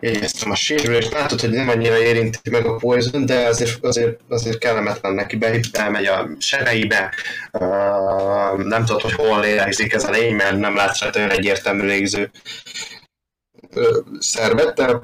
Jegyeztem 0.00 0.50
a 0.50 0.54
sérülést, 0.54 1.12
látod, 1.12 1.40
hogy 1.40 1.50
nem 1.50 1.68
annyira 1.68 1.98
érinti 1.98 2.50
meg 2.50 2.66
a 2.66 2.76
poison, 2.76 3.26
de 3.26 3.46
azért, 3.46 3.84
azért, 3.84 4.20
azért 4.28 4.58
kellemetlen 4.58 5.12
neki, 5.12 5.36
be, 5.36 5.60
bemegy 5.72 6.06
a 6.06 6.28
sebeibe, 6.38 7.14
uh, 7.52 8.64
nem 8.64 8.84
tudod, 8.84 9.02
hogy 9.02 9.12
hol 9.12 9.40
lélegzik 9.40 9.92
ez 9.92 10.04
a 10.04 10.10
lény, 10.10 10.34
mert 10.34 10.58
nem 10.58 10.74
látsz 10.74 11.00
rajta 11.00 11.18
olyan 11.18 11.30
egyértelmű 11.30 11.86
légző 11.86 12.30
uh, 13.74 13.96
szervet, 14.18 14.74
de, 14.74 15.00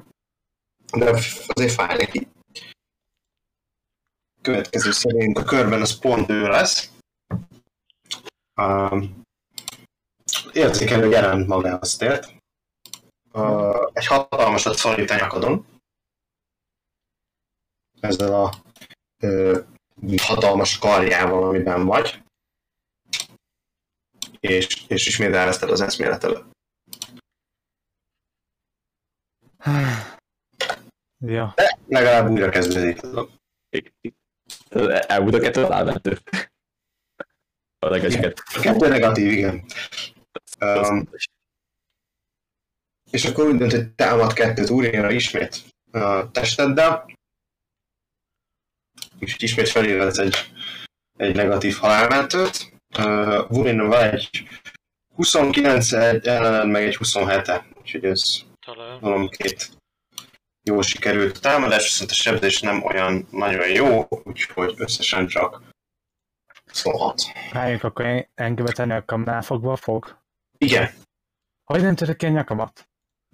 de 0.96 1.10
azért 1.46 1.72
fáj 1.72 1.96
neki. 1.96 2.28
Következő 4.44 4.90
szerint 4.90 5.38
a 5.38 5.44
körben 5.44 5.80
az 5.80 5.98
pont 5.98 6.30
ő 6.30 6.48
lesz. 6.48 6.90
Uh, 8.54 9.04
érzékelő 10.52 11.10
jelent 11.10 11.46
magához 11.46 11.96
tért. 11.96 12.34
Uh, 13.32 13.90
egy 13.92 14.06
hatalmasat 14.06 14.76
szorít 14.76 15.10
a 15.10 15.16
nyakadon. 15.16 15.66
Ezzel 18.00 18.34
a 18.34 18.54
uh, 19.22 19.58
hatalmas 20.16 20.78
karjával, 20.78 21.42
amiben 21.42 21.84
vagy. 21.84 22.22
És, 24.40 24.84
és 24.88 25.06
ismét 25.06 25.34
elveszted 25.34 25.70
az 25.70 25.80
eszméletedet. 25.80 26.44
Ja. 31.18 31.52
De 31.56 31.78
legalább 31.86 32.30
újra 32.30 32.48
kezdődik. 32.48 33.00
Elmúlt 35.06 35.34
a 35.34 35.38
kettő 35.38 35.64
alávető. 35.64 36.18
A 37.78 37.88
legesiket. 37.88 38.42
A 38.56 38.60
kettő 38.60 38.88
negatív, 38.88 39.32
igen. 39.32 39.64
Um, 40.60 41.08
és 43.10 43.24
akkor 43.24 43.46
úgy 43.46 43.56
dönt, 43.56 43.72
hogy 43.72 43.90
támad 43.90 44.32
kettőt 44.32 44.70
újra 44.70 45.10
ismét 45.10 45.62
a 45.90 46.30
testeddel, 46.30 47.06
és 49.18 49.36
ismét 49.38 49.68
felélvedsz 49.68 50.18
egy, 50.18 50.36
egy 51.16 51.36
negatív 51.36 51.76
halálmentőt. 51.76 52.72
Uh, 52.98 53.50
Wurin 53.50 53.86
van 53.88 54.02
egy 54.02 54.48
29 55.14 55.92
egy 55.92 56.26
ellened, 56.26 56.68
meg 56.68 56.82
egy 56.82 56.96
27-e, 57.00 57.66
úgyhogy 57.80 58.04
ez 58.04 58.22
Talán. 58.66 58.98
mondom 59.00 59.28
jó 60.64 60.80
sikerült 60.82 61.40
támadás, 61.40 61.82
viszont 61.82 62.10
a 62.10 62.14
sebzés 62.14 62.60
nem 62.60 62.82
olyan 62.84 63.26
nagyon 63.30 63.68
jó, 63.68 64.06
úgyhogy 64.08 64.74
összesen 64.76 65.26
csak 65.26 65.62
26. 66.66 67.20
Rájunk 67.52 67.82
akkor 67.84 68.04
en- 68.04 68.28
engem 68.34 68.66
tenni 68.66 68.92
a 68.92 69.04
kamnál 69.04 69.42
fogva 69.42 69.76
fog. 69.76 70.18
Igen, 70.58 70.90
Hogy 71.64 71.80
nem 71.82 71.94
török 71.94 72.16
ki 72.16 72.26
a 72.26 72.28
nyakamat? 72.28 72.88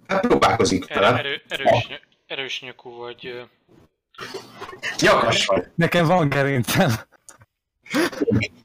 hát 0.07 0.27
próbálkozik 0.27 0.87
vele. 0.93 1.17
erő, 1.17 1.41
erős, 1.47 1.87
ny- 1.87 2.01
erős 2.25 2.61
nyakú 2.61 2.89
vagy. 2.89 3.47
Nyakas 5.01 5.45
vagy. 5.45 5.67
Nekem 5.75 6.05
van 6.05 6.29
gerincem. 6.29 6.91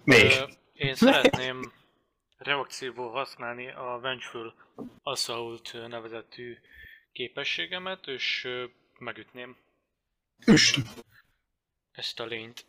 Még. 0.04 0.30
Ö, 0.30 0.44
Én 0.72 0.94
szeretném 0.94 1.72
reakcióból 2.36 3.10
használni 3.10 3.70
a 3.70 3.98
Vengeful 4.02 4.54
Assault 5.02 5.76
nevezetű 5.88 6.56
képességemet, 7.16 8.06
és 8.06 8.48
megütném 8.98 9.56
Üst. 10.46 10.76
ezt 11.92 12.20
a 12.20 12.24
lényt. 12.24 12.66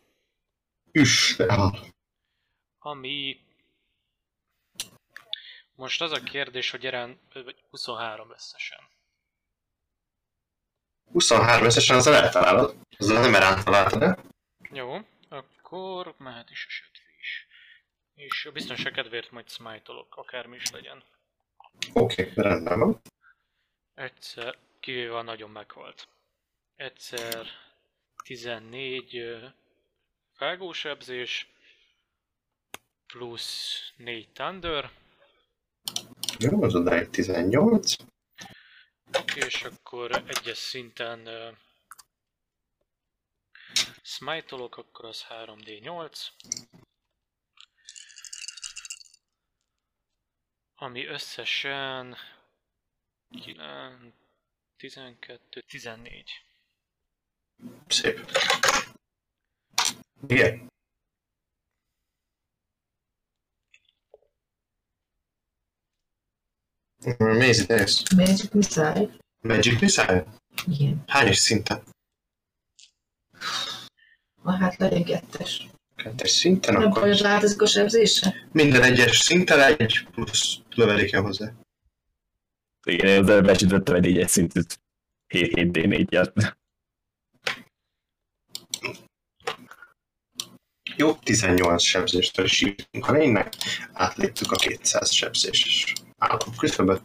Üst. 0.92 1.42
Ami... 2.78 3.40
Most 5.74 6.02
az 6.02 6.12
a 6.12 6.20
kérdés, 6.20 6.70
hogy 6.70 6.86
Eren 6.86 7.18
vagy 7.32 7.56
23 7.70 8.30
összesen. 8.30 8.78
23 11.12 11.64
összesen 11.64 11.96
az 11.96 12.06
eltalálod. 12.06 12.76
Azzal 12.98 13.20
nem 13.20 13.34
erán 13.34 13.64
találtad 13.64 13.98
de 13.98 14.16
Jó, 14.72 14.98
akkor 15.28 16.14
mehet 16.18 16.50
is 16.50 16.64
a 16.68 16.70
sötvé 16.70 17.04
is. 17.20 17.46
És 18.14 18.44
a 18.44 18.52
biztonság 18.52 18.92
kedvéért 18.92 19.30
majd 19.30 19.48
smite-olok, 19.48 20.16
akármi 20.16 20.56
is 20.56 20.70
legyen. 20.70 21.02
Oké, 21.92 22.22
okay, 22.22 22.32
rendben 22.34 22.78
van. 22.78 23.00
Egyszer, 23.98 24.58
kivéve 24.80 25.16
a 25.16 25.22
nagyon 25.22 25.50
meghalt. 25.50 26.08
Egyszer 26.76 27.46
14 28.24 29.16
ö, 29.16 29.46
felgósebzés, 30.32 31.48
plusz 33.06 33.92
4 33.96 34.28
thunder, 34.32 34.90
Jó, 36.38 36.62
az 36.62 36.74
odáig 36.74 37.10
18. 37.10 37.94
és 39.34 39.62
akkor 39.62 40.22
egyes 40.26 40.58
szinten 40.58 41.26
uh, 41.26 41.56
smite-olok, 44.02 44.76
akkor 44.76 45.04
az 45.04 45.24
3d8. 45.28 46.26
Ami 50.74 51.06
összesen 51.06 52.16
9, 53.30 54.14
12, 54.76 55.64
14. 55.68 56.24
Szép. 57.88 58.30
Igen. 60.28 60.66
Mézi, 67.18 67.66
te 67.66 67.74
jössz. 67.74 68.02
Magic 68.16 68.50
Missile. 68.52 69.16
Magic 69.40 69.80
Missile? 69.80 70.24
Igen. 70.66 71.02
Hányos 71.06 71.36
szinten? 71.36 71.82
Na 74.42 74.56
hát 74.56 74.76
legyen 74.76 75.04
kettes. 75.04 75.68
Kettes 75.96 76.30
szinten, 76.30 76.74
Nem 76.74 76.82
akkor 76.82 77.00
baj, 77.00 77.10
hogy 77.10 77.22
változik 77.22 77.62
a 77.62 77.66
sebzése? 77.66 78.48
minden 78.52 78.82
egyes 78.82 79.18
szinten 79.18 79.60
egy 79.78 80.06
plusz 80.10 80.58
lövelék 80.74 81.10
jön 81.10 81.22
hozzá. 81.22 81.52
Igen, 82.88 83.06
én 83.06 83.22
az 83.22 83.28
előbb 83.28 83.44
besütöttem 83.44 83.94
egy 83.94 84.00
négyes 84.00 84.30
szintűt. 84.30 84.80
7 85.26 85.70
d 85.70 85.86
4 85.88 86.12
jel 86.12 86.32
Jó, 90.96 91.14
18 91.14 91.82
sebzéstől 91.82 92.46
sírtunk 92.46 93.08
a 93.08 93.12
lénynek, 93.12 93.52
átléptük 93.92 94.52
a 94.52 94.56
200 94.56 95.12
sebzéses 95.12 95.92
állapot 96.16 96.56
küszöböt. 96.56 97.02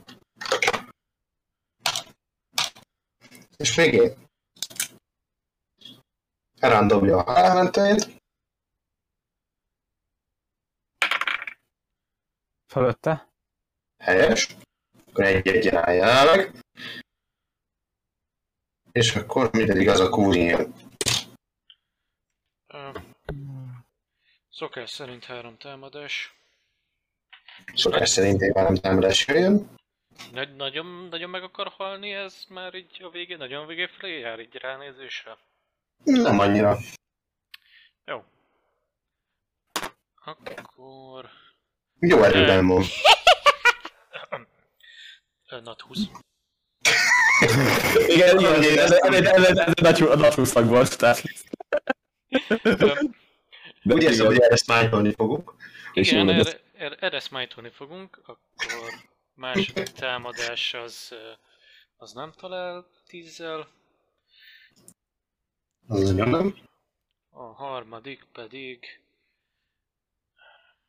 És 3.57 3.75
még 3.75 3.93
én. 3.93 4.13
Erán 6.59 6.87
dobja 6.87 7.17
a 7.17 7.23
halálmentőjét, 7.23 8.21
Fölötte. 12.73 13.27
helyes, 13.97 14.55
áll 15.21 15.93
jelenleg. 15.93 16.51
És 18.91 19.15
akkor 19.15 19.49
mindegyik 19.51 19.89
az 19.89 19.99
a. 19.99 20.09
Ö, 22.67 22.89
Szokás 24.49 24.89
szerint 24.89 25.23
három 25.23 25.57
támadás. 25.57 26.33
Szokás 27.73 28.09
szerint 28.09 28.41
egy 28.41 28.53
velem 28.53 28.75
támadás 28.75 29.27
jön. 29.27 29.69
Nagy, 30.31 30.55
nagyon, 30.55 31.07
nagyon 31.09 31.29
meg 31.29 31.43
akar 31.43 31.67
halni 31.67 32.11
ez 32.11 32.45
már 32.49 32.73
így 32.73 33.01
a 33.03 33.09
végén, 33.09 33.37
nagyon 33.37 33.67
végé 33.67 33.87
felé 33.87 34.19
jár 34.19 34.39
így 34.39 34.55
ránézésre. 34.55 35.37
Nem 36.03 36.39
annyira. 36.39 36.77
Jó. 38.05 38.23
Akkor... 40.25 41.29
Jó 41.99 42.23
erőben 42.23 42.67
van. 42.67 42.83
Nat 45.61 45.81
20. 45.81 45.99
Igen, 48.07 48.39
igen, 48.39 48.63
igen, 48.63 48.77
ez, 48.77 48.91
ez, 48.91 49.13
ez, 49.13 49.25
ez, 49.25 49.57
ez 49.57 49.73
nagy, 49.81 50.01
a 50.01 50.15
nagy 50.15 50.33
húszak 50.33 50.67
volt, 50.67 50.97
tehát. 50.97 51.23
De 53.83 53.93
Úgy 53.93 54.03
érzem, 54.03 54.25
igen, 54.25 54.25
hogy 54.25 54.39
erre 54.39 54.55
smite 54.55 55.11
fogunk. 55.15 55.53
és 55.93 56.11
Igen, 56.11 56.29
erre, 56.29 56.59
erre, 56.73 56.95
erre 56.95 57.19
smite 57.19 57.71
fogunk, 57.71 58.21
akkor 58.25 58.93
második 59.35 59.87
támadás 59.87 60.73
az, 60.73 61.15
az 61.97 62.11
nem 62.11 62.31
talál 62.31 62.87
tízzel, 63.07 63.67
Az 65.87 66.11
nagyon 66.11 66.29
nem. 66.29 66.55
A 67.29 67.43
harmadik 67.43 68.25
pedig... 68.31 69.01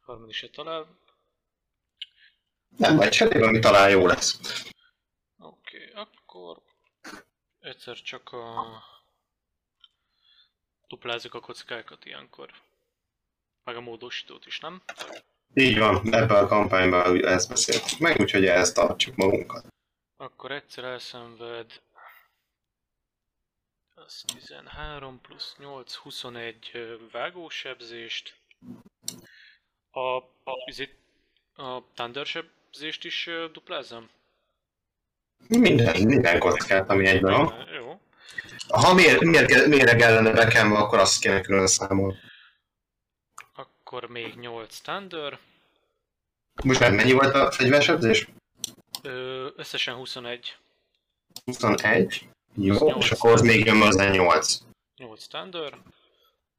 Harmadik 0.01 0.35
se 0.35 0.49
talál. 0.49 0.99
Nem 2.77 2.97
baj, 2.97 3.09
cserébe, 3.09 3.47
ami 3.47 3.59
talán 3.59 3.91
jó 3.91 4.07
lesz. 4.07 4.41
Oké, 5.39 5.89
okay, 5.89 6.03
akkor... 6.03 6.63
Egyszer 7.61 7.97
csak 7.97 8.33
a... 8.33 8.65
Duplázzuk 10.89 11.35
a 11.35 11.41
kockákat 11.41 12.05
ilyenkor. 12.05 12.51
Meg 13.65 13.77
a 13.77 13.81
módosítót 13.81 14.47
is, 14.47 14.61
nem? 14.61 14.83
Így 15.55 15.79
van, 15.79 16.15
ebben 16.15 16.45
a 16.45 16.47
kampányban 16.47 17.27
ezt 17.27 17.49
beszéltük 17.49 17.99
meg, 17.99 18.21
úgyhogy 18.21 18.47
ezt 18.47 18.75
tartjuk 18.75 19.17
magunkat. 19.17 19.67
Akkor 20.17 20.51
egyszer 20.51 20.85
elszenved... 20.85 21.83
Az 23.95 24.25
13 24.27 25.21
plusz 25.21 25.57
8, 25.59 25.95
21 25.95 26.71
ö, 26.73 26.97
vágósebzést. 27.11 28.41
A, 29.91 30.17
a, 30.21 30.63
izét, 30.65 30.99
a 31.55 31.83
Thunder 31.93 32.27
sebzést 32.75 33.05
is 33.05 33.27
ö, 33.27 33.47
duplázzam? 33.53 34.09
Minden, 35.49 36.03
minden 36.03 36.39
kockát, 36.39 36.91
ami 36.91 37.07
egyben 37.07 37.33
van. 37.33 37.69
Jó. 37.75 38.01
Ha 38.69 38.95
mér, 38.95 39.23
mér, 39.23 39.69
méreg 39.69 40.01
ellene 40.01 40.33
bekenve, 40.33 40.77
akkor 40.77 40.99
azt 40.99 41.21
kéne 41.21 41.41
külön 41.41 41.67
számolni. 41.67 42.19
Akkor 43.53 44.09
még 44.09 44.35
8 44.35 44.79
Thunder. 44.79 45.39
Most 46.65 46.81
már 46.81 46.93
mennyi 46.93 47.13
volt 47.13 47.35
a 47.35 47.51
fegyversebzés? 47.51 48.29
Ö, 49.03 49.49
összesen 49.57 49.95
21. 49.95 50.57
21. 51.45 52.29
Jó, 52.55 52.89
és 52.89 53.11
akkor 53.11 53.43
még 53.43 53.65
jön 53.65 53.83
az 53.83 53.97
8. 53.97 54.59
8 54.97 55.27
Thunder. 55.27 55.79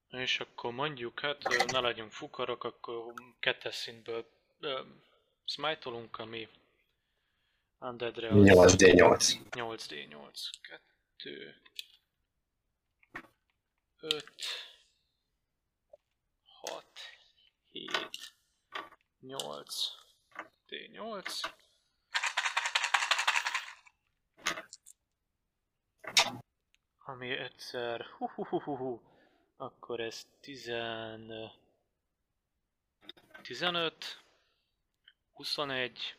És 0.09 0.39
akkor 0.39 0.71
mondjuk, 0.71 1.19
hát 1.19 1.71
ne 1.71 1.79
legyünk 1.79 2.11
fukarok, 2.11 2.63
akkor 2.63 3.13
kettes 3.39 3.75
szintből 3.75 4.25
smite-olunk, 5.45 6.19
ami 6.19 6.49
Undeadre 7.79 8.29
az 8.29 8.75
8D8. 8.75 9.37
8D8. 9.49 10.49
2 11.17 11.61
5 13.99 14.23
6 16.61 16.83
7 17.71 18.35
8 19.19 19.95
D8 20.69 21.53
ami 26.97 27.29
egyszer 27.29 28.05
hu 28.17 28.27
hu 28.27 28.43
hu 28.43 28.59
hu 28.59 28.75
hu 28.75 29.01
akkor 29.57 29.99
ez 29.99 30.25
10 30.39 30.71
15 33.41 34.24
21 35.35 36.15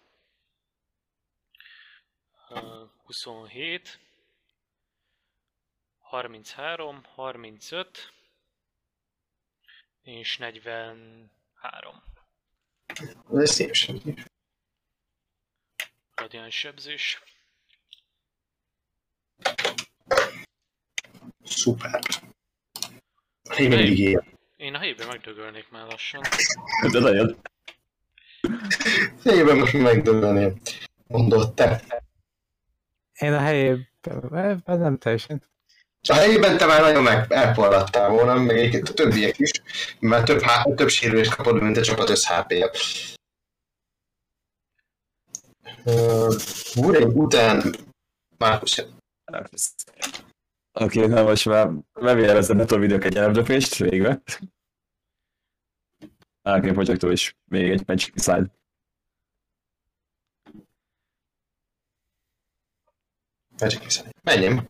ö, 2.49 2.85
27 3.05 3.99
33 5.99 7.03
35 7.15 8.13
és 10.03 10.37
43 10.39 12.03
Ez 13.33 13.51
szép 13.51 13.73
sebzés. 13.75 14.25
radiáns 16.15 16.55
sebzés. 16.59 17.23
Szuper. 21.45 22.01
Még 23.59 23.69
mindig 23.69 23.99
él. 23.99 24.25
Én 24.57 24.75
a 24.75 24.79
helyben 24.79 25.07
megdögölnék 25.07 25.69
már 25.69 25.87
lassan. 25.87 26.23
De 26.93 26.99
nagyon. 26.99 27.41
Fejében 29.19 29.57
most 29.57 29.73
megdöbbeném. 29.73 30.55
Mondott 31.07 31.55
te. 31.55 31.83
Én 33.19 33.33
a 33.33 33.39
helyében 33.39 34.63
nem 34.65 34.99
teljesen. 34.99 35.43
A 36.09 36.15
helyében 36.15 36.57
te 36.57 36.67
már 36.67 36.81
nagyon 36.81 37.03
meg 37.03 37.33
elforradtál 37.33 38.09
volna, 38.09 38.35
meg 38.35 38.57
egyébként 38.57 38.89
a 38.89 38.95
többiek 38.95 39.39
is, 39.39 39.51
mert 40.01 40.25
több, 40.25 40.41
há- 40.41 40.75
több 40.75 40.89
sérülést 40.89 41.35
kapod, 41.35 41.63
mint 41.63 41.77
a 41.77 41.83
csapat 41.83 42.11
össz 42.11 42.27
hp 42.27 42.53
-ja. 42.53 42.71
Úr, 46.75 47.03
után 47.03 47.75
Márkusz. 48.39 48.79
Oké, 50.73 50.99
okay, 50.99 51.07
na 51.07 51.23
most 51.23 51.47
már 51.47 51.71
bevérezem 52.01 52.65
a 52.69 52.77
videók 52.77 53.05
egy 53.05 53.17
elröpést 53.17 53.77
végre. 53.77 54.23
Elkény 56.47 56.73
projektól 56.73 57.13
is 57.13 57.37
még 57.45 57.71
egy 57.71 57.87
Magic 57.87 58.23
Slide. 58.23 58.51
Magic 63.59 63.83
Missile. 63.83 64.11
Menjem. 64.23 64.67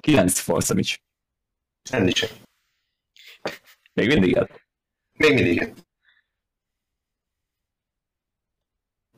9 0.00 0.38
Force 0.38 0.68
Damage. 0.68 0.96
Enni 1.90 2.12
csak. 2.12 2.30
Még 3.92 4.06
mindig 4.06 4.34
el. 4.36 4.48
Még 5.12 5.34
mindig. 5.34 5.52
igen. 5.52 5.74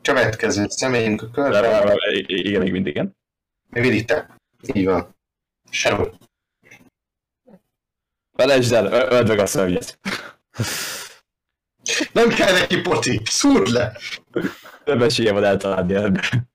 Következő 0.02 0.66
személyünk 0.68 1.22
a 1.22 1.30
körbe. 1.30 1.94
Igen, 2.16 2.60
még 2.60 2.72
mindig 2.72 2.94
igen. 2.94 3.16
Még 3.68 3.82
mindig 3.82 4.04
te. 4.04 4.36
Így 4.74 4.84
van. 4.84 5.16
Shadow. 5.70 6.30
Felejtsd 8.32 8.72
el, 8.72 8.86
öld 9.12 9.28
meg 9.28 9.38
a 9.38 9.46
szörnyet. 9.46 9.98
Nem 12.12 12.28
kell 12.28 12.52
neki 12.52 12.80
poti. 12.80 13.20
Szúrd 13.24 13.68
le. 13.68 13.98
Több 14.84 15.02
esélye 15.02 15.32
van 15.32 15.44
eltalálni 15.44 15.94
ebbe. 15.94 16.46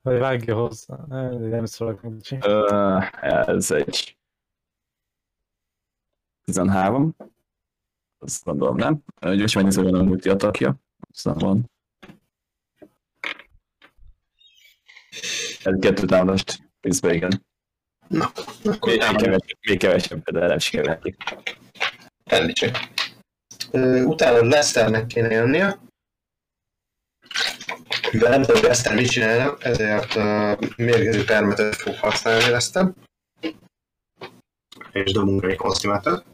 Vagy 0.00 0.18
vágja 0.18 0.54
hozzá. 0.54 0.96
Nem 1.38 1.64
szólok 1.64 2.02
mit 2.02 2.24
csinálni. 2.24 2.52
Ö, 2.52 2.98
Ez 3.52 3.70
egy 3.70 4.18
13. 6.44 7.16
Azt 8.18 8.44
gondolom, 8.44 8.76
nem? 8.76 9.02
Gyors 9.20 9.54
megnézem, 9.54 9.84
hogy 9.84 9.94
a 9.94 10.02
multi 10.02 10.28
atakja. 10.28 10.76
Aztán 11.12 11.38
van. 11.38 11.70
Ez 15.64 15.78
kettő 15.80 16.06
támadást 16.06 16.70
pénzbe, 16.80 17.14
igen. 17.14 17.44
Akkor 18.64 18.92
Még, 18.92 18.98
kevesebb, 18.98 19.58
még 19.68 19.78
kevesebb, 19.78 20.30
de 20.30 20.46
nem 20.46 20.58
sikerülhetik. 20.58 21.16
Enni 22.24 22.52
csak. 22.52 22.76
Ö, 23.70 24.02
Utána 24.02 24.42
Lesternek 24.42 25.06
kéne 25.06 25.30
jönnie. 25.30 25.78
Mivel 28.12 28.30
nem 28.30 28.40
tudom, 28.40 28.56
hogy 28.56 28.68
Lester 28.68 28.94
mit 28.94 29.10
csinálna, 29.10 29.56
ezért 29.58 30.14
uh, 30.14 30.58
mérgező 30.76 31.24
termetet 31.24 31.74
fog 31.74 31.94
használni 31.94 32.50
Lester. 32.50 32.92
És 34.92 35.12
dobunk 35.12 35.44
egy 35.44 35.56
konszimátort. 35.56 36.26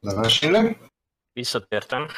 Levásényleg. 0.00 0.78
Visszatértem. 1.32 2.08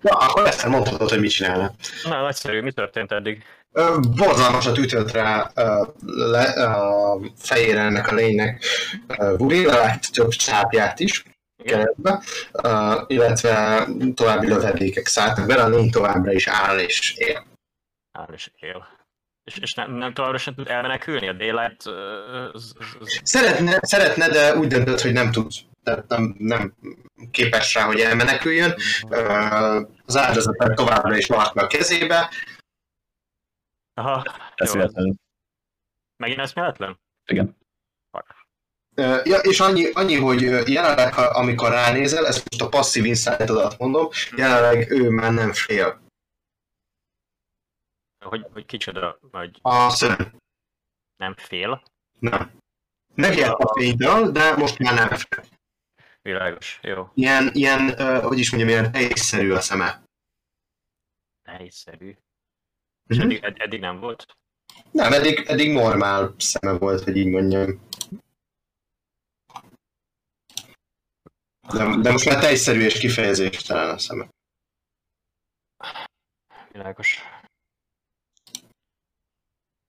Na, 0.00 0.10
akkor 0.16 0.42
Lester 0.42 0.70
mondhatod, 0.70 1.08
hogy 1.08 1.20
mit 1.20 1.30
csinálna. 1.30 1.74
Na, 2.02 2.22
nagyszerű, 2.22 2.60
mi 2.60 2.72
történt 2.72 3.12
eddig? 3.12 3.44
Borzalmasat 4.16 4.78
ütött 4.78 5.10
rá 5.10 5.50
ö, 5.54 5.84
le, 6.06 6.42
a 6.42 7.18
fejére 7.38 7.80
ennek 7.80 8.08
a 8.08 8.14
lénynek 8.14 8.64
Buri, 9.36 9.64
lelát 9.64 10.12
több 10.12 10.28
csápját 10.28 11.00
is 11.00 11.22
keretbe, 11.64 12.22
illetve 13.06 13.86
további 14.14 14.46
lövedékek 14.46 15.06
szálltak 15.06 15.46
bele, 15.46 15.62
a 15.62 15.68
lény 15.68 15.90
továbbra 15.90 16.32
is 16.32 16.46
áll 16.46 16.78
és 16.78 17.14
él. 17.16 17.44
Áll 18.18 18.32
és 18.32 18.50
él. 18.60 18.86
És, 19.44 19.58
és 19.58 19.74
nem, 19.74 19.92
nem 19.92 20.12
továbbra 20.14 20.38
sem 20.38 20.54
tud 20.54 20.68
elmenekülni? 20.68 21.28
A 21.28 21.32
Daylight... 21.32 21.86
az- 22.52 22.74
Szeretne, 23.22 23.78
szeretne, 23.82 24.28
de 24.28 24.56
úgy 24.56 24.66
döntött, 24.66 25.00
hogy 25.00 25.12
nem 25.12 25.30
tud, 25.32 25.52
tehát 25.82 26.08
nem, 26.08 26.34
nem 26.38 26.74
képes 27.30 27.74
rá, 27.74 27.82
hogy 27.82 28.00
elmeneküljön. 28.00 28.74
Az 30.06 30.16
áldozat 30.16 30.74
továbbra 30.74 31.16
is 31.16 31.26
maradt 31.26 31.56
a 31.56 31.66
kezébe, 31.66 32.30
Aha, 33.94 34.22
véletlenül. 34.72 35.14
Megint 36.16 36.40
eszméletlen? 36.40 37.00
Igen. 37.26 37.56
Ö, 38.96 39.20
Ja, 39.24 39.38
és 39.38 39.60
annyi, 39.60 39.90
annyi, 39.90 40.16
hogy 40.16 40.40
jelenleg, 40.68 41.14
ha- 41.14 41.38
amikor 41.38 41.70
ránézel, 41.70 42.26
ezt 42.26 42.50
most 42.50 42.62
a 42.62 42.68
passzív 42.68 43.04
insight 43.04 43.78
mondom, 43.78 44.08
jelenleg 44.36 44.90
ő 44.90 45.10
már 45.10 45.32
nem 45.32 45.52
fél. 45.52 46.02
Hogy, 48.24 48.46
hogy 48.52 48.66
kicsoda, 48.66 49.18
vagy 49.20 49.58
A 49.62 49.90
szörny. 49.90 50.22
nem 51.16 51.34
fél? 51.36 51.82
Nem. 52.18 52.58
Megijedt 53.14 53.60
a 53.60 53.72
fénytől, 53.78 54.30
de 54.30 54.56
most 54.56 54.78
már 54.78 54.94
nem 54.94 55.08
fél. 55.18 55.44
Világos, 56.22 56.78
jó. 56.82 57.10
Ilyen, 57.14 57.50
ilyen 57.52 58.00
ö, 58.00 58.20
hogy 58.22 58.38
is 58.38 58.50
mondjam, 58.50 58.70
ilyen 58.70 58.94
egészszerű 58.94 59.52
a 59.52 59.60
szeme. 59.60 60.04
Nehézszerű. 61.42 62.16
És 63.06 63.16
Mhm. 63.16 63.24
eddig, 63.26 63.42
ed- 63.42 63.58
eddig 63.60 63.80
nem 63.80 64.00
volt? 64.00 64.26
Nem, 64.90 65.12
eddig, 65.12 65.38
eddig 65.46 65.72
normál 65.72 66.34
szeme 66.38 66.78
volt, 66.78 67.02
hogy 67.04 67.16
így 67.16 67.26
mondjam. 67.26 67.80
De, 71.72 71.96
de 72.00 72.10
most 72.12 72.24
már 72.24 72.40
teljesszerű 72.40 72.80
és 72.80 72.98
kifejezéstelen 72.98 73.90
a 73.90 73.98
szeme. 73.98 74.28
Világos. 76.72 77.20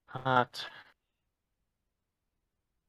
Hát... 0.05 0.69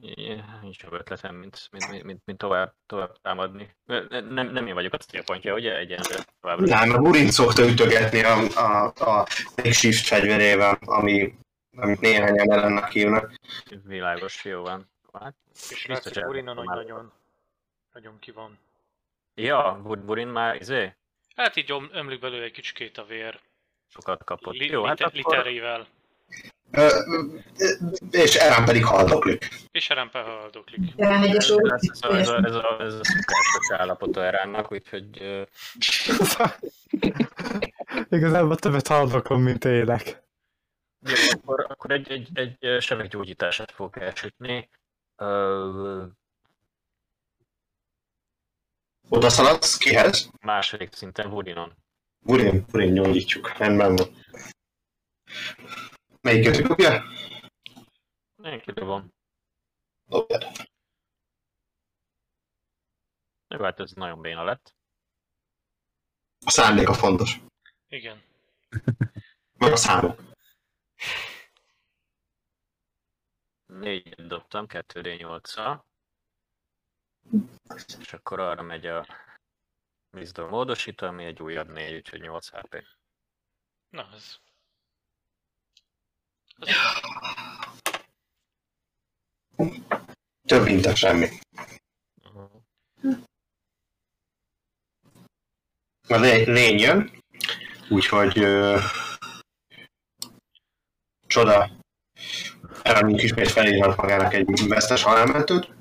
É, 0.03 0.43
Nincs 0.63 0.83
jobb 0.83 0.93
ötletem, 0.93 1.35
mint, 1.35 1.69
mint, 1.71 1.91
mint, 1.91 2.03
mint, 2.03 2.23
mint 2.25 2.39
tovább, 2.39 2.75
tovább 2.87 3.17
támadni. 3.23 3.75
Nem, 4.29 4.47
nem 4.53 4.67
én 4.67 4.75
vagyok 4.75 4.93
a 4.93 4.97
célpontja, 4.97 5.55
ugye? 5.55 5.77
Egyenlő 5.77 6.15
továbbra. 6.41 6.67
Nem, 6.67 6.91
a 6.91 6.99
Burin 6.99 7.31
szokta 7.31 7.67
ütögetni 7.69 8.23
a, 8.23 8.37
a, 8.37 8.93
a 8.97 9.27
makeshift 9.57 10.07
fegyverével, 10.07 10.79
ami, 10.81 11.35
amit 11.77 12.01
néhányan 12.01 12.51
ellennek 12.53 12.91
hívnak. 12.91 13.33
Világos, 13.85 14.45
jó 14.45 14.63
van. 14.63 14.91
Hát, 15.13 15.35
És 15.71 15.87
biztos 15.87 15.87
látszik, 15.89 16.27
Urina 16.29 16.49
elmondtam 16.49 16.55
nagy 16.55 16.67
már. 16.67 16.77
nagyon, 16.77 17.13
nagyon 17.93 18.19
ki 18.19 18.31
van. 18.31 18.59
Ja, 19.35 19.81
Bur- 19.83 20.05
Burin 20.05 20.29
már 20.29 20.57
izé, 20.57 20.93
Hát 21.37 21.57
így 21.57 21.75
ömlik 21.93 22.21
belőle 22.21 22.45
egy 22.45 22.53
kicsikét 22.53 22.99
a 22.99 23.05
vér. 23.05 23.41
sokat 23.89 24.25
kapott. 24.25 24.55
Li- 24.55 24.71
jó, 24.71 24.85
hát 24.85 25.01
akkor... 25.01 25.15
litereivel. 25.15 25.87
És 28.11 28.35
Erán 28.35 28.65
pedig 28.65 28.85
haldoklik. 28.85 29.49
És 29.71 29.91
Erempe 29.91 30.19
haldoklik. 30.19 30.93
Elhegyes 30.97 31.49
Ez, 31.49 31.57
ez, 31.91 32.01
a, 32.03 32.17
ez, 32.17 32.29
a, 32.29 32.37
ez, 32.45 32.55
a, 32.55 32.77
ez 32.81 32.95
a 32.95 33.01
szokásos 33.03 33.71
állapota 33.71 34.25
Eránnak, 34.25 34.73
úgyhogy 34.73 35.23
Igazából 38.09 38.57
többet 38.57 38.87
haldokom, 38.89 39.43
mint 39.43 39.65
élek. 39.65 40.23
jó, 41.01 41.15
akkor, 41.31 41.67
akkor 41.69 41.91
egy, 41.91 42.11
egy, 42.11 42.29
egy 42.35 42.57
ö, 42.61 42.81
sebeggyógyítását 42.81 43.73
fogok 43.73 43.97
elsütni. 44.01 44.69
Ö, 45.17 46.05
Oda 49.09 49.29
szaladsz, 49.29 49.77
kihez? 49.77 50.31
második 50.41 50.93
szinten 50.93 51.31
Burinon. 51.31 51.73
Burin, 52.19 52.65
Burin 52.71 52.95
gyógyítjuk. 52.95 53.57
Rendben 53.59 53.97
van. 53.97 54.07
Melyiket 56.27 56.67
dobja? 56.67 57.05
Én 58.43 58.61
kidobom. 58.61 59.15
Dobjad. 60.09 60.45
Jó, 63.49 63.63
hát 63.63 63.81
ez 63.81 63.91
nagyon 63.91 64.21
béna 64.21 64.45
lett. 64.45 64.75
A 66.47 66.51
szándék 66.51 66.89
a 66.89 66.95
fontos. 66.95 67.41
Igen. 67.89 68.23
Meg 69.59 69.73
a 69.73 69.77
számok. 69.77 70.21
Négyet 73.67 74.27
dobtam, 74.27 74.67
2D8-szal. 74.69 75.83
És 77.99 78.13
akkor 78.13 78.41
arra 78.41 78.63
megy 78.63 78.87
a 78.87 79.07
Wisdom 80.13 80.49
módosító, 80.49 81.07
ami 81.07 81.25
egy 81.25 81.43
újabb 81.43 81.69
4, 81.69 81.95
úgyhogy 81.95 82.21
8 82.21 82.49
HP. 82.49 82.85
Na, 83.89 84.09
ez... 84.13 84.46
Több 90.47 90.65
mint 90.65 90.87
a 90.87 90.95
semmi. 90.95 91.29
A 96.09 96.17
lé- 96.17 96.47
lény 96.47 96.79
jön, 96.79 97.23
úgyhogy 97.89 98.39
ö, 98.39 98.79
csoda. 101.27 101.71
Elmondjuk 102.83 103.23
ismét 103.23 103.51
felírhat 103.51 103.97
magának 103.97 104.35
egy 104.35 104.69
vesztes 104.69 105.03
halálmentőt. 105.03 105.75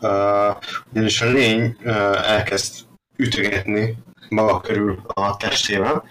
Uh, 0.00 0.56
ugyanis 0.90 1.20
a 1.20 1.26
lény 1.26 1.76
uh, 1.80 2.30
elkezd 2.30 2.86
ütögetni 3.16 3.98
maga 4.28 4.60
körül 4.60 5.02
a 5.06 5.36
testével. 5.36 6.08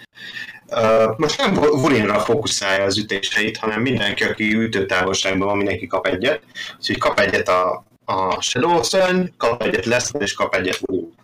Most 1.16 1.38
nem 1.38 1.54
Vurinra 1.54 2.20
fókuszálja 2.20 2.84
az 2.84 2.98
ütéseit, 2.98 3.56
hanem 3.56 3.80
mindenki, 3.80 4.24
aki 4.24 4.54
ütőtávolságban 4.54 5.48
van, 5.48 5.56
mindenki 5.56 5.86
kap 5.86 6.06
egyet. 6.06 6.42
Úgyhogy 6.76 6.98
kap 6.98 7.20
egyet 7.20 7.48
a, 7.48 7.84
a 8.04 8.40
Shadow 8.40 8.82
szörny, 8.82 9.24
kap 9.36 9.62
egyet 9.62 9.84
Leszter, 9.84 10.22
és 10.22 10.32
kap 10.32 10.54
egyet 10.54 10.78
Vurin. 10.78 11.14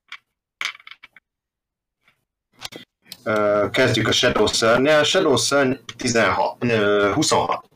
Kezdjük 3.70 4.08
a 4.08 4.12
Shadow 4.12 4.46
szörnyel. 4.46 5.04
Shadow 5.04 5.36
szörny 5.36 5.72
16, 5.96 6.56
ö, 6.64 7.12
26. 7.14 7.68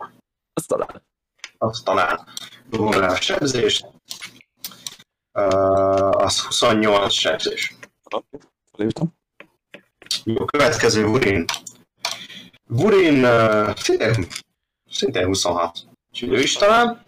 Azt 0.52 0.68
talán. 0.68 1.02
Azt 1.58 1.84
talán 1.84 2.26
dobom 2.70 2.92
rá 2.92 3.10
a 3.10 3.20
sebzést. 3.20 3.86
Az 6.10 6.40
28 6.40 7.12
sebzés. 7.12 7.74
Lőttem. 8.72 9.14
Jó, 10.28 10.44
következő 10.44 11.04
Vurin. 11.04 11.44
Vurin 12.64 13.24
uh, 13.24 13.76
szintén, 13.76 14.26
szintén 14.90 15.26
26. 15.26 15.78
Úgyhogy 16.10 16.32
ő 16.32 16.40
is 16.40 16.52
talán. 16.52 17.04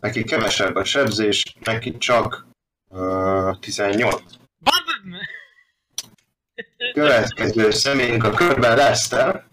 Neki 0.00 0.24
kevesebb 0.24 0.74
a 0.74 0.84
sebzés, 0.84 1.42
neki 1.60 1.98
csak 1.98 2.46
uh, 2.88 3.58
18. 3.58 4.22
Bad! 4.58 4.82
Következő 6.92 7.70
személyünk 7.70 8.24
a 8.24 8.30
körben 8.30 8.76
Lester. 8.76 9.46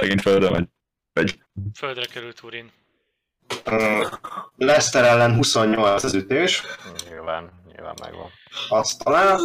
Megint 0.00 0.20
földre 0.20 0.50
megy. 0.50 0.68
Megy. 1.12 1.42
Földre 1.74 2.06
került 2.06 2.42
Urin. 2.42 2.72
Uh, 3.66 4.06
Lester 4.56 5.04
ellen 5.04 5.34
28 5.34 6.04
az 6.04 6.14
ütés, 6.14 6.62
Nyilván, 7.08 7.57
nyilván 7.78 7.96
megvan. 8.00 8.30
azt 8.68 9.04
talán, 9.04 9.40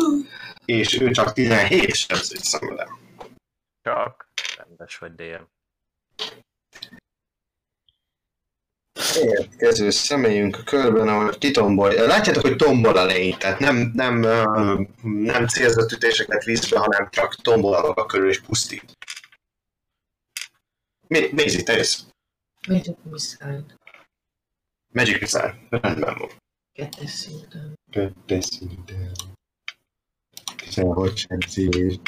és 0.65 1.01
ő 1.01 1.11
csak 1.11 1.33
17 1.33 1.95
sebzés 1.95 2.39
szenvedem. 2.39 2.99
Csak 3.81 4.27
rendes 4.57 4.97
vagy 4.97 5.15
DM. 5.15 5.43
Következő 9.13 9.89
személyünk 9.89 10.57
a 10.57 10.63
körben, 10.63 11.07
ahol 11.07 11.37
kitombol. 11.37 11.93
Látjátok, 11.93 12.41
hogy 12.41 12.55
tombol 12.55 12.97
a 12.97 13.05
lény, 13.05 13.37
tehát 13.37 13.59
nem, 13.59 13.91
nem, 13.93 14.19
nem 15.01 15.47
célzott 15.47 15.91
ütéseket 15.91 16.43
visz 16.43 16.69
be, 16.69 16.79
hanem 16.79 17.09
csak 17.09 17.35
tombol 17.35 17.73
a 17.73 17.81
maga 17.81 18.05
körül 18.05 18.29
és 18.29 18.41
pusztít. 18.41 18.97
Mi, 21.07 21.29
Mézi, 21.31 21.63
te 21.63 21.73
jössz. 21.73 21.99
A 22.67 22.91
miszáll? 23.03 23.63
Magic 24.93 25.19
Missile. 25.19 25.55
Rendben 25.69 26.17
van. 26.17 26.42
Kettes 26.73 27.11
szinten. 27.11 27.73
Kettes 27.91 28.45
szinten. 28.45 29.11
16 30.57 31.17
sebzés. 31.17 31.99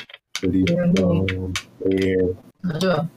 Nagyon? 2.61 3.11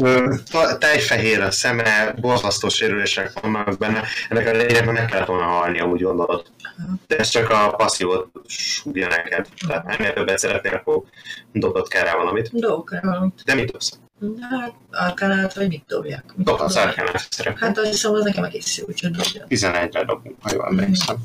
Ö, 0.00 0.34
ta- 0.50 0.78
Tejfehér 0.78 1.40
a 1.40 1.50
szeme, 1.50 2.12
borzasztó 2.12 2.68
sérülések 2.68 3.40
vannak 3.40 3.78
benne. 3.78 4.02
Ennek 4.28 4.46
a 4.46 4.50
lényegnek 4.50 4.94
meg 4.94 5.04
kellett 5.06 5.26
volna 5.26 5.44
halni, 5.44 5.80
amúgy 5.80 6.02
gondolod. 6.02 6.50
De 7.06 7.16
ez 7.16 7.28
csak 7.28 7.50
a 7.50 7.74
passzívot 7.76 8.30
súgja 8.46 9.08
neked. 9.08 9.48
Tehát 9.66 9.86
ennél 9.86 10.12
többet 10.12 10.38
szeretnél, 10.38 10.74
akkor 10.74 11.02
dobod 11.52 11.88
kell 11.88 12.04
rá 12.04 12.16
valamit. 12.16 12.50
Dobok 12.52 13.00
valamit. 13.02 13.42
De 13.44 13.54
mit 13.54 13.70
dobsz? 13.70 13.98
Hát, 14.40 14.74
arkanát, 14.90 15.54
vagy 15.54 15.68
mit 15.68 15.84
dobjak? 15.86 16.36
Mit 16.36 16.46
dobjak? 16.46 16.76
Arcanát 16.76 17.26
szeretnél. 17.30 17.68
Hát 17.68 17.78
azt 17.78 17.90
hiszem, 17.90 18.12
az 18.12 18.24
nekem 18.24 18.44
egész 18.44 18.78
jó, 18.78 18.84
úgyhogy 18.88 19.10
dobjam. 19.10 19.46
11-re 19.48 20.04
dobunk, 20.04 20.36
ha 20.40 20.50
jól 20.52 20.66
emlékszem. 20.66 21.16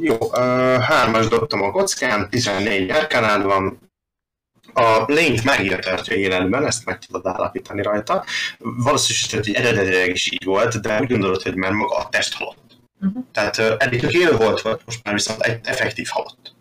Jó, 0.00 0.16
ö, 0.34 0.76
hármas 0.80 1.28
dobtam 1.28 1.62
a 1.62 1.70
kockán, 1.70 2.30
14 2.30 2.90
Arcanád 2.90 3.42
van. 3.42 3.78
A 4.74 5.04
lényt 5.06 5.44
megírja 5.44 5.78
tartja 5.78 6.16
életben, 6.16 6.66
ezt 6.66 6.84
meg 6.84 6.98
tudod 6.98 7.26
állapítani 7.26 7.82
rajta. 7.82 8.24
Valószínűleg 8.58 9.46
hogy 9.46 9.54
eredetileg 9.54 10.08
is 10.08 10.32
így 10.32 10.44
volt, 10.44 10.80
de 10.80 11.00
úgy 11.00 11.08
gondolod, 11.08 11.42
hogy 11.42 11.54
már 11.54 11.72
maga 11.72 11.96
a 11.96 12.08
test 12.08 12.34
halott. 12.34 12.76
Uh-huh. 13.00 13.24
Tehát 13.32 13.58
ö, 13.58 13.74
eddig 13.78 14.00
csak 14.00 14.12
élő 14.12 14.36
volt, 14.36 14.60
volt, 14.60 14.82
most 14.84 15.04
már 15.04 15.14
viszont 15.14 15.40
egy 15.40 15.60
effektív 15.62 16.08
halott. 16.10 16.54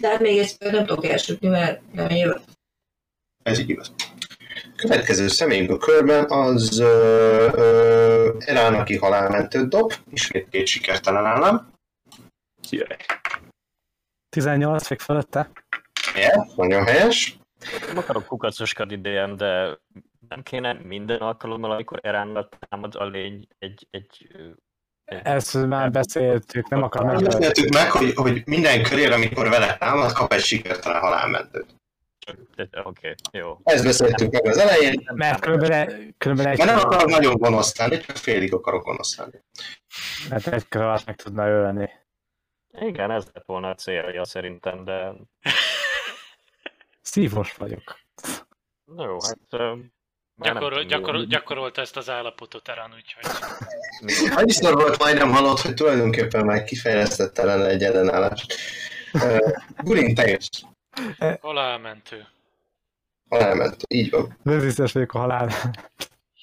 De 0.00 0.08
hát 0.08 0.20
még 0.20 0.38
egy 0.38 0.56
nem 0.58 0.86
tudok 0.86 1.04
elsütni, 1.04 1.48
mert 1.48 1.92
nem 1.92 2.10
jövök. 2.10 2.40
Ez 3.42 3.58
így 3.58 3.68
igaz. 3.68 3.92
Következő 4.76 5.28
személyünk 5.28 5.70
a 5.70 5.76
körben 5.78 6.30
az 6.30 6.78
ö, 6.78 7.48
ö, 7.54 8.36
Elán, 8.38 8.74
aki 8.74 8.96
halálmentőt 8.96 9.68
dob, 9.68 9.92
ismét 10.10 10.48
két 10.48 10.66
sikertelen 10.66 11.24
állam. 11.24 11.72
Jaj. 12.70 12.96
18 14.28 14.90
még 14.90 14.98
fölötte. 14.98 15.50
Yeah, 16.14 16.56
nagyon 16.56 16.84
helyes. 16.84 17.38
Nem 17.86 17.98
akarok 17.98 18.26
kukacoskodni 18.26 19.00
DM, 19.00 19.36
de 19.36 19.78
nem 20.28 20.42
kéne 20.42 20.72
minden 20.72 21.18
alkalommal, 21.18 21.70
amikor 21.70 21.98
Eránnal 22.02 22.48
támad 22.58 22.94
a 22.94 23.04
lény 23.04 23.46
egy, 23.58 23.86
egy 23.90 24.28
Ezt 25.22 25.66
már 25.66 25.90
beszéltük, 25.90 26.68
nem 26.68 26.82
akar 26.82 27.04
meg. 27.04 27.22
beszéltük 27.22 27.72
meg, 27.74 27.90
hogy, 27.90 28.14
hogy 28.14 28.42
minden 28.46 28.82
körére, 28.82 29.14
amikor 29.14 29.48
vele 29.48 29.76
támad, 29.76 30.12
kap 30.12 30.32
egy 30.32 30.40
sikertelen 30.40 31.00
halálmentőt. 31.00 31.66
Oké, 32.56 32.80
okay, 32.82 33.14
jó. 33.32 33.58
Ezt 33.62 33.84
beszéltük 33.84 34.32
meg 34.32 34.46
az 34.46 34.58
elején, 34.58 35.10
Mert 35.14 35.40
körülbelül, 35.40 36.14
körülbelül 36.18 36.52
egy, 36.52 36.58
mert 36.58 36.70
nem 36.70 36.78
akarok 36.78 37.08
nagyon 37.08 37.36
gonosz 37.36 37.78
lenni, 37.78 37.98
csak 37.98 38.16
félig 38.16 38.54
akarok 38.54 38.84
gonosz 38.84 39.18
lenni. 39.18 39.38
mert 40.28 40.46
egy 40.46 40.68
kör 40.68 40.82
alatt 40.82 41.06
meg 41.06 41.16
tudna 41.16 41.48
ölni. 41.48 41.90
Igen, 42.80 43.10
ez 43.10 43.24
lett 43.32 43.46
volna 43.46 43.68
a 43.68 43.74
célja 43.74 44.24
szerintem, 44.24 44.84
de 44.84 45.12
Szívos 47.02 47.54
vagyok. 47.54 48.00
jó, 48.96 49.16
hát... 49.22 49.38
nem 49.48 49.92
Gyakorol, 50.42 50.68
tudom, 50.70 50.86
gyakorol, 50.86 51.24
gyakorolta 51.24 51.80
ezt 51.80 51.96
az 51.96 52.10
állapotot 52.10 52.68
Erán, 52.68 52.94
úgyhogy 52.94 53.24
Annyiszor 54.38 54.74
volt 54.74 54.98
majdnem 54.98 55.30
halott, 55.30 55.60
hogy 55.60 55.74
tulajdonképpen 55.74 56.44
már 56.44 56.64
kifejlesztette 56.64 57.44
lenne 57.44 57.66
egy 57.66 57.82
ellenállást. 57.82 58.54
Uh, 59.12 59.52
Gurin, 59.76 60.14
te 60.14 60.28
jössz. 60.28 60.62
halálmentő. 61.40 62.26
Elment, 63.28 63.76
így 63.88 64.10
van. 64.10 64.38
Rezistens 64.44 64.92
vagyok 64.92 65.12
a 65.12 65.18
halál. 65.18 65.50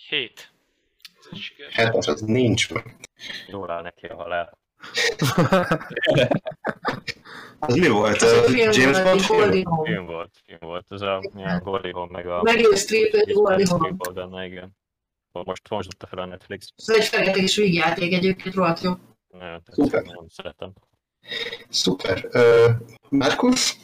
7. 0.10 0.52
Ez 1.20 1.28
egy 1.32 1.38
siker. 1.38 1.72
Hetes, 1.72 2.08
az 2.08 2.22
nincs 2.22 2.74
meg. 2.74 2.96
Jól 3.48 3.72
áll 3.72 3.82
neki 3.82 4.06
a 4.06 4.16
halál. 4.16 4.58
Az 7.60 7.76
mi 7.80 7.88
volt? 7.88 8.22
Ez 8.22 8.52
film 8.52 8.72
James 8.72 9.02
Bond 9.02 9.20
film? 9.22 9.84
Film 9.84 10.06
volt, 10.06 10.42
film 10.46 10.60
volt. 10.60 10.86
Ez 10.90 11.02
a 11.02 11.32
ja, 11.36 11.60
Goldie 11.60 11.94
Hawn 11.94 12.10
meg 12.12 12.28
a... 12.28 12.42
Meryl 12.42 12.76
Streep, 12.76 13.14
egy 13.14 13.34
Goldie 13.34 13.66
Hawn. 13.70 13.98
Benne, 14.14 14.46
igen. 14.46 14.76
Most, 15.32 15.70
most 15.70 15.90
dobta 15.90 16.08
fel 16.08 16.20
a 16.20 16.26
Netflix. 16.26 16.74
Ez 16.76 16.96
egy 16.96 17.06
feketés 17.06 17.56
vígjáték 17.56 18.14
egyébként, 18.14 18.56
rohadt 18.56 18.82
jó. 18.82 18.94
Nagyon 19.28 19.64
tetszik, 19.64 19.84
Szuper. 19.84 20.04
nagyon 20.04 20.28
szeretem. 20.28 20.74
Szuper. 21.70 22.26
Uh, 22.32 22.76
Markus? 23.10 23.78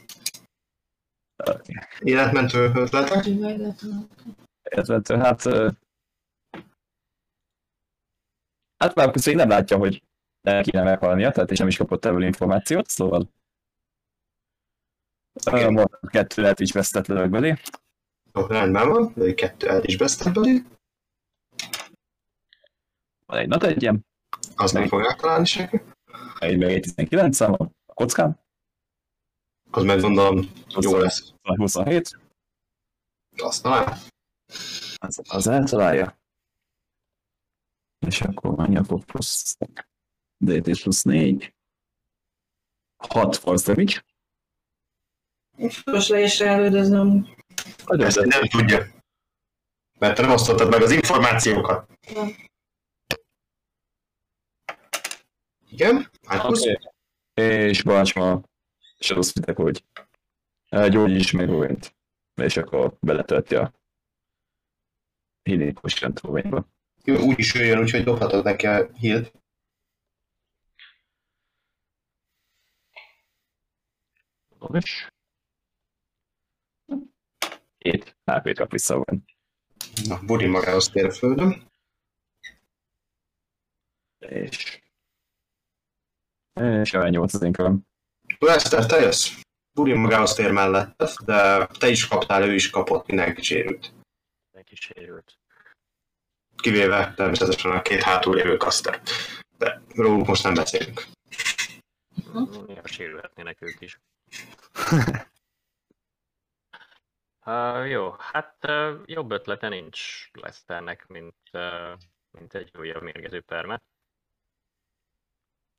Életmentő 1.99 2.71
ötletek? 2.75 3.25
Meg. 3.39 3.59
Illetve, 4.69 5.17
hát... 5.17 5.43
Hát 8.77 8.95
már 8.95 9.13
még 9.25 9.35
nem 9.35 9.49
látja, 9.49 9.77
hogy 9.77 10.03
el 10.43 10.63
kéne 10.63 10.83
meghalnia, 10.83 11.31
tehát 11.31 11.51
és 11.51 11.57
nem 11.59 11.67
is 11.67 11.77
kapott 11.77 12.05
ebből 12.05 12.23
információt, 12.23 12.87
szóval... 12.87 13.29
Ö, 15.51 15.69
Most 15.69 15.87
kettő 16.09 16.41
lehet 16.41 16.59
is 16.59 16.71
vesztett 16.71 17.07
lövök 17.07 17.29
belé. 17.29 17.53
Jó, 18.33 18.45
rendben 18.45 18.89
van, 18.89 19.13
de 19.15 19.33
kettő 19.33 19.67
el 19.69 19.83
is 19.83 19.95
vesztett 19.95 20.33
belé. 20.33 20.61
Van 23.25 23.37
egy 23.37 23.47
not 23.47 23.63
egyem, 23.63 24.01
Az 24.55 24.71
nem 24.71 24.87
fogják 24.87 25.19
találni 25.19 25.45
senki. 25.45 25.81
egy 26.39 26.57
meg 26.57 26.69
egy 26.71 26.81
19 26.81 27.35
szám 27.35 27.53
a 27.53 27.69
kockán, 27.93 28.39
Az 29.71 29.83
meg 29.83 29.99
gondolom 29.99 30.51
jó 30.79 30.97
lesz. 30.97 31.33
27, 31.41 32.19
Azt 33.37 33.63
talán. 33.63 33.97
az, 34.95 35.21
az 35.29 35.47
eltalálja. 35.47 36.17
És 38.07 38.21
akkor 38.21 38.55
mennyi 38.55 38.77
akkor 38.77 39.03
plusz 39.05 39.57
DT 40.37 40.81
plusz 40.81 41.03
4. 41.03 41.53
6 42.97 43.37
force 43.37 43.73
damage. 43.73 44.03
Most 45.85 46.09
le 46.09 46.21
is 46.21 46.39
elődözöm. 46.39 47.27
Ezt 47.85 48.19
nem 48.19 48.41
tudja. 48.41 48.85
Mert 49.99 50.15
te 50.15 50.21
nem 50.21 50.31
osztottad 50.31 50.69
meg 50.69 50.81
az 50.81 50.91
információkat. 50.91 51.91
Nem. 52.13 52.35
Igen? 55.69 56.09
Markus? 56.27 56.61
Oké. 56.61 56.77
És 57.33 57.83
Balcsma, 57.83 58.41
és 58.97 59.11
azt 59.11 59.35
mondták, 59.35 59.57
hogy 59.57 59.85
gyógyíts 60.91 61.33
meg 61.33 61.47
Rowent. 61.47 61.95
És 62.41 62.57
akkor 62.57 62.97
beletölti 62.99 63.55
a 63.55 63.73
Healing 65.43 65.79
Potion 65.79 66.13
úgy 67.05 67.39
is 67.39 67.53
jöjjön, 67.53 67.79
úgyhogy 67.79 68.03
dobhatod 68.03 68.43
neki 68.43 68.67
a 68.67 68.89
heal 74.67 74.75
És... 74.75 75.07
Két 77.77 78.17
HP-t 78.25 78.57
kap 78.57 78.71
vissza 78.71 78.93
Rowan. 78.93 79.25
Na, 80.07 80.19
Budi 80.25 80.45
magához 80.45 80.89
tér 80.89 81.05
a 81.05 81.11
földön. 81.11 81.67
És... 84.19 84.81
És 86.53 86.93
olyan 86.93 87.09
8 87.09 87.33
az 87.33 87.49
köröm. 87.51 87.87
Lester, 88.39 88.85
te 88.85 88.99
jössz. 88.99 89.41
Budi 89.73 89.93
magához 89.93 90.33
tér 90.33 90.51
mellett, 90.51 91.03
de 91.25 91.67
te 91.67 91.89
is 91.89 92.07
kaptál, 92.07 92.43
ő 92.43 92.53
is 92.53 92.69
kapott, 92.69 93.07
mindenki 93.07 93.41
sérült. 93.41 93.93
Neki 94.51 94.75
sérült. 94.75 95.37
Kivéve 96.55 97.13
természetesen 97.15 97.71
a 97.71 97.81
két 97.81 98.01
hátul 98.01 98.35
lévő 98.35 98.57
kaszter. 98.57 99.01
De 99.57 99.81
róluk 99.95 100.27
most 100.27 100.43
nem 100.43 100.53
beszélünk. 100.53 101.05
Néha 102.67 102.87
sérülhetnének 102.87 103.61
ők 103.61 103.81
is. 103.81 103.99
Uh, 107.45 107.89
jó, 107.89 108.11
hát 108.11 108.57
uh, 108.67 109.01
jobb 109.05 109.31
ötlete 109.31 109.67
nincs 109.67 110.29
Lesternek, 110.31 111.07
mint, 111.07 111.35
uh, 111.53 111.99
mint 112.31 112.53
egy 112.53 112.77
újabb 112.77 113.01
mérgező 113.01 113.41
perme. 113.41 113.81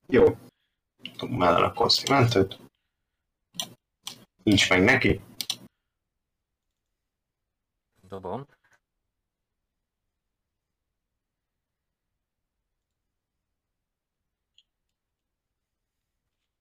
Jó. 0.06 0.24
Dobom 1.16 1.42
el 1.42 1.64
a 1.64 1.72
konsztimentőt. 1.72 2.58
Nincs 4.42 4.68
meg 4.68 4.82
neki. 4.82 5.20
Dobom. 8.08 8.46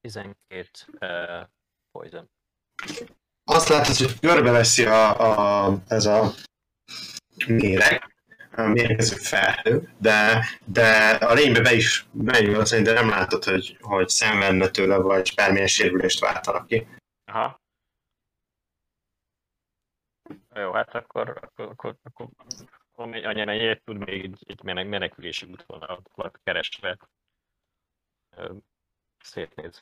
Tizenkét 0.02 0.88
uh, 1.00 1.48
poison. 1.94 2.30
Azt 3.44 3.68
látod, 3.68 3.96
hogy 3.96 4.20
körbe 4.20 4.52
veszi 4.52 4.86
a, 4.86 5.06
a, 5.68 5.78
ez 5.88 6.06
a 6.06 6.32
méreg, 7.48 8.16
a 8.52 8.62
mérgező 8.62 9.16
felhő, 9.16 9.94
de, 9.98 10.46
de 10.66 11.10
a 11.10 11.34
lénybe 11.34 11.62
be 11.62 11.74
is 11.74 12.06
bejön, 12.12 12.56
az, 12.56 12.70
de 12.70 12.94
nem 12.94 13.10
látod, 13.10 13.44
hogy, 13.44 13.78
hogy 13.82 14.10
szenvedne 14.10 14.70
tőle, 14.70 14.98
vagy 14.98 15.34
bármilyen 15.36 15.68
sérülést 15.68 16.20
váltanak 16.20 16.68
ki. 16.68 16.88
Aha. 17.26 17.62
Jó, 20.56 20.72
hát 20.72 20.96
akkor, 20.96 21.30
akkor, 21.30 21.66
akkor, 21.70 21.96
akkor 22.04 22.28
amennyi- 22.96 23.26
amennyire 23.26 23.82
tud 23.84 23.98
még 23.98 24.24
egy, 24.24 24.44
egy 24.48 24.64
menek, 24.64 24.88
menekülési 24.88 25.46
útvonalat 25.46 26.40
keresve 26.44 26.98
szétnéz. 29.20 29.80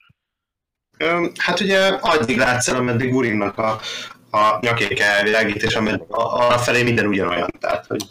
Hát 1.38 1.60
ugye 1.60 1.88
addig 1.88 2.38
látsz 2.38 2.68
el, 2.68 2.76
ameddig 2.76 3.11
Gurinnak 3.11 3.57
a, 3.57 3.80
a 4.32 4.57
nyakéke 4.61 5.06
elvilágít, 5.06 5.64
és 5.64 5.76
ameddig 5.76 6.06
arra 6.07 6.57
felé 6.57 6.84
minden 6.84 7.07
ugyanolyan, 7.07 7.49
tehát 7.60 7.86
hogy 7.86 8.03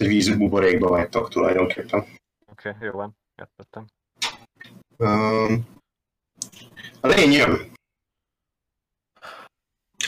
hogy 0.00 0.08
vízbuborékba 0.08 0.88
vagytok 0.88 1.28
tulajdonképpen. 1.28 2.00
Oké, 2.50 2.68
okay, 2.68 2.86
jó 2.86 2.92
van, 2.92 3.16
értettem. 3.36 3.86
A 7.00 7.06
lény 7.06 7.32
jön. 7.32 7.72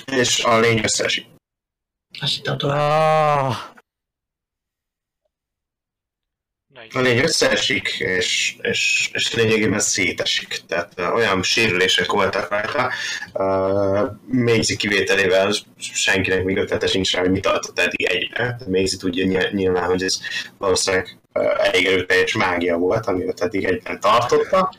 És 0.04 0.44
a 0.44 0.58
lény 0.58 0.82
összeesik. 0.82 1.26
Azt 2.20 2.34
hittem 2.34 2.58
tovább. 2.58 3.50
Ah. 3.50 3.56
A 6.92 6.98
lény 6.98 7.18
összeesik, 7.18 7.88
és, 7.98 8.56
és, 8.60 9.10
és 9.12 9.34
lényegében 9.34 9.78
szétesik. 9.78 10.60
Tehát 10.66 10.92
olyan 11.14 11.42
sérülések 11.42 12.12
voltak 12.12 12.48
rajta, 12.50 12.92
uh, 13.32 14.10
Maisie 14.26 14.76
kivételével 14.76 15.52
senkinek 15.78 16.44
még 16.44 16.56
ötlete 16.56 16.86
sincs 16.86 17.14
rá, 17.14 17.20
hogy 17.20 17.30
mit 17.30 17.42
tartott 17.42 17.78
eddig 17.78 18.02
egyre. 18.02 18.58
Maisie 18.68 18.98
tudja 18.98 19.26
ny- 19.26 19.52
nyilván, 19.52 19.84
hogy 19.84 20.02
ez 20.02 20.20
valószínűleg 20.58 21.18
elég 21.58 21.86
erőteljes 21.86 22.34
mágia 22.34 22.76
volt, 22.76 23.06
ami 23.06 23.24
őt 23.24 23.40
eddig 23.40 23.64
egyben 23.64 24.00
tartotta, 24.00 24.74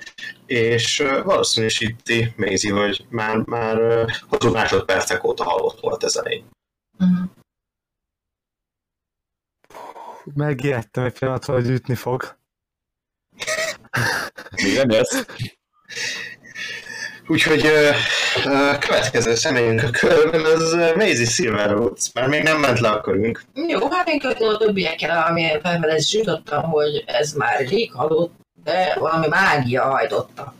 és 0.45 1.03
valószínűsíti 1.24 2.34
Maisie, 2.36 2.74
hogy 2.74 3.06
már, 3.10 3.38
már 3.38 3.78
hosszú 4.28 4.52
másodpercek 4.52 5.24
óta 5.24 5.44
halott 5.44 5.80
volt 5.80 6.03
ez 6.03 6.15
a 6.15 6.22
lény. 6.26 6.44
Mhm. 6.98 7.24
Megijedtem 10.34 11.04
egy 11.04 11.20
pillanatra, 11.20 11.54
hogy 11.54 11.70
ütni 11.70 11.95
fog. 11.95 12.38
Nem 14.76 14.90
jössz? 14.90 15.26
Úgyhogy 17.28 17.66
ö, 17.66 17.90
ö, 18.45 18.78
következő 18.80 19.36
személyünk 19.36 19.84
a 19.84 19.90
körben 19.90 20.45
az 20.45 20.74
Maisie 20.95 21.26
Silverwoods, 21.26 22.12
mert 22.14 22.28
még 22.28 22.44
nem 22.44 22.60
ment 22.60 22.80
le 22.80 22.90
a 22.90 23.02
körünk. 23.02 23.44
Jó, 23.68 23.90
hát 23.90 24.08
én 24.08 24.20
követem 24.20 24.48
a 24.48 24.58
többiekkel, 24.58 25.28
amilyen 25.28 25.62
felfedezést 25.62 26.14
jutottam, 26.14 26.64
hogy 26.64 27.04
ez 27.06 27.34
már 27.34 27.68
rég 27.68 27.91
halott, 27.91 28.34
de 28.64 28.95
valami 29.00 29.28
mágia 29.28 29.84
hajtotta. 29.84 30.54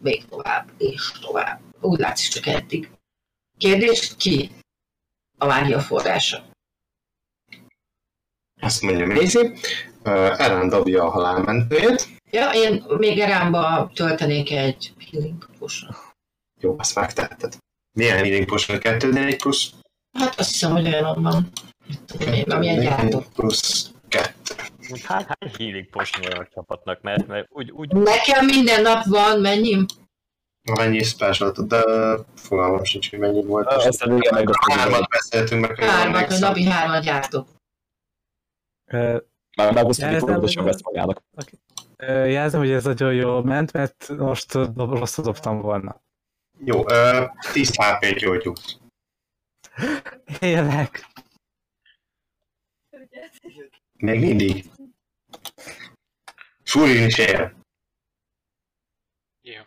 Még 0.00 0.24
tovább, 0.24 0.68
és 0.78 1.12
tovább. 1.20 1.60
Úgy 1.80 1.98
látszik 1.98 2.30
csak 2.30 2.46
eddig. 2.46 2.90
Kérdés, 3.58 4.12
ki 4.16 4.50
a 5.38 5.46
mágia 5.46 5.80
forrása? 5.80 6.47
Azt 8.60 8.82
mondja. 8.82 9.40
Ö, 10.02 10.10
Ellen 10.38 10.68
dobja 10.68 11.04
a 11.04 11.10
halálmentőjét. 11.10 12.08
Ja, 12.30 12.50
én 12.54 12.84
még 12.98 13.18
erámba 13.18 13.90
töltenék 13.94 14.50
egy 14.52 14.92
healing 15.10 15.46
potion. 15.58 15.96
Jó, 16.60 16.74
azt 16.78 16.94
megtetted. 16.94 17.56
Milyen 17.96 18.16
healing 18.16 18.44
potion 18.44 18.78
2 18.78 19.12
4 19.12 19.36
plusz? 19.36 19.70
Hát 20.18 20.38
azt 20.38 20.50
hiszem, 20.50 20.70
hogy 20.70 20.86
olyan 20.86 21.22
van. 21.22 21.50
Amilyen 22.46 22.80
gyártó. 22.80 23.24
Plusz 23.34 23.90
2. 24.08 24.32
Hát 25.04 25.26
hány 25.26 25.50
healing 25.58 25.88
potion 25.90 26.22
van 26.30 26.40
a 26.40 26.48
csapatnak, 26.54 27.00
mert, 27.02 27.26
mert 27.26 27.46
úgy, 27.50 27.70
úgy 27.70 27.92
Nekem 27.92 28.44
minden 28.44 28.82
nap 28.82 29.04
van, 29.04 29.40
mennyi? 29.40 29.84
Mennyi 30.74 31.02
special 31.02 31.52
de 31.66 31.82
fogalmam 32.34 32.84
sincs, 32.84 33.10
hogy 33.10 33.18
mennyi 33.18 33.44
volt. 33.44 33.66
Ezt 33.72 34.02
a 34.02 34.08
vége 34.08 34.30
megbeszéljük. 34.32 34.80
Hármat 34.80 35.08
beszéltünk 35.08 35.66
meg, 35.68 35.78
Hármat, 35.78 36.14
emlékszem. 36.14 36.48
napi 36.48 36.64
hármat 36.64 37.02
gyártok. 37.02 37.48
Már 38.88 39.84
hogy 39.84 40.18
pontosan 40.18 40.64
vesz 40.64 40.82
magának. 40.82 41.22
ö, 41.96 42.24
Jelzem, 42.24 42.60
hogy 42.60 42.70
ez 42.70 42.84
nagyon 42.84 43.14
jól 43.14 43.44
ment, 43.44 43.72
mert 43.72 44.08
most 44.08 44.52
rosszul 44.76 45.24
dobtam 45.24 45.60
volna. 45.60 46.02
Jó, 46.64 46.90
ö, 46.90 47.24
10 47.52 47.70
HP 47.76 48.18
gyógyulsz. 48.18 48.78
Élek! 50.40 51.06
Még 53.92 54.20
mindig. 54.20 54.70
Furin 56.64 57.06
is 57.06 57.18
él. 57.18 57.56
Jó. 59.42 59.62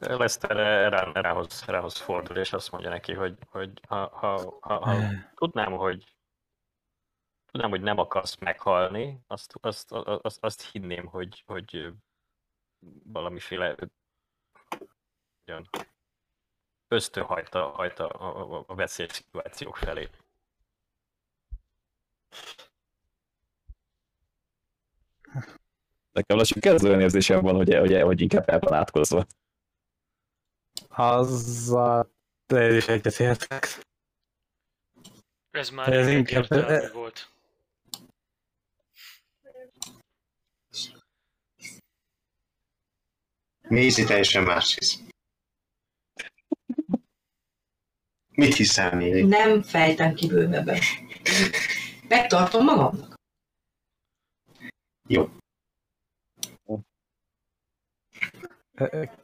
Lester 0.00 0.50
rá, 0.90 1.12
rához, 1.12 1.64
rához 1.64 1.96
fordul, 1.96 2.36
és 2.36 2.52
azt 2.52 2.70
mondja 2.70 2.90
neki, 2.90 3.12
hogy, 3.14 3.38
hogy 3.50 3.80
ha, 3.88 4.08
ha, 4.08 4.58
ha, 4.60 4.84
ha 4.84 4.96
tudnám, 5.34 5.72
hogy 5.72 6.14
tudnám, 7.46 7.70
hogy 7.70 7.80
nem 7.80 7.98
akarsz 7.98 8.36
meghalni, 8.36 9.20
azt, 9.26 9.54
azt, 9.60 9.92
azt, 9.92 10.44
azt 10.44 10.70
hinném, 10.70 11.06
hogy, 11.06 11.42
hogy 11.46 11.92
valamiféle 13.04 13.76
ugyan, 15.46 15.68
ösztön 16.88 17.24
hajta, 17.24 17.68
hajta 17.68 18.08
a, 18.08 18.56
a, 18.56 18.64
a 18.66 18.74
veszélyes 18.74 19.12
szituációk 19.12 19.76
felé. 19.76 20.08
Nekem 26.12 26.36
lassan 26.36 26.60
kezd 26.60 26.84
olyan 26.84 27.00
érzésem 27.00 27.40
van, 27.40 27.54
hogy, 27.54 27.74
hogy, 27.74 28.00
hogy 28.00 28.20
inkább 28.20 28.48
el 28.48 28.58
van 28.58 28.72
átkozva. 28.72 29.26
Azzal 30.88 32.10
is 32.52 32.88
egyetértek. 32.88 33.78
Ez 35.50 35.70
már 35.70 35.92
Ez 35.92 36.08
inkább- 36.08 36.92
volt. 36.92 37.28
Mézi 43.68 44.04
teljesen 44.04 44.42
más 44.42 44.74
hisz. 44.74 44.98
Mit 48.30 48.54
hiszel, 48.54 48.94
Mézi? 48.94 49.22
Nem 49.22 49.62
fejtem 49.62 50.14
ki 50.14 50.26
bővebben. 50.26 50.78
Megtartom 52.08 52.64
magamnak. 52.64 53.14
Jó. 55.08 55.30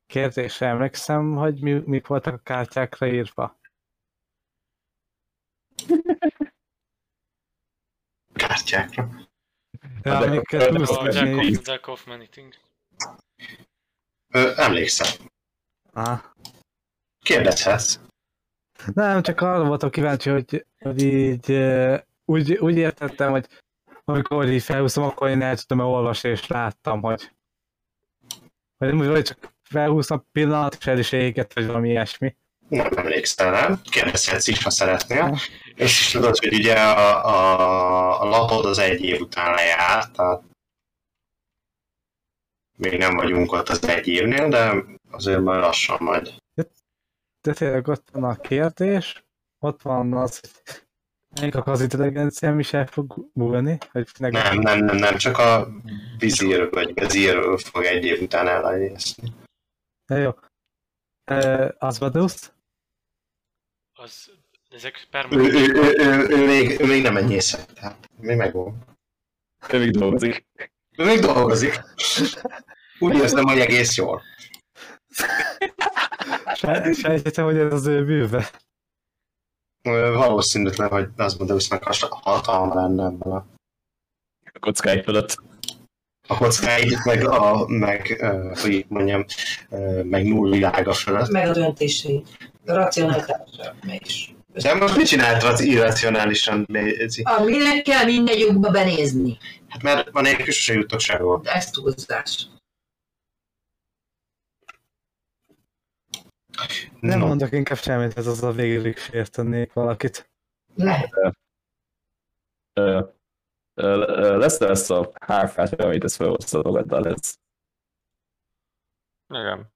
Kérdésre 0.07 0.67
emlékszem, 0.67 1.35
hogy 1.35 1.63
mi, 1.63 1.73
mik 1.73 2.07
voltak 2.07 2.35
a 2.35 2.39
kártyákra 2.39 3.07
írva. 3.07 3.59
Kártyákra. 8.35 9.09
Ja, 10.03 10.19
de- 10.19 10.27
amiket 10.27 11.67
Jack 11.67 11.87
of, 11.87 12.07
emlékszem. 14.57 15.27
Ah. 15.93 16.21
Kérdezhetsz. 17.19 18.01
Nem, 18.95 19.23
csak 19.23 19.41
arra 19.41 19.65
voltam 19.65 19.91
kíváncsi, 19.91 20.31
hogy, 20.31 20.67
hogy 20.79 21.03
így 21.03 21.53
úgy, 22.25 22.53
úgy 22.53 22.77
értettem, 22.77 23.31
hogy 23.31 23.49
amikor 24.05 24.49
így 24.49 24.63
felhúzom, 24.63 25.05
akkor 25.05 25.29
én 25.29 25.43
el 25.43 25.57
tudom 25.57 25.87
olvasni, 25.87 26.29
és 26.29 26.47
láttam, 26.47 27.03
hogy 27.03 27.36
vagy 28.79 28.95
nem 28.95 29.11
vagy 29.11 29.23
csak 29.23 29.55
felhúztam 29.63 30.27
pillanat, 30.33 30.77
és 30.79 30.87
el 30.87 30.99
is 30.99 31.13
égett, 31.13 31.53
vagy 31.53 31.67
valami 31.67 31.89
ilyesmi. 31.89 32.37
Nem 32.69 32.89
emlékszel 32.97 33.51
rá. 33.51 33.79
Kérdezhetsz 33.91 34.47
is, 34.47 34.63
ha 34.63 34.71
szeretnél. 34.71 35.39
És 35.75 36.01
is 36.01 36.11
tudod, 36.11 36.39
hogy 36.39 36.55
ugye 36.55 36.75
a, 36.75 37.27
a, 37.27 38.21
a 38.21 38.25
lapod 38.25 38.65
az 38.65 38.79
egy 38.79 39.05
év 39.05 39.21
után 39.21 39.55
lejárt, 39.55 40.13
tehát 40.13 40.43
még 42.77 42.99
nem 42.99 43.17
vagyunk 43.17 43.53
ott 43.53 43.69
az 43.69 43.89
egy 43.89 44.07
évnél, 44.07 44.49
de 44.49 44.85
azért 45.11 45.41
majd 45.41 45.61
lassan 45.61 45.99
majd. 46.01 46.35
De 47.41 47.53
tényleg 47.53 47.89
ott 47.89 48.09
van 48.13 48.25
a 48.25 48.37
kérdés, 48.37 49.25
ott 49.59 49.83
van 49.83 50.13
az, 50.13 50.41
hogy 50.41 50.86
melyik 51.41 51.67
az 51.67 51.81
intelligenciám 51.81 52.59
is 52.59 52.73
el 52.73 52.87
fog 52.87 53.29
múlni, 53.33 53.79
hogy 53.93 54.09
Nem, 54.19 54.59
nem, 54.59 54.85
nem, 54.85 54.97
nem, 54.97 55.17
csak 55.17 55.39
a 55.39 55.69
vizír 56.19 56.71
vagy 56.71 56.95
vezír 56.95 57.61
fog 57.61 57.85
egy 57.85 58.05
év 58.05 58.23
után 58.23 58.49
elejészni. 58.49 59.33
Ja, 60.07 60.17
jó. 60.17 60.31
Uh, 61.31 61.69
Asmodeus? 61.79 62.53
Az, 63.93 64.31
ezek 64.71 65.07
permanent. 65.11 65.53
ő, 65.53 65.75
ő, 65.75 65.95
ő, 65.99 66.29
ő, 66.29 66.47
még, 66.47 66.81
ő 66.81 66.87
még 66.87 67.03
nem 67.03 67.17
ennyészett, 67.17 67.67
tehát 67.73 68.11
még 68.19 68.37
megvan. 68.37 68.85
Ő 69.73 69.79
még 69.79 69.91
dolgozik. 69.91 70.47
Ő 70.97 71.05
még 71.05 71.21
dolgozik. 71.21 71.81
Úgy 72.99 73.15
érzem, 73.15 73.45
hogy 73.45 73.59
egész 73.59 73.97
jól. 73.97 74.23
Se- 76.55 76.93
Sejthetem, 76.93 77.45
hogy 77.45 77.57
ez 77.59 77.73
az 77.73 77.87
ő 77.87 78.05
bűve. 78.05 78.51
Valószínűtlen, 79.93 80.89
hogy 80.89 81.09
Asmodeusnak 81.17 81.83
hatalma 82.11 82.75
lenne 82.75 83.05
ebben 83.05 83.33
a, 83.33 83.47
A 84.53 84.59
kockáig 84.61 85.03
fölött. 85.03 85.37
a 86.29 86.37
kockáit, 86.37 87.05
meg, 87.05 87.25
a, 87.29 87.67
meg 87.69 88.17
ö, 88.21 88.53
hogy 88.63 88.71
így 88.73 88.87
mondjam, 88.89 89.25
ö, 89.71 90.03
meg 90.03 90.25
null 90.29 90.51
világa 90.51 90.93
fölött. 90.93 91.29
Meg 91.31 91.49
a 91.49 91.53
döntései. 91.53 92.23
A 92.67 92.73
racionalitása. 92.73 93.75
Mégis. 93.87 94.35
De 94.53 94.75
most 94.75 94.97
mit 94.97 95.07
csináltad 95.07 95.61
irracionálisan, 95.61 96.67
Léci? 96.69 97.23
Aminek 97.23 97.83
kell 97.83 98.05
minden 98.05 98.37
lyukba 98.39 98.71
benézni. 98.71 99.39
Hát 99.69 99.83
mert 99.83 100.11
van 100.11 100.27
egy 100.27 100.45
sose 100.45 100.73
jutok 100.73 101.01
sehol. 101.01 101.41
De 101.43 101.51
ez 101.53 101.71
túlzás. 101.71 102.47
Nem 107.01 107.19
No. 107.19 107.27
mondok 107.27 107.53
inkább 107.53 107.79
semmit, 107.79 108.17
ez 108.17 108.27
az 108.27 108.43
a 108.43 108.53
végig 108.53 108.97
sértenék 108.99 109.73
valakit. 109.73 110.31
Ö, 112.73 113.01
Lesz 114.39 114.59
lesz 114.59 114.91
a 114.91 115.13
hárfát, 115.21 115.81
amit 115.81 116.05
ezt 116.05 116.17
felhozta 116.17 116.63
magaddal 116.63 117.01
lesz. 117.01 117.39
Igen, 119.29 119.73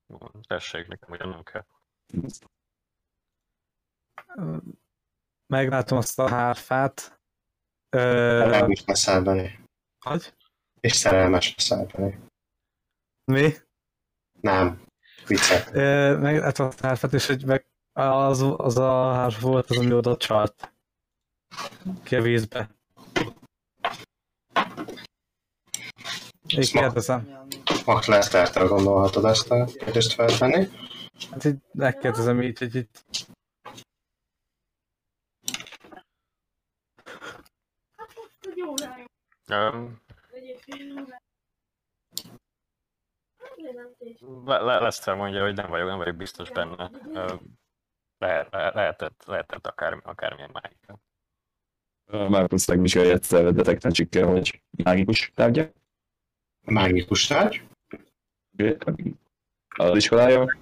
tessék, 0.48 0.86
nekem 0.88 1.10
ugyan 1.10 1.28
nem 1.28 1.42
kell. 1.42 1.66
Meglátom 5.46 5.98
azt 5.98 6.18
a 6.18 6.28
hárfát. 6.28 7.20
Szerelmes 7.88 8.84
leszel 8.84 9.22
Benni. 9.22 9.50
hogy? 9.98 10.34
És 10.80 10.92
szerelmes 10.92 11.54
leszel 11.56 11.86
Benni. 11.86 12.18
Mi? 13.24 13.52
Nem. 14.40 14.84
Viccet. 15.30 15.74
Ö, 15.74 16.16
Meglátom 16.16 16.66
azt 16.66 16.80
a 16.80 16.86
hárfát, 16.86 17.12
és 17.12 17.26
hogy 17.26 17.44
meg 17.44 17.66
az, 17.92 18.44
az 18.56 18.78
a 18.78 19.12
hárfa 19.12 19.48
volt 19.48 19.70
az, 19.70 19.78
ami 19.78 19.92
oda 19.92 20.16
csalt. 20.16 20.72
Ki 22.02 22.16
a 22.16 22.22
vízbe. 22.22 22.70
Én 26.46 26.60
kérdezem. 26.60 27.46
Max 27.84 28.06
Lester-tel 28.06 28.66
gondolhatod 28.66 29.24
ezt 29.24 29.50
a 29.50 29.64
kérdést 29.64 30.12
feltenni. 30.12 30.68
Hát 31.30 31.44
így 31.44 31.56
megkérdezem 31.72 32.42
így, 32.42 32.58
hogy 32.58 32.74
itt 32.74 33.04
Um, 39.50 40.00
le, 44.44 44.58
le, 44.58 44.78
Lester 44.78 45.14
mondja, 45.14 45.42
hogy 45.42 45.54
nem 45.54 45.70
vagyok, 45.70 45.88
nem 45.88 45.98
vagyok 45.98 46.16
biztos 46.16 46.50
benne. 46.50 46.90
Lehet, 48.18 48.52
le- 48.52 48.70
lehetett, 48.74 49.24
lehetett 49.26 49.66
akár, 49.66 50.00
akármilyen 50.04 50.50
mágika. 50.52 50.98
Markus 52.28 52.66
megvizsgálja 52.66 53.12
egyszer 53.12 53.52
detektácsikkel, 53.52 54.26
hogy 54.26 54.62
mágikus 54.84 55.32
tárgya. 55.34 55.70
Mágikus 56.66 57.26
tárgy. 57.26 57.62
Az 59.76 59.96
iskolája, 59.96 60.58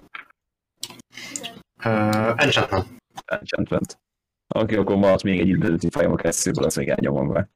Uh, 1.85 2.33
enchantment. 2.43 2.87
enchantment. 3.25 3.99
Aki 4.47 4.75
akkor 4.75 4.95
maradt 4.95 5.23
még 5.23 5.39
egy 5.39 5.47
identify 5.47 6.03
a 6.03 6.15
kesszőből, 6.15 6.63
az 6.63 6.75
még 6.75 6.89
elnyomom 6.89 7.31
be. 7.31 7.49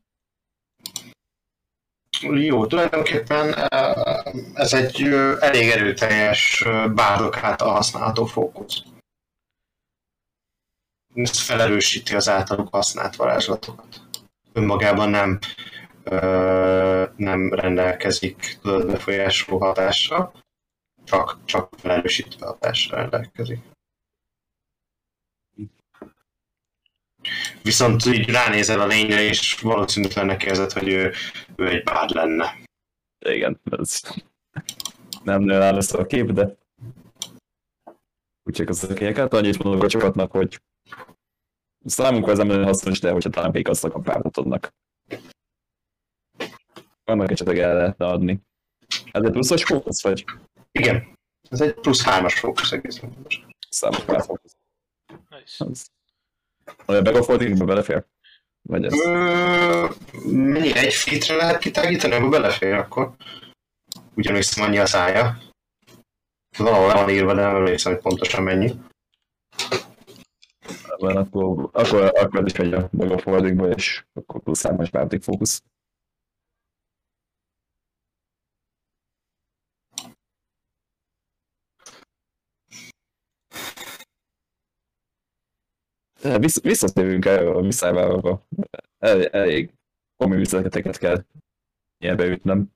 Jó, 2.31 2.65
tulajdonképpen 2.65 3.47
uh, 3.47 4.41
ez 4.53 4.73
egy 4.73 5.01
uh, 5.01 5.37
elég 5.39 5.69
erőteljes 5.69 6.63
uh, 6.65 6.93
bárdok 6.93 7.37
által 7.37 7.71
használható 7.71 8.25
fókusz. 8.25 8.83
Ez 11.13 11.39
felerősíti 11.39 12.15
az 12.15 12.29
általuk 12.29 12.73
használt 12.73 13.15
varázslatokat. 13.15 14.01
Önmagában 14.53 15.09
nem, 15.09 15.39
nem 17.15 17.53
rendelkezik 17.53 18.57
tudod 18.61 18.91
befolyásoló 18.91 19.57
hatással, 19.57 20.33
csak, 21.03 21.37
csak 21.45 21.69
felerősítő 21.77 22.35
hatással 22.39 22.99
rendelkezik. 22.99 23.72
Viszont 27.61 28.05
így 28.05 28.29
ránézel 28.29 28.79
a 28.79 28.87
lényre, 28.87 29.21
és 29.21 29.59
valószínűtlennek 29.61 30.43
érzed, 30.43 30.71
hogy 30.71 30.87
ő, 30.87 31.13
ő 31.55 31.67
egy 31.67 31.83
bárd 31.83 32.09
lenne. 32.09 32.57
Igen, 33.25 33.61
ez 33.63 34.01
nem 35.23 35.41
nő 35.41 35.61
áll 35.61 35.75
össze 35.75 35.97
a 35.97 36.05
kép, 36.05 36.31
de 36.31 36.57
úgyhogy 38.43 38.67
az 38.67 38.83
ökélyeket 38.83 39.33
annyit 39.33 39.63
mondok 39.63 39.83
a 39.83 39.87
csapatnak, 39.87 40.31
hogy 40.31 40.61
számunkra 41.85 42.31
ez 42.31 42.37
nem 42.37 42.47
nagyon 42.47 42.63
hasznos, 42.63 42.99
de 42.99 43.11
hogyha 43.11 43.29
talán 43.29 43.51
még 43.51 43.67
azt 43.67 43.83
a 43.83 43.99
pártot 43.99 44.37
adnak. 44.37 44.73
Annak 47.03 47.31
esetleg 47.31 47.59
el 47.59 47.75
lehetne 47.75 48.05
adni. 48.05 48.41
Ez 49.11 49.23
egy 49.23 49.31
pluszos 49.31 49.63
fókusz, 49.63 50.03
vagy 50.03 50.25
Igen, 50.71 51.17
ez 51.49 51.61
egy 51.61 51.73
plusz 51.73 52.03
hármas 52.03 52.39
fókusz 52.39 52.71
egészen. 52.71 53.15
számukra 53.69 54.21
fókusz? 54.21 54.55
Nice. 55.29 55.65
Az. 56.85 56.95
A 56.95 57.01
Begafordingbe 57.01 57.65
belefér? 57.65 58.05
Vagy 58.61 58.85
ez? 58.85 58.93
Ö, 59.05 59.87
Mennyi 60.25 60.75
egy 60.75 60.93
fitre 60.93 61.35
lehet 61.35 61.57
kitágítani, 61.57 62.13
abba 62.13 62.29
belefér 62.29 62.73
akkor? 62.73 63.11
Ugyanúgy 64.15 64.47
annyi 64.55 64.77
a 64.77 64.85
szája. 64.85 65.37
Valahol 66.57 66.87
le 66.87 66.93
van 66.93 67.09
írva, 67.09 67.33
de 67.33 67.41
nem 67.41 67.55
emlékszem, 67.55 67.91
hogy 67.93 68.01
pontosan 68.01 68.43
mennyi. 68.43 68.73
Van, 70.97 71.17
akkor, 71.17 71.69
akkor, 71.71 72.11
akkor 72.15 72.45
is 72.45 72.55
megy 72.55 72.73
a 72.73 72.89
Begafordingba, 72.91 73.69
és 73.69 74.05
akkor 74.13 74.41
plusz 74.41 74.59
számos 74.59 74.89
pártig 74.89 75.21
fókusz. 75.21 75.63
Vissz, 86.23 86.61
visszatérünk 86.61 87.25
el 87.25 87.47
a 87.47 87.61
visszávárba. 87.61 88.47
El, 88.97 89.25
elég 89.27 89.73
komoly 90.15 90.37
visszaketeket 90.37 90.97
kell 90.97 91.25
ilyen 91.97 92.17
beütnem. 92.17 92.71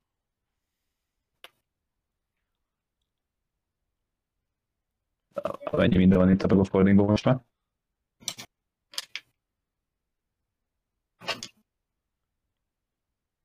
Amennyi 5.63 5.97
minden 5.97 6.17
van 6.17 6.31
itt 6.31 6.41
a 6.41 6.47
Begafordingban 6.47 7.05
most 7.05 7.25
már. 7.25 7.39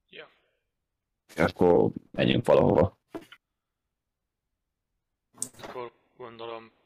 Ja. 0.08 0.28
Akkor 1.36 1.90
menjünk 2.10 2.47
valahova. 2.47 2.98
Akkor 5.62 5.92
gondolom 6.16 6.81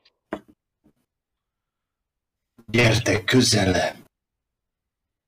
Gyertek 2.67 3.25
közelebb! 3.25 3.97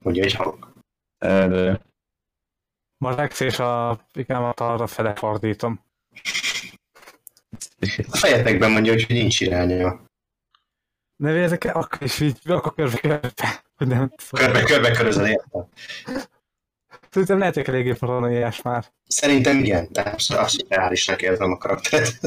Mondja 0.04 0.22
egy 0.22 0.34
hang. 0.34 0.72
El, 1.18 1.82
Marex 2.98 3.40
és 3.40 3.58
a 3.58 4.00
pikámat 4.12 4.60
arra 4.60 4.86
fele 4.86 5.14
fordítom. 5.14 5.84
A 8.10 8.16
fejetekben 8.16 8.70
mondja, 8.70 8.92
hogy 8.92 9.04
nincs 9.08 9.40
irányja. 9.40 10.06
Ne 11.16 11.30
el, 11.30 11.58
akkor 11.72 12.02
is 12.02 12.20
így, 12.20 12.38
akkor 12.44 12.74
körbe 12.74 12.98
körbe. 12.98 13.64
Hogy 13.76 13.86
nem 13.86 14.12
Körbe, 14.30 14.62
körbe 14.62 14.90
körözöl, 14.90 15.26
érted? 15.26 15.66
Szerintem 17.10 17.38
lehetek 17.38 17.68
eléggé 17.68 17.92
paranoiás 17.92 18.62
már. 18.62 18.92
Szerintem 19.06 19.58
igen, 19.58 19.88
de 19.90 20.00
abszolút 20.00 20.68
reálisnak 20.68 21.22
érzem 21.22 21.52
a 21.52 21.56
karakteret. 21.56 22.18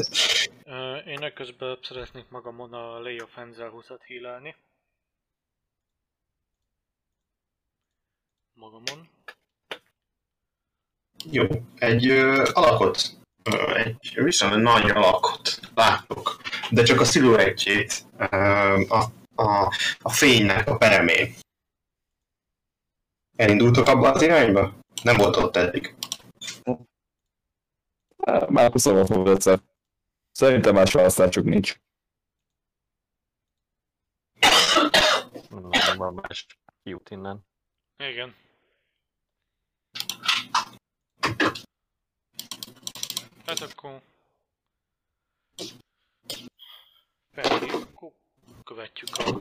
Én 1.06 1.22
ekközben 1.22 1.78
szeretnék 1.82 2.28
magamon 2.28 2.72
a 2.72 3.00
Lay 3.00 3.22
of 3.22 3.34
Hands-el 3.34 3.72
20-at 3.74 4.00
hílelni. 4.06 4.56
Magamon. 8.54 9.08
Jó, 11.30 11.46
egy 11.78 12.06
ö, 12.06 12.50
alakot, 12.52 13.16
ö, 13.42 13.74
egy 13.74 14.14
viszonylag 14.14 14.60
nagy 14.60 14.90
alakot 14.90 15.60
láttok, 15.74 16.40
de 16.70 16.82
csak 16.82 17.00
a 17.00 17.04
sziluettjét 17.04 18.06
ö, 18.16 18.26
a, 18.88 19.12
a, 19.42 19.74
a 19.98 20.10
fénynek 20.10 20.68
a 20.68 20.76
peremén. 20.76 21.34
Elindultok 23.36 23.86
abba 23.86 24.12
az 24.12 24.22
irányba? 24.22 24.74
Nem 25.02 25.16
volt 25.16 25.36
ott 25.36 25.56
eddig. 25.56 25.94
már 28.48 28.72
szóval 28.74 29.06
fogod 29.06 29.28
egyszer. 29.28 29.60
Szerintem 30.32 30.74
más 30.74 30.92
választásuk 30.92 31.44
nincs. 31.44 31.80
Nem 35.50 35.96
van 35.96 36.14
más 36.14 36.46
kiút 36.82 37.10
innen. 37.10 37.44
Igen. 38.10 38.34
Hát 43.46 43.60
akkor... 43.60 44.00
Pedig 47.30 47.72
akkor 47.72 48.12
követjük 48.64 49.08
a 49.16 49.38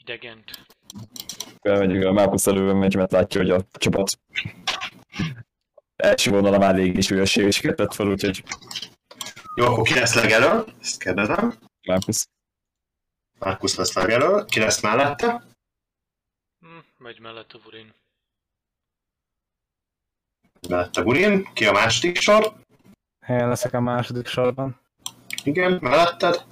idegent. 0.00 0.66
Elmegyünk 1.60 2.04
a 2.04 2.12
Márkusz 2.12 2.46
előben 2.46 2.76
megy, 2.76 2.94
mert 2.94 3.12
látja, 3.12 3.40
hogy 3.40 3.50
a 3.50 3.64
csapat 3.72 4.18
első 5.96 6.30
vonal 6.30 6.58
már 6.58 6.74
elég 6.74 6.96
is 6.96 7.06
súlyos 7.06 7.30
sérüléseket 7.30 7.76
tett 7.76 7.94
fel, 7.94 8.06
úgyhogy 8.06 8.44
Jó, 9.56 9.64
akkor 9.64 9.86
ki 9.86 9.94
lesz 9.94 10.14
legelől? 10.14 10.74
Ezt 10.80 11.02
kérdezem. 11.02 11.58
Márkusz 11.86 12.26
Markus 13.38 13.74
lesz 13.74 13.94
legelől. 13.94 14.44
Ki 14.44 14.60
lesz 14.60 14.82
mellette? 14.82 15.44
Hm, 16.60 16.78
megy 16.98 17.20
mellett 17.20 17.52
a 17.52 17.58
burin. 17.58 17.94
Mellette 20.68 21.02
Burin. 21.02 21.48
Ki 21.52 21.66
a 21.66 21.72
második 21.72 22.20
sor? 22.20 22.54
Helyen 23.26 23.48
leszek 23.48 23.72
a 23.72 23.80
második 23.80 24.26
sorban. 24.26 24.80
Igen, 25.44 25.78
melletted. 25.80 26.44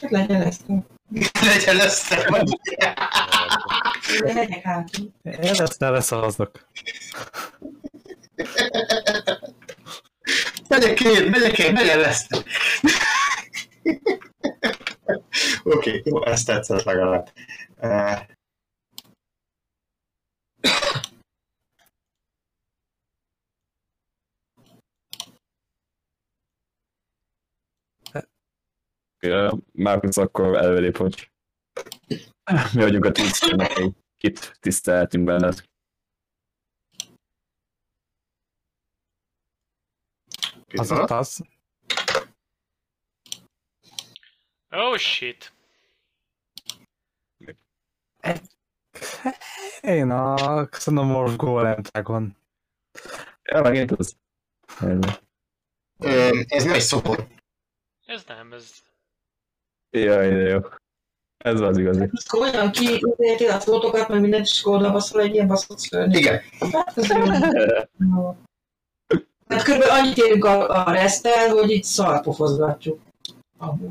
Hát 0.00 0.10
legyen 0.10 0.42
ezt. 0.42 0.62
Legyen 1.52 1.76
lesz 1.76 2.08
te. 2.08 2.46
Legyek 4.18 4.62
hátul. 4.62 5.12
Én 5.22 5.38
ezt 5.38 5.78
ne 5.78 5.90
leszavazok. 5.90 6.66
Megyek 10.68 11.00
én, 11.00 11.30
megyek 11.30 11.58
én, 11.58 11.72
legyen 11.72 11.98
lesz 11.98 12.26
te. 12.26 12.36
Oké, 15.62 15.88
okay, 15.88 16.02
jó, 16.04 16.24
ezt 16.24 16.46
tetszett 16.46 16.82
legalább. 16.82 17.30
Uh, 17.80 18.18
Márkusz 29.72 30.16
akkor 30.16 30.56
előlép, 30.56 30.96
hogy 30.96 31.30
mi 32.72 32.80
vagyunk 32.80 33.04
a 33.04 33.12
tisztelnek, 33.12 33.72
kit 34.20 34.58
tisztelhetünk 34.60 35.24
benned. 35.24 35.68
Az 40.72 40.92
ott 40.92 41.10
az. 41.10 41.44
Oh 44.70 44.96
shit! 44.96 45.52
Én 49.80 50.10
a 50.10 50.66
Xenomorph 50.66 51.36
Golem 51.36 51.82
Dragon. 51.82 52.36
Ja, 53.42 53.60
megint 53.60 53.90
az. 53.90 54.16
Ö, 55.98 56.40
ez 56.48 56.64
nem 56.64 56.74
egy 56.74 56.80
szobor. 56.80 57.26
Ez 58.06 58.24
nem, 58.24 58.52
ez... 58.52 58.89
Jaj, 59.90 60.28
de 60.28 60.48
jó. 60.48 60.58
Ez 61.44 61.60
az 61.60 61.78
igazi. 61.78 62.08
Most 62.10 62.28
komolyan 62.28 62.70
ki 62.70 63.00
a 63.48 63.60
fotókat, 63.60 64.08
meg 64.08 64.20
mindent, 64.20 64.48
akkor 64.60 64.76
oda 64.76 64.92
baszol 64.92 65.20
egy 65.20 65.34
ilyen 65.34 65.46
baszott 65.46 65.78
szörny. 65.78 66.12
Igen. 66.12 66.40
Hát, 66.72 66.98
ez 66.98 67.08
jó. 68.14 68.36
Hát 69.48 69.62
körülbelül 69.62 69.94
annyit 69.94 70.16
érünk 70.16 70.44
a, 70.44 70.86
a 70.86 70.90
resztel, 70.90 71.48
hogy 71.48 71.70
itt 71.70 71.84
szarpofozgatjuk. 71.84 73.00
Amúgy. 73.58 73.90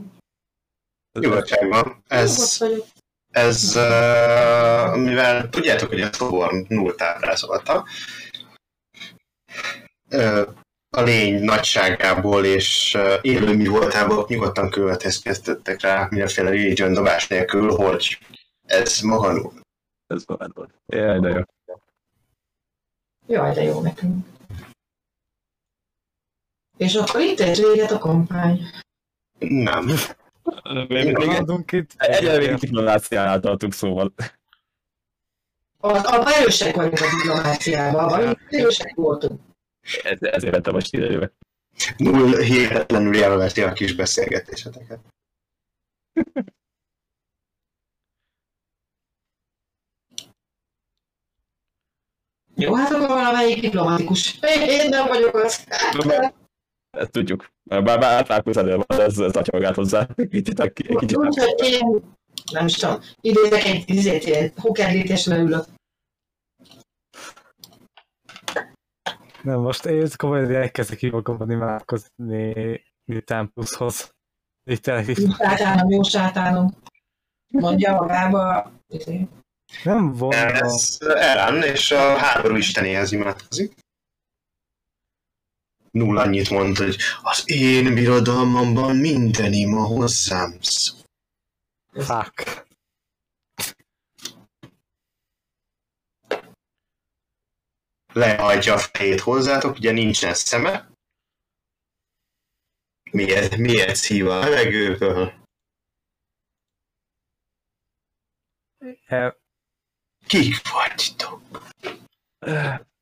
Nyugodtság 1.19 1.69
van. 1.69 1.83
Nyugodt 1.83 2.03
Ez, 2.07 2.63
ez 3.31 3.75
uh, 3.75 4.95
mivel 4.95 5.49
tudjátok, 5.49 5.89
hogy 5.89 6.01
a 6.01 6.13
szobor 6.13 6.65
nullt 6.67 7.01
ábrázolta, 7.01 7.85
uh, 10.11 10.47
a 10.89 11.01
lény 11.01 11.43
nagyságából 11.43 12.45
és 12.45 12.97
élő 13.21 13.55
mi 13.55 13.67
voltából 13.67 14.25
nyugodtan 14.27 14.69
következtettek 14.69 15.81
rá 15.81 16.07
mindenféle 16.09 16.49
religion 16.49 16.93
dobás 16.93 17.27
nélkül, 17.27 17.75
hogy 17.75 18.19
ez 18.65 18.99
maga 18.99 19.31
null. 19.31 19.51
Ez 20.07 20.23
volt. 20.25 20.71
Jaj, 20.85 21.19
de 21.19 21.29
jó. 21.29 21.41
Jaj, 23.27 23.53
de 23.53 23.63
jó 23.63 23.81
nekünk. 23.81 24.25
És 26.77 26.95
akkor 26.95 27.21
itt 27.21 27.39
egy 27.39 27.57
véget 27.57 27.91
a 27.91 27.97
kampány. 27.97 28.61
Nem. 29.39 29.85
Még 30.87 31.05
mindig 31.05 31.29
Adunk 31.29 31.71
itt. 31.71 31.95
még 32.37 32.53
diplomáciánál 32.53 33.39
tartunk, 33.39 33.73
szóval. 33.73 34.13
Abban 35.77 36.27
erősek 36.27 36.75
vagyunk 36.75 36.99
a 36.99 37.05
diplomáciában, 37.15 38.03
abban 38.03 38.37
erősek 38.49 38.95
voltunk. 38.95 39.41
Ez, 40.03 40.17
ezért 40.21 40.53
vettem 40.53 40.73
most 40.73 40.93
ide 40.93 41.31
Null 41.97 42.41
hihetetlenül 42.41 43.15
élvezi 43.15 43.61
a 43.61 43.73
kis 43.73 43.95
beszélgetéseteket. 43.95 44.99
Jó, 52.55 52.73
hát 52.73 52.91
akkor 52.91 53.07
valamelyik 53.07 53.61
diplomatikus. 53.61 54.39
Én 54.67 54.89
nem 54.89 55.07
vagyok 55.07 55.35
az. 55.35 55.63
Ezt 56.89 57.11
tudjuk. 57.11 57.51
Bár 57.63 57.83
bár 57.83 58.03
átlátkozz 58.03 58.57
előbb, 58.57 58.83
ez, 58.87 59.19
ez 59.19 59.35
atya 59.35 59.51
magát 59.51 59.75
hozzá. 59.75 60.07
Kicsit, 60.29 60.59
egy 60.59 60.73
kicsit. 60.73 61.17
Úgyhogy 61.17 61.55
én 61.63 62.01
nem 62.51 62.65
is 62.65 62.73
tudom, 62.73 62.99
idézek 63.21 63.65
egy 63.65 63.83
izét, 63.89 64.25
ilyen 64.25 64.51
hokerlítésre 64.55 65.37
ülök. 65.37 65.65
Nem, 69.41 69.59
most 69.59 69.85
én 69.85 70.07
komolyan 70.15 70.55
elkezdek 70.55 70.97
ki 70.97 71.09
magamban 71.09 71.51
imádkozni 71.51 72.81
Tempushoz. 73.25 74.13
Itt 74.63 74.81
tényleg 74.81 75.07
Jó 75.07 75.31
sátánom, 75.31 75.89
jó 75.89 76.03
sátánom. 76.03 76.73
Mondja 77.51 77.93
magába. 77.93 78.71
izé. 78.87 79.27
nem 79.83 80.13
volna. 80.13 80.35
Ez 80.35 80.97
Ellen 80.99 81.63
és 81.63 81.91
a 81.91 82.17
háború 82.17 82.55
istenéhez 82.55 83.11
imádkozik. 83.11 83.73
Null 85.91 86.17
annyit 86.17 86.49
mond, 86.49 86.77
hogy 86.77 86.97
az 87.21 87.43
én 87.45 87.93
birodalmamban 87.93 88.95
minden 88.95 89.53
ima 89.53 89.83
hozzám 89.83 90.57
szól. 90.61 90.99
Fuck. 91.91 92.67
Lehajtja 98.13 98.73
a 98.73 98.77
fejét 98.77 99.19
hozzátok, 99.19 99.75
ugye 99.75 99.91
nincsen 99.91 100.33
szeme. 100.33 100.89
Miért, 103.11 103.57
miért 103.57 103.95
szív 103.95 104.27
a 104.27 104.39
levegőből? 104.39 105.33
E, 109.05 109.37
Kik 110.27 110.69
vagytok? 110.71 111.41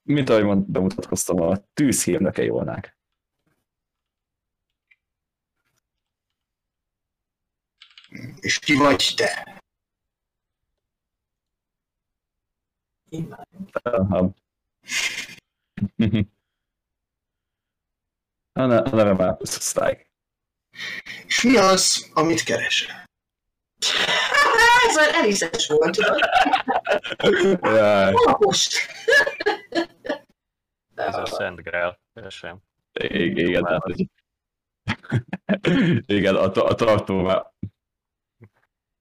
Mint 0.04 0.30
ahogy 0.30 0.44
mond, 0.44 0.72
bemutatkoztam, 0.72 1.42
a 1.42 1.58
tűzhírnökei 1.74 2.50
volnák. 2.50 2.98
És 8.40 8.60
ki 8.60 8.74
vagy 8.76 9.14
te? 9.16 9.62
Aha. 13.72 14.34
A, 18.54 18.66
ne, 18.66 18.78
a 18.78 18.96
neve 18.96 19.14
már 19.14 19.38
Strike. 19.44 20.06
És 21.26 21.42
mi 21.42 21.58
az, 21.58 22.12
amit 22.14 22.44
keresel? 22.44 23.04
Ez 24.88 24.98
olyan 24.98 25.14
elizes 25.14 25.68
volt, 25.68 25.96
tudod? 25.96 26.20
Alapos. 27.62 28.68
Ez 30.96 31.16
a 31.16 31.26
Szent 31.26 31.62
Graal. 31.62 32.00
Keresem. 32.14 32.58
igen, 33.00 33.80
hogy... 33.80 34.10
igen, 36.18 36.36
a, 36.36 36.44
a 36.44 36.76
tartó 36.76 37.22
már... 37.22 37.46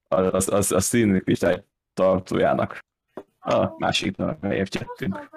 Az, 0.09 0.49
az, 0.49 0.73
a 0.73 0.81
színű 0.81 1.19
kristály 1.19 1.65
tartójának 1.95 2.85
a 3.39 3.75
másiknak 3.79 4.43
a 4.43 4.53
évcsettünk. 4.53 5.29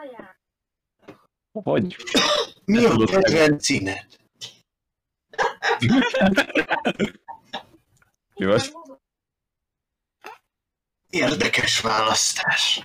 Hogy? 1.51 1.95
Mi 2.65 2.85
a 2.85 3.05
kedvenc 3.05 3.65
színed? 3.65 4.17
Jós? 8.35 8.71
Érdekes 11.09 11.81
választás. 11.81 12.83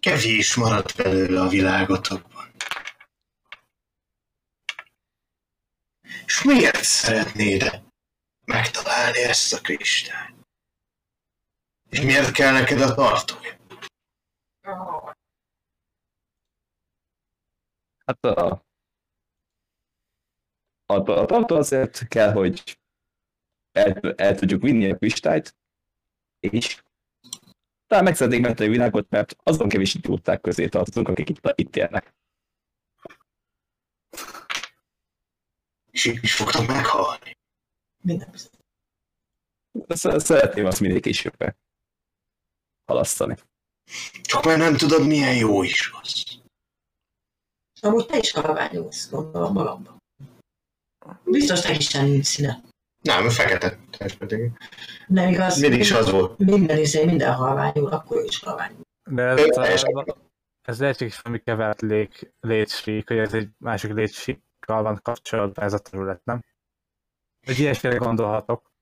Kevés 0.00 0.54
maradt 0.54 0.96
belőle 0.96 1.40
a 1.40 1.48
világotokban. 1.48 2.54
És 6.26 6.42
miért 6.42 6.82
szeretnéd 6.82 7.82
megtalálni 8.44 9.18
ezt 9.18 9.52
a 9.52 9.60
kristályt? 9.60 10.36
És 11.90 12.00
miért 12.00 12.32
kell 12.32 12.52
neked 12.52 12.80
a 12.80 12.94
tartója? 12.94 13.56
Hát 18.08 18.24
a, 18.24 18.64
a, 20.86 20.94
a 20.94 21.26
tartó 21.26 21.56
azért 21.56 22.08
kell, 22.08 22.32
hogy 22.32 22.80
el, 23.72 24.12
el 24.16 24.34
tudjuk 24.34 24.62
vinni 24.62 24.90
a 24.90 24.96
kristályt, 24.96 25.56
és 26.40 26.82
talán 27.86 28.04
meg 28.04 28.14
szeretnénk 28.14 28.44
menteni 28.44 28.68
a 28.68 28.72
világot, 28.72 29.10
mert 29.10 29.36
azon 29.42 29.68
kevés 29.68 29.94
idióták 29.94 30.40
közé 30.40 30.68
tartozunk, 30.68 31.08
akik 31.08 31.28
itt, 31.28 31.40
itt 31.54 31.76
élnek. 31.76 32.14
És 35.90 36.04
így 36.04 36.22
is 36.22 36.34
fogtok 36.36 36.66
meghalni. 36.66 37.38
Minden 38.02 38.30
biztos. 38.30 38.60
Sz- 39.88 40.20
Szeretném 40.20 40.66
azt 40.66 40.80
mindig 40.80 41.02
későbbre 41.02 41.56
halasztani. 42.84 43.36
Csak 44.22 44.44
már 44.44 44.58
nem 44.58 44.76
tudod, 44.76 45.06
milyen 45.06 45.36
jó 45.36 45.62
is 45.62 45.90
az. 46.02 46.40
Amúgy 47.80 48.06
te 48.06 48.18
is 48.18 48.32
karaványulsz, 48.32 49.10
gondolom 49.10 49.52
magamban. 49.52 49.96
Biztos 51.24 51.60
te 51.60 51.74
is 51.74 51.84
színe. 52.22 52.60
Nem, 53.02 53.28
fekete. 53.28 53.78
természetesen. 53.90 54.58
Nem 55.06 55.28
igaz? 55.28 55.60
Mindig 55.60 55.80
is 55.80 55.92
az 55.92 56.10
volt. 56.10 56.38
Minden 56.38 56.78
izé, 56.78 57.04
minden 57.04 57.34
halványul, 57.34 57.86
akkor 57.86 58.24
is 58.24 58.38
halványul. 58.38 58.80
De 59.10 59.22
ez, 59.22 59.82
a, 59.82 60.16
ez 60.62 60.80
lehetséges 60.80 61.20
valami 61.20 61.42
kevert 61.42 61.80
lég, 61.80 62.32
létsík, 62.40 63.08
hogy 63.08 63.18
ez 63.18 63.34
egy 63.34 63.48
másik 63.58 63.92
létsíkkal 63.92 64.82
van 64.82 65.00
kapcsolatban 65.02 65.64
ez 65.64 65.72
a 65.72 65.78
terület, 65.78 66.24
nem? 66.24 66.44
Egy 67.40 67.58
ilyesmire 67.58 67.96
gondolhatok. 67.96 68.72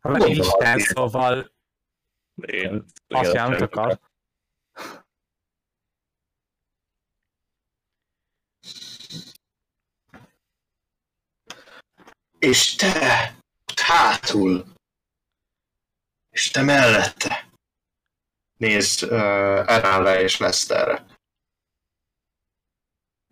Ha 0.00 0.10
Gondolhat, 0.10 0.36
Isten, 0.36 0.78
szóval 0.78 1.52
Igen, 2.34 2.84
azt 3.08 3.32
jelent 3.32 3.60
akar. 3.60 4.00
És 12.42 12.74
te 12.74 13.34
hátul, 13.82 14.64
és 16.30 16.50
te 16.50 16.62
mellette. 16.62 17.50
Nézd 18.56 19.02
uh, 19.02 19.10
Eránle 19.68 20.20
és 20.20 20.36
Leszterre. 20.36 21.06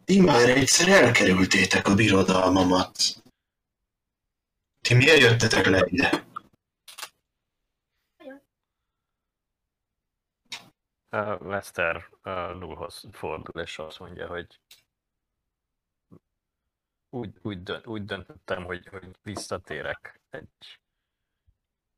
Ti 0.05 0.21
már 0.21 0.49
egyszer 0.49 0.89
elkerültétek 0.89 1.87
a 1.87 1.95
birodalmamat. 1.95 2.97
Ti 4.81 4.95
miért 4.95 5.21
jöttetek 5.21 5.67
le 5.67 5.87
ide? 5.87 6.25
Uh, 11.11 11.41
Lester 11.41 12.09
uh, 12.25 12.59
Nullhoz 12.59 13.05
fordul, 13.13 13.63
és 13.63 13.79
azt 13.79 13.99
mondja, 13.99 14.27
hogy 14.27 14.61
úgy, 17.11 17.39
úgy, 17.43 17.63
dönt, 17.63 17.87
úgy 17.87 18.05
döntöttem, 18.05 18.65
hogy, 18.65 18.87
hogy 18.87 19.19
visszatérek 19.23 20.21
egy, 20.31 20.81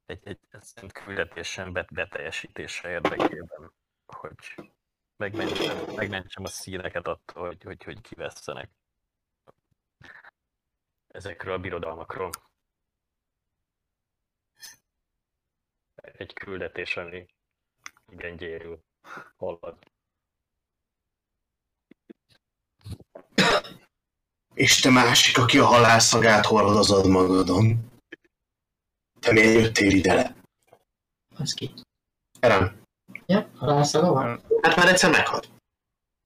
egy, 0.07 0.27
egy 0.27 0.39
szent 0.51 0.93
küldetésen 0.93 1.73
bet, 1.73 1.93
beteljesítése 1.93 2.89
érdekében, 2.89 3.73
hogy 4.07 4.73
megmentsem, 5.17 5.95
megmentsem 5.95 6.45
a 6.45 6.49
színeket 6.49 7.07
attól, 7.07 7.47
hogy, 7.47 7.63
hogy, 7.63 7.83
hogy 7.83 8.01
kivesztenek 8.01 8.71
ezekről 11.09 11.55
a 11.55 11.59
birodalmakról. 11.59 12.31
Egy 15.95 16.33
küldetés, 16.33 16.97
ami 16.97 17.27
igen 18.09 18.37
gyérül, 18.37 18.85
hallad. 19.37 19.92
És 24.55 24.81
te 24.81 24.91
másik, 24.91 25.39
aki 25.39 25.59
a 25.59 25.65
halálszagát 25.67 26.47
hordozod 26.47 27.07
magadon. 27.07 27.91
Te 29.21 29.33
miért 29.33 29.61
jöttél 29.61 29.91
ide 29.91 30.15
le? 30.15 30.35
Az 31.37 31.55
ki? 31.55 31.75
Eren, 32.41 32.83
Ja, 33.27 33.49
halálszaga 33.57 34.13
van. 34.13 34.41
hát 34.63 34.77
már 34.77 34.89
egyszer 34.89 35.11
meghalt. 35.11 35.49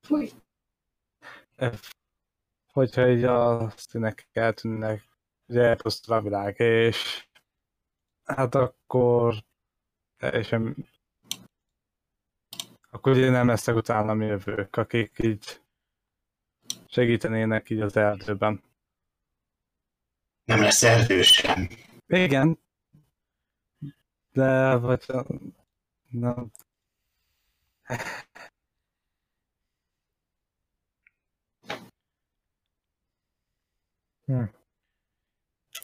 Fúj. 0.07 0.33
Hogyha 2.73 3.09
így 3.09 3.25
a 3.25 3.71
színek 3.77 4.29
eltűnnek, 4.33 5.05
ugye 5.47 5.63
elpusztul 5.63 6.15
a 6.15 6.21
világ, 6.21 6.59
és 6.59 7.27
hát 8.25 8.55
akkor 8.55 9.35
teljesen 10.17 10.77
akkor 12.91 13.13
ugye 13.13 13.31
nem 13.31 13.47
lesznek 13.47 13.77
utánam 13.77 14.23
jövők, 14.23 14.77
akik 14.77 15.19
így 15.19 15.61
segítenének 16.97 17.71
így 17.71 17.81
az 17.81 17.97
erdőben. 17.97 18.63
Nem 20.45 20.61
lesz 20.61 20.83
erdő 20.83 21.23
sem. 21.23 21.69
Igen, 22.07 22.59
de 24.33 24.77
vagy 24.77 25.05
nem. 26.11 26.51
Hm. 34.25 34.43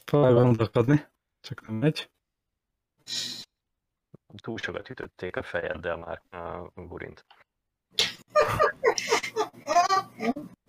Próbálj 0.05 0.33
gondolkodni, 0.33 1.07
csak 1.41 1.67
nem 1.67 1.75
megy. 1.75 2.09
Túl 4.35 4.57
sokat 4.57 4.89
ütötték 4.89 5.35
a 5.35 5.43
fejeddel 5.43 5.97
már 5.97 6.21
a 6.31 6.71
burint. 6.75 7.25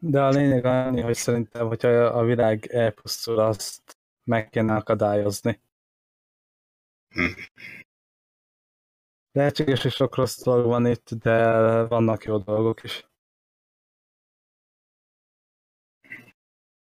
De 0.00 0.22
a 0.22 0.28
lényeg 0.28 0.64
annyi, 0.64 1.00
hogy 1.00 1.14
szerintem, 1.14 1.66
hogyha 1.66 1.88
a 1.88 2.24
világ 2.24 2.66
elpusztul, 2.66 3.38
azt 3.38 3.98
meg 4.24 4.48
kéne 4.48 4.74
akadályozni. 4.74 5.60
Hm. 7.08 7.24
Lehetséges, 9.32 9.82
hogy 9.82 9.92
sok 9.92 10.14
rossz 10.14 10.42
dolog 10.42 10.66
van 10.66 10.86
itt, 10.86 11.10
de 11.10 11.52
vannak 11.86 12.24
jó 12.24 12.38
dolgok 12.38 12.82
is. 12.82 13.06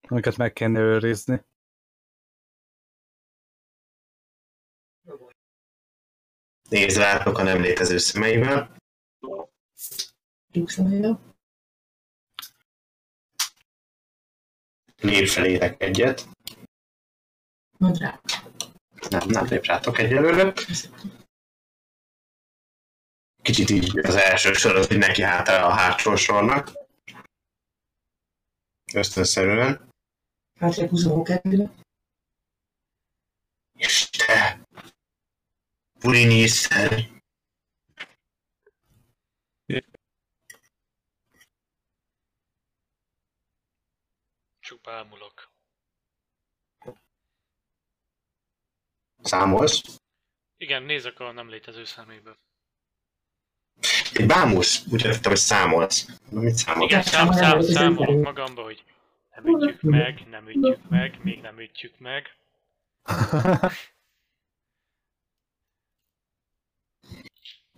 Amiket 0.09 0.37
meg 0.37 0.53
kéne 0.53 0.81
őrizni. 0.81 1.45
Nézd 6.69 6.99
rátok 6.99 7.39
a 7.39 7.43
nem 7.43 7.61
létező 7.61 7.99
szemeivel. 7.99 8.77
Lyukszemélye. 10.53 11.01
Lép 11.01 11.19
felétek 15.27 15.83
egyet. 15.83 16.29
Mondd 17.79 17.99
rá. 17.99 18.21
Nem, 19.11 19.29
nem 19.29 19.47
lép 19.47 19.65
rátok 19.65 19.99
egyelőre. 19.99 20.53
Kicsit 23.43 23.71
így 23.71 23.99
az 23.99 24.15
első 24.15 24.53
sor 24.53 24.77
az, 24.77 24.87
hogy 24.87 24.99
neki 24.99 25.23
hátra 25.23 25.67
a 25.67 25.71
hátsó 25.71 26.17
sornak. 26.17 26.73
Ösztönszerűen. 28.95 29.89
Hátrébb 30.61 30.89
húzom 30.89 31.19
a 31.19 31.23
kettőre. 31.23 31.71
És 33.73 34.11
te, 34.11 34.61
Purinészer, 35.99 37.19
Csak 44.69 44.78
bámulok. 44.89 45.51
számolsz. 49.23 49.83
Igen, 50.57 50.83
nézek 50.83 51.21
a 51.21 51.33
nem 51.33 51.49
létező 51.49 51.85
szemébe. 51.85 52.39
Egy 54.15 54.27
bámulsz, 54.27 54.85
úgy 54.91 55.05
értettem, 55.05 55.31
hogy 55.31 55.41
számolsz. 55.41 56.07
Na, 56.31 56.41
mit 56.41 56.55
számolsz? 56.55 56.91
Igen, 56.91 57.03
szám, 57.03 57.33
szám, 57.33 57.61
számolok 57.61 58.23
magamba, 58.23 58.63
hogy 58.63 58.85
nem 59.35 59.47
ütjük 59.47 59.81
meg, 59.81 60.27
nem 60.31 60.49
ütjük 60.49 60.89
meg, 60.89 61.19
még 61.23 61.41
nem 61.41 61.61
ütjük 61.61 61.99
meg. 61.99 62.37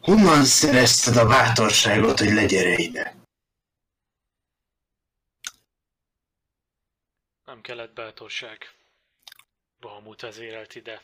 Honnan 0.01 0.45
szerezted 0.45 1.17
a 1.17 1.27
bátorságot, 1.27 2.19
hogy 2.19 2.33
legyere 2.33 2.77
ide? 2.77 3.20
Nem 7.51 7.61
kellett 7.61 7.93
bátorság. 7.93 8.75
Bahamut 9.81 10.21
vezérelt 10.21 10.75
ide. 10.75 11.03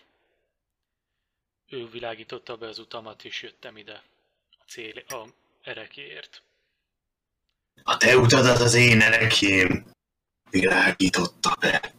Ő 1.69 1.87
világította 1.87 2.57
be 2.57 2.67
az 2.67 2.79
utamat, 2.79 3.25
és 3.25 3.43
jöttem 3.43 3.77
ide. 3.77 4.03
A 4.59 4.65
cél, 4.67 4.99
a 4.99 5.29
erekéért. 5.63 6.43
A 7.83 7.97
te 7.97 8.17
utadat 8.17 8.61
az 8.61 8.75
én 8.75 9.01
erekjém 9.01 9.91
világította 10.51 11.57
be. 11.61 11.95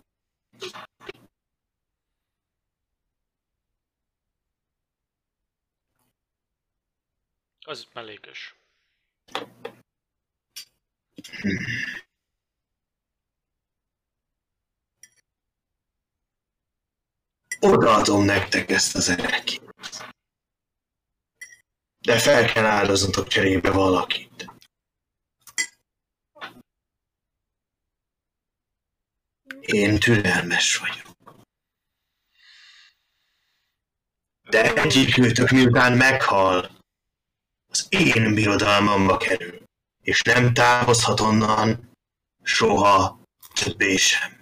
Az 7.65 7.87
mellékes. 7.93 8.55
Odaadom 17.59 18.25
nektek 18.25 18.69
ezt 18.69 18.95
az 18.95 19.09
erekét. 19.09 19.61
De 21.99 22.19
fel 22.19 22.53
kell 22.53 22.65
áldoznotok 22.65 23.27
cserébe 23.27 23.71
valakit. 23.71 24.45
Én 29.59 29.99
türelmes 29.99 30.77
vagyok. 30.77 31.05
De 34.49 34.73
egyikőtök 34.73 35.49
miután 35.49 35.97
meghal, 35.97 36.77
az 37.69 37.85
én 37.89 38.33
birodalmamba 38.33 39.17
kerül, 39.17 39.63
és 40.01 40.21
nem 40.21 40.53
távozhat 40.53 41.19
onnan 41.19 41.91
soha 42.43 43.19
többé 43.53 43.95
sem. 43.95 44.39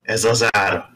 Ez 0.00 0.24
az 0.24 0.56
ára. 0.56 0.95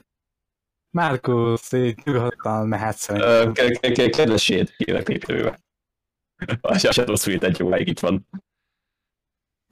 Márkusz, 0.91 1.73
így 1.73 2.01
nyugodtan 2.05 2.69
mehet 2.69 2.97
szerintem. 2.97 3.49
Ö, 3.49 3.53
ke- 3.53 3.79
ke- 3.79 3.93
ke- 3.93 4.11
Kedvesét 4.11 4.77
kérek 4.77 5.09
lépőbe. 5.09 5.61
A 6.61 6.79
Shadow 6.79 7.17
Suite 7.17 7.47
egy 7.47 7.63
óráig 7.63 7.89
itt 7.89 8.01
van. 8.01 8.29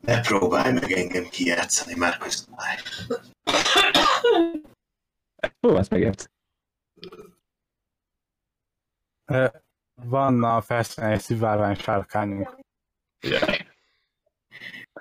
Ne 0.00 0.20
próbálj 0.20 0.72
meg 0.72 0.92
engem 0.92 1.28
kijátszani, 1.28 1.94
már 1.94 2.16
közben. 2.18 2.56
Próbálsz 5.60 5.88
meg 5.88 6.02
ezt. 6.02 6.30
Van 9.94 10.44
a 10.44 10.60
felszínen 10.60 11.10
egy 11.10 11.20
szivárvány 11.20 11.76
sárkányunk. 11.76 12.58
Yeah. 13.20 13.58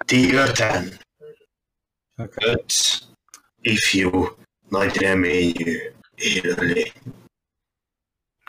Ti 0.06 0.34
öten, 0.34 1.00
Oké. 2.18 2.46
öt 2.50 2.74
ifjú, 3.62 4.26
nagy 4.70 4.96
reményű 4.98 5.92
élőlény. 6.18 6.92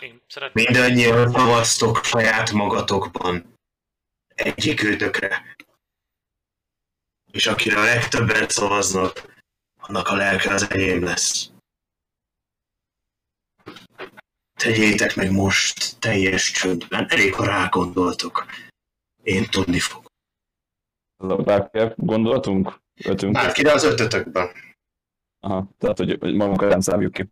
Én 0.01 0.23
szeretném... 0.27 0.65
Mindannyian 0.65 1.33
szavaztok 1.33 2.05
saját 2.05 2.53
magatokban 2.53 3.55
egyikőtökre. 4.35 5.57
És 7.31 7.47
akire 7.47 7.79
a 7.81 7.85
legtöbbet 7.85 8.51
szavaznak, 8.51 9.43
annak 9.81 10.09
a 10.09 10.15
lelke 10.15 10.55
az 10.55 10.71
enyém 10.71 11.03
lesz. 11.03 11.51
Tegyétek 14.55 15.15
meg 15.15 15.31
most 15.31 15.99
teljes 15.99 16.51
csöndben, 16.51 17.11
elég, 17.11 17.35
ha 17.35 17.45
rágondoltok. 17.45 18.47
Én 19.23 19.47
tudni 19.51 19.79
fog. 19.79 20.07
Bárki 21.45 21.79
gondolatunk? 21.97 22.81
Ötünk? 23.05 23.33
Bárkire 23.33 23.73
az 23.73 23.85
ötötökben. 23.85 24.49
Aha, 25.41 25.69
tehát 25.79 25.99
hogy 25.99 26.17
hogy 26.21 26.35
magunkat 26.35 26.69
nem 26.69 26.81
számjuk 26.81 27.13
ki. 27.13 27.29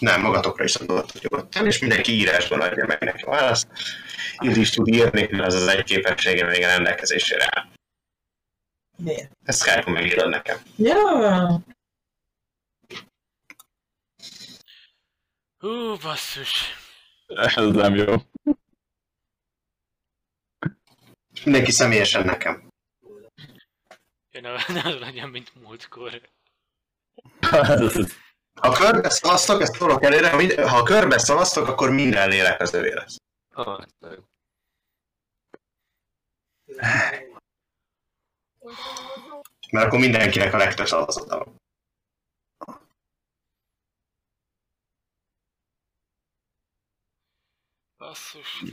Nem, 0.00 0.20
magatokra 0.20 0.64
is 0.64 0.76
gondoltok 0.76 1.20
nyugodtan, 1.20 1.66
és 1.66 1.78
mindenki 1.78 2.12
írásban 2.12 2.60
adja 2.60 2.86
meg 2.86 3.02
neki 3.02 3.22
a 3.22 3.30
választ. 3.30 3.68
Így 4.42 4.56
is 4.56 4.70
tud 4.70 4.88
írni, 4.88 5.28
mert 5.30 5.46
az 5.46 5.54
az 5.54 5.66
egy 5.66 5.84
képessége 5.84 6.46
még 6.46 6.62
a 6.62 6.66
rendelkezésére 6.66 7.48
áll. 7.50 7.66
Miért? 8.96 9.30
Ezt 9.44 9.60
Skype-on 9.60 9.92
megírod 9.92 10.28
nekem. 10.28 10.58
Ja, 10.76 11.62
Hú, 15.58 15.96
basszus. 15.96 16.52
Ez 17.26 17.54
nem 17.54 17.94
jó. 17.94 18.14
Mindenki 21.44 21.70
személyesen 21.70 22.24
nekem. 22.24 22.68
Én 24.30 24.40
ne, 24.42 24.50
ne 24.50 24.80
az 24.84 24.98
legyen, 25.00 25.28
mint 25.28 25.54
múltkor. 25.54 26.20
Ha 28.60 28.72
körbe 28.72 29.10
szavaztok, 29.10 29.60
ezt 29.60 29.78
tolok 29.78 30.02
elére, 30.04 30.30
ha 30.30 30.36
mind- 30.36 30.60
ha 30.60 30.82
körbe 30.82 31.18
szavaztok, 31.18 31.68
akkor 31.68 31.90
minden 31.90 32.28
lélek 32.28 32.60
az 32.60 32.74
övé 32.74 32.92
lesz. 32.92 33.16
Mert 39.70 39.86
akkor 39.86 39.98
mindenkinek 39.98 40.54
a 40.54 40.56
legtöbb 40.56 40.86
szavazata 40.86 41.38
van. 41.38 41.60
Basszus. 47.98 48.64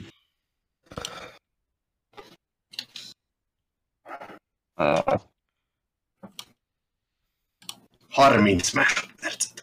Ah, 4.75 5.21
30 8.09 8.71
másodpercet. 8.71 9.62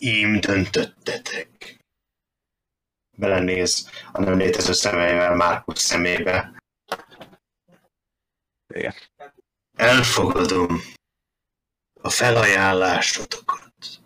Ím 0.00 0.40
döntöttetek. 0.40 1.78
Belenéz 3.16 3.90
a 4.12 4.20
nem 4.20 4.38
létező 4.38 4.72
szemeivel 4.72 5.34
Márkusz 5.34 5.80
szemébe. 5.80 6.62
igen. 8.74 8.94
Elfogadom 9.76 10.80
a 12.00 12.10
felajánlásotokat. 12.10 14.00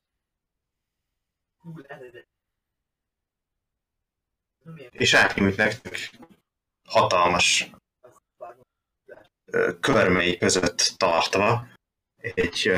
És 4.91 5.15
átnyújt 5.15 5.57
nektek 5.57 6.11
hatalmas 6.89 7.71
körmei 9.81 10.39
között 10.39 10.95
tartva 10.97 11.67
egy 12.17 12.73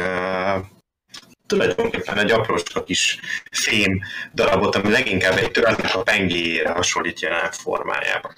tulajdonképpen 1.47 2.19
egy 2.19 2.31
aprócska 2.31 2.85
kis 2.85 3.21
fém 3.51 4.03
darabot, 4.35 4.75
ami 4.75 4.91
leginkább 4.91 5.37
egy 5.37 5.51
törnek 5.51 5.95
a 5.95 6.03
pengéjére 6.03 6.71
hasonlít 6.71 7.21
jelenet 7.21 7.57
formájában. 7.57 8.35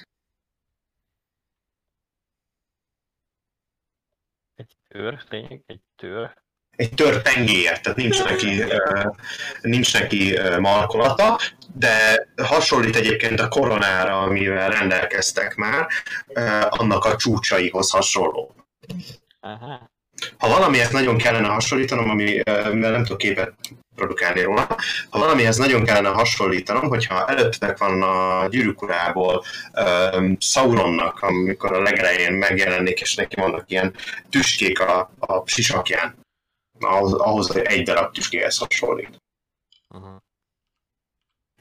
Egy 4.55 4.77
tör, 4.89 5.25
tényleg 5.25 5.63
egy 5.67 5.83
tör. 5.97 6.47
Egy 6.79 6.95
tört 6.95 7.23
pengéje, 7.23 7.79
tehát 7.79 7.99
nincs 7.99 8.25
neki, 8.25 8.63
nincs 9.61 9.99
neki 9.99 10.39
markolata, 10.59 11.39
de 11.75 12.27
hasonlít 12.43 12.97
egyébként 12.97 13.41
a 13.41 13.49
koronára, 13.49 14.21
amivel 14.21 14.71
rendelkeztek 14.71 15.55
már, 15.55 15.87
annak 16.69 17.05
a 17.05 17.17
csúcsaihoz 17.17 17.91
hasonló. 17.91 18.55
Aha. 19.41 19.91
Ha 20.39 20.49
valamihez 20.49 20.91
nagyon 20.91 21.17
kellene 21.17 21.49
hasonlítanom, 21.49 22.11
ami, 22.11 22.41
mert 22.45 22.81
nem 22.81 23.03
tudok 23.03 23.19
képet 23.19 23.53
produkálni 23.95 24.43
róla, 24.43 24.67
ha 25.11 25.19
valamihez 25.19 25.57
nagyon 25.57 25.85
kellene 25.85 26.09
hasonlítanom, 26.09 26.89
hogyha 26.89 27.27
előttetek 27.27 27.79
van 27.79 28.03
a 28.03 28.47
gyűrűk 28.49 28.83
urából 28.83 29.45
ö, 29.73 30.27
Sauronnak, 30.39 31.21
amikor 31.21 31.73
a 31.73 31.83
legelején 31.83 32.33
megjelenik, 32.33 33.01
és 33.01 33.15
neki 33.15 33.41
vannak 33.41 33.71
ilyen 33.71 33.95
tüskék 34.31 34.81
a, 34.81 35.11
a 35.19 35.43
sisakján, 35.47 36.27
ahhoz, 36.79 37.13
ahhoz 37.13 37.57
egy 37.57 37.83
darab 37.83 38.13
tüskéhez 38.13 38.59
hasonlít. 38.59 39.23
Aha. 39.89 40.23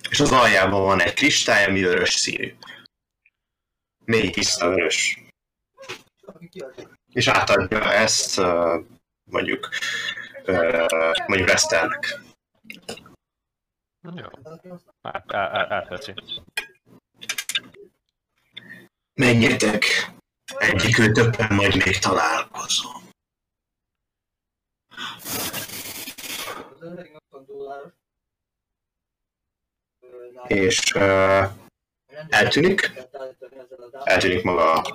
És 0.09 0.19
az 0.19 0.31
aljában 0.31 0.81
van 0.81 1.01
egy 1.01 1.13
kristály, 1.13 1.65
ami 1.65 1.81
vörös 1.81 2.13
színű. 2.13 2.55
Mély 4.05 4.29
tiszta 4.29 4.69
vörös. 4.69 5.19
És 7.13 7.27
átadja 7.27 7.91
ezt 7.93 8.41
mondjuk 9.23 9.69
mondjuk 11.27 11.49
Eszternek. 11.49 12.19
Jó. 14.01 14.25
Át, 15.01 15.33
át, 15.33 15.53
át, 15.53 15.71
átveszi. 15.71 16.13
Menjetek, 19.13 20.11
egyikőtökben 20.57 21.53
majd 21.53 21.75
még 21.85 21.97
találkozom. 21.97 23.06
És 30.47 30.93
uh, 30.95 31.45
eltűnik, 32.29 32.91
eltűnik 34.03 34.43
maga 34.43 34.71
a, 34.71 34.93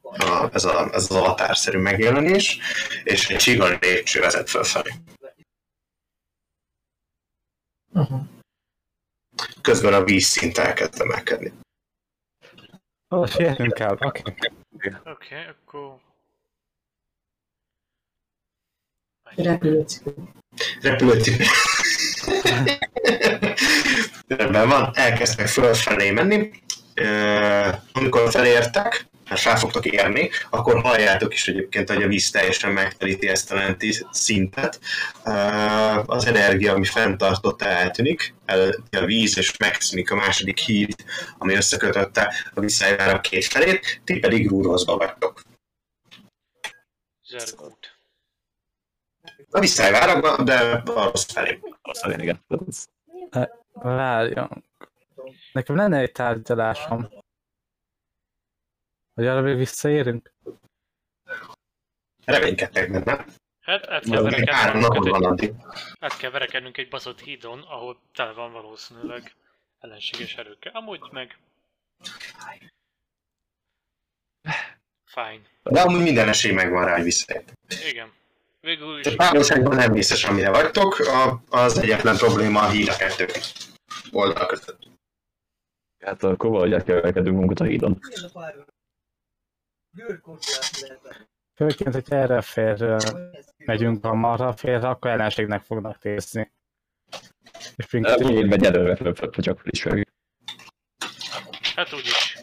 a, 0.00 0.50
ez, 0.52 0.64
a, 0.64 0.92
ez 0.92 1.10
az 1.10 1.16
avatárszerű 1.16 1.78
megjelenés, 1.78 2.58
és 3.04 3.28
egy 3.28 3.36
csiga 3.36 3.68
lépcső 3.68 4.20
vezet 4.20 4.50
fölfelé. 4.50 4.92
Uh-huh. 7.92 8.20
Közben 9.60 9.94
a 9.94 10.04
vízszint 10.04 10.58
elkezd 10.58 11.00
emelkedni. 11.00 11.52
Ó, 13.10 13.26
sietnünk 13.26 13.74
kell, 13.74 13.96
oké. 14.00 14.22
Oké, 14.74 14.96
okay, 15.04 15.44
akkor... 15.44 16.05
Repülőcipő. 19.34 20.14
repülőtip. 20.80 21.42
Rendben 24.26 24.68
van, 24.68 24.90
elkezdtek 24.94 25.46
fölfelé 25.48 26.10
menni. 26.10 26.50
Ö, 26.94 27.68
Amikor 27.92 28.30
felértek, 28.30 29.06
hát 29.24 29.38
fel 29.40 29.56
fogtok 29.58 29.86
érni, 29.86 30.30
akkor 30.50 30.80
halljátok 30.82 31.34
is 31.34 31.48
egyébként, 31.48 31.88
hogy 31.90 32.02
a 32.02 32.06
víz 32.06 32.30
teljesen 32.30 32.70
megtelíti 32.72 33.28
ezt 33.28 33.52
a 33.52 33.54
lenti 33.54 34.04
szintet. 34.10 34.80
Ö, 35.24 35.30
Az 36.06 36.26
energia, 36.26 36.72
ami 36.72 36.84
fenntartotta, 36.84 37.64
eltűnik, 37.66 38.34
el 38.46 38.70
a 38.90 39.04
víz, 39.04 39.38
és 39.38 39.56
megszűnik 39.56 40.10
a 40.10 40.14
második 40.16 40.58
híd, 40.58 40.94
ami 41.38 41.54
összekötötte 41.54 42.34
a 42.54 42.60
visszájára 42.60 43.20
két 43.20 43.44
felét, 43.44 44.00
ti 44.04 44.18
pedig 44.18 44.48
rúrozva 44.48 44.96
vagytok. 44.96 45.40
Zergút. 47.28 47.75
A 49.56 49.60
visszájára, 49.60 50.42
de 50.42 50.82
a 50.94 51.04
rossz 51.04 51.32
felé. 51.32 51.60
Azt 51.82 52.06
igen. 52.06 52.44
Ez- 52.66 52.88
Várjon. 53.72 54.64
Nekem 55.52 55.76
lenne 55.76 55.98
egy 55.98 56.12
tárgyalásom. 56.12 57.08
Hogy 59.14 59.26
arra 59.26 59.40
még 59.40 59.56
visszaérünk? 59.56 60.32
Reménykedtek 62.24 62.90
benne. 62.90 63.24
Hát 63.60 63.86
át 63.86 64.04
kell 64.04 64.22
verekednünk 64.22 65.42
egy, 65.42 65.54
át 65.98 66.16
kell 66.16 66.30
verekednünk 66.30 66.76
egy 66.76 66.88
baszott 66.88 67.20
hídon, 67.20 67.60
ahol 67.60 68.00
tele 68.12 68.32
van 68.32 68.52
valószínűleg 68.52 69.34
ellenséges 69.78 70.34
erőkkel. 70.36 70.72
Amúgy 70.72 71.00
meg... 71.10 71.38
Fine. 75.04 75.42
De 75.62 75.80
amúgy 75.80 76.02
minden 76.02 76.28
esély 76.28 76.52
megvan 76.52 76.84
rá, 76.84 76.94
hogy 76.94 77.04
visszaértek. 77.04 77.56
Igen. 77.88 78.12
Végül 78.66 78.98
is... 78.98 79.14
Párosságban 79.14 79.76
nem 79.76 79.92
biztos, 79.92 80.24
amire 80.24 80.50
vagytok, 80.50 80.98
a, 80.98 81.42
az 81.48 81.78
egyetlen 81.78 82.16
probléma 82.16 82.60
a 82.60 82.68
híd 82.68 82.88
a 82.88 82.96
kettő 82.96 83.26
oldal 84.10 84.46
között. 84.46 84.88
Hát 85.98 86.22
akkor 86.22 86.50
valahogy 86.50 86.84
verekedünk 86.84 87.36
munkat 87.36 87.60
a 87.60 87.64
hídon. 87.64 88.00
Főként, 91.54 91.94
hogy 91.94 92.04
erre 92.08 92.40
fér 92.40 92.96
megyünk 93.56 94.04
a 94.04 94.14
marha 94.14 94.56
félre, 94.56 94.88
akkor 94.88 95.10
ellenségnek 95.10 95.62
fognak 95.62 96.02
nézni. 96.02 96.52
És 97.76 97.90
minket 97.90 98.20
én 98.20 98.46
megy 98.46 98.64
előre, 98.64 99.12
csak 99.30 99.60
felismerjük. 99.60 100.08
Hát 101.74 101.92
úgyis. 101.92 102.38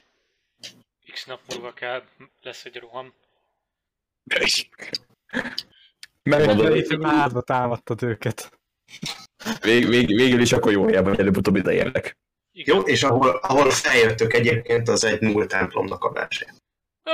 X 1.12 1.26
nap 1.26 1.40
múlva 1.50 1.74
kell, 1.74 2.04
lesz 2.42 2.66
egy 2.66 2.76
roham. 2.76 3.14
Itt 6.24 7.04
házba 7.04 7.42
támadtad 7.42 8.04
őket. 8.04 8.60
vég, 9.62 9.88
vég, 9.88 10.08
végül 10.08 10.42
is 10.42 10.52
akkor 10.52 10.72
jó 10.72 10.86
helyen, 10.86 11.04
hogy 11.04 11.20
előbb-utóbb 11.20 11.56
ide 11.56 11.74
érnek. 11.74 12.18
Jó, 12.52 12.80
és 12.80 13.04
ahol, 13.04 13.30
ahol 13.30 13.72
feljöttök 13.72 14.34
egyébként, 14.34 14.90
az 14.90 15.04
egy 15.04 15.22
null 15.22 15.46
templomnak 15.46 16.04
a 16.04 16.10
belső. 16.10 16.46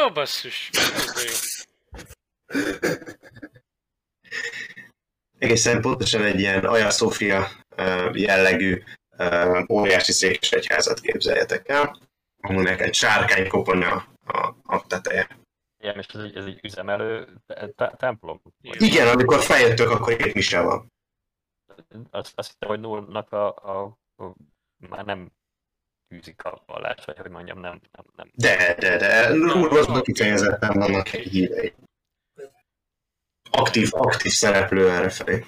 Ó, 0.03 0.11
basszus. 0.11 0.69
Ez 0.73 1.23
jó. 1.23 2.93
Egészen 5.37 5.81
pontosan 5.81 6.23
egy 6.23 6.39
ilyen 6.39 6.65
Aja 6.65 6.89
Szófia 6.89 7.47
ö, 7.75 8.09
jellegű 8.13 8.83
óriási 9.69 10.11
székes 10.11 10.51
egyházat 10.51 10.99
képzeljetek 10.99 11.69
el, 11.69 11.99
aminek 12.41 12.81
egy 12.81 12.93
sárkány 12.93 13.47
koponya 13.47 14.07
a, 14.25 14.55
a 14.63 14.87
teteje. 14.87 15.39
Igen, 15.79 15.97
és 15.97 16.05
ez 16.07 16.21
egy, 16.21 16.35
ez 16.35 16.45
egy 16.45 16.59
üzemelő 16.63 17.41
te- 17.45 17.67
te- 17.67 17.95
templom. 17.97 18.41
Igen, 18.61 19.07
amikor 19.07 19.39
feljöttök, 19.39 19.89
akkor 19.89 20.15
két 20.15 20.33
mise 20.33 20.61
van. 20.61 20.91
Azt, 22.09 22.33
azt 22.35 22.51
hittem, 22.51 22.69
hogy 22.69 22.79
nullnak 22.79 23.31
a, 23.31 23.55
a, 23.55 23.97
a, 24.15 24.35
már 24.77 25.05
nem 25.05 25.31
tűzik 26.07 26.43
a 26.43 26.63
vallás, 26.65 27.05
vagy 27.05 27.17
hogy 27.17 27.31
mondjam, 27.31 27.59
nem, 27.59 27.81
nem, 27.91 28.05
nem. 28.15 28.31
De, 28.33 28.75
de, 28.79 28.97
de, 28.97 29.29
Nurvaznak 29.33 30.03
kifejezetten 30.03 30.79
vannak 30.79 31.13
egy 31.13 31.27
hívei. 31.27 31.73
Aktív, 33.51 33.89
aktív 33.91 34.31
szereplő 34.31 34.89
errefelé. 34.89 35.45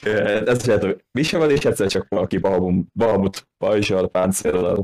Ez 0.00 0.58
is 0.58 0.64
lehet, 0.64 0.82
hogy 0.82 1.04
mi 1.12 1.22
sem 1.22 1.40
van, 1.40 1.50
és 1.50 1.64
egyszer 1.64 1.88
csak 1.88 2.08
valaki 2.08 2.38
Bahamut, 2.38 2.86
Bahamut 2.94 3.48
pajzsal, 3.58 4.08
páncéllal. 4.08 4.80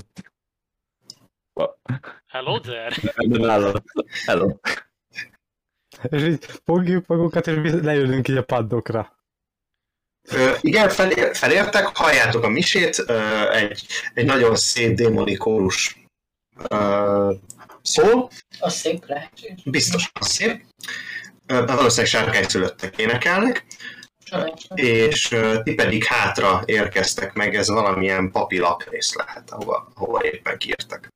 Hello 2.27 2.61
there. 2.61 2.95
Hello. 3.49 3.73
Hello. 4.27 4.57
És 6.03 6.23
így 6.23 6.45
fogjuk 6.65 7.07
magunkat, 7.07 7.47
és 7.47 7.55
leülünk 7.83 8.29
így 8.29 8.37
a 8.37 8.45
paddokra. 8.45 9.15
Ö, 10.29 10.55
igen, 10.61 10.89
felér, 10.89 11.37
felértek, 11.37 11.97
halljátok 11.97 12.43
a 12.45 12.49
misét, 12.49 12.99
ö, 13.07 13.51
egy, 13.53 13.87
egy 14.15 14.25
nagyon 14.25 14.57
szép 14.57 14.95
démoni 14.97 15.37
kórus 15.37 15.97
ö, 16.69 17.33
szól, 17.83 18.31
Az 18.61 18.75
szép 18.75 19.05
lehetséges. 19.07 19.63
biztos 19.65 20.11
az 20.21 20.29
szép. 20.29 20.65
Ö, 21.47 21.65
valószínűleg 21.67 22.07
sárkányszülöttek 22.07 22.99
énekelnek, 22.99 23.67
Sajnos. 24.25 24.65
és 24.75 25.33
ö, 25.33 25.63
ti 25.63 25.75
pedig 25.75 26.05
hátra 26.05 26.63
érkeztek 26.65 27.33
meg, 27.33 27.55
ez 27.55 27.69
valamilyen 27.69 28.31
papilaprész 28.31 29.15
lehet, 29.15 29.51
ahova, 29.51 29.93
ahova 29.95 30.25
éppen 30.25 30.59
kiértek. 30.59 31.09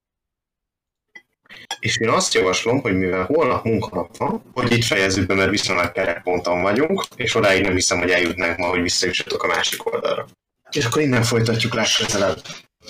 És 1.79 1.97
én 1.97 2.09
azt 2.09 2.35
javaslom, 2.35 2.81
hogy 2.81 2.99
mivel 2.99 3.25
holnap 3.25 3.65
munkanap 3.65 4.17
van, 4.17 4.43
hogy 4.53 4.73
itt 4.73 4.85
fejezzük 4.85 5.27
be, 5.27 5.35
mert 5.35 5.51
viszonylag 5.51 5.93
kerekponton 5.93 6.63
vagyunk, 6.63 7.05
és 7.17 7.35
odáig 7.35 7.63
nem 7.63 7.75
hiszem, 7.75 7.99
hogy 7.99 8.11
eljutnánk 8.11 8.59
ma, 8.59 8.67
hogy 8.67 8.83
visszajussatok 8.83 9.43
a 9.43 9.47
másik 9.47 9.93
oldalra. 9.93 10.27
És 10.71 10.85
akkor 10.85 11.03
innen 11.03 11.23
folytatjuk 11.23 11.75
legközelebb. 11.75 12.43